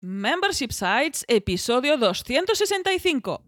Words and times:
Membership 0.00 0.70
Sites, 0.70 1.24
episodio 1.26 1.96
265. 1.96 3.42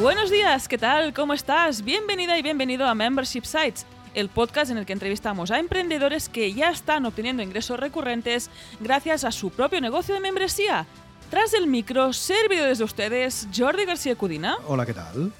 Buenos 0.00 0.30
días, 0.30 0.68
¿qué 0.68 0.78
tal? 0.78 1.12
¿Cómo 1.12 1.32
estás? 1.34 1.82
Bienvenida 1.82 2.38
y 2.38 2.42
bienvenido 2.42 2.86
a 2.86 2.94
Membership 2.94 3.42
Sites, 3.42 3.84
el 4.14 4.28
podcast 4.28 4.70
en 4.70 4.78
el 4.78 4.86
que 4.86 4.92
entrevistamos 4.92 5.50
a 5.50 5.58
emprendedores 5.58 6.28
que 6.28 6.52
ya 6.52 6.70
están 6.70 7.06
obteniendo 7.06 7.42
ingresos 7.42 7.78
recurrentes 7.78 8.50
gracias 8.80 9.24
a 9.24 9.32
su 9.32 9.50
propio 9.50 9.80
negocio 9.80 10.14
de 10.14 10.20
membresía. 10.20 10.86
Tras 11.30 11.54
el 11.54 11.66
micro, 11.66 12.12
servido 12.12 12.66
desde 12.66 12.84
ustedes, 12.84 13.48
Jordi 13.56 13.86
García 13.86 14.16
Cudina 14.16 14.56
Hola, 14.66 14.84
¿qué 14.84 14.92
tal? 14.94 15.32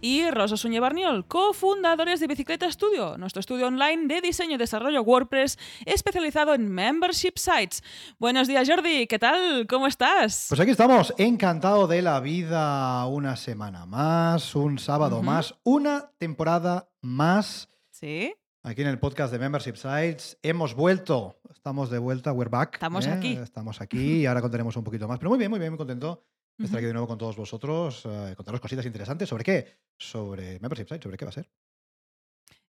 y 0.00 0.30
Rosa 0.30 0.56
Suñé 0.56 0.80
Barniol, 0.80 1.26
cofundadores 1.26 2.20
de 2.20 2.26
Bicicleta 2.26 2.70
Studio, 2.70 3.16
nuestro 3.18 3.40
estudio 3.40 3.66
online 3.66 4.06
de 4.06 4.20
diseño 4.20 4.54
y 4.54 4.58
desarrollo 4.58 5.02
WordPress 5.02 5.58
especializado 5.84 6.54
en 6.54 6.68
membership 6.70 7.32
sites. 7.36 7.82
Buenos 8.18 8.46
días, 8.48 8.68
Jordi, 8.68 9.06
¿qué 9.06 9.18
tal? 9.18 9.66
¿Cómo 9.68 9.86
estás? 9.86 10.46
Pues 10.48 10.60
aquí 10.60 10.70
estamos, 10.70 11.12
encantado 11.18 11.86
de 11.86 12.02
la 12.02 12.20
vida 12.20 13.04
una 13.06 13.36
semana 13.36 13.86
más, 13.86 14.54
un 14.54 14.78
sábado 14.78 15.22
más, 15.22 15.54
una 15.64 16.12
temporada 16.18 16.88
más. 17.00 17.68
Sí, 17.98 18.32
Aquí 18.62 18.82
en 18.82 18.86
el 18.86 19.00
podcast 19.00 19.32
de 19.32 19.40
Membership 19.40 19.74
Sites 19.74 20.38
hemos 20.42 20.74
vuelto, 20.74 21.40
estamos 21.50 21.90
de 21.90 21.98
vuelta, 21.98 22.32
we're 22.32 22.48
back. 22.48 22.74
Estamos 22.74 23.06
¿eh? 23.08 23.10
aquí. 23.10 23.32
Estamos 23.32 23.80
aquí 23.80 24.20
y 24.20 24.26
ahora 24.26 24.40
contaremos 24.40 24.76
un 24.76 24.84
poquito 24.84 25.08
más. 25.08 25.18
Pero 25.18 25.30
muy 25.30 25.38
bien, 25.38 25.50
muy 25.50 25.58
bien, 25.58 25.72
muy 25.72 25.78
contento 25.78 26.24
de 26.56 26.66
estar 26.66 26.78
aquí 26.78 26.86
de 26.86 26.92
nuevo 26.92 27.08
con 27.08 27.18
todos 27.18 27.36
vosotros, 27.36 28.04
eh, 28.04 28.34
contaros 28.36 28.60
cositas 28.60 28.86
interesantes. 28.86 29.28
¿Sobre 29.28 29.42
qué? 29.42 29.78
Sobre 29.96 30.60
Membership 30.60 30.86
Sites, 30.86 31.02
¿sobre 31.02 31.16
qué 31.16 31.24
va 31.24 31.30
a 31.30 31.32
ser? 31.32 31.50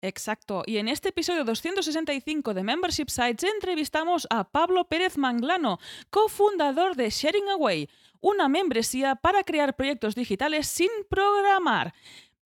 Exacto. 0.02 0.64
Y 0.66 0.78
en 0.78 0.88
este 0.88 1.10
episodio 1.10 1.44
265 1.44 2.54
de 2.54 2.64
Membership 2.64 3.10
Sites 3.10 3.44
entrevistamos 3.44 4.28
a 4.30 4.50
Pablo 4.50 4.88
Pérez 4.88 5.18
Manglano, 5.18 5.80
cofundador 6.10 6.96
de 6.96 7.10
Sharing 7.10 7.50
Away, 7.50 7.90
una 8.22 8.48
membresía 8.48 9.16
para 9.16 9.44
crear 9.44 9.76
proyectos 9.76 10.16
digitales 10.16 10.68
sin 10.68 10.90
programar. 11.10 11.94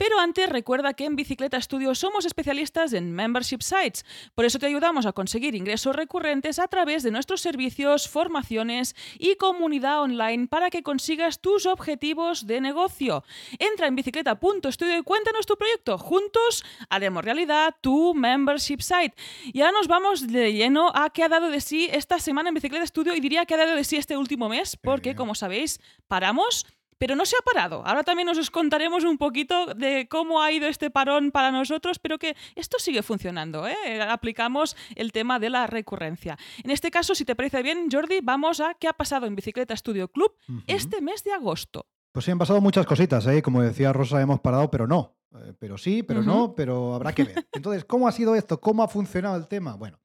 Pero 0.01 0.19
antes 0.19 0.49
recuerda 0.49 0.95
que 0.95 1.05
en 1.05 1.15
Bicicleta 1.15 1.61
Studio 1.61 1.93
somos 1.93 2.25
especialistas 2.25 2.91
en 2.93 3.11
membership 3.13 3.61
sites, 3.61 4.03
por 4.33 4.45
eso 4.45 4.57
te 4.57 4.65
ayudamos 4.65 5.05
a 5.05 5.11
conseguir 5.11 5.53
ingresos 5.53 5.95
recurrentes 5.95 6.57
a 6.57 6.67
través 6.67 7.03
de 7.03 7.11
nuestros 7.11 7.39
servicios, 7.39 8.09
formaciones 8.09 8.95
y 9.19 9.35
comunidad 9.35 10.01
online 10.01 10.47
para 10.47 10.71
que 10.71 10.81
consigas 10.81 11.39
tus 11.39 11.67
objetivos 11.67 12.47
de 12.47 12.61
negocio. 12.61 13.23
Entra 13.59 13.85
en 13.85 13.95
bicicleta.studio 13.95 14.97
y 14.97 15.03
cuéntanos 15.03 15.45
tu 15.45 15.55
proyecto. 15.55 15.99
Juntos 15.99 16.65
haremos 16.89 17.23
realidad 17.23 17.75
tu 17.79 18.15
membership 18.15 18.81
site. 18.81 19.13
Y 19.53 19.61
ahora 19.61 19.73
nos 19.73 19.87
vamos 19.87 20.25
de 20.25 20.51
lleno 20.51 20.91
a 20.95 21.11
qué 21.11 21.21
ha 21.25 21.29
dado 21.29 21.51
de 21.51 21.61
sí 21.61 21.87
esta 21.91 22.17
semana 22.17 22.49
en 22.49 22.55
Bicicleta 22.55 22.87
Studio 22.87 23.13
y 23.13 23.19
diría 23.19 23.45
que 23.45 23.53
ha 23.53 23.57
dado 23.57 23.75
de 23.75 23.83
sí 23.83 23.97
este 23.97 24.17
último 24.17 24.49
mes, 24.49 24.77
porque 24.77 25.11
Eh. 25.11 25.15
como 25.15 25.35
sabéis, 25.35 25.79
paramos. 26.07 26.65
Pero 27.01 27.15
no 27.15 27.25
se 27.25 27.35
ha 27.35 27.41
parado. 27.43 27.81
Ahora 27.83 28.03
también 28.03 28.29
os 28.29 28.51
contaremos 28.51 29.05
un 29.05 29.17
poquito 29.17 29.73
de 29.73 30.07
cómo 30.07 30.39
ha 30.39 30.51
ido 30.51 30.67
este 30.67 30.91
parón 30.91 31.31
para 31.31 31.49
nosotros, 31.49 31.97
pero 31.97 32.19
que 32.19 32.35
esto 32.53 32.77
sigue 32.77 33.01
funcionando. 33.01 33.67
¿eh? 33.67 33.75
Aplicamos 34.07 34.77
el 34.93 35.11
tema 35.11 35.39
de 35.39 35.49
la 35.49 35.65
recurrencia. 35.65 36.37
En 36.63 36.69
este 36.69 36.91
caso, 36.91 37.15
si 37.15 37.25
te 37.25 37.35
parece 37.35 37.63
bien, 37.63 37.87
Jordi, 37.91 38.19
vamos 38.21 38.59
a 38.59 38.75
qué 38.75 38.87
ha 38.87 38.93
pasado 38.93 39.25
en 39.25 39.35
Bicicleta 39.35 39.75
Studio 39.75 40.09
Club 40.09 40.31
este 40.67 41.01
mes 41.01 41.23
de 41.23 41.31
agosto. 41.31 41.87
Pues 42.11 42.23
sí, 42.23 42.29
han 42.29 42.37
pasado 42.37 42.61
muchas 42.61 42.85
cositas, 42.85 43.25
¿eh? 43.25 43.41
Como 43.41 43.63
decía 43.63 43.91
Rosa, 43.91 44.21
hemos 44.21 44.39
parado, 44.39 44.69
pero 44.69 44.85
no. 44.85 45.17
Eh, 45.33 45.53
pero 45.57 45.79
sí, 45.79 46.03
pero 46.03 46.21
no, 46.21 46.53
pero 46.53 46.93
habrá 46.93 47.13
que 47.13 47.23
ver. 47.23 47.47
Entonces, 47.51 47.83
¿cómo 47.83 48.07
ha 48.07 48.11
sido 48.11 48.35
esto? 48.35 48.61
¿Cómo 48.61 48.83
ha 48.83 48.87
funcionado 48.87 49.37
el 49.37 49.47
tema? 49.47 49.73
Bueno, 49.73 49.99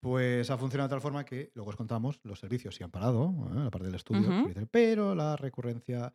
pues 0.00 0.50
ha 0.50 0.58
funcionado 0.58 0.88
de 0.88 0.92
tal 0.92 1.00
forma 1.00 1.24
que, 1.24 1.50
luego 1.54 1.70
os 1.70 1.76
contamos, 1.76 2.20
los 2.24 2.38
servicios 2.38 2.74
sí 2.74 2.84
han 2.84 2.90
parado, 2.90 3.34
¿eh? 3.54 3.64
la 3.64 3.70
parte 3.70 3.86
del 3.86 3.94
estudio, 3.94 4.28
pero 4.70 5.14
la 5.14 5.34
recurrencia 5.36 6.12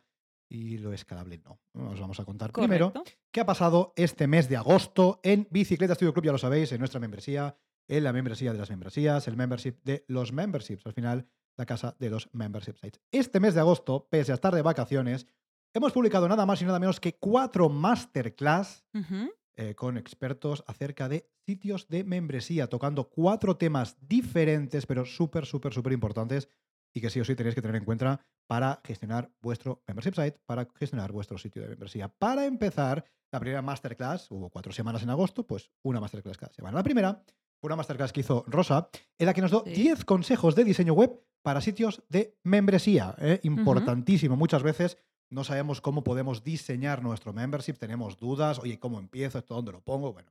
y 0.52 0.76
lo 0.76 0.92
escalable 0.92 1.38
no. 1.38 1.60
Os 1.72 1.98
vamos 1.98 2.20
a 2.20 2.26
contar 2.26 2.52
primero 2.52 2.92
qué 3.30 3.40
ha 3.40 3.46
pasado 3.46 3.94
este 3.96 4.26
mes 4.26 4.50
de 4.50 4.58
agosto 4.58 5.18
en 5.22 5.48
Bicicleta 5.50 5.94
Studio 5.94 6.12
Club, 6.12 6.26
ya 6.26 6.32
lo 6.32 6.38
sabéis, 6.38 6.72
en 6.72 6.78
nuestra 6.78 7.00
membresía, 7.00 7.56
en 7.88 8.04
la 8.04 8.12
membresía 8.12 8.52
de 8.52 8.58
las 8.58 8.68
membresías, 8.68 9.26
el 9.28 9.36
membership 9.36 9.76
de 9.82 10.04
los 10.08 10.32
memberships, 10.32 10.86
al 10.86 10.92
final 10.92 11.26
la 11.56 11.64
casa 11.64 11.96
de 11.98 12.10
los 12.10 12.28
membership 12.34 12.76
sites. 12.76 13.00
Este 13.10 13.40
mes 13.40 13.54
de 13.54 13.60
agosto, 13.60 14.08
pese 14.10 14.32
a 14.32 14.34
estar 14.34 14.54
de 14.54 14.60
vacaciones, 14.60 15.26
hemos 15.72 15.92
publicado 15.92 16.28
nada 16.28 16.44
más 16.44 16.60
y 16.60 16.66
nada 16.66 16.78
menos 16.78 17.00
que 17.00 17.16
cuatro 17.16 17.70
masterclass 17.70 18.84
eh, 19.56 19.74
con 19.74 19.96
expertos 19.96 20.64
acerca 20.66 21.08
de 21.08 21.30
sitios 21.46 21.88
de 21.88 22.04
membresía, 22.04 22.68
tocando 22.68 23.08
cuatro 23.08 23.56
temas 23.56 23.96
diferentes, 24.06 24.84
pero 24.84 25.06
súper, 25.06 25.46
súper, 25.46 25.72
súper 25.72 25.94
importantes 25.94 26.50
y 26.94 27.00
que 27.00 27.10
sí 27.10 27.20
o 27.20 27.24
sí 27.24 27.34
tenéis 27.34 27.54
que 27.54 27.62
tener 27.62 27.76
en 27.76 27.84
cuenta 27.84 28.20
para 28.46 28.80
gestionar 28.84 29.30
vuestro 29.40 29.82
membership 29.86 30.14
site, 30.14 30.38
para 30.46 30.66
gestionar 30.78 31.12
vuestro 31.12 31.38
sitio 31.38 31.62
de 31.62 31.68
membresía. 31.68 32.08
Para 32.08 32.44
empezar, 32.44 33.04
la 33.30 33.40
primera 33.40 33.62
masterclass, 33.62 34.30
hubo 34.30 34.50
cuatro 34.50 34.72
semanas 34.72 35.02
en 35.02 35.10
agosto, 35.10 35.46
pues 35.46 35.70
una 35.82 36.00
masterclass 36.00 36.36
cada 36.36 36.52
semana. 36.52 36.76
La 36.76 36.82
primera 36.82 37.22
una 37.62 37.76
masterclass 37.76 38.12
que 38.12 38.20
hizo 38.20 38.44
Rosa, 38.48 38.88
en 39.18 39.26
la 39.26 39.34
que 39.34 39.40
nos 39.40 39.50
dio 39.50 39.62
Sí. 39.64 39.72
10 39.72 40.04
consejos 40.04 40.54
de 40.54 40.64
diseño 40.64 40.94
web 40.94 41.20
para 41.42 41.60
sitios 41.60 42.02
de 42.08 42.36
membresía. 42.42 43.14
¿eh? 43.18 43.40
Importantísimo. 43.44 44.36
Muchas 44.36 44.62
veces 44.62 44.98
no 45.30 45.44
sabemos 45.44 45.80
cómo 45.80 46.04
podemos 46.04 46.44
diseñar 46.44 47.02
nuestro 47.02 47.32
membership, 47.32 47.74
tenemos 47.74 48.18
dudas, 48.18 48.58
oye, 48.58 48.78
¿cómo 48.78 48.98
empiezo? 48.98 49.38
¿Esto 49.38 49.54
dónde 49.54 49.72
lo 49.72 49.80
pongo? 49.80 50.12
Bueno, 50.12 50.30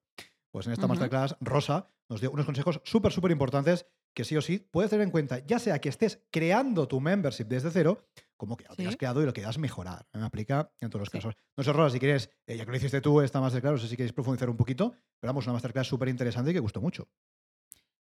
pues 0.51 0.67
en 0.67 0.73
esta 0.73 0.87
masterclass, 0.87 1.37
Rosa 1.39 1.87
nos 2.09 2.21
dio 2.21 2.31
unos 2.31 2.45
consejos 2.45 2.81
súper, 2.83 3.11
súper 3.11 3.31
importantes 3.31 3.87
que 4.13 4.23
sí 4.23 4.35
o 4.37 4.41
sí 4.41 4.59
puedes 4.59 4.89
tener 4.89 5.03
en 5.05 5.11
cuenta, 5.11 5.39
ya 5.39 5.59
sea 5.59 5.79
que 5.79 5.89
estés 5.89 6.23
creando 6.31 6.87
tu 6.87 6.99
membership 6.99 7.45
desde 7.45 7.71
cero, 7.71 8.03
como 8.37 8.57
que 8.57 8.63
ya 8.63 8.69
lo 8.69 8.75
Sí. 8.75 8.85
has 8.85 8.97
creado 8.97 9.21
y 9.21 9.25
lo 9.25 9.33
quieras 9.33 9.57
mejorar. 9.57 10.07
¿eh? 10.13 10.19
Aplica 10.21 10.71
en 10.81 10.89
todos 10.89 11.01
los 11.01 11.09
Sí. 11.09 11.17
casos. 11.19 11.35
No 11.55 11.63
sé, 11.63 11.71
Rosa, 11.73 11.93
si 11.93 11.99
quieres, 11.99 12.29
eh, 12.47 12.57
ya 12.57 12.65
que 12.65 12.71
lo 12.71 12.77
hiciste 12.77 13.01
tú, 13.01 13.21
esta 13.21 13.39
masterclass, 13.39 13.73
no 13.73 13.77
sé 13.77 13.87
si 13.87 13.95
queréis 13.95 14.13
profundizar 14.13 14.49
un 14.49 14.57
poquito, 14.57 14.91
pero 15.19 15.29
vamos, 15.31 15.45
una 15.45 15.53
masterclass 15.53 15.87
súper 15.87 16.09
interesante 16.09 16.51
y 16.51 16.53
que 16.53 16.59
gustó 16.59 16.81
mucho. 16.81 17.07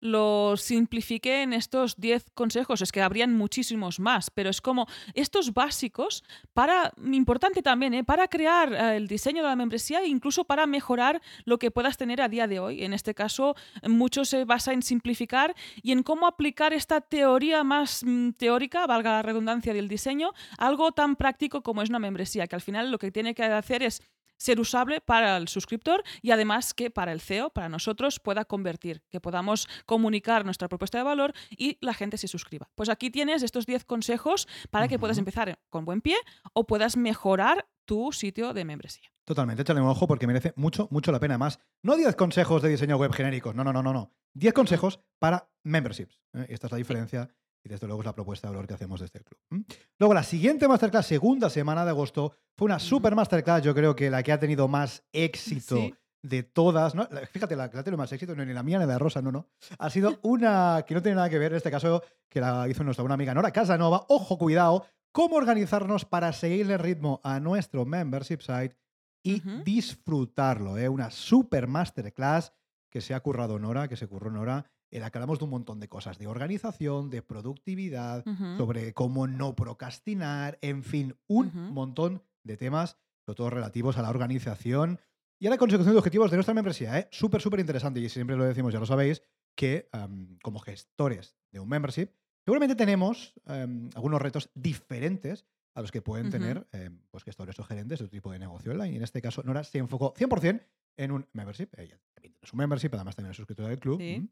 Lo 0.03 0.58
simplifiqué 0.58 1.44
en 1.44 1.53
estos 1.53 1.96
10 1.96 2.25
consejos. 2.34 2.81
Es 2.81 2.91
que 2.91 3.02
habrían 3.02 3.34
muchísimos 3.38 4.02
más, 4.02 4.30
pero 4.30 4.50
es 4.50 4.59
como 4.59 4.86
estos 5.14 5.53
básicos 5.53 6.25
para, 6.53 6.91
importante 7.02 7.62
también, 7.62 7.94
¿eh? 7.94 8.03
para 8.03 8.28
crear 8.28 8.74
eh, 8.74 8.97
el 8.97 9.08
diseño 9.08 9.41
de 9.44 9.47
la 9.47 9.56
membresía 9.56 10.02
e 10.02 10.08
incluso 10.08 10.44
para 10.44 10.68
mejorar 10.68 11.22
lo 11.46 11.58
que 11.58 11.72
puedas 11.72 11.96
tener 11.96 12.22
a 12.22 12.28
día 12.28 12.47
de 12.47 12.59
hoy. 12.59 12.84
En 12.84 12.94
este 12.94 13.16
caso, 13.16 13.56
mucho 13.88 14.25
se 14.25 14.44
basa 14.44 14.74
en 14.74 14.81
simplificar 14.81 15.56
y 15.81 15.94
en 15.94 16.03
cómo 16.03 16.28
aplicar 16.28 16.74
esta 16.74 17.00
teoría 17.00 17.64
más 17.64 18.03
mm, 18.03 18.31
teórica, 18.31 18.85
valga 18.85 19.12
la 19.12 19.22
redundancia 19.22 19.74
del 19.74 19.88
diseño, 19.88 20.34
algo 20.58 20.91
tan 20.91 21.16
práctico 21.16 21.64
como 21.64 21.81
es 21.81 21.90
una 21.90 22.00
membresía, 22.00 22.47
que 22.47 22.56
al 22.56 22.62
final 22.62 22.91
lo 22.91 23.00
que 23.00 23.09
tiene 23.09 23.34
que 23.34 23.44
hacer 23.44 23.84
es 23.84 24.02
ser 24.38 24.59
usable 24.59 25.01
para 25.01 25.38
el 25.38 25.47
suscriptor 25.47 26.03
y 26.21 26.31
además 26.31 26.73
que 26.73 26.89
para 26.89 27.11
el 27.11 27.21
CEO, 27.21 27.49
para 27.51 27.69
nosotros, 27.69 28.19
pueda 28.19 28.45
convertir, 28.45 29.01
que 29.09 29.19
podamos 29.19 29.67
comunicar 29.85 30.45
nuestra 30.45 30.67
propuesta 30.67 30.97
de 30.97 31.03
valor 31.03 31.33
y 31.51 31.77
la 31.81 31.94
gente 31.94 32.17
se 32.17 32.27
suscriba. 32.27 32.69
Pues 32.75 32.89
aquí 32.89 33.09
tienes 33.09 33.43
estos 33.43 33.66
10 33.66 33.85
consejos 33.85 34.47
para 34.69 34.88
que 34.88 34.99
puedas 34.99 35.17
empezar 35.17 35.59
con 35.69 35.85
buen 35.85 36.01
pie 36.01 36.17
o 36.53 36.66
puedas 36.66 36.97
mejorar 36.97 37.67
tu 37.85 38.11
sitio 38.11 38.53
de 38.53 38.66
membresía. 38.66 39.11
Totalmente, 39.25 39.61
échale 39.61 39.81
un 39.81 39.88
ojo 39.88 40.07
porque 40.07 40.27
merece 40.27 40.53
mucho, 40.55 40.88
mucho 40.91 41.11
la 41.11 41.19
pena. 41.19 41.38
Más, 41.38 41.59
no 41.81 41.95
10 41.95 42.16
consejos 42.16 42.61
de 42.61 42.69
diseño 42.69 42.97
web 42.97 43.13
genéricos, 43.13 43.55
no, 43.55 43.63
no, 43.63 43.72
no, 43.72 43.81
no, 43.81 43.93
no. 43.93 44.11
10 44.33 44.53
consejos 44.53 44.99
para 45.19 45.49
memberships. 45.63 46.19
¿eh? 46.34 46.47
Esta 46.49 46.67
es 46.67 46.72
la 46.72 46.78
diferencia 46.78 47.29
y 47.63 47.69
desde 47.69 47.87
luego 47.87 48.01
es 48.01 48.05
la 48.05 48.13
propuesta 48.15 48.47
de 48.47 48.53
valor 48.53 48.67
que 48.67 48.73
hacemos 48.73 48.99
desde 48.99 49.19
el 49.19 49.25
club. 49.25 49.65
Luego, 49.99 50.13
la 50.13 50.23
siguiente 50.23 50.67
masterclass, 50.67 51.05
segunda 51.07 51.49
semana 51.49 51.83
de 51.85 51.91
agosto, 51.91 52.33
fue 52.57 52.65
una 52.65 52.79
super 52.79 53.15
masterclass, 53.15 53.63
yo 53.63 53.73
creo 53.73 53.95
que 53.95 54.09
la 54.09 54.21
que 54.23 54.31
ha 54.31 54.39
tenido 54.39 54.67
más 54.67 55.03
éxito 55.13 55.77
Sí. 55.77 55.93
de 56.21 56.43
todas. 56.43 56.93
Fíjate, 57.31 57.55
la 57.55 57.69
que 57.69 57.77
ha 57.77 57.83
tenido 57.83 57.97
más 57.97 58.11
éxito, 58.11 58.35
no 58.35 58.43
ni 58.45 58.53
la 58.53 58.63
mía 58.63 58.79
ni 58.79 58.85
la 58.85 58.93
de 58.93 58.99
Rosa, 58.99 59.21
no, 59.21 59.31
no. 59.31 59.47
Ha 59.79 59.89
sido 59.89 60.19
una 60.23 60.83
que 60.87 60.93
no 60.93 61.01
tiene 61.01 61.15
nada 61.15 61.29
que 61.29 61.39
ver, 61.39 61.51
en 61.53 61.57
este 61.57 61.71
caso, 61.71 62.03
que 62.29 62.41
la 62.41 62.67
hizo 62.67 62.83
nuestra 62.83 63.03
una 63.05 63.13
amiga 63.13 63.33
Nora 63.33 63.51
Casanova. 63.51 64.05
Ojo, 64.09 64.37
cuidado, 64.37 64.85
cómo 65.11 65.35
organizarnos 65.35 66.05
para 66.05 66.33
seguirle 66.33 66.73
el 66.73 66.79
ritmo 66.79 67.21
a 67.23 67.39
nuestro 67.39 67.85
membership 67.85 68.39
site 68.41 68.75
y 69.23 69.41
disfrutarlo. 69.63 70.77
¿eh? 70.77 70.89
Una 70.89 71.11
super 71.11 71.67
masterclass 71.67 72.51
que 72.91 73.01
se 73.01 73.13
ha 73.13 73.19
currado 73.21 73.57
Nora, 73.59 73.87
que 73.87 73.95
se 73.95 74.07
curró 74.07 74.29
Nora, 74.31 74.65
en 74.95 75.01
la 75.01 75.09
que 75.11 75.17
hablamos 75.17 75.40
de 75.40 75.45
un 75.45 75.51
montón 75.51 75.79
de 75.79 75.87
cosas, 75.90 76.17
de 76.19 76.28
organización, 76.28 77.09
de 77.09 77.22
productividad, 77.22 78.25
Ujú. 78.28 78.57
sobre 78.57 78.93
cómo 78.93 79.28
no 79.28 79.55
procrastinar, 79.55 80.57
en 80.61 80.84
fin, 80.84 81.16
un 81.28 81.47
Ujú. 81.47 81.57
montón 81.73 82.23
de 82.43 82.57
temas, 82.57 82.97
sobre 83.25 83.37
todo 83.37 83.49
relativos 83.49 83.97
a 83.97 84.01
la 84.01 84.09
organización 84.09 84.99
y 85.40 85.47
a 85.47 85.49
la 85.49 85.57
consecución 85.57 85.93
de 85.93 85.99
objetivos 85.99 86.29
de 86.31 86.37
nuestra 86.37 86.53
membresía. 86.53 86.99
¿eh? 86.99 87.07
Súper, 87.11 87.41
súper 87.41 87.59
interesante. 87.59 87.99
Y 87.99 88.09
siempre 88.09 88.35
lo 88.35 88.43
decimos, 88.45 88.73
ya 88.73 88.79
lo 88.79 88.85
sabéis, 88.85 89.22
que 89.55 89.90
am, 89.91 90.37
como 90.43 90.59
gestores 90.59 91.35
de 91.51 91.59
un 91.59 91.69
membership, 91.69 92.09
seguramente 92.46 92.75
tenemos 92.75 93.34
am, 93.46 93.89
algunos 93.96 94.22
retos 94.22 94.49
diferentes 94.55 95.46
a 95.75 95.81
los 95.81 95.91
que 95.91 96.01
pueden 96.01 96.28
Ujú. 96.28 96.31
tener 96.34 96.67
em, 96.72 96.99
pues 97.09 97.23
gestores 97.23 97.57
o 97.59 97.63
gerentes 97.63 97.99
de 97.99 98.05
otro 98.05 98.11
tipo 98.16 98.31
de 98.31 98.39
negocio 98.39 98.72
online. 98.72 98.93
Y 98.93 98.97
en 98.97 99.03
este 99.03 99.22
caso, 99.22 99.41
Nora 99.43 99.63
se 99.63 99.79
enfocó 99.79 100.13
100% 100.13 100.61
en 100.97 101.11
un 101.11 101.28
membership. 101.34 101.69
Ella 101.78 101.99
también 102.13 102.34
tiene 102.34 102.47
su 102.47 102.55
membership, 102.55 102.89
además 102.93 103.16
también 103.16 103.31
es 103.31 103.37
suscriptora 103.37 103.69
del 103.69 103.79
club. 103.79 103.99
Sí. 103.99 104.29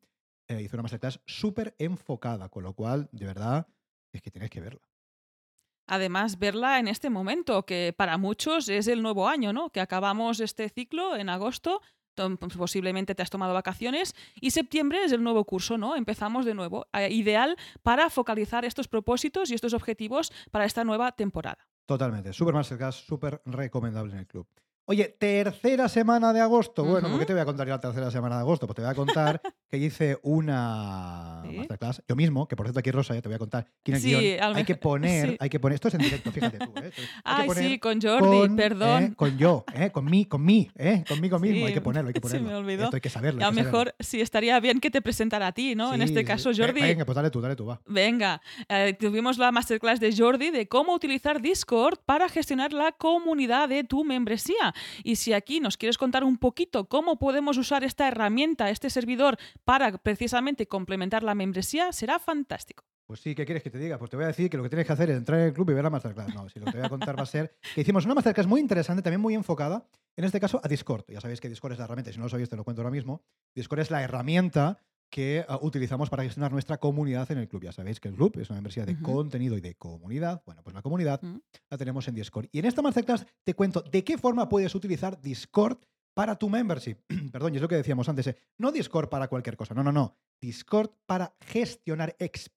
Eh, 0.51 0.62
hizo 0.62 0.75
una 0.75 0.83
masterclass 0.83 1.21
súper 1.25 1.75
enfocada, 1.80 2.50
con 2.50 2.63
lo 2.63 2.74
cual, 2.74 3.09
de 3.12 3.25
verdad, 3.25 3.68
es 4.12 4.21
que 4.21 4.31
tienes 4.31 4.50
que 4.50 4.59
verla. 4.59 4.81
Además, 5.88 6.39
verla 6.39 6.80
en 6.80 6.88
este 6.88 7.09
momento, 7.09 7.65
que 7.65 7.94
para 7.95 8.18
muchos 8.18 8.69
es 8.69 8.88
el 8.88 9.01
nuevo 9.01 9.27
año, 9.27 9.53
¿no? 9.53 9.71
Que 9.71 9.81
acabamos 9.81 10.39
este 10.39 10.69
ciclo 10.69 11.15
en 11.15 11.30
agosto, 11.30 11.81
pues, 12.15 12.57
posiblemente 12.57 13.15
te 13.15 13.24
has 13.24 13.30
tomado 13.30 13.53
vacaciones, 13.53 14.13
y 14.39 14.51
septiembre 14.51 15.03
es 15.03 15.12
el 15.12 15.24
nuevo 15.24 15.45
curso, 15.45 15.77
¿no? 15.77 15.95
Empezamos 15.95 16.45
de 16.45 16.53
nuevo. 16.53 16.86
Eh, 16.94 17.09
ideal 17.12 17.57
para 17.81 18.09
focalizar 18.09 18.65
estos 18.65 18.88
propósitos 18.88 19.51
y 19.51 19.56
estos 19.56 19.74
objetivos 19.74 20.31
para 20.51 20.65
esta 20.65 20.83
nueva 20.83 21.13
temporada. 21.13 21.68
Totalmente. 21.86 22.33
Super 22.33 22.53
Masterclass, 22.53 23.06
súper 23.06 23.42
recomendable 23.45 24.13
en 24.13 24.19
el 24.19 24.27
club. 24.27 24.48
Oye, 24.85 25.15
tercera 25.19 25.87
semana 25.87 26.33
de 26.33 26.41
agosto. 26.41 26.83
Bueno, 26.83 27.01
¿por 27.07 27.11
Ujú. 27.11 27.19
qué 27.19 27.25
te 27.27 27.33
voy 27.33 27.41
a 27.41 27.45
contar 27.45 27.67
yo 27.67 27.73
la 27.73 27.79
tercera 27.79 28.09
semana 28.11 28.35
de 28.35 28.41
agosto? 28.41 28.65
Pues 28.67 28.75
te 28.75 28.81
voy 28.81 28.91
a 28.91 28.95
contar 28.95 29.39
que 29.69 29.77
hice 29.77 30.17
una 30.23 31.43
Sí. 31.49 31.55
masterclass, 31.57 32.03
yo 32.07 32.15
mismo, 32.15 32.47
que 32.47 32.55
por 32.55 32.65
cierto 32.65 32.79
aquí 32.79 32.91
Rosa, 32.91 33.13
ya 33.13 33.21
te 33.21 33.29
voy 33.29 33.35
a 33.35 33.39
contar 33.39 33.67
quién 33.83 33.97
es 33.97 34.03
Sí, 34.03 34.09
guion. 34.09 34.55
Hay 34.55 34.63
que 34.65 34.75
poner, 34.75 35.29
sí. 35.31 35.37
hay 35.39 35.49
que 35.49 35.59
poner, 35.59 35.75
esto 35.75 35.87
es 35.87 35.93
en 35.93 36.01
directo, 36.01 36.31
fíjate 36.31 36.57
tú, 36.57 36.73
¿eh? 36.81 36.91
Ay, 37.23 37.49
sí, 37.55 37.79
con 37.79 38.01
Jordi, 38.01 38.39
con, 38.39 38.55
perdón. 38.55 39.03
¿eh? 39.03 39.13
con 39.15 39.37
yo, 39.37 39.63
¿eh? 39.73 39.91
con 39.91 40.05
mí, 40.05 40.25
con 40.25 40.43
mí, 40.43 40.69
¿eh? 40.75 41.03
conmigo 41.07 41.39
mismo, 41.39 41.67
hay 41.67 41.73
que 41.73 41.81
ponerlo, 41.81 42.07
hay 42.09 42.13
que 42.13 42.19
se 42.19 42.21
ponerlo. 42.39 42.49
me 42.49 42.55
olvidó. 42.55 42.83
Esto 42.85 42.97
hay 42.97 43.01
que 43.01 43.09
saberlo. 43.09 43.43
a 43.43 43.47
lo 43.47 43.53
mejor 43.53 43.95
sí 43.99 44.19
estaría 44.19 44.59
bien 44.59 44.79
que 44.81 44.89
te 44.91 45.01
presentara 45.01 45.47
a 45.47 45.51
ti, 45.51 45.75
¿no? 45.75 45.93
en 45.93 46.01
este 46.01 46.25
caso. 46.25 46.51
Jordi. 46.55 46.81
Venga, 46.81 47.05
pues 47.05 47.15
dale 47.15 47.29
tú, 47.29 47.39
dale 47.39 47.55
tú, 47.55 47.65
va. 47.67 47.79
Venga, 47.85 48.41
eh, 48.67 48.93
tuvimos 48.99 49.37
la 49.37 49.51
masterclass 49.51 49.99
de 49.99 50.13
Jordi 50.15 50.49
de 50.51 50.67
cómo 50.67 50.93
utilizar 50.93 51.41
Discord 51.41 51.99
para 52.05 52.27
gestionar 52.29 52.73
la 52.73 52.91
comunidad 52.91 53.69
de 53.69 53.83
tu 53.83 54.03
membresía. 54.03 54.70
Y 55.03 55.15
si 55.15 55.33
aquí 55.33 55.59
nos 55.59 55.77
quieres 55.77 55.97
contar 55.97 56.23
un 56.23 56.38
poquito 56.38 56.88
cómo 56.88 57.18
podemos 57.18 57.57
usar 57.57 57.83
esta 57.83 58.07
herramienta, 58.07 58.69
este 58.69 58.89
servidor, 58.89 59.38
para 59.63 59.97
precisamente 59.97 60.68
complementar 60.68 61.23
la 61.23 61.35
membresía, 61.35 61.91
será 61.91 62.19
fantástico. 62.19 62.83
Pues 63.12 63.19
sí, 63.19 63.35
¿qué 63.35 63.45
quieres 63.45 63.62
que 63.62 63.69
te 63.69 63.77
diga? 63.77 63.97
Pues 63.97 64.09
te 64.09 64.15
voy 64.15 64.23
a 64.23 64.27
decir 64.27 64.50
que 64.50 64.56
lo 64.56 64.63
que 64.63 64.69
tienes 64.69 64.88
que 64.88 64.94
hacer 64.94 65.09
es 65.09 65.18
entrar 65.18 65.39
en 65.41 65.47
el 65.47 65.53
club 65.53 65.69
y 65.69 65.73
ver 65.73 65.83
la 65.83 65.89
masterclass. 65.89 66.33
No, 66.33 66.47
si 66.47 66.59
lo 66.59 66.65
que 66.65 66.71
te 66.71 66.77
voy 66.77 66.85
a 66.85 66.89
contar 66.89 67.18
va 67.18 67.23
a 67.23 67.25
ser 67.25 67.57
que 67.75 67.81
hicimos 67.81 68.06
una 68.06 68.15
masterclass 68.15 68.47
muy 68.47 68.62
interesante, 68.62 69.01
también 69.01 69.19
muy 69.19 69.33
enfocada, 69.33 69.85
en 70.15 70.23
este 70.23 70.39
caso 70.39 70.62
a 70.63 70.68
Discord. 70.69 71.03
Ya 71.09 71.19
sabéis 71.19 71.41
que 71.41 71.50
Discord 71.50 71.74
es 71.74 71.79
la 71.79 71.85
herramienta, 71.85 72.13
si 72.13 72.17
no 72.19 72.24
lo 72.24 72.29
sabéis 72.29 72.50
te 72.50 72.56
lo 72.56 72.63
cuento 72.63 72.81
ahora 72.81 72.91
mismo. 72.91 73.21
Discord 73.53 73.81
es 73.81 73.91
la 73.91 74.01
herramienta 74.01 74.79
que 75.11 75.45
ah, 75.47 75.59
utilizamos 75.61 76.09
para 76.09 76.23
gestionar 76.23 76.51
nuestra 76.51 76.77
comunidad 76.79 77.29
en 77.31 77.37
el 77.37 77.47
club. 77.47 77.63
Ya 77.63 77.71
sabéis 77.71 77.99
que 77.99 78.07
el 78.07 78.15
club 78.15 78.35
es 78.39 78.49
una 78.49 78.57
membresía 78.57 78.85
de 78.85 78.99
contenido 78.99 79.57
y 79.57 79.61
de 79.61 79.75
comunidad. 79.75 80.41
Bueno, 80.45 80.63
pues 80.63 80.73
la 80.73 80.81
comunidad 80.81 81.21
Mm. 81.21 81.37
la 81.69 81.77
tenemos 81.77 82.07
en 82.07 82.15
Discord. 82.15 82.47
Y 82.51 82.59
en 82.59 82.65
esta 82.65 82.81
masterclass 82.81 83.27
te 83.43 83.53
cuento 83.53 83.81
de 83.81 84.03
qué 84.03 84.17
forma 84.17 84.47
puedes 84.49 84.73
utilizar 84.73 85.21
Discord 85.21 85.77
para 86.13 86.35
tu 86.37 86.49
membership. 86.49 86.95
Perdón, 87.31 87.53
y 87.53 87.57
es 87.57 87.61
lo 87.61 87.67
que 87.67 87.75
decíamos 87.75 88.07
antes. 88.09 88.27
eh, 88.27 88.37
No 88.57 88.71
Discord 88.71 89.09
para 89.09 89.27
cualquier 89.27 89.55
cosa, 89.57 89.73
no, 89.73 89.83
no, 89.83 89.91
no. 89.91 90.17
Discord 90.41 90.89
para 91.05 91.35
gestionar 91.41 92.15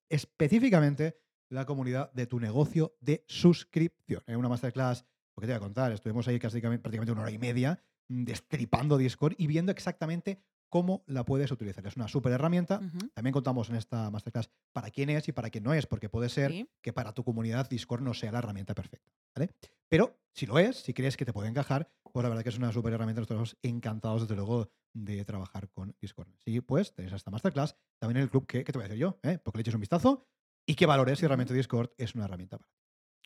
específicamente 0.09 1.17
la 1.51 1.67
comunidad 1.67 2.13
de 2.13 2.27
tu 2.27 2.41
negocio 2.41 2.97
de 3.01 3.25
suscripción. 3.29 4.23
En 4.27 4.37
una 4.37 4.49
masterclass, 4.49 5.05
lo 5.37 5.41
que 5.41 5.47
te 5.47 5.53
voy 5.53 5.57
a 5.57 5.61
contar, 5.61 5.93
estuvimos 5.93 6.27
ahí 6.29 6.39
casi 6.39 6.61
prácticamente 6.61 7.13
una 7.13 7.23
hora 7.23 7.31
y 7.31 7.39
media 7.39 7.79
mm, 8.09 8.25
destripando 8.25 8.97
Discord 8.97 9.35
y 9.39 9.47
viendo 9.47 9.71
exactamente 9.73 10.41
cómo 10.75 11.05
la 11.07 11.25
puedes 11.25 11.53
utilizar. 11.53 11.87
Es 11.87 11.95
una 11.95 12.09
súper 12.09 12.33
herramienta. 12.33 12.81
También 13.15 13.33
contamos 13.33 13.71
en 13.71 13.77
esta 13.77 14.11
masterclass 14.11 14.51
para 14.73 14.91
quién 14.91 15.09
es 15.09 15.29
y 15.29 15.31
para 15.31 15.49
quién 15.49 15.63
no 15.63 15.73
es, 15.73 15.87
porque 15.87 16.09
puede 16.09 16.29
ser 16.29 16.51
Sí. 16.51 16.69
que 16.83 16.93
para 16.93 17.13
tu 17.13 17.23
comunidad 17.23 17.69
Discord 17.69 18.03
no 18.03 18.13
sea 18.13 18.33
la 18.33 18.41
herramienta 18.41 18.75
perfecta. 18.75 19.13
¿vale? 19.37 19.53
Pero 19.89 20.19
si 20.33 20.47
lo 20.47 20.59
es, 20.59 20.79
si 20.79 20.93
crees 20.93 21.17
que 21.17 21.25
te 21.25 21.33
puede 21.33 21.49
encajar, 21.49 21.93
pues 22.13 22.25
la 22.25 22.29
verdad 22.29 22.43
que 22.43 22.49
es 22.49 22.59
una 22.59 22.73
súper 22.73 22.93
herramienta. 22.93 23.21
Nosotros 23.21 23.53
estamos 23.53 23.77
encantados, 23.77 24.23
desde 24.23 24.35
luego, 24.35 24.69
de 24.93 25.25
trabajar 25.25 25.69
con 25.69 25.95
Discord. 26.01 26.27
Sí, 26.45 26.61
pues 26.61 26.93
tenéis 26.93 27.15
esta 27.15 27.31
masterclass 27.31 27.77
también 28.01 28.17
en 28.17 28.23
el 28.25 28.31
club 28.31 28.45
que, 28.45 28.65
¿qué 28.65 28.73
te 28.73 28.77
voy 28.79 28.87
a 28.87 28.89
decir 28.89 29.01
yo? 29.01 29.21
¿eh? 29.23 29.39
Porque 29.39 29.59
le 29.59 29.61
eches 29.61 29.75
un 29.75 29.81
vistazo 29.81 30.27
y 30.67 30.75
que 30.75 30.87
valores 30.87 31.21
si 31.21 31.27
realmente 31.29 31.55
Discord 31.55 31.91
es 31.99 32.17
una 32.17 32.25
herramienta 32.25 32.59
para 32.59 32.69
ti. 32.69 32.81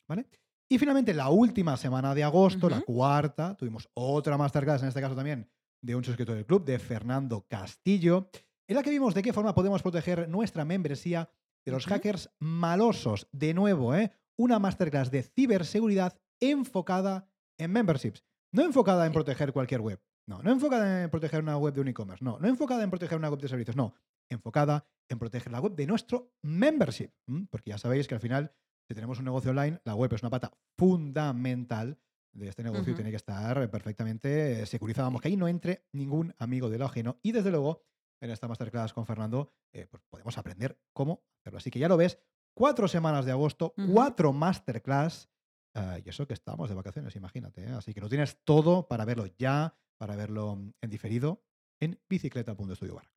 ¿Vale? 0.07 0.27
Y 0.69 0.77
finalmente, 0.77 1.15
la 1.15 1.29
última 1.29 1.77
semana 1.77 2.13
de 2.13 2.23
agosto, 2.23 2.69
la 2.69 2.81
cuarta, 2.81 3.57
tuvimos 3.57 3.89
otra 3.95 4.37
masterclass, 4.37 4.83
en 4.83 4.89
este 4.89 5.01
caso 5.01 5.15
también 5.15 5.49
de 5.81 5.95
un 5.95 6.03
suscriptor 6.03 6.35
del 6.35 6.45
club, 6.45 6.65
de 6.65 6.79
Fernando 6.79 7.45
Castillo, 7.47 8.29
en 8.67 8.75
la 8.75 8.83
que 8.83 8.89
vimos 8.89 9.13
de 9.13 9.21
qué 9.21 9.33
forma 9.33 9.55
podemos 9.55 9.81
proteger 9.81 10.29
nuestra 10.29 10.65
membresía 10.65 11.29
de 11.65 11.71
los 11.71 11.85
hackers 11.85 12.29
malosos. 12.39 13.27
De 13.31 13.53
nuevo, 13.53 13.95
¿eh? 13.95 14.11
una 14.37 14.59
masterclass 14.59 15.11
de 15.11 15.23
ciberseguridad 15.23 16.19
enfocada 16.39 17.29
en 17.57 17.71
memberships. 17.71 18.23
No 18.53 18.63
enfocada 18.63 19.05
en 19.05 19.11
proteger 19.11 19.53
cualquier 19.53 19.81
web. 19.81 20.01
No, 20.27 20.41
no 20.43 20.51
enfocada 20.51 21.03
en 21.03 21.09
proteger 21.09 21.41
una 21.41 21.57
web 21.57 21.73
de 21.73 21.81
un 21.81 21.87
e-commerce. 21.87 22.23
No, 22.23 22.39
no 22.39 22.47
enfocada 22.47 22.83
en 22.83 22.89
proteger 22.89 23.17
una 23.17 23.29
web 23.29 23.39
de 23.39 23.47
servicios. 23.47 23.75
No, 23.75 23.95
enfocada 24.29 24.87
en 25.09 25.19
proteger 25.19 25.51
la 25.51 25.59
web 25.59 25.75
de 25.75 25.87
nuestro 25.87 26.31
membership. 26.41 27.11
Porque 27.49 27.71
ya 27.71 27.77
sabéis 27.77 28.07
que 28.07 28.15
al 28.15 28.21
final, 28.21 28.53
si 28.87 28.93
tenemos 28.93 29.19
un 29.19 29.25
negocio 29.25 29.51
online, 29.51 29.81
la 29.83 29.95
web 29.95 30.13
es 30.13 30.21
una 30.21 30.29
pata 30.29 30.51
fundamental 30.77 31.99
de 32.31 32.47
este 32.47 32.63
negocio 32.63 32.95
tiene 32.95 33.09
que 33.09 33.15
estar 33.15 33.69
perfectamente 33.69 34.61
eh, 34.61 34.65
securizada. 34.65 35.07
Vamos, 35.07 35.21
que 35.21 35.27
ahí 35.29 35.37
no 35.37 35.47
entre 35.47 35.85
ningún 35.91 36.33
amigo 36.37 36.69
de 36.69 36.77
lo 36.77 36.85
ajeno. 36.85 37.19
Y 37.21 37.31
desde 37.31 37.51
luego, 37.51 37.83
en 38.21 38.29
esta 38.31 38.47
masterclass 38.47 38.93
con 38.93 39.05
Fernando, 39.05 39.51
eh, 39.73 39.87
pues 39.89 40.03
podemos 40.09 40.37
aprender 40.37 40.79
cómo 40.93 41.23
hacerlo. 41.39 41.57
Así 41.57 41.71
que 41.71 41.79
ya 41.79 41.87
lo 41.87 41.97
ves, 41.97 42.19
cuatro 42.53 42.87
semanas 42.87 43.25
de 43.25 43.31
agosto, 43.31 43.73
cuatro 43.93 44.33
masterclass. 44.33 45.29
eh, 45.75 46.01
y 46.05 46.09
eso 46.09 46.27
que 46.27 46.33
estamos 46.33 46.69
de 46.69 46.75
vacaciones, 46.75 47.15
imagínate. 47.15 47.63
¿eh? 47.63 47.71
Así 47.71 47.93
que 47.93 48.01
lo 48.01 48.09
tienes 48.09 48.39
todo 48.43 48.87
para 48.87 49.05
verlo 49.05 49.25
ya, 49.37 49.75
para 49.97 50.15
verlo 50.15 50.55
mm, 50.55 50.71
en 50.81 50.89
diferido 50.89 51.43
en 51.79 51.99
bicicleta.studio 52.09 52.95
barra. 52.95 53.11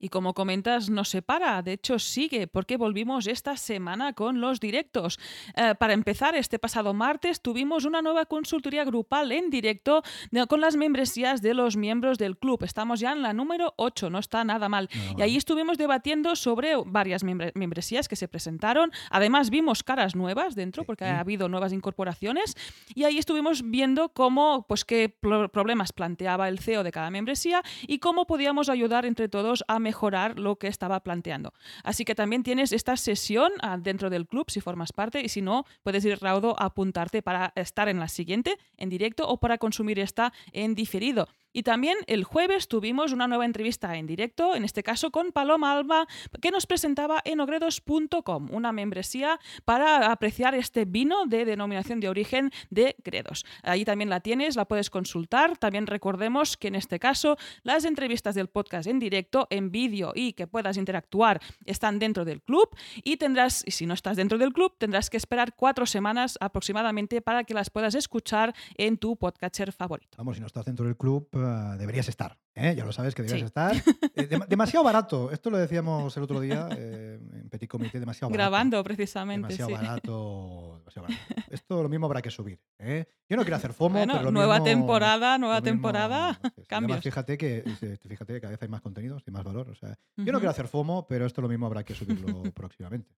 Y 0.00 0.10
como 0.10 0.32
comentas, 0.34 0.90
no 0.90 1.04
se 1.04 1.22
para, 1.22 1.60
de 1.62 1.72
hecho 1.72 1.98
sigue, 1.98 2.46
porque 2.46 2.76
volvimos 2.76 3.26
esta 3.26 3.56
semana 3.56 4.12
con 4.12 4.40
los 4.40 4.60
directos. 4.60 5.18
Eh, 5.56 5.74
para 5.78 5.92
empezar, 5.92 6.36
este 6.36 6.58
pasado 6.60 6.94
martes 6.94 7.40
tuvimos 7.42 7.84
una 7.84 8.00
nueva 8.00 8.24
consultoría 8.26 8.84
grupal 8.84 9.32
en 9.32 9.50
directo 9.50 10.02
de- 10.30 10.46
con 10.46 10.60
las 10.60 10.76
membresías 10.76 11.42
de 11.42 11.52
los 11.54 11.76
miembros 11.76 12.16
del 12.18 12.36
club. 12.38 12.62
Estamos 12.62 13.00
ya 13.00 13.12
en 13.12 13.22
la 13.22 13.32
número 13.32 13.74
8, 13.76 14.08
no 14.08 14.18
está 14.20 14.44
nada 14.44 14.68
mal. 14.68 14.88
Nada 14.94 15.06
Y 15.10 15.12
mal. 15.14 15.22
ahí 15.22 15.36
estuvimos 15.36 15.78
debatiendo 15.78 16.36
sobre 16.36 16.74
varias 16.86 17.24
membre- 17.24 17.50
membresías 17.56 18.06
que 18.08 18.14
se 18.16 18.28
presentaron. 18.28 18.92
Además, 19.10 19.50
vimos 19.50 19.82
caras 19.82 20.14
nuevas 20.14 20.54
dentro, 20.54 20.84
porque 20.84 21.06
ha 21.06 21.18
habido 21.20 21.48
nuevas 21.48 21.72
incorporaciones. 21.72 22.54
Y 22.94 23.02
ahí 23.04 23.18
estuvimos 23.18 23.68
viendo 23.68 24.10
cómo, 24.10 24.64
pues, 24.68 24.84
qué 24.84 25.08
pro- 25.08 25.48
problemas 25.48 25.92
planteaba 25.92 26.48
el 26.48 26.60
CEO 26.60 26.84
de 26.84 26.92
cada 26.92 27.10
membresía 27.10 27.62
y 27.88 27.98
cómo 27.98 28.26
podíamos 28.26 28.68
ayudar 28.68 29.04
entre 29.06 29.28
todos 29.28 29.64
a 29.66 29.78
mejorar 29.88 30.38
lo 30.38 30.56
que 30.56 30.68
estaba 30.68 31.00
planteando. 31.00 31.52
Así 31.82 32.04
que 32.04 32.14
también 32.14 32.42
tienes 32.42 32.72
esta 32.72 32.94
sesión 32.96 33.50
ah, 33.62 33.78
dentro 33.78 34.10
del 34.10 34.26
club 34.26 34.50
si 34.50 34.60
formas 34.60 34.92
parte 34.92 35.22
y 35.22 35.28
si 35.28 35.40
no, 35.40 35.64
puedes 35.82 36.04
ir 36.04 36.18
raudo 36.20 36.54
a 36.60 36.66
apuntarte 36.66 37.22
para 37.22 37.52
estar 37.56 37.88
en 37.88 37.98
la 37.98 38.08
siguiente 38.08 38.58
en 38.76 38.90
directo 38.90 39.26
o 39.26 39.38
para 39.38 39.56
consumir 39.56 39.98
esta 39.98 40.32
en 40.52 40.74
diferido. 40.74 41.26
Y 41.52 41.62
también 41.62 41.96
el 42.06 42.24
jueves 42.24 42.68
tuvimos 42.68 43.12
una 43.12 43.26
nueva 43.26 43.44
entrevista 43.44 43.96
en 43.96 44.06
directo, 44.06 44.54
en 44.54 44.64
este 44.64 44.82
caso 44.82 45.10
con 45.10 45.32
Paloma 45.32 45.72
Alba, 45.72 46.06
que 46.40 46.50
nos 46.50 46.66
presentaba 46.66 47.20
enogredos.com, 47.24 48.48
una 48.52 48.72
membresía 48.72 49.40
para 49.64 50.12
apreciar 50.12 50.54
este 50.54 50.84
vino 50.84 51.26
de 51.26 51.44
denominación 51.44 52.00
de 52.00 52.08
origen 52.08 52.50
de 52.70 52.96
Gredos. 53.04 53.44
Ahí 53.62 53.84
también 53.84 54.10
la 54.10 54.20
tienes, 54.20 54.56
la 54.56 54.66
puedes 54.66 54.90
consultar. 54.90 55.56
También 55.56 55.86
recordemos 55.86 56.56
que 56.56 56.68
en 56.68 56.74
este 56.74 56.98
caso 56.98 57.36
las 57.62 57.84
entrevistas 57.84 58.34
del 58.34 58.48
podcast 58.48 58.86
en 58.86 58.98
directo, 58.98 59.46
en 59.50 59.70
vídeo 59.70 60.12
y 60.14 60.34
que 60.34 60.46
puedas 60.46 60.76
interactuar 60.76 61.40
están 61.64 61.98
dentro 61.98 62.24
del 62.24 62.42
club 62.42 62.68
y 63.02 63.16
tendrás, 63.16 63.62
y 63.66 63.70
si 63.72 63.86
no 63.86 63.94
estás 63.94 64.16
dentro 64.16 64.38
del 64.38 64.52
club, 64.52 64.74
tendrás 64.78 65.10
que 65.10 65.16
esperar 65.16 65.54
cuatro 65.54 65.86
semanas 65.86 66.38
aproximadamente 66.40 67.20
para 67.22 67.44
que 67.44 67.54
las 67.54 67.70
puedas 67.70 67.94
escuchar 67.94 68.54
en 68.76 68.98
tu 68.98 69.16
podcatcher 69.16 69.72
favorito. 69.72 70.16
Vamos, 70.18 70.36
si 70.36 70.40
no 70.40 70.46
estás 70.46 70.64
dentro 70.64 70.86
del 70.86 70.96
club, 70.96 71.28
deberías 71.40 72.08
estar. 72.08 72.38
¿eh? 72.54 72.74
Ya 72.76 72.84
lo 72.84 72.92
sabes 72.92 73.14
que 73.14 73.22
deberías 73.22 73.40
Sí. 73.42 73.46
estar. 73.46 73.76
Eh, 74.14 74.28
dem- 74.28 74.46
demasiado 74.48 74.84
barato. 74.84 75.30
Esto 75.30 75.50
lo 75.50 75.58
decíamos 75.58 76.16
el 76.16 76.22
otro 76.22 76.40
día 76.40 76.68
eh, 76.76 77.18
en 77.32 77.48
Petit 77.48 77.68
Comité. 77.68 78.00
Demasiado 78.00 78.30
barato. 78.30 78.36
Grabando 78.50 78.84
precisamente. 78.84 79.48
Demasiado 79.48 79.68
sí. 79.68 79.74
barato, 79.74 80.76
demasiado 80.78 81.08
barato. 81.08 81.42
Esto 81.50 81.82
lo 81.82 81.88
mismo 81.88 82.06
habrá 82.06 82.22
que 82.22 82.30
subir. 82.30 82.60
¿eh? 82.78 83.06
Yo 83.28 83.36
no 83.36 83.42
quiero 83.42 83.56
hacer 83.56 83.72
FOMO, 83.72 83.98
Bueno, 83.98 84.12
pero 84.14 84.24
lo 84.24 84.32
nueva 84.32 84.54
mismo- 84.56 84.64
temporada, 84.64 85.38
nueva 85.38 85.56
mismo- 85.60 85.64
temporada, 85.72 86.40
sí. 86.56 86.62
Además, 86.70 87.00
fíjate 87.02 87.38
que, 87.38 87.62
fíjate 88.08 88.32
que 88.34 88.40
cada 88.40 88.50
vez 88.52 88.62
hay 88.62 88.68
más 88.68 88.80
contenidos 88.80 89.22
y 89.26 89.30
más 89.30 89.44
valor. 89.44 89.68
O 89.70 89.74
sea, 89.74 89.98
yo 90.16 90.32
no 90.32 90.38
quiero 90.38 90.50
hacer 90.50 90.68
FOMO, 90.68 91.06
pero 91.06 91.26
esto 91.26 91.40
lo 91.42 91.48
mismo 91.48 91.66
habrá 91.66 91.84
que 91.84 91.94
subirlo 91.94 92.42
próximamente. 92.54 93.14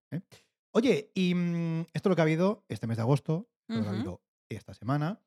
Oye, 0.73 1.11
y 1.15 1.35
mm, 1.35 1.81
esto 1.93 2.09
es 2.09 2.11
lo 2.11 2.15
que 2.17 2.23
ha 2.23 2.25
habido 2.25 2.65
este 2.69 2.87
mes 2.87 2.97
de 2.97 3.03
agosto, 3.03 3.49
lo 3.69 3.83
que 3.83 3.89
ha 3.89 3.91
habido 3.93 4.23
esta 4.49 4.75
semana. 4.75 5.21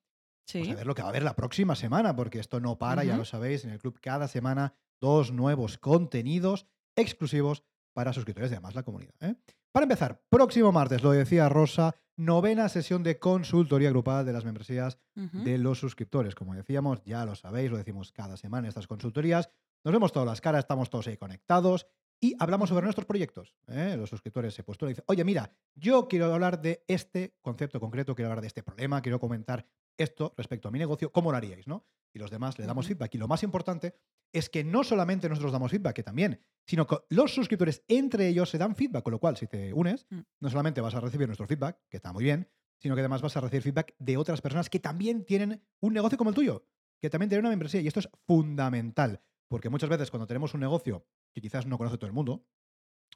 Sí. 0.46 0.60
Vamos 0.60 0.74
a 0.74 0.78
ver 0.78 0.88
lo 0.88 0.96
que 0.96 1.02
va 1.02 1.08
a 1.08 1.10
haber 1.10 1.24
la 1.24 1.36
próxima 1.36 1.76
semana, 1.76 2.16
porque 2.16 2.40
esto 2.40 2.60
no 2.60 2.78
para, 2.78 3.04
ya 3.04 3.18
lo 3.18 3.26
sabéis, 3.26 3.64
en 3.64 3.72
el 3.72 3.80
club 3.80 4.00
cada 4.02 4.28
semana 4.28 4.76
dos 5.00 5.32
nuevos 5.32 5.78
contenidos 5.78 6.68
exclusivos 6.96 7.64
para 7.94 8.14
suscriptores 8.14 8.52
y 8.52 8.56
además 8.56 8.76
la 8.76 8.84
comunidad. 8.84 9.14
¿eh? 9.22 9.36
Para 9.72 9.86
empezar, 9.86 10.22
próximo 10.30 10.72
martes, 10.72 11.02
lo 11.02 11.12
decía 11.12 11.50
Rosa, 11.50 11.96
novena 12.16 12.70
sesión 12.70 13.04
de 13.04 13.18
consultoría 13.20 13.90
grupal 13.90 14.26
de 14.26 14.34
las 14.34 14.46
membresías 14.46 15.00
de 15.16 15.58
los 15.58 15.80
suscriptores. 15.80 16.36
Como 16.36 16.54
decíamos, 16.54 17.02
ya 17.06 17.26
lo 17.26 17.36
sabéis, 17.36 17.72
lo 17.72 17.78
decimos 17.78 18.12
cada 18.12 18.38
semana 18.38 18.68
en 18.68 18.70
estas 18.70 18.88
consultorías. 18.88 19.50
Nos 19.84 19.92
vemos 19.92 20.12
todas 20.12 20.28
las 20.28 20.42
caras, 20.42 20.60
estamos 20.60 20.90
todos 20.90 21.08
ahí 21.08 21.18
conectados 21.18 21.88
y 22.20 22.36
hablamos 22.40 22.70
sobre 22.70 22.86
nuestros 22.86 23.06
proyectos. 23.06 23.56
¿eh? 23.68 23.96
Los 23.98 24.10
suscriptores 24.10 24.54
se 24.54 24.64
postulan 24.64 24.92
y 24.92 24.94
dicen, 24.94 25.06
oye, 25.08 25.24
mira, 25.24 25.52
yo 25.76 26.08
quiero 26.08 26.32
hablar 26.34 26.62
de 26.62 26.86
este 26.88 27.36
concepto 27.42 27.80
concreto, 27.80 28.16
quiero 28.16 28.30
hablar 28.30 28.42
de 28.42 28.48
este 28.48 28.64
problema, 28.64 29.02
quiero 29.02 29.20
comentar 29.20 29.66
esto 29.98 30.34
respecto 30.38 30.68
a 30.68 30.72
mi 30.72 30.80
negocio, 30.80 31.12
¿cómo 31.12 31.32
lo 31.32 31.38
haríais? 31.38 31.68
¿no? 31.68 31.86
Y 32.14 32.20
los 32.20 32.32
demás 32.32 32.58
le 32.60 32.66
damos 32.66 32.88
feedback. 32.88 33.16
Y 33.16 33.18
lo 33.18 33.28
más 33.28 33.44
importante 33.44 33.96
es 34.32 34.50
que 34.50 34.64
no 34.64 34.84
solamente 34.84 35.30
nosotros 35.30 35.52
damos 35.52 35.72
feedback, 35.72 35.96
que 35.96 36.04
también, 36.04 36.42
sino 36.66 36.88
que 36.88 36.98
los 37.10 37.34
suscriptores 37.34 37.84
entre 37.88 38.28
ellos 38.28 38.50
se 38.50 38.58
dan 38.58 38.76
feedback, 38.76 39.04
con 39.04 39.12
lo 39.12 39.20
cual 39.20 39.38
si 39.38 39.48
te 39.48 39.74
unes, 39.74 40.08
Mm. 40.10 40.22
no 40.42 40.50
solamente 40.50 40.82
vas 40.82 40.96
a 40.96 41.00
recibir 41.00 41.28
nuestro 41.28 41.48
feedback, 41.48 41.80
que 41.90 41.98
está 41.98 42.12
muy 42.14 42.24
bien, 42.24 42.50
sino 42.80 42.96
que 42.96 43.02
además 43.02 43.22
vas 43.22 43.38
a 43.38 43.42
recibir 43.42 43.62
feedback 43.64 43.96
de 44.00 44.18
otras 44.18 44.42
personas 44.42 44.70
que 44.70 44.80
también 44.80 45.24
tienen 45.26 45.64
un 45.80 45.94
negocio 45.94 46.18
como 46.18 46.32
el 46.32 46.36
tuyo, 46.36 46.66
que 47.00 47.10
también 47.10 47.30
tienen 47.30 47.44
una 47.46 47.50
membresía. 47.52 47.82
Y 47.82 47.88
esto 47.88 48.00
es 48.00 48.10
fundamental, 48.26 49.22
porque 49.48 49.70
muchas 49.70 49.90
veces 49.90 50.10
cuando 50.10 50.28
tenemos 50.28 50.54
un 50.54 50.60
negocio 50.62 51.06
que 51.32 51.42
quizás 51.42 51.66
no 51.66 51.78
conoce 51.78 51.98
todo 51.98 52.08
el 52.08 52.14
mundo, 52.14 52.46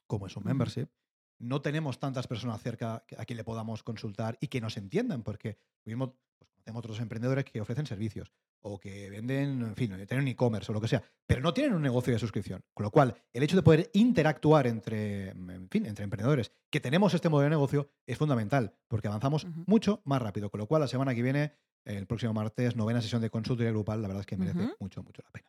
como 0.08 0.28
es 0.28 0.38
un 0.38 0.44
membership, 0.44 0.88
no 1.40 1.62
tenemos 1.62 2.00
tantas 2.00 2.28
personas 2.28 2.62
cerca 2.62 3.06
a 3.18 3.26
quien 3.26 3.38
le 3.38 3.44
podamos 3.44 3.84
consultar 3.84 4.38
y 4.42 4.48
que 4.48 4.62
nos 4.62 4.78
entiendan, 4.78 5.24
porque 5.24 5.60
lo 5.84 5.90
mismo 5.92 6.18
pues, 6.38 6.50
conocemos 6.68 6.80
otros 6.80 7.00
emprendedores 7.00 7.46
que 7.46 7.62
ofrecen 7.62 7.86
servicios 7.86 8.32
o 8.62 8.78
que 8.80 9.10
venden, 9.10 9.62
en 9.62 9.76
fin, 9.76 9.90
tienen 10.08 10.22
un 10.24 10.28
e-commerce 10.28 10.72
o 10.72 10.74
lo 10.74 10.82
que 10.82 10.88
sea, 10.88 11.02
pero 11.26 11.42
no 11.42 11.54
tienen 11.54 11.74
un 11.74 11.82
negocio 11.82 12.12
de 12.14 12.20
suscripción. 12.20 12.62
Con 12.74 12.84
lo 12.84 12.92
cual, 12.92 13.16
el 13.34 13.44
hecho 13.44 13.56
de 13.56 13.64
poder 13.64 13.90
interactuar 13.94 14.68
entre, 14.68 15.30
en 15.30 15.70
fin, 15.70 15.86
entre 15.86 16.04
emprendedores 16.04 16.52
que 16.70 16.80
tenemos 16.80 17.14
este 17.14 17.30
modelo 17.30 17.46
de 17.46 17.50
negocio 17.52 17.90
es 18.06 18.18
fundamental, 18.18 18.74
porque 18.88 19.08
avanzamos 19.08 19.48
mucho 19.66 20.02
más 20.06 20.22
rápido. 20.22 20.50
Con 20.50 20.60
lo 20.60 20.68
cual, 20.68 20.82
la 20.82 20.88
semana 20.88 21.16
que 21.16 21.22
viene, 21.22 21.54
el 21.86 22.06
próximo 22.06 22.34
martes, 22.34 22.76
novena 22.76 23.02
sesión 23.02 23.22
de 23.22 23.30
consultoría 23.30 23.72
grupal, 23.72 24.02
la 24.02 24.08
verdad 24.10 24.22
es 24.22 24.28
que 24.28 24.38
merece 24.38 24.74
mucho, 24.80 25.04
mucho 25.04 25.22
la 25.24 25.32
pena. 25.32 25.48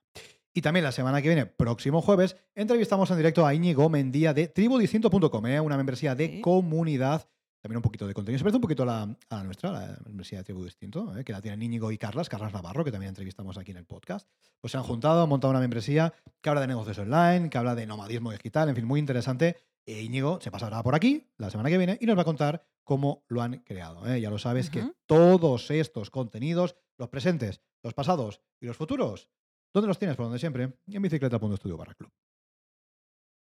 Y 0.54 0.62
también 0.62 0.84
la 0.84 0.92
semana 0.92 1.20
que 1.20 1.28
viene, 1.28 1.46
próximo 1.46 2.00
jueves, 2.00 2.36
entrevistamos 2.54 3.10
en 3.10 3.16
directo 3.16 3.44
a 3.46 3.54
Íñigo 3.54 3.88
Mendía 3.88 4.32
de 4.34 4.48
tribudistinto.com, 4.48 5.46
¿eh? 5.46 5.60
una 5.60 5.76
membresía 5.76 6.14
de 6.14 6.26
Sí. 6.26 6.40
comunidad. 6.40 7.28
También 7.60 7.78
un 7.78 7.82
poquito 7.82 8.06
de 8.06 8.14
contenido. 8.14 8.38
Se 8.38 8.44
parece 8.44 8.56
un 8.56 8.62
poquito 8.62 8.84
a 8.84 8.86
la, 8.86 9.02
a 9.02 9.36
la 9.36 9.44
nuestra, 9.44 9.72
la 9.72 9.98
membresía 10.06 10.38
de 10.38 10.44
Tribu 10.44 10.64
Distinto, 10.64 11.16
¿eh? 11.16 11.24
que 11.24 11.32
la 11.32 11.40
tienen 11.40 11.60
Íñigo 11.62 11.90
y 11.90 11.98
Carlas, 11.98 12.28
Carlas 12.28 12.52
Navarro, 12.52 12.84
que 12.84 12.92
también 12.92 13.08
entrevistamos 13.08 13.58
aquí 13.58 13.72
en 13.72 13.78
el 13.78 13.84
podcast. 13.84 14.28
Pues 14.60 14.72
se 14.72 14.78
han 14.78 14.84
juntado, 14.84 15.22
han 15.22 15.28
montado 15.28 15.50
una 15.50 15.60
membresía 15.60 16.14
que 16.40 16.48
habla 16.48 16.60
de 16.60 16.68
negocios 16.68 16.98
online, 16.98 17.50
que 17.50 17.58
habla 17.58 17.74
de 17.74 17.86
nomadismo 17.86 18.30
digital, 18.30 18.68
en 18.68 18.76
fin, 18.76 18.84
muy 18.84 19.00
interesante. 19.00 19.56
E 19.86 20.02
Íñigo 20.02 20.38
se 20.40 20.50
pasará 20.50 20.82
por 20.82 20.94
aquí 20.94 21.26
la 21.38 21.50
semana 21.50 21.70
que 21.70 21.78
viene 21.78 21.98
y 22.00 22.06
nos 22.06 22.16
va 22.16 22.22
a 22.22 22.26
contar 22.26 22.62
cómo 22.84 23.24
lo 23.28 23.42
han 23.42 23.58
creado. 23.60 24.06
¿eh? 24.06 24.20
Ya 24.20 24.30
lo 24.30 24.38
sabes 24.38 24.70
que 24.70 24.92
todos 25.06 25.70
estos 25.70 26.10
contenidos, 26.10 26.76
los 26.96 27.08
presentes, 27.08 27.62
los 27.82 27.94
pasados 27.94 28.42
y 28.60 28.66
los 28.66 28.76
futuros, 28.76 29.30
¿dónde 29.72 29.88
los 29.88 29.98
tienes? 29.98 30.16
Por 30.16 30.26
donde 30.26 30.38
siempre, 30.38 30.74
en 30.86 31.02
bicicleta.studio 31.02 31.76
barra 31.76 31.94
club. 31.94 32.12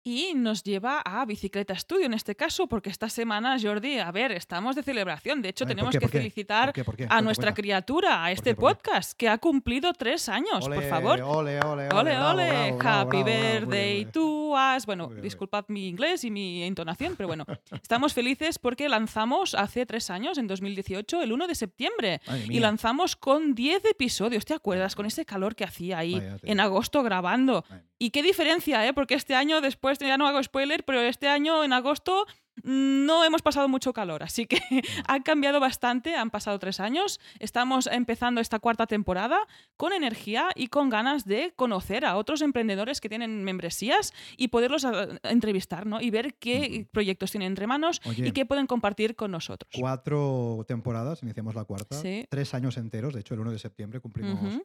Y 0.05 0.33
nos 0.35 0.63
lleva 0.63 0.99
a 0.99 1.23
Bicicleta 1.25 1.73
Studio 1.75 2.07
en 2.07 2.13
este 2.13 2.35
caso, 2.35 2.67
porque 2.67 2.89
esta 2.89 3.07
semana, 3.07 3.55
Jordi, 3.61 3.99
a 3.99 4.11
ver, 4.11 4.33
estamos 4.33 4.75
de 4.75 4.83
celebración. 4.83 5.41
De 5.41 5.47
hecho, 5.47 5.63
Ay, 5.63 5.67
¿por 5.67 5.75
tenemos 5.75 5.91
qué? 5.93 5.99
que 5.99 6.07
felicitar 6.09 6.73
a 7.07 7.21
nuestra 7.21 7.53
criatura, 7.53 8.25
a 8.25 8.31
este 8.31 8.53
podcast, 8.53 9.13
que 9.13 9.29
ha 9.29 9.37
cumplido 9.37 9.93
tres 9.93 10.27
años, 10.27 10.67
por 10.67 10.83
favor. 10.83 11.21
Ole, 11.21 11.57
ole, 11.61 11.87
ole. 11.93 12.17
Ole, 12.19 12.77
happy 12.81 13.23
birthday 13.23 14.03
to 14.05 14.55
us. 14.75 14.85
Bueno, 14.85 15.07
bien, 15.07 15.21
disculpad 15.21 15.65
mi 15.69 15.87
inglés 15.87 16.25
y 16.25 16.31
mi 16.31 16.63
entonación, 16.63 17.15
pero 17.15 17.27
bueno, 17.27 17.45
estamos 17.81 18.13
felices 18.13 18.59
porque 18.59 18.89
lanzamos 18.89 19.55
hace 19.55 19.85
tres 19.85 20.09
años, 20.09 20.37
en 20.37 20.47
2018, 20.47 21.21
el 21.21 21.31
1 21.31 21.47
de 21.47 21.55
septiembre. 21.55 22.21
Y 22.49 22.59
lanzamos 22.59 23.15
con 23.15 23.55
10 23.55 23.85
episodios, 23.85 24.43
¿te 24.43 24.53
acuerdas? 24.53 24.95
Con 24.95 25.05
ese 25.05 25.23
calor 25.25 25.55
que 25.55 25.63
hacía 25.63 25.99
ahí 25.99 26.15
Vaya, 26.15 26.37
en 26.43 26.59
agosto 26.59 27.03
grabando. 27.03 27.63
Y 28.03 28.09
qué 28.09 28.21
diferencia, 28.21 28.85
¿eh? 28.85 28.91
Porque 28.91 29.13
este 29.13 29.33
año, 29.33 29.61
después, 29.61 29.97
ya 29.97 30.17
no 30.17 30.27
hago 30.27 30.43
spoiler, 30.43 30.83
pero 30.83 30.99
este 30.99 31.29
año 31.29 31.63
en 31.63 31.71
agosto 31.71 32.25
mm, 32.61 33.05
no 33.05 33.23
hemos 33.23 33.41
pasado 33.41 33.69
mucho 33.69 33.93
calor. 33.93 34.23
Así 34.23 34.45
que 34.45 34.59
ha 35.07 35.23
cambiado 35.23 35.61
bastante, 35.61 36.13
han 36.13 36.29
pasado 36.29 36.59
tres 36.59 36.81
años. 36.81 37.21
Estamos 37.39 37.87
empezando 37.87 38.41
esta 38.41 38.59
cuarta 38.59 38.87
temporada 38.87 39.47
con 39.77 39.93
energía 39.93 40.49
y 40.53 40.67
con 40.67 40.89
ganas 40.89 41.23
de 41.23 41.53
conocer 41.55 42.03
a 42.03 42.17
otros 42.17 42.41
emprendedores 42.41 42.99
que 42.99 43.07
tienen 43.07 43.45
membresías 43.45 44.11
y 44.35 44.49
poderlos 44.49 44.83
ah, 44.83 45.07
entrevistar, 45.23 45.85
¿no? 45.85 46.01
Y 46.01 46.09
ver 46.09 46.33
qué 46.33 46.85
proyectos 46.91 47.31
tienen 47.31 47.53
entre 47.53 47.67
manos 47.67 48.01
Oye. 48.03 48.27
y 48.27 48.31
qué 48.33 48.45
pueden 48.45 48.67
compartir 48.67 49.15
con 49.15 49.31
nosotros. 49.31 49.71
Cuatro 49.79 50.65
temporadas, 50.67 51.23
iniciamos 51.23 51.55
la 51.55 51.63
cuarta. 51.63 51.95
Sí. 52.01 52.25
Tres 52.29 52.53
años 52.53 52.75
enteros, 52.75 53.13
de 53.13 53.21
hecho, 53.21 53.33
el 53.33 53.39
1 53.39 53.51
de 53.51 53.59
septiembre 53.59 54.01
cumplimos. 54.01 54.61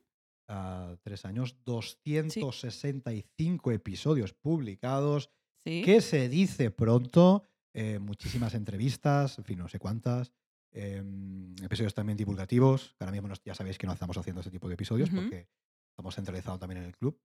Ah, 0.48 0.96
tres 1.02 1.24
años. 1.24 1.56
265 1.64 3.72
episodios 3.72 4.32
publicados. 4.34 5.30
Sí. 5.64 5.82
que 5.84 6.00
se 6.00 6.28
dice 6.28 6.70
pronto? 6.70 7.42
Eh, 7.74 7.98
muchísimas 7.98 8.54
entrevistas, 8.54 9.38
en 9.38 9.44
fin, 9.44 9.58
no 9.58 9.68
sé 9.68 9.78
cuántas. 9.78 10.32
em, 10.70 11.54
episodios 11.62 11.94
también 11.94 12.16
divulgativos. 12.16 12.94
Ahora 13.00 13.12
mismo 13.12 13.28
ya 13.44 13.54
sabéis 13.54 13.78
que 13.78 13.86
no 13.86 13.92
estamos 13.92 14.16
haciendo 14.16 14.40
ese 14.40 14.50
tipo 14.50 14.68
de 14.68 14.74
episodios 14.74 15.10
porque 15.10 15.48
estamos 15.90 16.14
centralizados 16.14 16.60
también 16.60 16.82
en 16.82 16.88
el 16.88 16.96
club. 16.96 17.18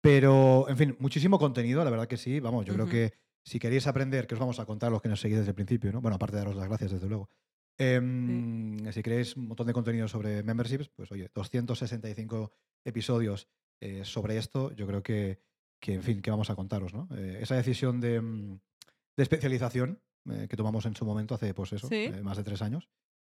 Pero, 0.00 0.68
en 0.68 0.76
fin, 0.76 0.96
muchísimo 0.98 1.38
contenido, 1.38 1.84
la 1.84 1.90
verdad 1.90 2.08
que 2.08 2.16
sí. 2.16 2.40
Vamos, 2.40 2.64
yo 2.66 2.74
creo 2.74 2.88
que 2.88 3.12
si 3.44 3.58
queréis 3.58 3.86
aprender, 3.86 4.26
que 4.26 4.34
os 4.34 4.40
vamos 4.40 4.58
a 4.60 4.66
contar 4.66 4.90
los 4.90 5.02
que 5.02 5.08
nos 5.08 5.20
seguís 5.20 5.38
desde 5.38 5.50
el 5.50 5.54
principio, 5.54 5.92
¿no? 5.92 6.00
Bueno, 6.00 6.16
aparte 6.16 6.36
de 6.36 6.40
daros 6.40 6.56
las 6.56 6.68
gracias, 6.68 6.92
desde 6.92 7.08
luego. 7.08 7.28
Em, 7.80 8.92
Si 8.92 9.02
queréis 9.02 9.36
un 9.36 9.46
montón 9.48 9.66
de 9.66 9.72
contenido 9.72 10.06
sobre 10.08 10.42
memberships, 10.42 10.88
pues 10.90 11.10
oye, 11.12 11.30
265 11.34 12.52
episodios 12.84 13.48
eh, 13.80 14.04
sobre 14.04 14.36
esto, 14.36 14.72
yo 14.74 14.86
creo 14.86 15.02
que, 15.02 15.40
que, 15.80 15.94
en 15.94 16.02
fin, 16.02 16.20
que 16.20 16.30
vamos 16.30 16.50
a 16.50 16.56
contaros, 16.56 16.92
¿no? 16.92 17.08
Eh, 17.16 17.38
esa 17.40 17.54
decisión 17.56 18.00
de, 18.00 18.20
mm, 18.20 18.60
de 19.16 19.22
especialización 19.22 20.02
eh, 20.30 20.46
que 20.50 20.56
tomamos 20.56 20.84
en 20.84 20.94
su 20.94 21.06
momento 21.06 21.34
hace, 21.34 21.54
pues 21.54 21.72
eso, 21.72 21.88
Sí. 21.88 22.10
más 22.22 22.36
de 22.36 22.44
tres 22.44 22.60
años. 22.60 22.90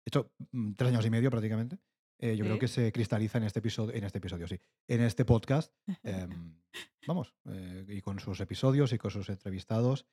De 0.05 0.11
hecho, 0.11 0.33
mm, 0.53 0.73
tres 0.75 0.91
años 0.91 1.07
y 1.07 1.11
medio 1.11 1.31
prácticamente. 1.31 1.79
Eh, 2.21 2.37
yo 2.37 2.45
creo 2.45 2.59
que 2.59 2.69
se 2.69 2.93
cristaliza 2.93 3.39
en 3.39 3.45
este 3.45 3.61
episodio, 3.61 3.95
en 3.95 4.05
este 4.05 4.19
episodio, 4.19 4.47
sí, 4.47 4.61
en 4.89 5.01
este 5.01 5.25
podcast. 5.25 5.73
em, 6.31 6.61
vamos, 7.07 7.35
eh, 7.47 7.87
y 7.89 8.01
con 8.03 8.19
sus 8.21 8.39
episodios 8.41 8.93
y 8.93 8.99
con 8.99 9.11
sus 9.11 9.29
entrevistados 9.31 10.07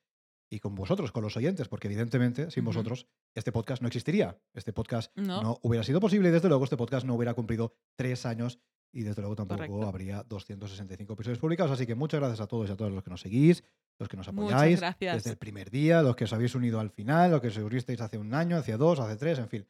y 0.53 0.59
con 0.59 0.75
vosotros, 0.75 1.11
con 1.13 1.23
los 1.23 1.37
oyentes, 1.37 1.67
porque 1.69 1.87
evidentemente 1.87 2.51
sin 2.51 2.63
Ujú. 2.63 2.71
vosotros 2.73 3.07
este 3.33 3.51
podcast 3.53 3.81
no 3.81 3.87
existiría. 3.87 4.37
Este 4.53 4.73
podcast 4.73 5.15
No. 5.17 5.41
no 5.41 5.59
hubiera 5.63 5.83
sido 5.83 5.99
posible 6.01 6.27
y 6.29 6.31
desde 6.31 6.49
luego 6.49 6.65
este 6.65 6.75
podcast 6.77 7.05
no 7.05 7.15
hubiera 7.15 7.33
cumplido 7.33 7.73
tres 7.95 8.25
años 8.25 8.59
y 8.93 9.03
desde 9.03 9.21
luego 9.21 9.37
tampoco 9.37 9.59
Correcto. 9.59 9.87
habría 9.87 10.23
265 10.23 11.13
episodios 11.13 11.39
publicados. 11.39 11.71
Así 11.71 11.87
que 11.87 11.95
muchas 11.95 12.19
gracias 12.19 12.41
a 12.41 12.47
todos 12.47 12.67
y 12.69 12.73
a 12.73 12.75
todos 12.75 12.91
los 12.91 13.01
que 13.01 13.09
nos 13.09 13.21
seguís, 13.21 13.63
los 13.97 14.09
que 14.09 14.17
nos 14.17 14.27
apoyáis 14.27 14.81
desde 14.99 15.29
el 15.29 15.37
primer 15.37 15.71
día, 15.71 16.01
los 16.01 16.17
que 16.17 16.25
os 16.25 16.33
habéis 16.33 16.53
unido 16.53 16.81
al 16.81 16.89
final, 16.89 17.31
los 17.31 17.39
que 17.39 17.47
os 17.47 17.57
unisteis 17.57 18.01
hace 18.01 18.17
un 18.17 18.33
año, 18.33 18.57
hace 18.57 18.75
dos, 18.75 18.99
hace 18.99 19.15
tres, 19.15 19.39
en 19.39 19.47
fin. 19.47 19.65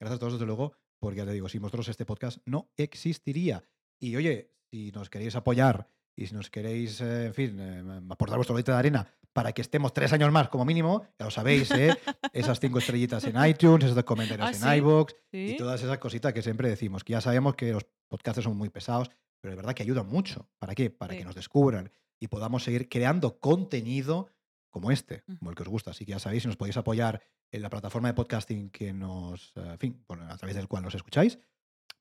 Gracias 0.00 0.16
a 0.16 0.18
todos 0.18 0.32
desde 0.34 0.46
luego, 0.46 0.72
porque 0.98 1.18
ya 1.18 1.26
te 1.26 1.32
digo, 1.32 1.50
sin 1.50 1.60
vosotros 1.60 1.88
este 1.88 2.06
podcast 2.06 2.38
no 2.46 2.70
existiría. 2.78 3.62
Y 4.00 4.16
oye, 4.16 4.50
si 4.70 4.90
nos 4.92 5.10
queréis 5.10 5.36
apoyar 5.36 5.86
y 6.16 6.26
si 6.26 6.34
nos 6.34 6.48
queréis, 6.48 7.00
eh, 7.02 7.26
en 7.26 7.34
fin, 7.34 7.56
eh, 7.60 8.00
aportar 8.10 8.38
vuestro 8.38 8.54
granito 8.54 8.72
de 8.72 8.78
arena 8.78 9.06
para 9.32 9.52
que 9.52 9.62
estemos 9.62 9.92
tres 9.92 10.12
años 10.12 10.30
más 10.32 10.48
como 10.48 10.64
mínimo, 10.64 11.06
ya 11.18 11.24
lo 11.24 11.30
sabéis, 11.30 11.70
¿eh? 11.70 11.96
esas 12.32 12.60
cinco 12.60 12.78
estrellitas 12.78 13.24
en 13.24 13.42
iTunes, 13.46 13.84
esos 13.84 14.04
comentarios 14.04 14.46
Ah, 14.46 14.50
en 14.50 14.54
¿sí? 14.72 14.76
iVoox 14.78 15.12
Sí. 15.30 15.52
y 15.54 15.56
todas 15.56 15.82
esas 15.82 15.98
cositas 15.98 16.32
que 16.32 16.42
siempre 16.42 16.68
decimos, 16.68 17.02
que 17.04 17.12
ya 17.12 17.20
sabemos 17.20 17.54
que 17.54 17.72
los 17.72 17.86
podcasts 18.08 18.42
son 18.44 18.56
muy 18.56 18.68
pesados, 18.68 19.10
pero 19.40 19.52
de 19.52 19.56
verdad 19.56 19.74
que 19.74 19.82
ayudan 19.82 20.06
mucho. 20.06 20.48
¿Para 20.58 20.74
qué? 20.74 20.90
Para 20.90 21.14
Sí. 21.14 21.18
que 21.20 21.24
nos 21.24 21.34
descubran 21.34 21.90
y 22.20 22.28
podamos 22.28 22.62
seguir 22.64 22.88
creando 22.88 23.38
contenido 23.40 24.28
como 24.70 24.90
este, 24.90 25.24
Ujú. 25.28 25.38
como 25.38 25.50
el 25.50 25.56
que 25.56 25.62
os 25.62 25.68
gusta. 25.68 25.90
Así 25.92 26.04
que 26.04 26.12
ya 26.12 26.18
sabéis, 26.18 26.42
si 26.42 26.48
nos 26.48 26.56
podéis 26.56 26.76
apoyar 26.76 27.22
en 27.50 27.62
la 27.62 27.68
plataforma 27.70 28.08
de 28.08 28.14
podcasting 28.14 28.70
que 28.70 28.92
nos, 28.92 29.52
eh, 29.56 29.60
en 29.72 29.78
fin, 29.78 30.04
bueno, 30.08 30.24
a 30.30 30.36
través 30.36 30.56
del 30.56 30.68
cual 30.68 30.82
nos 30.82 30.94
escucháis, 30.94 31.38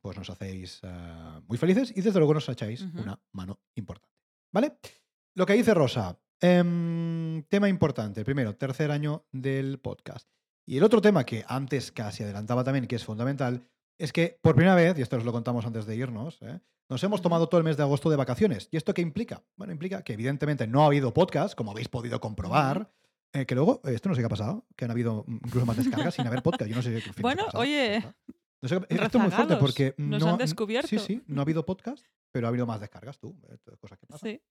pues 0.01 0.17
nos 0.17 0.29
hacéis 0.29 0.79
eh, 0.83 1.41
muy 1.47 1.57
felices 1.57 1.91
y 1.95 2.01
desde 2.01 2.19
luego 2.19 2.33
nos 2.33 2.47
echáis 2.49 2.81
una 2.81 3.21
mano 3.33 3.59
importante. 3.75 4.09
¿Vale? 4.53 4.77
Lo 5.35 5.45
que 5.45 5.53
dice 5.53 5.73
Rosa, 5.73 6.17
em, 6.41 7.43
tema 7.43 7.69
importante, 7.69 8.23
primero, 8.25 8.55
tercer 8.55 8.91
año 8.91 9.25
del 9.31 9.79
podcast. 9.79 10.27
Y 10.65 10.77
el 10.77 10.83
otro 10.83 11.01
tema 11.01 11.25
que 11.25 11.43
antes 11.47 11.91
casi 11.91 12.23
adelantaba 12.23 12.63
también, 12.63 12.87
que 12.87 12.95
es 12.95 13.05
fundamental, 13.05 13.67
es 13.97 14.11
que 14.11 14.39
por 14.41 14.55
primera 14.55 14.75
vez, 14.75 14.97
y 14.97 15.01
esto 15.01 15.17
os 15.17 15.25
lo 15.25 15.31
contamos 15.31 15.65
antes 15.65 15.85
de 15.85 15.95
irnos, 15.95 16.41
¿eh? 16.41 16.59
nos 16.89 17.03
hemos 17.03 17.21
tomado 17.21 17.47
todo 17.47 17.59
el 17.59 17.63
mes 17.63 17.77
de 17.77 17.83
agosto 17.83 18.09
de 18.09 18.15
vacaciones. 18.17 18.67
¿Y 18.71 18.77
esto 18.77 18.93
qué 18.93 19.01
implica? 19.01 19.43
Bueno, 19.55 19.71
implica 19.73 20.03
que 20.03 20.13
evidentemente 20.13 20.67
no 20.67 20.83
ha 20.83 20.87
habido 20.87 21.13
podcast, 21.13 21.55
como 21.55 21.71
habéis 21.71 21.87
podido 21.87 22.19
comprobar. 22.19 22.91
eh, 23.33 23.45
que 23.45 23.55
luego, 23.55 23.81
eh, 23.85 23.93
esto 23.93 24.09
no 24.09 24.15
sé 24.15 24.21
qué 24.21 24.25
ha 24.25 24.29
pasado, 24.29 24.65
que 24.75 24.85
han 24.85 24.91
habido 24.91 25.23
mm, 25.25 25.35
incluso 25.45 25.65
más 25.65 25.77
descargas 25.77 26.15
sin 26.15 26.27
haber 26.27 26.43
podcast. 26.43 26.69
Yo 26.69 26.75
no 26.75 26.81
sé 26.81 26.93
qué 26.93 27.01
fin, 27.01 27.13
qué 27.15 27.21
Bueno, 27.21 27.45
pasado, 27.45 27.61
oye. 27.61 28.03
No 28.61 28.69
sé, 28.69 28.75
esto 28.89 29.17
es 29.17 29.23
muy 29.23 29.31
fuerte 29.31 29.55
porque 29.55 29.95
Nos 29.97 30.21
no, 30.21 30.29
han 30.31 30.37
descubierto. 30.37 30.87
Sí, 30.87 30.99
sí, 30.99 31.23
no 31.27 31.41
ha 31.41 31.43
habido 31.43 31.65
podcast, 31.65 32.05
pero 32.31 32.47
ha 32.47 32.49
habido 32.49 32.65
más 32.65 32.79
descargas, 32.81 33.19
tú. 33.19 33.35
Esto 33.49 33.71
es 33.71 33.79
cosa 33.79 33.95
que 33.95 34.05
pasa. 34.05 34.27
Sí. 34.27 34.41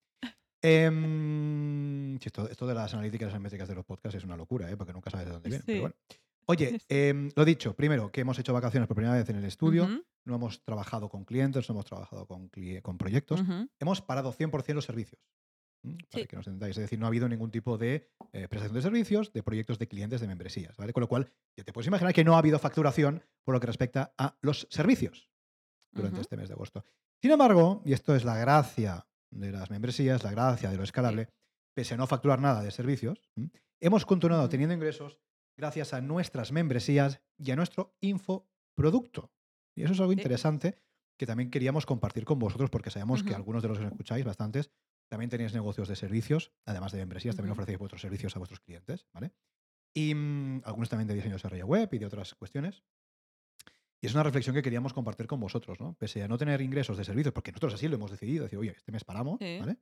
Em, 0.63 2.17
esto, 2.17 2.49
esto 2.49 2.67
de 2.67 2.75
las 2.75 2.93
analíticas 2.93 3.31
y 3.31 3.33
las 3.33 3.41
métricas 3.41 3.69
de 3.69 3.75
los 3.75 3.85
podcasts 3.85 4.19
es 4.19 4.25
una 4.25 4.37
locura, 4.37 4.71
¿eh? 4.71 4.77
porque 4.77 4.93
nunca 4.93 5.11
sabes 5.11 5.27
de 5.27 5.33
dónde 5.33 5.49
viene. 5.49 5.63
Sí. 5.63 5.67
Pero 5.67 5.81
bueno. 5.83 5.95
Oye, 6.47 6.81
em, 6.89 7.31
lo 7.35 7.45
dicho, 7.45 7.75
primero, 7.75 8.11
que 8.11 8.23
hemos 8.23 8.39
hecho 8.39 8.53
vacaciones 8.53 8.87
por 8.87 8.97
primera 8.97 9.15
vez 9.15 9.29
en 9.31 9.37
el 9.37 9.45
estudio, 9.45 9.89
no 10.25 10.35
hemos 10.35 10.63
trabajado 10.63 11.09
con 11.09 11.25
clientes, 11.25 11.69
no 11.69 11.75
hemos 11.75 11.87
trabajado 11.87 12.27
con, 12.27 12.51
proyectos, 12.99 13.43
hemos 13.79 14.03
parado 14.03 14.33
100% 14.33 14.75
los 14.75 14.85
servicios. 14.85 15.21
¿m? 15.83 15.97
Para 16.11 16.23
Sí. 16.23 16.29
que 16.29 16.37
nos 16.37 16.47
entendáis. 16.47 16.77
Es 16.77 16.83
decir, 16.83 16.99
no 16.99 17.07
ha 17.07 17.09
habido 17.09 17.29
ningún 17.29 17.51
tipo 17.51 17.79
de 17.79 18.11
eh, 18.33 18.49
prestación 18.49 18.75
de 18.75 18.83
servicios, 18.83 19.33
de 19.33 19.43
proyectos 19.43 19.79
de 19.79 19.89
clientes 19.89 20.21
de 20.21 20.27
membresías. 20.27 20.77
¿vale? 20.77 20.93
Con 20.93 21.01
lo 21.01 21.09
cual, 21.09 21.33
ya 21.57 21.65
te 21.65 21.73
puedes 21.73 21.87
imaginar 21.87 22.13
que 22.13 22.25
no 22.25 22.35
ha 22.35 22.39
habido 22.39 22.59
facturación 22.59 23.23
por 23.45 23.55
lo 23.55 23.61
que 23.61 23.67
respecta 23.67 24.13
a 24.19 24.37
los 24.43 24.67
servicios 24.71 25.31
durante 25.93 26.21
este 26.21 26.37
mes 26.37 26.49
de 26.49 26.55
agosto. 26.55 26.85
Sin 27.23 27.31
embargo, 27.31 27.83
y 27.85 27.93
esto 27.93 28.15
es 28.15 28.25
la 28.25 28.37
gracia 28.37 29.07
de 29.31 29.53
las 29.53 29.71
membresías, 29.71 30.25
la 30.25 30.33
gracia 30.33 30.71
de 30.71 30.77
lo 30.77 30.85
escalable, 30.85 31.29
pese 31.75 31.95
a 31.95 31.97
no 31.97 32.07
facturar 32.07 32.41
nada 32.41 32.63
de 32.63 32.71
servicios, 32.71 33.21
hemos 33.81 34.05
continuado 34.07 34.49
teniendo 34.49 34.75
ingresos 34.75 35.19
gracias 35.57 35.95
a 35.95 36.01
nuestras 36.01 36.53
membresías 36.53 37.21
y 37.39 37.51
a 37.51 37.57
nuestro 37.57 37.97
infoproducto. 38.01 39.31
Y 39.77 39.85
eso 39.85 39.93
es 39.93 40.01
algo 40.01 40.13
interesante 40.13 40.79
que 41.19 41.27
también 41.27 41.51
queríamos 41.51 41.87
compartir 41.87 42.25
con 42.25 42.39
vosotros 42.39 42.71
porque 42.71 42.91
sabemos 42.91 43.23
que 43.23 43.35
algunos 43.35 43.63
de 43.63 43.69
los 43.69 43.79
que 43.79 43.85
nos 43.85 43.93
escucháis, 43.93 44.25
bastantes, 44.25 44.71
también 45.11 45.29
tenéis 45.29 45.53
negocios 45.53 45.89
de 45.89 45.97
servicios, 45.97 46.53
además 46.65 46.93
de 46.93 46.99
membresías, 46.99 47.37
también 47.37 47.53
ofrecéis 47.53 47.79
vuestros 47.79 48.01
servicios 48.01 48.35
a 48.37 48.39
vuestros 48.39 48.61
clientes, 48.61 49.07
¿vale? 49.13 49.33
Y 49.93 50.15
mm, 50.15 50.63
algunos 50.65 50.89
también 50.89 51.09
de 51.09 51.15
diseño 51.15 51.33
de 51.33 51.37
desarrollo 51.37 51.67
web 51.67 51.89
y 51.93 51.99
de 51.99 52.07
otras 52.07 52.35
cuestiones. 52.35 52.83
Y 54.03 54.07
es 54.07 54.15
una 54.15 54.23
reflexión 54.23 54.55
que 54.55 54.63
queríamos 54.63 54.93
compartir 54.95 55.27
con 55.27 55.41
vosotros, 55.41 55.79
¿no? 55.81 55.95
Pese 55.95 56.23
a 56.23 56.29
no 56.29 56.39
tener 56.39 56.61
ingresos 56.63 56.97
de 56.97 57.05
servicios, 57.05 57.35
porque 57.35 57.53
nosotros 57.53 57.75
así 57.75 57.87
lo 57.89 57.97
hemos 57.97 58.11
decidido, 58.11 58.45
decir, 58.45 58.59
oye, 58.59 58.73
este 58.77 58.93
mes 58.93 59.05
paramos, 59.05 59.39
Sí. 59.41 59.59
¿vale? 59.61 59.77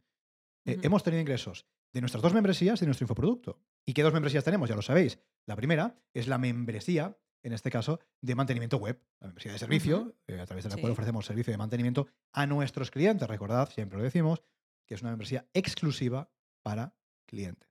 Eh, 0.64 0.78
hemos 0.82 1.02
tenido 1.02 1.20
ingresos 1.20 1.66
de 1.92 2.00
nuestras 2.00 2.20
dos 2.22 2.34
membresías 2.34 2.80
y 2.80 2.80
de 2.80 2.86
nuestro 2.86 3.04
infoproducto. 3.04 3.62
¿Y 3.86 3.94
qué 3.94 4.02
dos 4.02 4.12
membresías 4.12 4.44
tenemos? 4.44 4.68
Ya 4.68 4.74
lo 4.76 4.82
sabéis. 4.82 5.18
La 5.46 5.56
primera 5.56 5.96
es 6.12 6.26
la 6.26 6.36
membresía, 6.36 7.16
en 7.42 7.52
este 7.52 7.70
caso, 7.70 8.00
de 8.20 8.34
mantenimiento 8.34 8.76
web, 8.76 9.00
la 9.20 9.28
membresía 9.28 9.52
de 9.52 9.58
servicio, 9.58 10.16
eh, 10.26 10.40
a 10.40 10.46
través 10.46 10.64
de 10.64 10.70
la 10.70 10.74
Sí. 10.76 10.80
cual 10.80 10.92
ofrecemos 10.92 11.24
servicio 11.24 11.52
de 11.52 11.56
mantenimiento 11.58 12.08
a 12.32 12.46
nuestros 12.46 12.90
clientes. 12.90 13.26
Recordad, 13.28 13.70
siempre 13.70 13.98
lo 13.98 14.04
decimos, 14.04 14.42
que 14.84 14.94
es 14.94 15.02
una 15.02 15.10
membresía 15.12 15.48
exclusiva 15.54 16.30
para 16.62 16.94
clientes. 17.26 17.68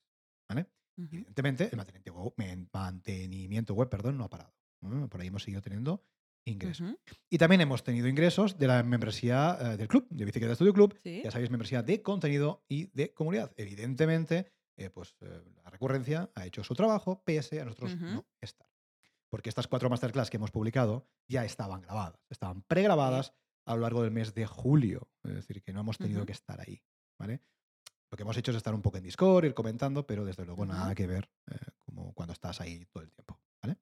Evidentemente, 1.00 1.70
el 1.72 1.78
mantenimiento 1.78 2.14
web, 2.14 2.68
mantenimiento 2.74 3.76
web 3.76 3.88
perdón, 3.88 4.18
no 4.18 4.24
ha 4.24 4.30
parado. 4.30 4.56
Por 5.10 5.22
ahí 5.22 5.28
hemos 5.28 5.44
seguido 5.44 5.62
teniendo 5.62 6.04
ingresos. 6.48 6.88
Ujú. 6.90 6.98
Y 7.30 7.38
también 7.38 7.62
hemos 7.62 7.84
tenido 7.84 8.08
ingresos 8.08 8.58
de 8.58 8.68
la 8.68 8.84
membresía 8.84 9.58
eh, 9.60 9.78
del 9.78 9.88
club, 9.88 10.08
de 10.10 10.26
Bicicleta 10.26 10.56
Studio 10.56 10.74
Club, 10.74 10.98
Sí. 11.04 11.22
ya 11.24 11.32
sabéis, 11.32 11.50
membresía 11.50 11.84
de 11.84 12.02
contenido 12.02 12.64
y 12.68 12.88
de 12.94 13.14
comunidad. 13.14 13.52
Evidentemente, 13.58 14.52
eh, 14.78 14.90
pues 14.90 15.16
eh, 15.22 15.42
la 15.64 15.70
recurrencia 15.70 16.30
ha 16.36 16.46
hecho 16.46 16.64
su 16.64 16.74
trabajo, 16.74 17.24
pese 17.24 17.62
a 17.62 17.66
nosotros 17.66 17.96
no 17.98 18.26
estar. 18.42 18.68
Porque 19.30 19.50
estas 19.50 19.68
cuatro 19.68 19.90
masterclass 19.90 20.30
que 20.30 20.38
hemos 20.38 20.52
publicado 20.52 21.10
ya 21.28 21.44
estaban 21.44 21.82
grabadas, 21.82 22.20
estaban 22.30 22.62
pregrabadas 22.62 23.34
a 23.66 23.76
lo 23.76 23.82
largo 23.82 24.02
del 24.04 24.12
mes 24.12 24.34
de 24.34 24.46
julio. 24.46 25.10
Es 25.24 25.34
decir, 25.34 25.62
que 25.62 25.74
no 25.74 25.82
hemos 25.82 25.98
tenido 25.98 26.26
que 26.26 26.32
estar 26.32 26.62
ahí. 26.62 26.82
¿vale? 27.20 27.42
Lo 28.10 28.16
que 28.16 28.24
hemos 28.24 28.38
hecho 28.38 28.52
es 28.52 28.58
estar 28.58 28.74
un 28.74 28.82
poco 28.82 28.98
en 28.98 29.04
Discord, 29.04 29.44
ir 29.44 29.54
comentando, 29.54 30.08
pero 30.08 30.24
desde 30.24 30.46
luego 30.46 30.66
nada 30.66 30.96
que 30.96 31.08
ver 31.08 31.30
como 31.80 32.14
cuando 32.14 32.32
estás 32.32 32.62
ahí 32.62 32.86
todo 32.86 33.04
el 33.04 33.12
tiempo. 33.12 33.38
¿vale? 33.62 33.78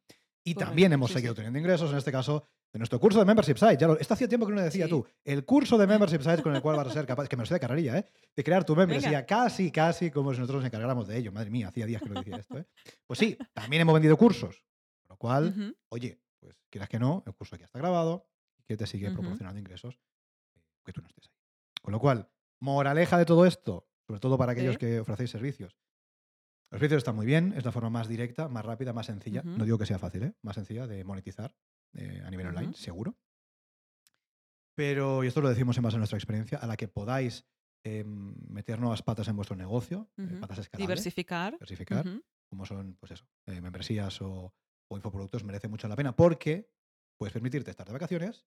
Y 0.47 0.53
Correcto, 0.53 0.69
también 0.69 0.93
hemos 0.93 1.09
sí, 1.09 1.15
seguido 1.15 1.33
sí. 1.33 1.37
teniendo 1.37 1.57
ingresos, 1.59 1.91
en 1.91 1.97
este 1.97 2.11
caso, 2.11 2.45
de 2.71 2.77
nuestro 2.79 2.99
curso 2.99 3.17
de 3.17 3.25
Membership 3.25 3.55
Site. 3.57 3.77
Ya 3.77 3.87
lo, 3.87 3.97
esto 3.99 4.13
hacía 4.13 4.27
tiempo 4.27 4.45
que 4.45 4.51
no 4.53 4.59
lo 4.59 4.63
decía 4.65 4.85
Sí. 4.85 4.89
tú. 4.91 5.05
El 5.23 5.43
curso 5.43 5.75
de 5.77 5.87
Membership 5.87 6.21
Site 6.21 6.43
con 6.43 6.55
el 6.55 6.61
cual 6.61 6.77
vas 6.77 6.87
a 6.87 6.91
ser 6.91 7.07
capaz, 7.07 7.27
que 7.27 7.35
me 7.35 7.41
lo 7.41 7.47
sé 7.47 7.55
de 7.55 7.59
carrerilla, 7.59 7.97
¿eh? 7.97 8.05
de 8.35 8.43
crear 8.43 8.63
tu 8.63 8.75
membresía 8.75 9.09
Venga. 9.09 9.25
casi, 9.25 9.71
casi 9.71 10.11
como 10.11 10.33
si 10.33 10.39
nosotros 10.39 10.61
nos 10.61 10.67
encargáramos 10.67 11.07
de 11.07 11.17
ello. 11.17 11.31
Madre 11.31 11.49
mía, 11.49 11.69
hacía 11.69 11.87
días 11.87 12.01
que 12.01 12.09
no 12.09 12.15
decía 12.21 12.37
esto. 12.37 12.59
¿eh? 12.59 12.65
Pues 13.07 13.17
sí, 13.17 13.35
también 13.53 13.81
hemos 13.81 13.93
vendido 13.95 14.15
cursos. 14.17 14.63
Con 15.01 15.09
lo 15.09 15.17
cual, 15.17 15.75
oye, 15.89 16.19
pues 16.39 16.55
quieras 16.69 16.89
que 16.89 16.99
no, 16.99 17.23
el 17.25 17.33
curso 17.33 17.55
ya 17.55 17.65
está 17.65 17.79
grabado 17.79 18.27
y 18.59 18.63
que 18.65 18.77
te 18.77 18.85
sigue 18.85 19.09
proporcionando 19.11 19.59
ingresos 19.59 19.95
eh, 20.55 20.59
que 20.85 20.93
tú 20.93 21.01
no 21.01 21.07
estés 21.07 21.27
ahí. 21.27 21.35
Con 21.81 21.91
lo 21.91 21.99
cual, 21.99 22.29
moraleja 22.59 23.17
de 23.17 23.25
todo 23.25 23.47
esto, 23.47 23.87
sobre 24.05 24.19
todo 24.19 24.37
para 24.37 24.51
aquellos 24.51 24.77
que 24.77 24.99
ofrecéis 24.99 25.31
servicios. 25.31 25.75
Los 26.71 26.79
servicios 26.79 26.99
están 26.99 27.15
muy 27.15 27.25
bien, 27.25 27.53
es 27.55 27.63
la 27.63 27.71
forma 27.71 27.89
más 27.89 28.07
directa, 28.07 28.47
más 28.49 28.65
rápida, 28.65 28.91
más 28.91 29.05
sencilla. 29.05 29.43
No 29.43 29.63
digo 29.63 29.77
que 29.77 29.85
sea 29.85 29.99
fácil, 29.99 30.23
¿eh? 30.23 30.33
más 30.41 30.55
sencilla 30.55 30.87
de 30.87 31.03
monetizar 31.03 31.55
eh, 31.93 32.21
a 32.25 32.29
nivel 32.29 32.47
online, 32.47 32.73
seguro. 32.73 33.15
Pero, 34.75 35.23
y 35.23 35.27
esto 35.27 35.41
lo 35.41 35.49
decimos 35.49 35.77
en 35.77 35.83
base 35.83 35.95
a 35.95 35.99
nuestra 35.99 36.17
experiencia, 36.17 36.57
a 36.57 36.67
la 36.67 36.75
que 36.75 36.87
podáis 36.87 37.47
em, 37.85 38.35
meter 38.49 38.79
nuevas 38.79 39.03
patas 39.03 39.27
en 39.27 39.35
vuestro 39.35 39.55
negocio, 39.55 40.09
eh, 40.17 40.23
Ujú. 40.23 40.39
patas 40.39 40.57
escalables, 40.59 40.87
Diversificar. 40.89 41.53
diversificar, 41.53 42.05
como 42.49 42.65
son, 42.65 42.95
pues 42.97 43.13
eso, 43.13 43.25
membresías 43.45 44.21
o, 44.21 44.53
o 44.89 44.97
infoproductos, 44.97 45.43
merece 45.43 45.67
mucho 45.69 45.87
la 45.87 45.95
pena 45.95 46.15
porque 46.15 46.69
puedes 47.17 47.31
permitirte 47.31 47.71
estar 47.71 47.87
de 47.87 47.93
vacaciones 47.93 48.45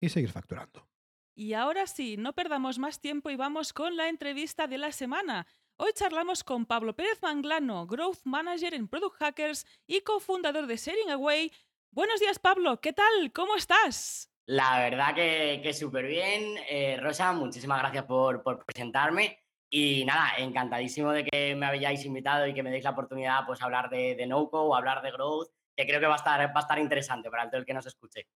y 0.00 0.08
seguir 0.08 0.30
facturando. 0.30 0.88
Y 1.34 1.52
ahora 1.52 1.86
sí, 1.86 2.16
no 2.16 2.32
perdamos 2.32 2.78
más 2.78 3.00
tiempo 3.00 3.30
y 3.30 3.36
vamos 3.36 3.72
con 3.72 3.96
la 3.96 4.08
entrevista 4.08 4.66
de 4.66 4.78
la 4.78 4.92
semana. 4.92 5.46
Hoy 5.80 5.92
charlamos 5.94 6.42
con 6.42 6.66
Pablo 6.66 6.96
Pérez 6.96 7.22
Manglano, 7.22 7.86
Growth 7.86 8.22
Manager 8.24 8.74
en 8.74 8.88
Product 8.88 9.14
Hackers 9.14 9.64
y 9.86 10.00
cofundador 10.00 10.66
de 10.66 10.76
Sharing 10.76 11.10
Away. 11.12 11.52
Buenos 11.92 12.18
días, 12.18 12.40
Pablo. 12.40 12.80
¿Qué 12.80 12.92
tal? 12.92 13.32
¿Cómo 13.32 13.54
estás? 13.54 14.28
La 14.46 14.80
verdad 14.80 15.14
que, 15.14 15.72
súper 15.72 16.06
bien. 16.06 16.56
Eh, 16.68 16.98
Rosa, 17.00 17.32
muchísimas 17.32 17.78
gracias 17.78 18.06
por, 18.06 18.42
presentarme. 18.66 19.38
Y 19.70 20.04
nada, 20.04 20.32
encantadísimo 20.38 21.12
de 21.12 21.24
que 21.24 21.54
me 21.54 21.66
hayáis 21.66 22.04
invitado 22.04 22.48
y 22.48 22.54
que 22.54 22.64
me 22.64 22.72
deis 22.72 22.82
la 22.82 22.90
oportunidad 22.90 23.46
pues, 23.46 23.62
hablar 23.62 23.88
de, 23.88 24.16
de 24.16 24.26
NoCo 24.26 24.60
o 24.60 24.74
hablar 24.74 25.00
de 25.00 25.12
Growth, 25.12 25.50
que 25.76 25.86
creo 25.86 26.00
que 26.00 26.06
va 26.06 26.14
a 26.14 26.16
estar, 26.16 26.40
va 26.40 26.58
a 26.58 26.58
estar 26.58 26.80
interesante 26.80 27.30
para 27.30 27.48
todo 27.48 27.60
el 27.60 27.64
que 27.64 27.74
nos 27.74 27.86
escuche. 27.86 28.26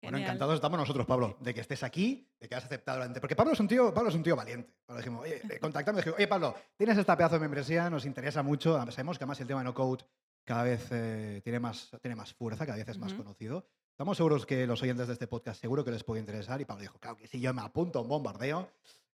Bueno, 0.00 0.16
Genial. 0.16 0.30
encantados 0.30 0.54
estamos 0.54 0.78
nosotros, 0.78 1.06
Pablo, 1.06 1.36
de 1.40 1.52
que 1.52 1.60
estés 1.60 1.82
aquí, 1.82 2.30
de 2.38 2.48
que 2.48 2.54
has 2.54 2.64
aceptado 2.64 3.00
la 3.00 3.12
Porque 3.20 3.34
Pablo 3.34 3.52
es 3.52 3.60
un 3.60 3.66
tío, 3.66 3.92
Pablo 3.92 4.10
es 4.10 4.14
un 4.14 4.22
tío 4.22 4.36
valiente. 4.36 4.72
Pablo 4.86 5.00
dijimos, 5.00 5.22
oye, 5.22 5.42
eh, 5.50 5.58
contactame, 5.58 5.96
dijimos, 5.98 6.18
oye, 6.18 6.28
Pablo, 6.28 6.54
tienes 6.76 6.96
esta 6.98 7.16
pedazo 7.16 7.34
de 7.34 7.40
membresía, 7.40 7.90
nos 7.90 8.04
interesa 8.04 8.42
mucho. 8.42 8.76
Además, 8.76 8.94
Sabemos 8.94 9.18
que 9.18 9.24
además 9.24 9.40
el 9.40 9.48
tema 9.48 9.60
de 9.60 9.64
no 9.64 9.74
code 9.74 10.04
cada 10.44 10.62
vez 10.62 10.86
eh, 10.92 11.40
tiene, 11.42 11.58
más, 11.58 11.90
tiene 12.00 12.14
más 12.14 12.32
fuerza, 12.32 12.64
cada 12.64 12.78
vez 12.78 12.88
es 12.88 12.98
más 12.98 13.12
conocido. 13.12 13.66
Estamos 13.90 14.16
seguros 14.16 14.46
que 14.46 14.66
los 14.68 14.80
oyentes 14.82 15.08
de 15.08 15.14
este 15.14 15.26
podcast 15.26 15.60
seguro 15.60 15.84
que 15.84 15.90
les 15.90 16.04
puede 16.04 16.20
interesar. 16.20 16.60
Y 16.60 16.64
Pablo 16.64 16.82
dijo, 16.82 16.98
claro 17.00 17.16
que 17.16 17.26
sí, 17.26 17.40
yo 17.40 17.52
me 17.52 17.62
apunto 17.62 17.98
a 17.98 18.02
un 18.02 18.08
bombardeo. 18.08 18.70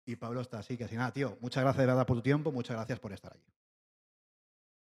Y 0.06 0.18
Pablo 0.18 0.42
está 0.42 0.60
así, 0.60 0.76
que 0.76 0.84
así 0.84 0.98
nada, 0.98 1.14
tío. 1.14 1.38
Muchas 1.40 1.64
gracias 1.64 1.80
de 1.80 1.86
verdad 1.86 2.06
por 2.06 2.18
tu 2.18 2.24
tiempo, 2.24 2.52
muchas 2.52 2.76
gracias 2.76 3.00
por 3.00 3.14
estar 3.14 3.32
allí. 3.32 3.46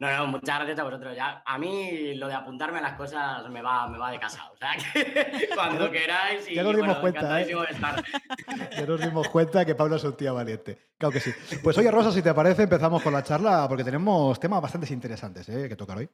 No, 0.02 0.10
no, 0.18 0.26
muchas 0.26 0.58
gracias 0.58 0.80
a 0.80 0.84
vosotros. 0.84 1.16
Ya, 1.16 1.44
a 1.46 1.60
mí 1.60 2.16
lo 2.16 2.28
de 2.28 2.34
apuntarme 2.34 2.80
a 2.80 2.82
las 2.82 2.94
cosas 2.94 3.48
me 3.52 3.62
va, 3.62 3.88
me 3.88 4.00
va 4.00 4.10
de 4.10 4.20
casa. 4.20 4.52
O 4.52 4.58
sea, 4.58 4.72
que 4.76 5.48
cuando 5.56 5.92
queráis 5.92 6.50
y 6.50 6.56
ya 6.56 6.64
nos 6.64 6.76
dimos 6.76 7.00
bueno, 7.00 7.02
cuenta, 7.02 7.40
¿eh? 7.40 7.44
encantadísimo 7.44 7.62
de 7.62 7.72
estar. 7.72 8.04
Ya 8.80 8.86
nos 8.88 9.00
dimos 9.00 9.30
cuenta 9.30 9.64
que 9.64 9.76
Pablo 9.76 9.98
es 9.98 10.04
un 10.04 10.18
tío 10.18 10.34
valiente. 10.34 10.90
Claro 10.98 11.14
que 11.14 11.20
sí. 11.20 11.32
Pues 11.62 11.78
oye, 11.78 11.92
Rosa, 11.92 12.12
si 12.12 12.24
te 12.24 12.34
parece, 12.34 12.64
empezamos 12.64 13.04
con 13.04 13.14
la 13.14 13.22
charla 13.22 13.68
porque 13.70 13.84
tenemos 13.84 14.40
temas 14.40 14.60
bastante 14.60 14.92
interesantes 14.92 15.48
¿eh? 15.50 15.70
que 15.70 15.76
tocar 15.76 16.00
hoy. 16.00 16.10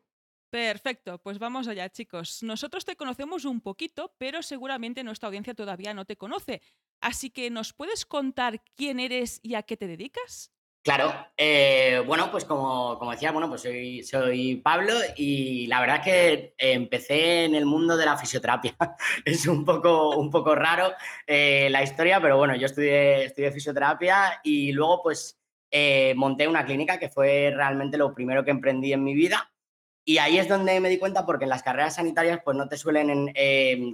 Perfecto, 0.50 1.20
pues 1.20 1.40
vamos 1.40 1.70
allá, 1.70 1.90
chicos. 1.90 2.44
Nosotros 2.44 2.84
te 2.84 2.98
conocemos 2.98 3.46
un 3.46 3.62
poquito, 3.62 4.14
pero 4.18 4.42
seguramente 4.42 5.02
nuestra 5.02 5.28
audiencia 5.28 5.54
todavía 5.54 5.94
no 5.94 6.04
te 6.04 6.18
conoce. 6.18 6.62
Así 7.00 7.30
que, 7.30 7.50
¿nos 7.50 7.72
puedes 7.72 8.06
contar 8.06 8.62
quién 8.76 9.00
eres 9.00 9.40
y 9.44 9.56
a 9.56 9.64
qué 9.64 9.78
te 9.78 9.88
dedicas? 9.88 10.52
Claro, 10.88 11.14
eh, 11.36 12.02
bueno, 12.08 12.32
pues 12.32 12.46
como, 12.46 12.98
como 12.98 13.12
decía, 13.12 13.34
bueno, 13.34 13.50
pues 13.50 13.64
soy, 14.10 14.62
Pablo 14.64 14.94
y 15.18 15.68
la 15.68 15.82
verdad 15.82 15.98
es 15.98 16.04
que 16.06 16.54
empecé 16.58 17.44
en 17.44 17.56
el 17.56 17.66
mundo 17.66 17.98
de 17.98 18.06
la 18.06 18.16
fisioterapia. 18.16 18.74
es 19.26 19.48
un 19.48 19.66
poco, 19.66 20.16
un 20.16 20.32
poco 20.32 20.56
raro 20.56 20.94
eh, 21.26 21.68
la 21.72 21.84
historia, 21.84 22.22
pero 22.22 22.38
bueno, 22.38 22.56
yo 22.56 22.68
estudié, 22.68 23.26
estudié 23.26 23.52
fisioterapia 23.52 24.40
y 24.46 24.72
luego 24.72 25.04
pues 25.04 25.38
eh, 25.72 26.14
monté 26.16 26.48
una 26.48 26.64
clínica 26.64 26.98
que 26.98 27.10
fue 27.10 27.52
realmente 27.54 27.98
lo 27.98 28.14
primero 28.14 28.46
que 28.46 28.52
emprendí 28.52 28.94
en 28.94 29.04
mi 29.04 29.14
vida. 29.14 29.52
Y 30.06 30.20
ahí 30.20 30.38
es 30.40 30.48
donde 30.48 30.80
me 30.80 30.88
di 30.88 31.00
cuenta 31.00 31.26
porque 31.26 31.44
en 31.44 31.50
las 31.50 31.64
carreras 31.64 31.96
sanitarias 31.96 32.40
pues 32.46 32.56
no 32.56 32.70
te 32.70 32.78
suelen 32.78 33.34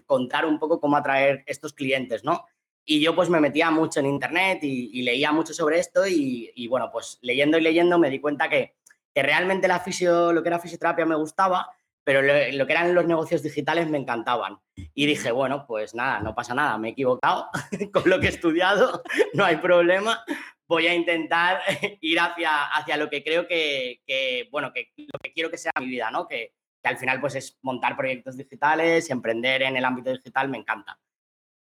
contar 0.06 0.46
un 0.46 0.60
poco 0.60 0.80
cómo 0.80 0.96
atraer 0.96 1.44
estos 1.48 1.74
clientes, 1.74 2.24
¿no? 2.24 2.46
Y 2.86 3.00
yo 3.00 3.16
pues 3.16 3.30
me 3.30 3.40
metía 3.40 3.72
mucho 3.72 4.00
en 4.00 4.08
internet 4.08 4.60
y, 4.64 5.02
leía 5.04 5.32
mucho 5.32 5.54
sobre 5.54 5.80
esto 5.80 6.06
y, 6.06 6.68
bueno, 6.68 6.90
pues 6.92 7.20
leyendo 7.22 7.58
y 7.58 7.62
leyendo 7.62 7.98
me 7.98 8.10
di 8.10 8.20
cuenta 8.20 8.50
que, 8.50 8.76
que, 9.14 9.24
realmente 9.24 9.68
la 9.68 9.80
fisio, 9.80 10.34
lo 10.34 10.44
que 10.44 10.50
era 10.50 10.60
fisioterapia 10.60 11.06
me 11.06 11.16
gustaba, 11.16 11.70
pero 12.04 12.22
lo, 12.22 12.34
lo, 12.52 12.68
que 12.68 12.74
eran 12.74 12.94
los 12.94 13.06
negocios 13.06 13.42
digitales 13.42 13.90
me 13.90 13.98
encantaban. 13.98 14.60
Y 14.94 15.06
dije, 15.06 15.32
bueno, 15.32 15.66
pues 15.66 15.96
nada, 15.96 16.20
no 16.20 16.36
pasa 16.36 16.54
nada, 16.54 16.78
me 16.78 16.90
he 16.90 16.92
equivocado 16.92 17.50
con 17.94 18.10
lo 18.10 18.20
que 18.20 18.28
he 18.28 18.30
estudiado, 18.30 19.02
no 19.34 19.46
hay 19.46 19.58
problema, 19.58 20.24
voy 20.68 20.88
a 20.88 20.94
intentar 20.94 21.62
ir 22.02 22.20
hacia, 22.20 22.66
hacia 22.66 22.98
lo 22.98 23.10
que 23.10 23.24
creo 23.24 23.48
que, 23.48 24.02
que, 24.06 24.50
bueno, 24.52 24.74
que 24.74 24.92
lo 24.98 25.20
que 25.20 25.32
quiero 25.32 25.50
que 25.50 25.58
sea 25.58 25.72
mi 25.80 25.88
vida, 25.88 26.12
¿no? 26.12 26.28
Que, 26.28 26.54
que 26.84 26.90
al 26.90 26.98
final 26.98 27.22
pues 27.22 27.36
es 27.36 27.58
montar 27.62 27.96
proyectos 27.96 28.36
digitales, 28.36 29.10
emprender 29.10 29.64
en 29.64 29.78
el 29.78 29.86
ámbito 29.86 30.12
digital, 30.12 30.50
me 30.50 30.58
encanta. 30.58 31.00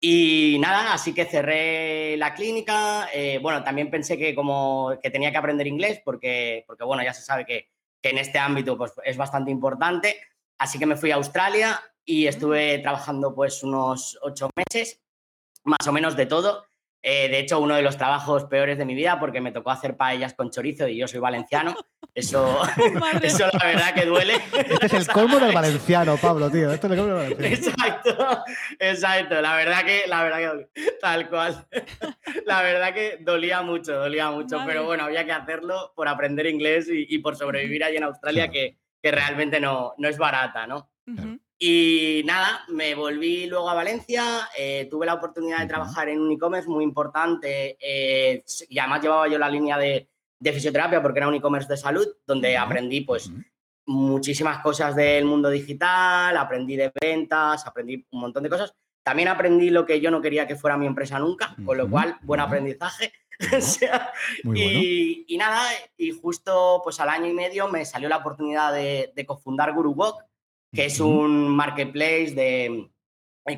Y 0.05 0.59
nada, 0.59 0.93
así 0.93 1.15
que 1.15 1.27
cerré 1.27 2.17
la 2.17 2.35
clínica. 2.35 3.09
Eh, 3.15 3.39
bueno, 3.41 3.63
también 3.63 3.89
pensé 3.89 4.19
que 4.19 4.35
como 4.35 4.99
que 5.01 5.11
tenía 5.11 5.31
que 5.31 5.39
aprender 5.39 5.69
inglés 5.69 6.03
porque, 6.05 6.65
porque 6.67 6.83
bueno, 6.83 7.05
ya 7.05 7.15
se 7.15 7.23
sabe 7.23 7.47
que, 7.47 7.71
que 8.03 8.11
en 8.11 8.19
este 8.19 8.41
ámbito 8.41 8.77
pues, 8.77 8.95
es 9.05 9.17
bastante 9.17 9.53
importante. 9.53 10.17
Así 10.59 10.77
que 10.81 10.87
me 10.87 10.97
fui 10.97 11.13
a 11.13 11.15
Australia 11.15 11.81
y 12.05 12.27
estuve 12.27 12.81
trabajando 12.81 13.33
pues 13.33 13.63
unos 13.63 14.19
ocho 14.23 14.51
meses, 14.57 15.01
más 15.63 15.87
o 15.87 15.93
menos 15.93 16.17
de 16.17 16.27
todo. 16.27 16.67
Eh, 17.03 17.29
de 17.29 17.41
hecho, 17.41 17.59
uno 17.59 17.75
de 17.75 17.83
los 17.83 17.97
trabajos 17.97 18.45
peores 18.45 18.79
de 18.79 18.85
mi 18.85 18.95
vida 18.95 19.19
porque 19.19 19.41
me 19.41 19.51
tocó 19.51 19.71
hacer 19.71 19.97
paellas 19.97 20.35
con 20.35 20.51
chorizo 20.51 20.87
y 20.87 20.97
yo 20.97 21.09
soy 21.09 21.21
valenciano. 21.21 21.75
Eso, 22.15 22.61
eso 23.23 23.47
la 23.59 23.67
verdad 23.67 23.95
que 23.95 24.05
duele. 24.05 24.35
Este 24.53 24.85
es 24.85 24.93
el 24.93 25.07
colmo 25.07 25.39
del 25.39 25.53
valenciano, 25.55 26.19
Pablo, 26.19 26.51
tío. 26.51 26.71
Este 26.71 26.87
es 26.87 26.93
el 26.93 26.99
colmo 26.99 27.15
del 27.15 27.35
valenciano. 27.35 27.75
Exacto, 27.75 28.45
exacto. 28.79 29.41
La 29.41 29.57
verdad 29.57 29.83
que, 29.83 30.03
la 30.07 30.23
verdad 30.23 30.69
que, 30.75 30.99
tal 31.01 31.31
cual. 31.31 31.67
La 32.45 32.61
verdad 32.61 32.93
que 32.93 33.17
dolía 33.23 33.63
mucho, 33.63 33.95
dolía 33.95 34.31
mucho. 34.31 34.59
Pero 34.67 34.85
bueno, 34.85 35.05
había 35.05 35.25
que 35.25 35.33
hacerlo 35.33 35.95
por 35.97 36.07
aprender 36.07 36.45
inglés 36.49 36.87
y, 36.91 37.19
por 37.21 37.35
sobrevivir 37.35 37.83
allí 37.83 37.97
en 37.97 38.05
Australia, 38.05 38.51
que, 38.51 38.77
que, 39.01 39.11
realmente 39.11 39.59
no, 39.59 39.95
no 39.97 40.07
es 40.07 40.19
barata, 40.19 40.67
¿no? 40.67 40.91
Y 41.65 42.23
nada, 42.25 42.65
me 42.71 42.93
volví 42.97 43.47
luego 43.47 43.71
a 43.71 43.75
Valencia, 43.75 44.49
eh, 44.59 44.89
tuve 44.91 45.07
la 45.07 45.15
oportunidad 45.15 45.61
de 45.61 45.69
trabajar 45.69 46.09
en 46.09 46.21
un 46.21 46.33
e-commerce 46.33 46.69
muy 46.69 46.83
importante 46.83 47.77
eh, 47.79 48.43
y 48.69 48.79
además 48.81 49.01
llevaba 49.01 49.29
yo 49.29 49.39
la 49.39 49.49
línea 49.49 49.79
de, 49.79 50.09
fisioterapia 50.43 51.01
porque 51.01 51.21
era 51.21 51.29
un 51.29 51.37
e-commerce 51.37 51.69
de 51.69 51.77
salud 51.77 52.05
donde 52.27 52.57
aprendí 52.57 53.03
pues 53.03 53.31
muchísimas 53.87 54.59
cosas 54.59 54.97
del 54.97 55.25
mundo 55.25 55.51
digital, 55.51 56.37
aprendí 56.37 56.75
de 56.75 56.91
ventas, 57.01 57.65
aprendí 57.65 58.05
un 58.11 58.21
montón 58.21 58.43
de 58.43 58.51
cosas. 58.51 58.75
También 59.05 59.29
aprendí 59.29 59.71
lo 59.71 59.87
que 59.87 60.01
yo 60.01 60.11
no 60.11 60.21
quería 60.21 60.49
que 60.49 60.57
fuera 60.57 60.77
mi 60.77 60.87
empresa 60.87 61.21
nunca, 61.21 61.55
con 61.65 61.79
lo 61.79 61.89
cual 61.89 62.19
buen 62.23 62.41
aprendizaje. 62.41 63.13
y, 64.53 65.37
nada, 65.39 65.63
y 65.97 66.11
justo 66.11 66.81
pues 66.83 66.99
al 66.99 67.09
año 67.09 67.29
y 67.29 67.35
medio 67.35 67.69
me 67.69 67.85
salió 67.85 68.09
la 68.09 68.17
oportunidad 68.17 68.73
de, 68.73 69.13
de 69.15 69.27
cofundar 69.27 69.73
GuruWalk, 69.73 70.32
que 70.73 70.87
es 70.87 71.01
un 71.01 71.49
marketplace 71.49 72.33
de, 72.35 72.91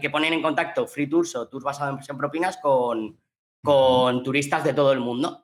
que 0.00 0.11
ponen 0.11 0.33
en 0.33 0.42
contacto 0.42 0.87
free 0.87 1.09
tours 1.09 1.35
o 1.37 1.48
tours 1.48 1.64
basados 1.64 2.09
en 2.09 2.18
propinas 2.18 2.57
con, 2.57 3.18
con 3.62 4.22
turistas 4.22 4.64
de 4.64 4.74
todo 4.74 4.92
el 4.92 5.00
mundo. 5.00 5.40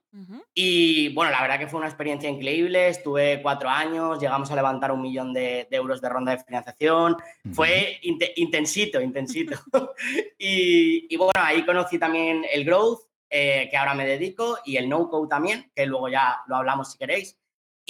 Y 0.53 1.15
bueno, 1.15 1.31
la 1.31 1.41
verdad 1.41 1.59
que 1.59 1.69
fue 1.69 1.79
una 1.79 1.89
experiencia 1.89 2.29
increíble. 2.29 2.89
Estuve 2.89 3.41
cuatro 3.41 3.69
años, 3.69 4.21
llegamos 4.21 4.51
a 4.51 4.57
levantar 4.57 4.91
un 4.91 5.01
millón 5.01 5.33
de, 5.33 5.69
euros 5.71 6.01
de 6.01 6.09
ronda 6.09 6.33
de 6.33 6.43
financiación. 6.43 7.17
Fue 7.53 8.01
intensito, 8.03 9.01
intensito. 9.01 9.57
y, 10.39 11.17
bueno, 11.17 11.33
ahí 11.37 11.65
conocí 11.65 11.99
también 11.99 12.45
el 12.53 12.65
growth, 12.65 13.03
eh, 13.31 13.69
que 13.71 13.77
ahora 13.77 13.95
me 13.95 14.05
dedico, 14.05 14.59
y 14.65 14.77
el 14.77 14.89
no-code 14.89 15.29
también, 15.29 15.71
que 15.75 15.87
luego 15.87 16.09
ya 16.09 16.41
lo 16.49 16.57
hablamos 16.57 16.91
si 16.91 16.99
queréis. 16.99 17.40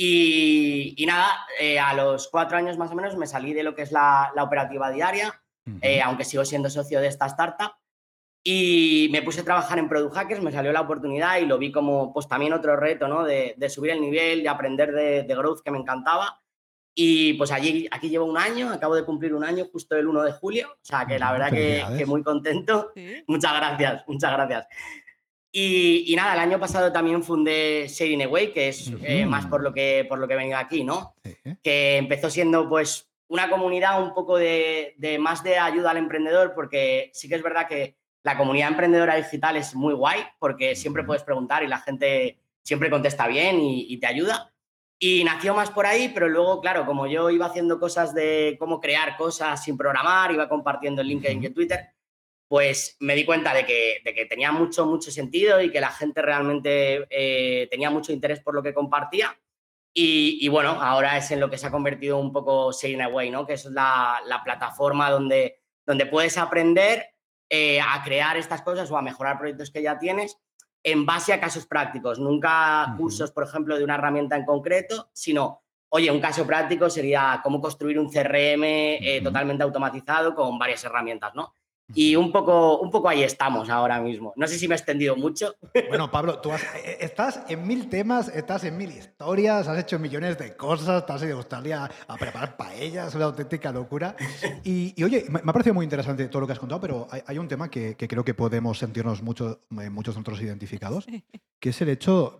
Y, 0.02 1.04
nada, 1.06 1.46
eh, 1.58 1.78
a 1.78 1.92
los 1.92 2.28
cuatro 2.28 2.56
años 2.56 2.78
más 2.78 2.90
o 2.90 2.94
menos 2.94 3.18
me 3.18 3.26
salí 3.26 3.52
de 3.52 3.62
lo 3.62 3.74
que 3.74 3.82
es 3.82 3.92
la, 3.92 4.32
operativa 4.40 4.90
diaria, 4.90 5.42
eh, 5.82 6.00
aunque 6.00 6.24
sigo 6.24 6.42
siendo 6.46 6.70
socio 6.70 7.02
de 7.02 7.08
esta 7.08 7.26
startup. 7.26 7.72
Y 8.42 9.10
me 9.12 9.20
puse 9.20 9.42
a 9.42 9.44
trabajar 9.44 9.78
en 9.78 9.90
Product 9.90 10.14
Hackers, 10.14 10.40
me 10.40 10.52
salió 10.52 10.72
la 10.72 10.80
oportunidad 10.80 11.36
y 11.36 11.44
lo 11.44 11.58
vi 11.58 11.70
como 11.70 12.14
pues 12.14 12.26
también 12.26 12.54
otro 12.54 12.76
reto, 12.76 13.08
¿no? 13.08 13.24
De, 13.24 13.54
subir 13.68 13.90
el 13.90 14.00
nivel, 14.00 14.42
de 14.42 14.48
aprender 14.48 14.92
de, 14.92 15.34
growth 15.34 15.60
que 15.62 15.70
me 15.70 15.78
encantaba. 15.78 16.40
Y 16.94 17.34
pues 17.34 17.52
allí, 17.52 17.86
aquí 17.90 18.08
llevo 18.08 18.24
un 18.24 18.38
año, 18.38 18.70
acabo 18.70 18.94
de 18.94 19.04
cumplir 19.04 19.34
un 19.34 19.44
año 19.44 19.66
justo 19.70 19.96
el 19.96 20.06
1 20.06 20.22
de 20.22 20.32
julio, 20.32 20.70
o 20.72 20.78
sea 20.82 21.04
que 21.04 21.18
la 21.18 21.30
verdad 21.32 21.50
que, 21.50 22.06
muy 22.06 22.22
contento. 22.22 22.92
Muchas 23.26 23.54
gracias, 23.54 24.04
muchas 24.06 24.32
gracias. 24.32 24.66
Y, 25.52 26.14
nada, 26.16 26.34
el 26.34 26.40
año 26.40 26.60
pasado 26.60 26.92
también 26.92 27.24
fundé 27.24 27.86
Sharing 27.88 28.22
Away, 28.22 28.52
que 28.52 28.68
es 28.68 28.92
eh, 29.02 29.26
más 29.26 29.46
por 29.46 29.62
lo 29.62 29.74
que, 29.74 30.06
por 30.08 30.18
lo 30.18 30.28
que 30.28 30.36
vengo 30.36 30.56
aquí, 30.56 30.84
¿no? 30.84 31.14
Que 31.62 31.96
empezó 31.96 32.30
siendo 32.30 32.68
pues 32.68 33.10
una 33.30 33.48
comunidad 33.48 34.02
un 34.02 34.14
poco 34.14 34.36
de, 34.36 34.94
más 35.20 35.42
de 35.42 35.56
ayuda 35.58 35.90
al 35.90 35.96
emprendedor, 35.96 36.52
porque 36.54 37.10
sí 37.14 37.28
que 37.28 37.36
es 37.36 37.42
verdad 37.42 37.66
que 37.68 37.96
la 38.22 38.36
comunidad 38.36 38.68
emprendedora 38.68 39.16
digital 39.16 39.56
es 39.56 39.74
muy 39.74 39.94
guay, 39.94 40.20
porque 40.38 40.76
siempre 40.76 41.04
puedes 41.04 41.22
preguntar 41.22 41.64
y 41.64 41.68
la 41.68 41.78
gente 41.78 42.38
siempre 42.62 42.90
contesta 42.90 43.26
bien 43.26 43.58
y, 43.60 43.96
te 43.98 44.06
ayuda. 44.06 44.52
Y 44.98 45.24
nació 45.24 45.54
más 45.54 45.70
por 45.70 45.86
ahí, 45.86 46.10
pero 46.12 46.28
luego, 46.28 46.60
claro, 46.60 46.84
como 46.84 47.06
yo 47.06 47.30
iba 47.30 47.46
haciendo 47.46 47.80
cosas 47.80 48.14
de 48.14 48.56
cómo 48.58 48.80
crear 48.80 49.16
cosas 49.16 49.64
sin 49.64 49.76
programar, 49.76 50.30
iba 50.32 50.48
compartiendo 50.48 51.00
en 51.00 51.08
LinkedIn 51.08 51.42
y 51.42 51.46
en 51.46 51.54
Twitter, 51.54 51.88
pues 52.50 52.96
me 52.98 53.14
di 53.14 53.24
cuenta 53.24 53.54
de 53.54 53.64
que, 53.64 54.26
tenía 54.28 54.50
mucho, 54.50 54.84
mucho 54.84 55.12
sentido 55.12 55.62
y 55.62 55.70
que 55.70 55.80
la 55.80 55.92
gente 55.92 56.20
realmente 56.20 57.06
eh, 57.08 57.68
tenía 57.70 57.90
mucho 57.90 58.12
interés 58.12 58.40
por 58.40 58.56
lo 58.56 58.62
que 58.64 58.74
compartía. 58.74 59.38
Y, 59.94 60.48
bueno, 60.48 60.70
ahora 60.70 61.16
es 61.16 61.30
en 61.30 61.38
lo 61.38 61.48
que 61.48 61.58
se 61.58 61.68
ha 61.68 61.70
convertido 61.70 62.18
un 62.18 62.32
poco 62.32 62.72
Sharing 62.72 63.02
Away, 63.02 63.30
¿no? 63.30 63.46
Que 63.46 63.52
es 63.52 63.66
la, 63.66 64.20
plataforma 64.42 65.12
donde, 65.12 65.60
donde 65.86 66.06
puedes 66.06 66.38
aprender 66.38 67.10
eh, 67.48 67.80
a 67.80 68.02
crear 68.02 68.36
estas 68.36 68.62
cosas 68.62 68.90
o 68.90 68.96
a 68.96 69.02
mejorar 69.02 69.38
proyectos 69.38 69.70
que 69.70 69.82
ya 69.82 69.96
tienes 70.00 70.36
en 70.82 71.06
base 71.06 71.32
a 71.32 71.38
casos 71.38 71.66
prácticos. 71.66 72.18
Nunca 72.18 72.96
cursos, 72.98 73.30
por 73.30 73.44
ejemplo, 73.44 73.78
de 73.78 73.84
una 73.84 73.94
herramienta 73.94 74.34
en 74.34 74.44
concreto, 74.44 75.08
sino, 75.12 75.62
oye, 75.90 76.10
un 76.10 76.20
caso 76.20 76.44
práctico 76.48 76.90
sería 76.90 77.40
cómo 77.44 77.60
construir 77.60 77.96
un 77.96 78.10
CRM 78.10 78.64
eh, 78.64 79.20
totalmente 79.22 79.62
automatizado 79.62 80.34
con 80.34 80.58
varias 80.58 80.82
herramientas, 80.82 81.32
¿no? 81.36 81.54
Y 81.94 82.16
un 82.16 82.30
poco, 82.30 82.78
un 82.78 82.90
poco 82.90 83.08
ahí 83.08 83.22
estamos 83.22 83.68
ahora 83.68 84.00
mismo. 84.00 84.32
No 84.36 84.46
sé 84.46 84.58
si 84.58 84.68
me 84.68 84.74
he 84.74 84.78
extendido 84.78 85.16
mucho. 85.16 85.54
Bueno, 85.88 86.10
Pablo, 86.12 86.38
tú 86.38 86.50
eh, 86.50 86.58
eh, 86.84 86.98
estás 87.00 87.40
en 87.48 87.66
mil 87.66 87.88
temas, 87.88 88.28
estás 88.28 88.64
en 88.64 88.76
mil 88.76 88.90
historias, 88.90 89.66
has 89.68 89.78
hecho 89.78 89.98
millones 89.98 90.38
de 90.38 90.56
cosas, 90.56 91.04
te 91.04 91.12
has 91.12 91.22
ido 91.22 91.34
a 91.34 91.38
Australia 91.38 91.90
a 92.06 92.16
preparar 92.16 92.56
paellas, 92.56 93.14
una 93.14 93.26
auténtica 93.26 93.72
locura. 93.72 94.14
Y, 94.64 95.02
oye, 95.02 95.24
me, 95.28 95.40
ha 95.40 95.52
parecido 95.52 95.74
muy 95.74 95.84
interesante 95.84 96.28
todo 96.28 96.40
lo 96.40 96.46
que 96.46 96.52
has 96.52 96.58
contado, 96.58 96.80
pero 96.80 97.08
hay, 97.26 97.38
un 97.38 97.48
tema 97.48 97.70
que, 97.70 97.96
creo 97.96 98.24
que 98.24 98.34
podemos 98.34 98.78
sentirnos 98.78 99.22
mucho, 99.22 99.62
eh, 99.80 99.90
muchos 99.90 100.14
nosotros 100.14 100.40
identificados, 100.42 101.06
que 101.58 101.70
es 101.70 101.80
el 101.80 101.88
hecho, 101.88 102.38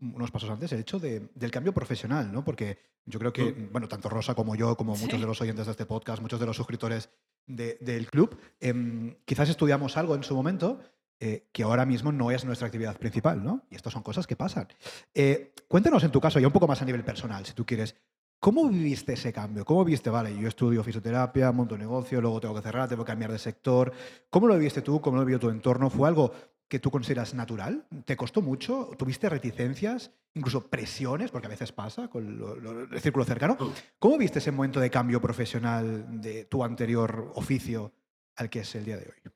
unos 0.00 0.30
pasos 0.30 0.50
antes, 0.50 0.72
el 0.72 0.80
hecho 0.80 0.98
del 0.98 1.50
cambio 1.50 1.72
profesional, 1.72 2.32
¿no? 2.32 2.44
Porque 2.44 2.78
yo 3.06 3.18
creo 3.18 3.32
que, 3.32 3.52
mm. 3.52 3.72
bueno, 3.72 3.88
tanto 3.88 4.08
Rosa 4.08 4.34
como 4.34 4.54
yo, 4.54 4.76
como 4.76 4.96
muchos 4.96 5.20
de 5.20 5.26
los 5.26 5.40
oyentes 5.40 5.66
de 5.66 5.72
este 5.72 5.86
podcast, 5.86 6.22
muchos 6.22 6.40
de 6.40 6.46
los 6.46 6.56
suscriptores 6.56 7.10
del 7.56 8.06
club, 8.10 8.36
em, 8.60 9.14
quizás 9.24 9.48
estudiamos 9.48 9.96
algo 9.96 10.14
en 10.14 10.22
su 10.22 10.34
momento 10.34 10.80
eh, 11.22 11.48
que 11.52 11.64
ahora 11.64 11.84
mismo 11.84 12.12
no 12.12 12.30
es 12.30 12.46
nuestra 12.46 12.66
actividad 12.66 12.96
principal, 12.96 13.44
¿no? 13.44 13.66
Y 13.70 13.74
estas 13.74 13.92
son 13.92 14.02
cosas 14.02 14.26
que 14.26 14.36
pasan. 14.36 14.68
Eh, 15.12 15.52
cuéntanos 15.68 16.02
en 16.02 16.10
tu 16.10 16.18
caso, 16.18 16.40
ya 16.40 16.46
un 16.46 16.52
poco 16.52 16.66
más 16.66 16.80
a 16.80 16.86
nivel 16.86 17.04
personal, 17.04 17.44
si 17.44 17.52
tú 17.52 17.66
quieres, 17.66 17.94
¿cómo 18.40 18.68
viviste 18.68 19.12
ese 19.12 19.32
cambio? 19.32 19.64
¿Cómo 19.64 19.84
viviste, 19.84 20.10
vale, 20.10 20.36
yo 20.36 20.48
estudio 20.48 20.82
fisioterapia, 20.82 21.52
monto 21.52 21.76
negocio, 21.76 22.20
luego 22.20 22.40
tengo 22.40 22.54
que 22.54 22.62
cerrar, 22.62 22.88
tengo 22.88 23.04
que 23.04 23.10
cambiar 23.10 23.30
de 23.30 23.38
sector? 23.38 23.92
¿Cómo 24.30 24.48
lo 24.48 24.54
viviste 24.56 24.82
tú? 24.82 25.00
¿Cómo 25.00 25.18
lo 25.18 25.24
vivió 25.24 25.38
tu 25.38 25.50
entorno? 25.50 25.90
¿Fue 25.90 26.08
algo 26.08 26.32
que 26.66 26.78
tú 26.78 26.90
consideras 26.90 27.34
natural? 27.34 27.86
¿Te 28.04 28.16
costó 28.16 28.40
mucho? 28.40 28.90
¿Tuviste 28.96 29.28
reticencias? 29.28 30.12
Incluso 30.34 30.68
presiones, 30.68 31.30
porque 31.30 31.48
a 31.48 31.50
veces 31.50 31.72
pasa 31.72 32.08
con 32.08 32.88
el 32.92 33.00
círculo 33.00 33.24
cercano. 33.24 33.58
¿Cómo 33.98 34.16
viste 34.16 34.38
ese 34.38 34.52
momento 34.52 34.80
de 34.80 34.90
cambio 34.90 35.20
profesional 35.20 36.20
de 36.20 36.44
tu 36.44 36.64
anterior 36.64 37.32
oficio 37.34 37.92
al 38.36 38.48
que 38.48 38.60
es 38.60 38.74
el 38.74 38.84
día 38.84 38.96
de 38.96 39.04
hoy? 39.04 39.32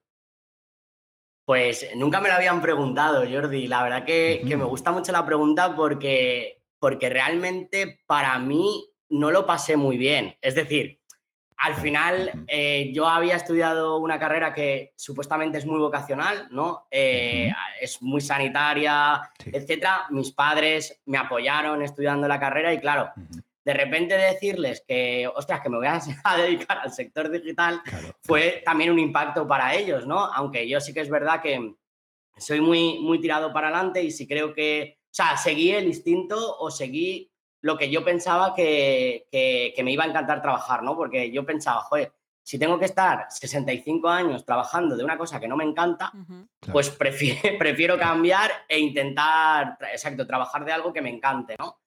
Pues 1.44 1.88
nunca 1.96 2.22
me 2.22 2.28
lo 2.28 2.36
habían 2.36 2.62
preguntado, 2.62 3.24
Jordi. 3.30 3.66
La 3.66 3.82
verdad 3.82 4.04
que, 4.06 4.42
que 4.48 4.56
me 4.56 4.64
gusta 4.64 4.92
mucho 4.92 5.12
la 5.12 5.26
pregunta 5.26 5.76
porque, 5.76 6.62
porque 6.78 7.10
realmente 7.10 8.00
para 8.06 8.38
mí 8.38 8.93
no 9.14 9.30
lo 9.30 9.46
pasé 9.46 9.76
muy 9.76 9.96
bien. 9.96 10.36
Es 10.40 10.54
decir, 10.54 11.00
al 11.56 11.74
final, 11.76 12.44
eh, 12.48 12.90
yo 12.92 13.06
había 13.06 13.36
estudiado 13.36 13.98
una 13.98 14.18
carrera 14.18 14.52
que 14.52 14.92
supuestamente 14.96 15.58
es 15.58 15.66
muy 15.66 15.78
vocacional, 15.78 16.48
¿no? 16.50 16.88
Eh, 16.90 17.50
es 17.80 18.02
muy 18.02 18.20
sanitaria, 18.20 19.30
etcétera. 19.44 20.06
Mis 20.10 20.32
padres 20.32 21.00
me 21.06 21.16
apoyaron 21.16 21.80
estudiando 21.82 22.26
la 22.26 22.40
carrera 22.40 22.74
y, 22.74 22.80
claro, 22.80 23.10
de 23.64 23.72
repente 23.72 24.16
decirles 24.16 24.84
que, 24.86 25.30
ostras, 25.32 25.60
que 25.60 25.70
me 25.70 25.76
voy 25.76 25.86
a, 25.86 26.00
dedicar 26.36 26.78
al 26.78 26.92
sector 26.92 27.30
digital 27.30 27.80
fue 28.20 28.62
también 28.64 28.90
un 28.90 28.98
impacto 28.98 29.46
para 29.46 29.74
ellos, 29.74 30.06
¿no? 30.06 30.24
Aunque 30.24 30.68
yo 30.68 30.80
sí 30.80 30.92
que 30.92 31.00
es 31.00 31.08
verdad 31.08 31.40
que 31.40 31.76
soy 32.36 32.60
muy, 32.60 32.98
muy 32.98 33.20
tirado 33.20 33.52
para 33.52 33.68
adelante 33.68 34.02
y 34.02 34.10
sí 34.10 34.26
creo 34.26 34.52
que, 34.52 34.98
o 35.04 35.14
sea, 35.14 35.36
seguí 35.36 35.70
el 35.70 35.86
instinto 35.86 36.58
o 36.58 36.70
seguí 36.70 37.30
lo 37.64 37.78
que 37.78 37.90
yo 37.90 38.04
pensaba 38.04 38.54
que, 38.54 39.26
me 39.82 39.90
iba 39.90 40.04
a 40.04 40.06
encantar 40.06 40.42
trabajar, 40.42 40.82
¿no? 40.82 40.94
Porque 40.94 41.30
yo 41.30 41.46
pensaba, 41.46 41.80
joder, 41.80 42.12
si 42.42 42.58
tengo 42.58 42.78
que 42.78 42.84
estar 42.84 43.24
65 43.30 44.06
años 44.06 44.44
trabajando 44.44 44.98
de 44.98 45.02
una 45.02 45.16
cosa 45.16 45.40
que 45.40 45.48
no 45.48 45.56
me 45.56 45.64
encanta, 45.64 46.12
pues 46.70 46.90
prefiero, 46.90 47.40
prefiero, 47.58 47.98
cambiar 47.98 48.50
e 48.68 48.78
intentar, 48.78 49.78
exacto, 49.90 50.26
trabajar 50.26 50.66
de 50.66 50.72
algo 50.72 50.92
que 50.92 51.00
me 51.00 51.08
encante, 51.08 51.56
¿no? 51.58 51.80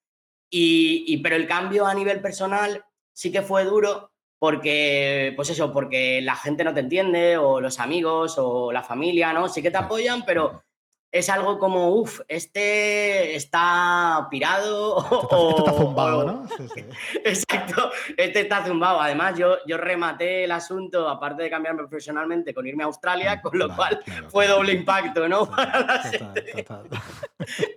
Y, 0.49 1.15
pero 1.17 1.35
el 1.35 1.47
cambio 1.47 1.85
a 1.85 1.93
nivel 1.93 2.21
personal 2.21 2.83
sí 3.13 3.31
que 3.31 3.43
fue 3.43 3.63
duro 3.63 4.11
porque, 4.39 5.33
pues 5.35 5.51
eso, 5.51 5.71
porque 5.71 6.21
la 6.23 6.35
gente 6.35 6.63
no 6.63 6.73
te 6.73 6.79
entiende, 6.79 7.37
o 7.37 7.61
los 7.61 7.79
amigos, 7.79 8.39
o 8.39 8.71
la 8.71 8.81
familia, 8.81 9.31
¿no? 9.31 9.47
Sí 9.47 9.61
que 9.61 9.69
te 9.69 9.77
apoyan, 9.77 10.25
pero 10.25 10.63
es 11.11 11.29
algo 11.29 11.57
como, 11.57 11.89
uff, 11.95 12.19
este 12.27 13.35
está 13.35 14.27
pirado. 14.29 14.97
Este, 14.99 15.15
o, 15.35 15.49
este 15.49 15.61
está 15.61 15.73
zumbado, 15.73 16.23
¿no? 16.23 16.47
Sí, 16.49 16.67
sí. 16.73 16.85
Exacto, 17.23 17.91
este 18.17 18.41
está 18.41 18.65
zumbado. 18.65 19.01
Además, 19.01 19.37
yo, 19.37 19.57
yo 19.65 19.77
rematé 19.77 20.43
el 20.43 20.51
asunto, 20.51 21.07
aparte 21.07 21.43
de 21.43 21.49
cambiarme 21.49 21.79
profesionalmente, 21.79 22.53
con 22.53 22.67
irme 22.67 22.83
a 22.83 22.87
Australia, 22.87 23.41
con 23.41 23.57
lo 23.57 23.73
cual 23.75 23.99
claro, 24.03 24.29
fue 24.29 24.45
claro. 24.45 24.59
doble 24.59 24.73
impacto, 24.73 25.27
¿no? 25.27 25.49
Para 25.49 25.79
la 25.79 26.01
Total, 26.03 26.33
gente. 26.33 26.63
total. 26.63 26.87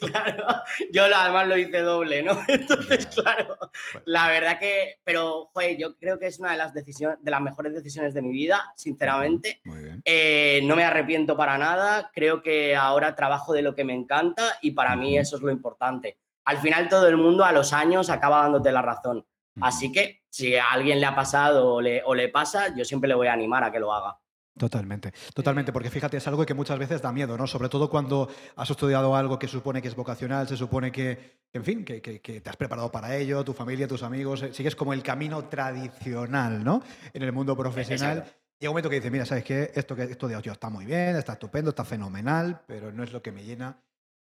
Claro, 0.00 0.46
yo 0.90 1.04
además 1.04 1.46
lo 1.46 1.56
hice 1.56 1.80
doble, 1.80 2.22
¿no? 2.22 2.40
Entonces, 2.48 3.06
claro, 3.06 3.56
la 4.04 4.28
verdad 4.28 4.58
que, 4.58 4.98
pero, 5.04 5.50
joder, 5.52 5.76
yo 5.76 5.96
creo 5.96 6.18
que 6.18 6.26
es 6.26 6.40
una 6.40 6.52
de 6.52 6.56
las 6.56 6.74
decisiones, 6.74 7.18
de 7.22 7.30
las 7.30 7.40
mejores 7.40 7.74
decisiones 7.74 8.14
de 8.14 8.22
mi 8.22 8.32
vida, 8.32 8.72
sinceramente. 8.74 9.60
Muy 9.64 9.84
bien. 9.84 10.02
Eh, 10.04 10.60
no 10.64 10.74
me 10.74 10.84
arrepiento 10.84 11.36
para 11.36 11.56
nada, 11.58 12.10
creo 12.12 12.42
que 12.42 12.74
ahora 12.74 13.14
trabajo 13.20 13.52
de 13.52 13.60
lo 13.62 13.74
que 13.74 13.84
me 13.84 13.94
encanta 13.94 14.44
y 14.62 14.70
para 14.70 14.96
mí 14.96 15.18
eso 15.18 15.36
es 15.36 15.42
lo 15.42 15.50
importante. 15.50 16.16
Al 16.46 16.56
final 16.58 16.88
todo 16.88 17.06
el 17.06 17.16
mundo 17.18 17.44
a 17.44 17.52
los 17.52 17.72
años 17.74 18.08
acaba 18.10 18.40
dándote 18.42 18.72
la 18.72 18.80
razón. 18.82 19.24
Así 19.60 19.92
que 19.92 20.22
si 20.30 20.56
a 20.56 20.70
alguien 20.72 21.00
le 21.00 21.06
ha 21.06 21.14
pasado 21.14 21.74
o 21.74 21.80
le, 21.82 22.02
o 22.04 22.14
le 22.14 22.28
pasa, 22.30 22.74
yo 22.74 22.84
siempre 22.84 23.08
le 23.08 23.14
voy 23.14 23.26
a 23.26 23.34
animar 23.34 23.62
a 23.62 23.70
que 23.70 23.78
lo 23.78 23.92
haga. 23.92 24.18
Totalmente, 24.58 25.12
totalmente, 25.34 25.72
porque 25.72 25.90
fíjate, 25.90 26.16
es 26.16 26.26
algo 26.28 26.44
que 26.44 26.54
muchas 26.54 26.78
veces 26.78 27.00
da 27.00 27.12
miedo, 27.12 27.36
¿no? 27.36 27.46
Sobre 27.46 27.68
todo 27.68 27.88
cuando 27.88 28.28
has 28.56 28.68
estudiado 28.70 29.14
algo 29.14 29.38
que 29.38 29.48
supone 29.48 29.80
que 29.80 29.88
es 29.88 29.94
vocacional, 29.94 30.48
se 30.48 30.56
supone 30.56 30.90
que, 30.90 31.40
en 31.52 31.64
fin, 31.64 31.84
que, 31.84 32.00
que- 32.02 32.20
que 32.20 32.40
te 32.40 32.50
has 32.50 32.56
preparado 32.56 32.90
para 32.90 33.16
ello, 33.16 33.44
tu 33.44 33.52
familia, 33.54 33.86
tus 33.86 34.02
amigos, 34.02 34.42
eh, 34.42 34.52
sigues 34.52 34.74
como 34.76 34.92
el 34.92 35.02
camino 35.02 35.44
tradicional, 35.44 36.62
¿no? 36.64 36.82
En 37.12 37.22
el 37.22 37.32
mundo 37.32 37.56
profesional. 37.56 38.24
Llega 38.60 38.70
un 38.70 38.74
momento 38.74 38.90
que 38.90 38.96
dices, 38.96 39.10
mira, 39.10 39.24
¿sabes 39.24 39.42
qué? 39.44 39.70
Esto 39.74 39.96
que 39.96 40.02
he 40.02 40.10
estudiado 40.10 40.42
yo 40.42 40.52
está 40.52 40.68
muy 40.68 40.84
bien, 40.84 41.16
está 41.16 41.32
estupendo, 41.32 41.70
está 41.70 41.82
fenomenal, 41.82 42.60
pero 42.66 42.92
no 42.92 43.02
es 43.02 43.10
lo 43.10 43.22
que 43.22 43.32
me 43.32 43.42
llena. 43.42 43.80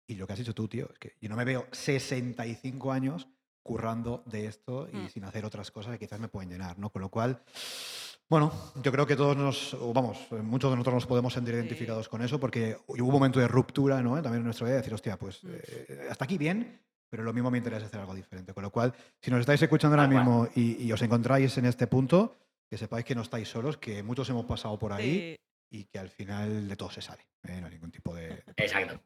Y 0.06 0.14
lo 0.16 0.26
que 0.26 0.34
has 0.34 0.38
dicho 0.38 0.54
tú, 0.54 0.68
tío, 0.68 0.90
es 0.92 0.98
que 0.98 1.14
yo 1.22 1.30
no 1.30 1.36
me 1.36 1.44
veo 1.46 1.66
65 1.72 2.92
años 2.92 3.26
currando 3.62 4.22
de 4.26 4.46
esto 4.46 4.88
y 4.92 4.96
Mm. 4.98 5.08
sin 5.08 5.24
hacer 5.24 5.46
otras 5.46 5.70
cosas 5.70 5.92
que 5.94 5.98
quizás 6.06 6.20
me 6.20 6.28
pueden 6.28 6.50
llenar, 6.50 6.78
¿no? 6.78 6.90
Con 6.90 7.00
lo 7.00 7.08
cual, 7.08 7.40
bueno, 8.28 8.52
yo 8.82 8.92
creo 8.92 9.06
que 9.06 9.16
todos 9.16 9.36
nos, 9.38 9.72
o 9.72 9.92
vamos, 9.94 10.18
eh, 10.30 10.34
muchos 10.36 10.70
de 10.70 10.76
nosotros 10.76 10.94
nos 10.96 11.06
podemos 11.06 11.32
sentir 11.32 11.54
identificados 11.54 12.06
con 12.08 12.20
eso 12.22 12.38
porque 12.38 12.76
hubo 12.88 13.06
un 13.06 13.12
momento 13.12 13.40
de 13.40 13.48
ruptura, 13.48 14.02
¿no? 14.02 14.14
También 14.22 14.40
en 14.40 14.44
nuestra 14.44 14.66
vida, 14.66 14.74
de 14.76 14.80
decir, 14.82 14.92
hostia, 14.94 15.16
pues 15.18 15.42
Mm. 15.42 15.48
eh, 15.54 16.08
hasta 16.10 16.26
aquí 16.26 16.36
bien, 16.36 16.78
pero 17.08 17.22
lo 17.22 17.32
mismo 17.32 17.50
me 17.50 17.56
interesa 17.58 17.86
hacer 17.86 18.00
algo 18.00 18.14
diferente. 18.14 18.52
Con 18.52 18.62
lo 18.64 18.70
cual, 18.70 18.92
si 19.22 19.30
nos 19.30 19.40
estáis 19.40 19.62
escuchando 19.62 19.96
ahora 19.98 20.06
mismo 20.08 20.46
y, 20.54 20.84
y 20.86 20.92
os 20.92 21.00
encontráis 21.00 21.56
en 21.56 21.64
este 21.64 21.86
punto, 21.86 22.36
que 22.68 22.78
sepáis 22.78 23.04
que 23.04 23.14
no 23.14 23.22
estáis 23.22 23.48
solos, 23.48 23.76
que 23.78 24.02
muchos 24.02 24.28
hemos 24.30 24.44
pasado 24.46 24.78
por 24.78 24.92
ahí 24.92 25.36
Sí. 25.70 25.78
y 25.80 25.84
que 25.84 25.98
al 25.98 26.10
final 26.10 26.68
de 26.68 26.76
todo 26.76 26.90
se 26.90 27.02
sale. 27.02 27.22
¿eh? 27.44 27.60
No 27.60 27.66
hay 27.66 27.72
ningún 27.74 27.90
tipo 27.92 28.14
de... 28.14 28.42
Exacto. 28.56 29.00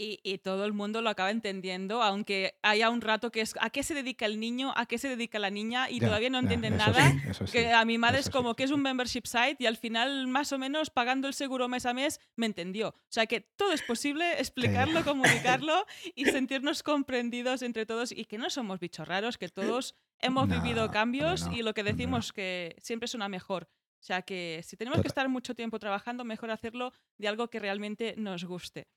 Y, 0.00 0.20
y 0.22 0.38
todo 0.38 0.64
el 0.64 0.72
mundo 0.72 1.02
lo 1.02 1.10
acaba 1.10 1.32
entendiendo, 1.32 2.02
aunque 2.04 2.56
haya 2.62 2.88
un 2.88 3.00
rato 3.00 3.32
que 3.32 3.40
es 3.40 3.54
a 3.60 3.70
qué 3.70 3.82
se 3.82 3.94
dedica 3.94 4.26
el 4.26 4.38
niño, 4.38 4.72
a 4.76 4.86
qué 4.86 4.96
se 4.96 5.08
dedica 5.08 5.40
la 5.40 5.50
niña, 5.50 5.90
y 5.90 5.98
Ya, 5.98 6.06
todavía 6.06 6.30
no 6.30 6.38
entienden 6.38 6.76
nada. 6.76 7.10
sí, 7.10 7.18
eso 7.28 7.46
sí, 7.48 7.52
que 7.58 7.72
a 7.72 7.84
mi 7.84 7.98
madre 7.98 8.20
es 8.20 8.30
como 8.30 8.50
sí, 8.50 8.54
que 8.58 8.62
es 8.62 8.70
un 8.70 8.80
membership 8.80 9.22
site 9.26 9.56
y 9.58 9.66
al 9.66 9.76
final, 9.76 10.28
más 10.28 10.52
o 10.52 10.58
menos, 10.58 10.90
pagando 10.90 11.26
el 11.26 11.34
seguro 11.34 11.66
mes 11.66 11.84
a 11.84 11.94
mes, 11.94 12.20
me 12.36 12.46
entendió. 12.46 12.90
O 12.90 12.94
sea 13.08 13.26
que 13.26 13.40
todo 13.40 13.72
es 13.72 13.82
posible, 13.82 14.38
explicarlo, 14.38 15.02
comunicarlo 15.04 15.84
y 16.14 16.26
sentirnos 16.26 16.84
comprendidos 16.84 17.62
entre 17.62 17.84
todos 17.84 18.12
y 18.12 18.24
que 18.26 18.38
no 18.38 18.50
somos 18.50 18.78
bichos 18.78 19.08
raros, 19.08 19.36
que 19.36 19.48
todos 19.82 19.96
hemos 20.20 20.48
No, 20.48 20.60
vivido 20.62 20.90
cambios 20.90 21.46
no, 21.46 21.52
y 21.52 21.62
lo 21.62 21.74
que 21.74 21.82
hombre, 21.82 21.92
no. 21.92 21.96
decimos 21.96 22.32
que 22.32 22.76
siempre 22.78 23.08
suena 23.08 23.28
mejor. 23.28 23.68
O 24.00 24.04
sea 24.04 24.22
que 24.22 24.62
si 24.64 24.76
tenemos 24.76 24.98
que 24.98 25.08
Total. 25.08 25.10
estar 25.10 25.28
mucho 25.28 25.54
tiempo 25.54 25.78
trabajando, 25.78 26.24
mejor 26.24 26.50
hacerlo 26.50 26.92
de 27.18 27.28
algo 27.28 27.48
que 27.48 27.58
realmente 27.58 28.14
nos 28.16 28.44
guste. 28.44 28.88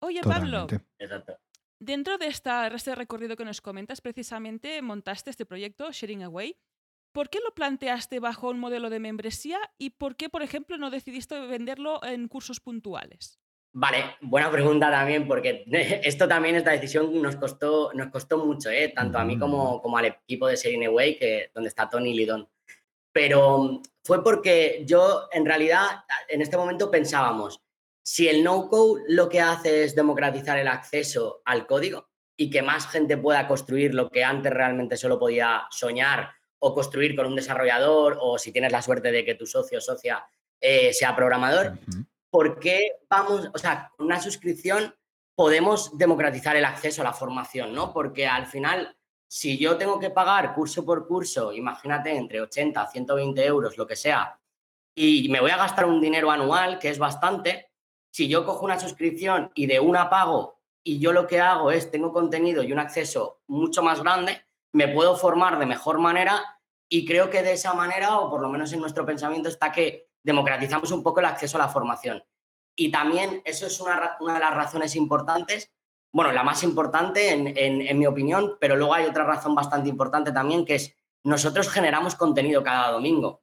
Oye, 0.00 0.20
Pablo, 0.22 0.66
Totalmente. 0.66 1.36
Dentro 1.80 2.18
de 2.18 2.26
esta, 2.26 2.66
este 2.68 2.94
recorrido 2.96 3.36
que 3.36 3.44
nos 3.44 3.60
comentas, 3.60 4.00
precisamente 4.00 4.82
montaste 4.82 5.30
este 5.30 5.46
proyecto, 5.46 5.92
Sharing 5.92 6.24
Away. 6.24 6.56
¿Por 7.12 7.30
qué 7.30 7.38
lo 7.40 7.54
planteaste 7.54 8.18
bajo 8.20 8.50
un 8.50 8.58
modelo 8.58 8.90
de 8.90 8.98
membresía 9.00 9.58
y 9.78 9.90
por 9.90 10.16
qué, 10.16 10.28
por 10.28 10.42
ejemplo, 10.42 10.76
no 10.76 10.90
decidiste 10.90 11.38
venderlo 11.46 12.02
en 12.04 12.28
cursos 12.28 12.60
puntuales? 12.60 13.38
Vale, 13.80 14.16
buena 14.22 14.50
pregunta 14.50 14.90
también, 14.90 15.28
porque 15.28 15.62
esto 16.02 16.26
también, 16.26 16.56
esta 16.56 16.72
decisión 16.72 17.22
nos 17.22 17.36
costó, 17.36 17.92
nos 17.94 18.08
costó 18.10 18.44
mucho, 18.44 18.70
¿eh? 18.70 18.92
tanto 18.92 19.18
a 19.18 19.24
mí 19.24 19.38
como, 19.38 19.80
como 19.80 19.96
al 19.96 20.06
equipo 20.06 20.48
de 20.48 20.56
Serine 20.56 20.86
Away, 20.86 21.16
que, 21.16 21.52
donde 21.54 21.68
está 21.68 21.88
Tony 21.88 22.12
Lidón. 22.12 22.48
Pero 23.12 23.58
mm, 23.58 23.82
fue 24.02 24.24
porque 24.24 24.82
yo, 24.84 25.28
en 25.30 25.46
realidad, 25.46 25.86
en 26.28 26.42
este 26.42 26.56
momento 26.56 26.90
pensábamos, 26.90 27.60
si 28.02 28.26
el 28.26 28.42
no-code 28.42 29.04
lo 29.06 29.28
que 29.28 29.40
hace 29.40 29.84
es 29.84 29.94
democratizar 29.94 30.58
el 30.58 30.66
acceso 30.66 31.42
al 31.44 31.64
código 31.64 32.08
y 32.36 32.50
que 32.50 32.62
más 32.62 32.88
gente 32.88 33.16
pueda 33.16 33.46
construir 33.46 33.94
lo 33.94 34.10
que 34.10 34.24
antes 34.24 34.52
realmente 34.52 34.96
solo 34.96 35.20
podía 35.20 35.68
soñar 35.70 36.32
o 36.58 36.74
construir 36.74 37.14
con 37.14 37.26
un 37.26 37.36
desarrollador, 37.36 38.18
o 38.20 38.38
si 38.38 38.50
tienes 38.50 38.72
la 38.72 38.82
suerte 38.82 39.12
de 39.12 39.24
que 39.24 39.36
tu 39.36 39.46
socio 39.46 39.78
o 39.78 39.80
socia 39.80 40.26
eh, 40.60 40.92
sea 40.92 41.14
programador. 41.14 41.78
¿Por 42.30 42.58
qué 42.58 42.92
vamos, 43.08 43.50
o 43.52 43.58
sea, 43.58 43.92
con 43.96 44.06
una 44.06 44.20
suscripción 44.20 44.94
podemos 45.34 45.96
democratizar 45.96 46.56
el 46.56 46.64
acceso 46.64 47.02
a 47.02 47.04
la 47.04 47.12
formación, 47.12 47.72
¿no? 47.72 47.92
Porque 47.92 48.26
al 48.26 48.46
final, 48.46 48.96
si 49.28 49.56
yo 49.56 49.76
tengo 49.76 49.98
que 49.98 50.10
pagar 50.10 50.54
curso 50.54 50.84
por 50.84 51.06
curso, 51.06 51.52
imagínate, 51.52 52.10
entre 52.10 52.40
80 52.40 52.80
a 52.80 52.86
120 52.86 53.44
euros, 53.44 53.78
lo 53.78 53.86
que 53.86 53.96
sea, 53.96 54.38
y 54.94 55.28
me 55.28 55.40
voy 55.40 55.52
a 55.52 55.56
gastar 55.56 55.84
un 55.86 56.00
dinero 56.00 56.30
anual, 56.30 56.80
que 56.80 56.88
es 56.88 56.98
bastante, 56.98 57.70
si 58.10 58.26
yo 58.26 58.44
cojo 58.44 58.64
una 58.64 58.80
suscripción 58.80 59.52
y 59.54 59.66
de 59.66 59.78
una 59.78 60.10
pago 60.10 60.60
y 60.82 60.98
yo 60.98 61.12
lo 61.12 61.26
que 61.26 61.40
hago 61.40 61.70
es 61.70 61.90
tengo 61.90 62.12
contenido 62.12 62.62
y 62.64 62.72
un 62.72 62.80
acceso 62.80 63.42
mucho 63.46 63.82
más 63.82 64.02
grande, 64.02 64.44
me 64.72 64.88
puedo 64.88 65.16
formar 65.16 65.58
de 65.58 65.66
mejor 65.66 65.98
manera 65.98 66.42
y 66.88 67.06
creo 67.06 67.30
que 67.30 67.42
de 67.42 67.52
esa 67.52 67.74
manera, 67.74 68.18
o 68.18 68.30
por 68.30 68.40
lo 68.40 68.48
menos 68.48 68.72
en 68.72 68.80
nuestro 68.80 69.06
pensamiento, 69.06 69.48
está 69.48 69.70
que 69.70 70.07
democratizamos 70.22 70.90
un 70.92 71.02
poco 71.02 71.20
el 71.20 71.26
acceso 71.26 71.56
a 71.56 71.60
la 71.60 71.68
formación. 71.68 72.22
Y 72.76 72.90
también 72.90 73.42
eso 73.44 73.66
es 73.66 73.80
una, 73.80 74.16
de 74.20 74.38
las 74.40 74.54
razones 74.54 74.94
importantes, 74.96 75.72
bueno, 76.12 76.32
la 76.32 76.42
más 76.42 76.62
importante 76.62 77.30
en, 77.32 77.52
en- 77.56 77.98
mi 77.98 78.06
opinión, 78.06 78.56
pero 78.60 78.76
luego 78.76 78.94
hay 78.94 79.06
otra 79.06 79.24
razón 79.24 79.54
bastante 79.54 79.88
importante 79.88 80.32
también, 80.32 80.64
que 80.64 80.76
es 80.76 80.94
nosotros 81.24 81.68
generamos 81.68 82.14
contenido 82.14 82.62
cada 82.62 82.90
domingo. 82.92 83.42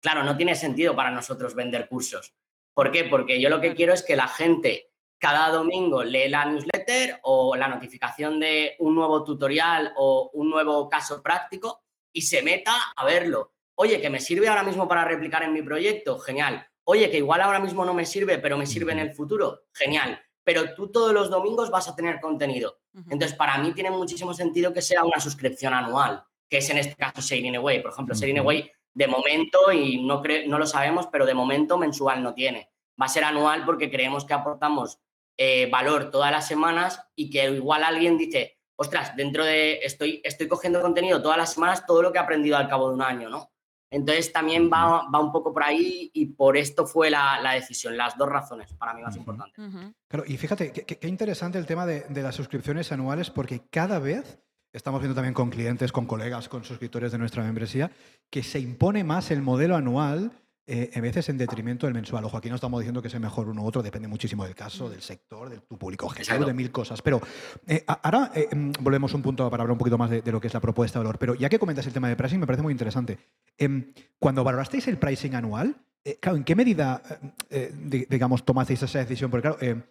Claro, 0.00 0.24
no 0.24 0.36
tiene 0.36 0.54
sentido 0.54 0.96
para 0.96 1.10
nosotros 1.10 1.54
vender 1.54 1.88
cursos. 1.88 2.34
¿Por 2.74 2.90
qué? 2.90 3.04
Porque 3.04 3.40
yo 3.40 3.48
lo 3.50 3.60
que 3.60 3.74
quiero 3.74 3.92
es 3.92 4.02
que 4.02 4.16
la 4.16 4.28
gente 4.28 4.90
cada 5.18 5.50
domingo 5.50 6.02
lee 6.04 6.28
la 6.28 6.44
newsletter 6.44 7.20
o 7.22 7.56
la 7.56 7.68
notificación 7.68 8.38
de 8.38 8.76
un 8.80 8.94
nuevo 8.94 9.24
tutorial 9.24 9.92
o 9.96 10.30
un 10.34 10.50
nuevo 10.50 10.88
caso 10.88 11.22
práctico 11.22 11.82
y 12.12 12.22
se 12.22 12.42
meta 12.42 12.74
a 12.94 13.04
verlo. 13.04 13.52
Oye, 13.76 14.00
que 14.00 14.10
me 14.10 14.20
sirve 14.20 14.48
ahora 14.48 14.62
mismo 14.62 14.88
para 14.88 15.04
replicar 15.04 15.42
en 15.42 15.52
mi 15.52 15.62
proyecto, 15.62 16.18
genial. 16.18 16.66
Oye, 16.84 17.10
que 17.10 17.18
igual 17.18 17.42
ahora 17.42 17.60
mismo 17.60 17.84
no 17.84 17.92
me 17.92 18.06
sirve, 18.06 18.38
pero 18.38 18.56
me 18.56 18.66
sirve 18.66 18.92
en 18.92 19.00
el 19.00 19.14
futuro, 19.14 19.64
genial. 19.74 20.20
Pero 20.44 20.74
tú 20.74 20.90
todos 20.90 21.12
los 21.12 21.28
domingos 21.28 21.70
vas 21.70 21.88
a 21.88 21.94
tener 21.94 22.20
contenido. 22.20 22.78
Entonces, 23.10 23.34
para 23.34 23.58
mí 23.58 23.72
tiene 23.72 23.90
muchísimo 23.90 24.32
sentido 24.32 24.72
que 24.72 24.80
sea 24.80 25.04
una 25.04 25.20
suscripción 25.20 25.74
anual, 25.74 26.24
que 26.48 26.58
es 26.58 26.70
en 26.70 26.78
este 26.78 26.94
caso 26.94 27.20
Sharing 27.20 27.56
Away. 27.56 27.82
Por 27.82 27.92
ejemplo, 27.92 28.14
Ujú. 28.14 28.40
Away, 28.40 28.70
de 28.94 29.06
momento, 29.08 29.70
y 29.72 30.02
no, 30.02 30.22
no 30.46 30.58
lo 30.58 30.66
sabemos, 30.66 31.08
pero 31.08 31.26
de 31.26 31.34
momento 31.34 31.76
mensual 31.76 32.22
no 32.22 32.32
tiene. 32.32 32.70
Va 33.00 33.06
a 33.06 33.10
ser 33.10 33.24
anual 33.24 33.66
porque 33.66 33.90
creemos 33.90 34.24
que 34.24 34.32
aportamos 34.32 35.00
eh, 35.36 35.68
valor 35.70 36.10
todas 36.10 36.30
las 36.30 36.48
semanas 36.48 37.06
y 37.14 37.28
que 37.28 37.44
igual 37.50 37.84
alguien 37.84 38.16
dice, 38.16 38.58
ostras, 38.76 39.14
dentro 39.16 39.44
de, 39.44 39.80
estoy, 39.82 40.22
estoy 40.24 40.48
cogiendo 40.48 40.80
contenido 40.80 41.20
todas 41.20 41.36
las 41.36 41.52
semanas, 41.52 41.84
todo 41.84 42.00
lo 42.00 42.10
que 42.10 42.18
he 42.18 42.22
aprendido 42.22 42.56
al 42.56 42.68
cabo 42.68 42.88
de 42.88 42.94
un 42.94 43.02
año, 43.02 43.28
¿no? 43.28 43.50
Entonces 43.96 44.30
también 44.30 44.70
va, 44.70 45.08
va 45.08 45.20
un 45.20 45.32
poco 45.32 45.54
por 45.54 45.62
ahí 45.62 46.10
y 46.12 46.26
por 46.26 46.58
esto 46.58 46.86
fue 46.86 47.08
la, 47.08 47.40
la 47.40 47.52
decisión, 47.52 47.96
las 47.96 48.16
dos 48.18 48.28
razones 48.28 48.70
para 48.74 48.92
mí 48.92 49.00
más 49.00 49.16
importantes. 49.16 49.58
Claro, 50.06 50.24
y 50.26 50.36
fíjate, 50.36 50.70
qué, 50.70 51.08
interesante 51.08 51.58
el 51.58 51.64
tema 51.64 51.86
de, 51.86 52.02
de 52.02 52.22
las 52.22 52.34
suscripciones 52.34 52.92
anuales, 52.92 53.30
porque 53.30 53.62
cada 53.70 53.98
vez 53.98 54.38
estamos 54.74 55.00
viendo 55.00 55.14
también 55.14 55.32
con 55.32 55.48
clientes, 55.48 55.92
con 55.92 56.04
colegas, 56.04 56.50
con 56.50 56.62
suscriptores 56.62 57.10
de 57.10 57.16
nuestra 57.16 57.42
membresía, 57.42 57.90
que 58.28 58.42
se 58.42 58.60
impone 58.60 59.02
más 59.02 59.30
el 59.30 59.40
modelo 59.40 59.76
anual. 59.76 60.30
Eh, 60.66 60.90
en 60.92 61.02
veces 61.02 61.28
en 61.28 61.38
detrimento 61.38 61.86
del 61.86 61.94
mensual. 61.94 62.24
Ojo, 62.24 62.36
aquí 62.36 62.48
no 62.48 62.56
estamos 62.56 62.80
diciendo 62.80 63.00
que 63.00 63.08
sea 63.08 63.20
mejor 63.20 63.48
uno 63.48 63.62
u 63.62 63.66
otro, 63.66 63.82
depende 63.82 64.08
muchísimo 64.08 64.44
del 64.44 64.54
caso, 64.54 64.90
del 64.90 65.00
sector, 65.02 65.48
de 65.48 65.58
tu 65.60 65.78
público 65.78 66.06
objetivo, 66.06 66.34
de 66.46 66.54
mil 66.54 66.70
cosas. 66.72 67.00
Pero 67.02 67.20
eh, 67.66 67.84
a- 67.86 67.92
ahora 68.02 68.32
eh, 68.34 68.48
mm, 68.54 68.72
volvemos 68.80 69.14
un 69.14 69.22
punto 69.22 69.48
para 69.50 69.62
hablar 69.62 69.72
un 69.72 69.78
poquito 69.78 69.96
más 69.98 70.10
de, 70.10 70.22
de 70.22 70.32
lo 70.32 70.40
que 70.40 70.48
es 70.48 70.54
la 70.54 70.60
propuesta 70.60 70.98
de 70.98 71.04
valor. 71.04 71.18
Pero 71.18 71.34
ya 71.34 71.48
que 71.48 71.58
comentas 71.58 71.86
el 71.86 71.92
tema 71.92 72.08
de 72.08 72.16
pricing, 72.16 72.40
me 72.40 72.46
parece 72.46 72.62
muy 72.62 72.72
interesante. 72.72 73.18
Em, 73.58 73.92
cuando 74.18 74.42
valorasteis 74.44 74.88
el 74.88 74.98
pricing 74.98 75.34
anual, 75.34 75.76
eh, 76.04 76.18
claro, 76.20 76.36
¿en 76.38 76.44
qué 76.44 76.54
medida, 76.54 77.02
eh, 77.10 77.30
eh, 77.50 77.72
di- 77.76 78.06
digamos, 78.08 78.44
tomasteis 78.44 78.82
esa 78.82 78.98
decisión? 78.98 79.30
Porque 79.30 79.48
claro, 79.48 79.84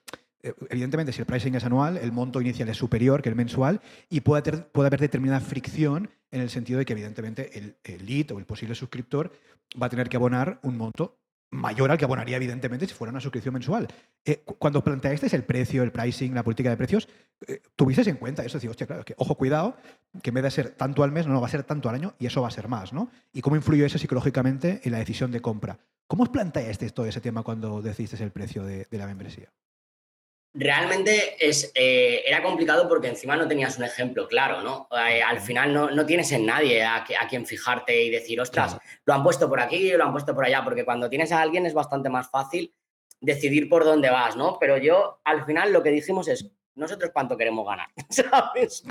evidentemente, 0.69 1.11
si 1.11 1.21
el 1.21 1.25
pricing 1.25 1.55
es 1.55 1.63
anual, 1.63 1.97
el 1.97 2.11
monto 2.11 2.41
inicial 2.41 2.69
es 2.69 2.77
superior 2.77 3.21
que 3.21 3.29
el 3.29 3.35
mensual 3.35 3.81
y 4.09 4.21
puede, 4.21 4.65
haber 4.73 4.99
determinada 4.99 5.39
fricción 5.39 6.09
en 6.31 6.41
el 6.41 6.49
sentido 6.49 6.79
de 6.79 6.85
que 6.85 6.93
evidentemente 6.93 7.57
el, 7.57 8.05
lead 8.05 8.31
o 8.31 8.39
el 8.39 8.45
posible 8.45 8.75
suscriptor 8.75 9.31
va 9.81 9.87
a 9.87 9.89
tener 9.89 10.09
que 10.09 10.17
abonar 10.17 10.59
un 10.63 10.77
monto 10.77 11.17
mayor 11.51 11.89
al 11.91 11.97
que 11.97 12.05
abonaría, 12.05 12.35
evidentemente, 12.35 12.85
si 12.85 12.93
fuera 12.93 13.11
una 13.11 13.21
suscripción 13.21 13.53
mensual. 13.53 13.87
Eh, 14.25 14.43
cuando 14.59 14.83
planteasteis 14.83 15.33
el 15.33 15.43
precio, 15.43 15.83
el 15.83 15.91
pricing, 15.91 16.33
la 16.33 16.43
política 16.43 16.69
de 16.69 16.77
precios, 16.77 17.07
eh, 17.47 17.61
tuvisteis 17.75 18.07
en 18.07 18.17
cuenta 18.17 18.43
eso, 18.43 18.57
decir, 18.57 18.69
hostia, 18.69 18.87
claro, 18.87 19.03
ojo, 19.17 19.35
cuidado, 19.35 19.77
que 20.21 20.31
en 20.31 20.33
vez 20.33 20.43
de 20.43 20.51
ser 20.51 20.69
tanto 20.71 21.03
al 21.03 21.11
mes, 21.11 21.27
no, 21.27 21.39
va 21.39 21.47
a 21.47 21.49
ser 21.49 21.63
tanto 21.63 21.87
al 21.87 21.95
año 21.95 22.13
y 22.19 22.25
eso 22.25 22.41
va 22.41 22.49
a 22.49 22.51
ser 22.51 22.67
más, 22.67 22.91
¿no? 22.91 23.09
Y 23.31 23.41
cómo 23.41 23.55
influyó 23.55 23.85
eso 23.85 23.97
psicológicamente 23.97 24.81
en 24.83 24.91
la 24.91 24.97
decisión 24.97 25.31
de 25.31 25.41
compra. 25.41 25.79
¿Cómo 26.07 26.23
os 26.23 26.29
planteasteis 26.29 26.93
todo 26.93 27.05
ese 27.05 27.21
tema 27.21 27.41
cuando 27.41 27.81
decidisteis 27.81 28.21
el 28.21 28.31
precio 28.31 28.63
de 28.65 28.87
la 28.91 29.07
membresía? 29.07 29.49
Realmente 30.55 31.35
es, 31.39 31.71
eh, 31.75 32.23
era 32.25 32.41
complicado 32.41 32.87
porque 32.87 33.09
encima 33.09 33.35
no 33.35 33.47
tenías 33.47 33.77
un 33.77 33.83
ejemplo 33.83 34.27
claro, 34.27 34.61
¿no? 34.61 34.87
Eh, 34.91 35.21
al 35.21 35.41
final 35.41 35.73
no, 35.73 36.05
tienes 36.05 36.31
en 36.31 36.45
nadie 36.45 36.83
a, 36.83 37.03
quien 37.29 37.45
fijarte 37.45 38.03
y 38.03 38.09
decir, 38.09 38.39
ostras, 38.39 38.77
lo 39.05 39.13
han 39.13 39.23
puesto 39.23 39.49
por 39.49 39.59
aquí, 39.59 39.91
lo 39.91 40.05
han 40.05 40.13
puesto 40.13 40.33
por 40.33 40.45
allá, 40.45 40.63
porque 40.63 40.85
cuando 40.85 41.09
tienes 41.09 41.31
a 41.31 41.41
alguien 41.41 41.65
es 41.65 41.73
bastante 41.73 42.09
más 42.09 42.29
fácil 42.29 42.73
decidir 43.19 43.69
por 43.69 43.83
dónde 43.83 44.09
vas, 44.09 44.35
¿no? 44.35 44.57
Pero 44.59 44.77
yo, 44.77 45.19
al 45.25 45.45
final, 45.45 45.73
lo 45.73 45.83
que 45.83 45.91
dijimos 45.91 46.27
es, 46.29 46.49
nosotros 46.75 47.11
cuánto 47.13 47.37
queremos 47.37 47.65
ganar, 47.67 47.87
¿sabes? 48.09 48.83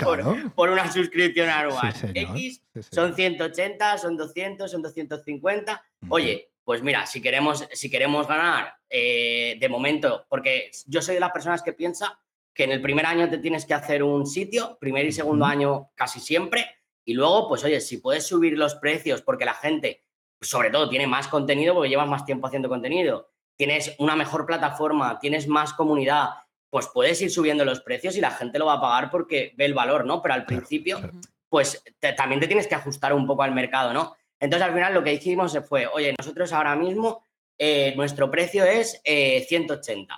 Por, 0.55 0.69
una 0.69 0.91
suscripción 0.91 1.49
anual. 1.49 1.93
X 2.13 2.61
son 2.91 3.15
180, 3.15 3.97
son 3.97 4.17
200, 4.17 4.69
son 4.69 4.81
250. 4.81 5.83
Oye, 6.09 6.51
pues 6.65 6.81
mira, 6.81 7.05
si 7.05 7.21
queremos, 7.21 7.65
si 7.71 7.89
queremos 7.89 8.27
ganar 8.27 8.73
eh, 8.89 9.55
de 9.59 9.69
momento, 9.69 10.25
porque 10.27 10.71
yo 10.87 11.01
soy 11.01 11.13
de 11.13 11.21
las 11.21 11.31
personas 11.31 11.61
que 11.61 11.73
piensa 11.73 12.19
que 12.53 12.63
en 12.63 12.71
el 12.71 12.81
primer 12.81 13.05
año 13.05 13.29
te 13.29 13.37
tienes 13.37 13.65
que 13.65 13.75
hacer 13.75 14.01
un 14.01 14.25
sitio, 14.25 14.77
primer 14.79 15.05
y 15.05 15.11
segundo 15.11 15.45
año 15.45 15.91
casi 15.93 16.19
siempre, 16.19 16.65
y 17.05 17.13
luego, 17.13 17.47
pues 17.47 17.63
oye, 17.63 17.79
si 17.81 17.97
puedes 17.97 18.25
subir 18.25 18.57
los 18.57 18.75
precios 18.75 19.21
porque 19.21 19.45
la 19.45 19.53
gente, 19.53 20.03
sobre 20.41 20.71
todo, 20.71 20.89
tiene 20.89 21.05
más 21.05 21.27
contenido 21.27 21.75
porque 21.75 21.89
llevas 21.89 22.09
más 22.09 22.25
tiempo 22.25 22.47
haciendo 22.47 22.67
contenido, 22.67 23.29
tienes 23.55 23.95
una 23.99 24.15
mejor 24.15 24.47
plataforma, 24.47 25.19
tienes 25.19 25.47
más 25.47 25.73
comunidad, 25.73 26.29
pues 26.71 26.89
puedes 26.91 27.21
ir 27.21 27.29
subiendo 27.29 27.63
los 27.63 27.81
precios 27.81 28.17
y 28.17 28.21
la 28.21 28.31
gente 28.31 28.57
lo 28.57 28.65
va 28.65 28.73
a 28.73 28.81
pagar 28.81 29.11
porque 29.11 29.53
ve 29.55 29.65
el 29.65 29.75
valor, 29.75 30.05
¿no? 30.05 30.21
Pero 30.23 30.33
al 30.33 30.45
principio, 30.45 30.99
pues 31.47 31.83
también 32.17 32.41
te 32.41 32.47
tienes 32.47 32.67
que 32.67 32.75
ajustar 32.75 33.13
un 33.13 33.27
poco 33.27 33.43
al 33.43 33.53
mercado, 33.53 33.93
¿no? 33.93 34.15
Entonces, 34.45 34.67
al 34.67 34.75
final 34.75 34.93
lo 34.93 35.03
que 35.03 35.13
hicimos 35.13 35.57
fue, 35.67 35.87
oye, 35.87 36.13
nosotros 36.19 36.53
ahora 36.53 36.75
mismo 36.75 37.25
eh, 37.57 37.95
nuestro 37.95 38.29
precio 38.29 38.63
es 38.63 39.01
180, 39.03 40.13
eh, 40.13 40.17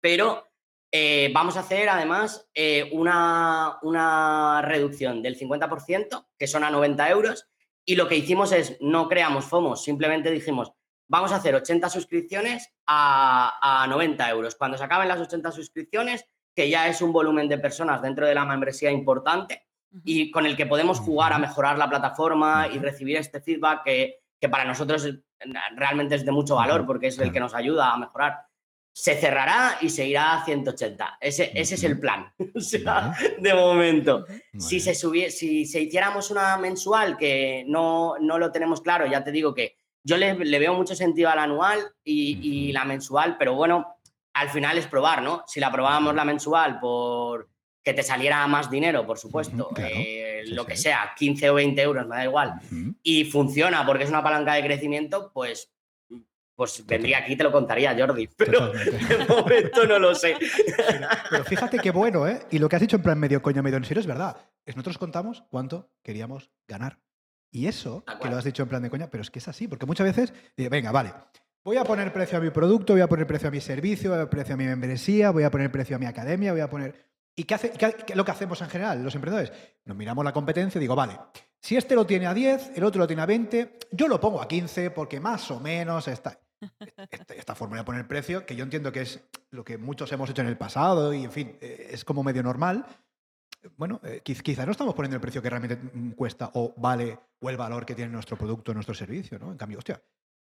pero 0.00 0.46
eh, 0.92 1.28
vamos 1.34 1.56
a 1.56 1.60
hacer 1.60 1.88
además 1.88 2.48
una, 2.92 3.78
una, 3.82 4.62
reducción 4.62 5.22
del 5.22 5.36
50%, 5.36 6.26
que 6.38 6.46
son 6.46 6.62
a 6.62 6.70
90 6.70 7.10
euros, 7.10 7.48
y 7.84 7.96
lo 7.96 8.06
que 8.06 8.14
hicimos 8.14 8.52
es, 8.52 8.76
no 8.80 9.08
creamos 9.08 9.46
FOMOS, 9.46 9.82
simplemente 9.82 10.30
dijimos, 10.30 10.70
vamos 11.08 11.32
a 11.32 11.36
hacer 11.36 11.56
80 11.56 11.88
suscripciones 11.90 12.70
a, 12.86 13.82
a 13.82 13.88
90 13.88 14.30
euros. 14.30 14.54
Cuando 14.54 14.78
se 14.78 14.84
acaben 14.84 15.08
las 15.08 15.18
80 15.18 15.50
suscripciones, 15.50 16.24
que 16.54 16.70
ya 16.70 16.86
es 16.86 17.02
un 17.02 17.12
volumen 17.12 17.48
de 17.48 17.58
personas 17.58 18.02
dentro 18.02 18.24
de 18.24 18.36
la 18.36 18.44
membresía 18.44 18.92
importante, 18.92 19.66
y 20.04 20.30
con 20.30 20.46
el 20.46 20.56
que 20.56 20.66
podemos 20.66 21.00
jugar 21.00 21.32
a 21.32 21.38
mejorar 21.38 21.78
la 21.78 21.88
plataforma 21.88 22.68
y 22.68 22.78
recibir 22.78 23.16
este 23.16 23.40
feedback 23.40 23.82
que, 23.84 24.20
que 24.40 24.48
para 24.48 24.64
nosotros 24.64 25.08
realmente 25.74 26.14
es 26.14 26.24
de 26.24 26.32
mucho 26.32 26.56
valor 26.56 26.86
porque 26.86 27.08
es 27.08 27.18
el 27.18 27.32
que 27.32 27.40
nos 27.40 27.54
ayuda 27.54 27.92
a 27.92 27.98
mejorar. 27.98 28.46
Se 28.94 29.14
cerrará 29.16 29.78
y 29.80 29.88
se 29.88 30.06
irá 30.06 30.34
a 30.34 30.44
180. 30.44 31.18
Ese, 31.20 31.50
ese 31.54 31.76
es 31.76 31.84
el 31.84 31.98
plan, 31.98 32.32
de 32.38 33.54
momento. 33.54 34.26
Si 34.58 34.80
se, 34.80 34.94
si 34.94 35.64
se 35.64 35.80
hiciéramos 35.80 36.30
una 36.30 36.58
mensual, 36.58 37.16
que 37.16 37.64
no, 37.66 38.16
no 38.20 38.38
lo 38.38 38.52
tenemos 38.52 38.82
claro, 38.82 39.06
ya 39.06 39.24
te 39.24 39.32
digo 39.32 39.54
que 39.54 39.76
yo 40.04 40.16
le, 40.16 40.34
le 40.34 40.58
veo 40.58 40.74
mucho 40.74 40.94
sentido 40.94 41.30
al 41.30 41.38
anual 41.38 41.80
y, 42.04 42.38
y, 42.42 42.72
la 42.72 42.84
mensual, 42.84 43.36
pero 43.38 43.54
bueno, 43.54 43.96
al 44.34 44.50
final 44.50 44.76
es 44.76 44.86
probar, 44.86 45.22
¿no? 45.22 45.44
Si 45.46 45.60
la 45.60 45.70
probábamos 45.70 46.14
la 46.14 46.24
mensual 46.24 46.80
por 46.80 47.48
que 47.82 47.94
te 47.94 48.02
saliera 48.02 48.46
más 48.46 48.70
dinero, 48.70 49.04
por 49.06 49.18
supuesto, 49.18 49.70
eh, 49.76 50.42
lo 50.46 50.64
que 50.64 50.76
sea, 50.76 51.12
15 51.16 51.50
o 51.50 51.54
20 51.54 51.82
euros, 51.82 52.06
me 52.06 52.16
da 52.16 52.24
igual, 52.24 52.54
y 53.02 53.24
funciona 53.24 53.84
porque 53.84 54.04
es 54.04 54.10
una 54.10 54.22
palanca 54.22 54.54
de 54.54 54.64
crecimiento, 54.64 55.30
pues 55.32 55.72
pues 56.54 56.86
vendría 56.86 57.18
aquí 57.18 57.32
y 57.32 57.36
te 57.36 57.42
lo 57.42 57.50
contaría, 57.50 57.96
Jordi. 57.98 58.28
Pero 58.36 58.72
de 58.72 59.26
momento 59.26 59.84
no 59.86 59.98
lo 59.98 60.14
sé. 60.14 60.36
Pero, 61.30 61.44
fíjate 61.44 61.78
qué 61.78 61.90
bueno, 61.90 62.28
¿eh? 62.28 62.40
Y 62.50 62.58
lo 62.58 62.68
que 62.68 62.76
has 62.76 62.82
dicho 62.82 62.96
en 62.96 63.02
plan 63.02 63.18
medio 63.18 63.42
coño, 63.42 63.62
medio 63.62 63.78
en 63.78 63.84
serio 63.84 64.00
es 64.00 64.06
verdad. 64.06 64.36
Es 64.64 64.76
nosotros 64.76 64.98
contamos 64.98 65.42
cuánto 65.50 65.90
queríamos 66.02 66.50
ganar. 66.68 67.00
Y 67.50 67.66
eso, 67.66 68.04
que 68.20 68.28
lo 68.28 68.36
has 68.36 68.44
dicho 68.44 68.62
en 68.62 68.68
plan 68.68 68.82
de 68.82 68.90
coña, 68.90 69.10
pero 69.10 69.22
es 69.22 69.30
que 69.30 69.38
es 69.38 69.48
así, 69.48 69.66
porque 69.66 69.86
muchas 69.86 70.06
veces, 70.06 70.32
venga, 70.56 70.92
vale, 70.92 71.12
voy 71.64 71.76
a 71.76 71.84
poner 71.84 72.12
precio 72.12 72.38
a 72.38 72.40
mi 72.40 72.50
producto, 72.50 72.94
voy 72.94 73.02
a 73.02 73.08
poner 73.08 73.26
precio 73.26 73.48
a 73.48 73.50
mi 73.50 73.60
servicio, 73.60 74.10
voy 74.10 74.20
a 74.20 74.22
poner 74.22 74.30
precio 74.30 74.54
a 74.54 74.56
mi 74.56 74.64
membresía, 74.64 75.30
voy 75.30 75.42
a 75.42 75.50
poner 75.50 75.70
precio 75.70 75.96
a 75.96 75.98
mi 75.98 76.06
academia, 76.06 76.52
voy 76.52 76.62
a 76.62 76.70
poner 76.70 77.11
¿Y 77.34 77.44
qué, 77.44 77.54
hace, 77.54 77.72
lo 78.14 78.24
que 78.24 78.30
hacemos 78.30 78.60
en 78.60 78.68
general 78.68 79.02
los 79.02 79.14
emprendedores? 79.14 79.52
Nos 79.84 79.96
miramos 79.96 80.24
la 80.24 80.32
competencia 80.32 80.78
y 80.78 80.82
digo, 80.82 80.94
vale, 80.94 81.18
si 81.60 81.76
este 81.76 81.94
lo 81.94 82.06
tiene 82.06 82.26
a 82.26 82.34
10, 82.34 82.72
el 82.76 82.84
otro 82.84 83.00
lo 83.00 83.06
tiene 83.06 83.22
a 83.22 83.26
20, 83.26 83.78
yo 83.92 84.08
lo 84.08 84.20
pongo 84.20 84.42
a 84.42 84.48
15 84.48 84.90
porque 84.90 85.20
más 85.20 85.50
o 85.50 85.60
menos 85.60 86.08
está... 86.08 86.38
Esta, 87.28 87.54
forma 87.56 87.76
de 87.76 87.84
poner 87.84 88.06
precio, 88.06 88.46
que 88.46 88.54
yo 88.54 88.62
entiendo 88.62 88.92
que 88.92 89.02
es 89.02 89.20
lo 89.50 89.64
que 89.64 89.78
muchos 89.78 90.12
hemos 90.12 90.30
hecho 90.30 90.42
en 90.42 90.48
el 90.48 90.56
pasado 90.56 91.12
y, 91.12 91.24
en 91.24 91.32
fin, 91.32 91.58
eh, 91.60 91.88
es 91.90 92.04
como 92.04 92.22
medio 92.22 92.42
normal. 92.42 92.86
Bueno, 93.76 94.00
eh, 94.04 94.20
quizás 94.22 94.64
no 94.64 94.72
estamos 94.72 94.94
poniendo 94.94 95.16
el 95.16 95.20
precio 95.20 95.42
que 95.42 95.50
realmente 95.50 95.78
cuesta 96.14 96.50
o 96.54 96.72
vale 96.76 97.18
o 97.40 97.50
el 97.50 97.56
valor 97.56 97.84
que 97.84 97.94
tiene 97.94 98.12
nuestro 98.12 98.36
producto, 98.36 98.74
nuestro 98.74 98.94
servicio, 98.94 99.38
¿no? 99.38 99.50
En 99.50 99.58
cambio, 99.58 99.78
hostia, 99.78 100.00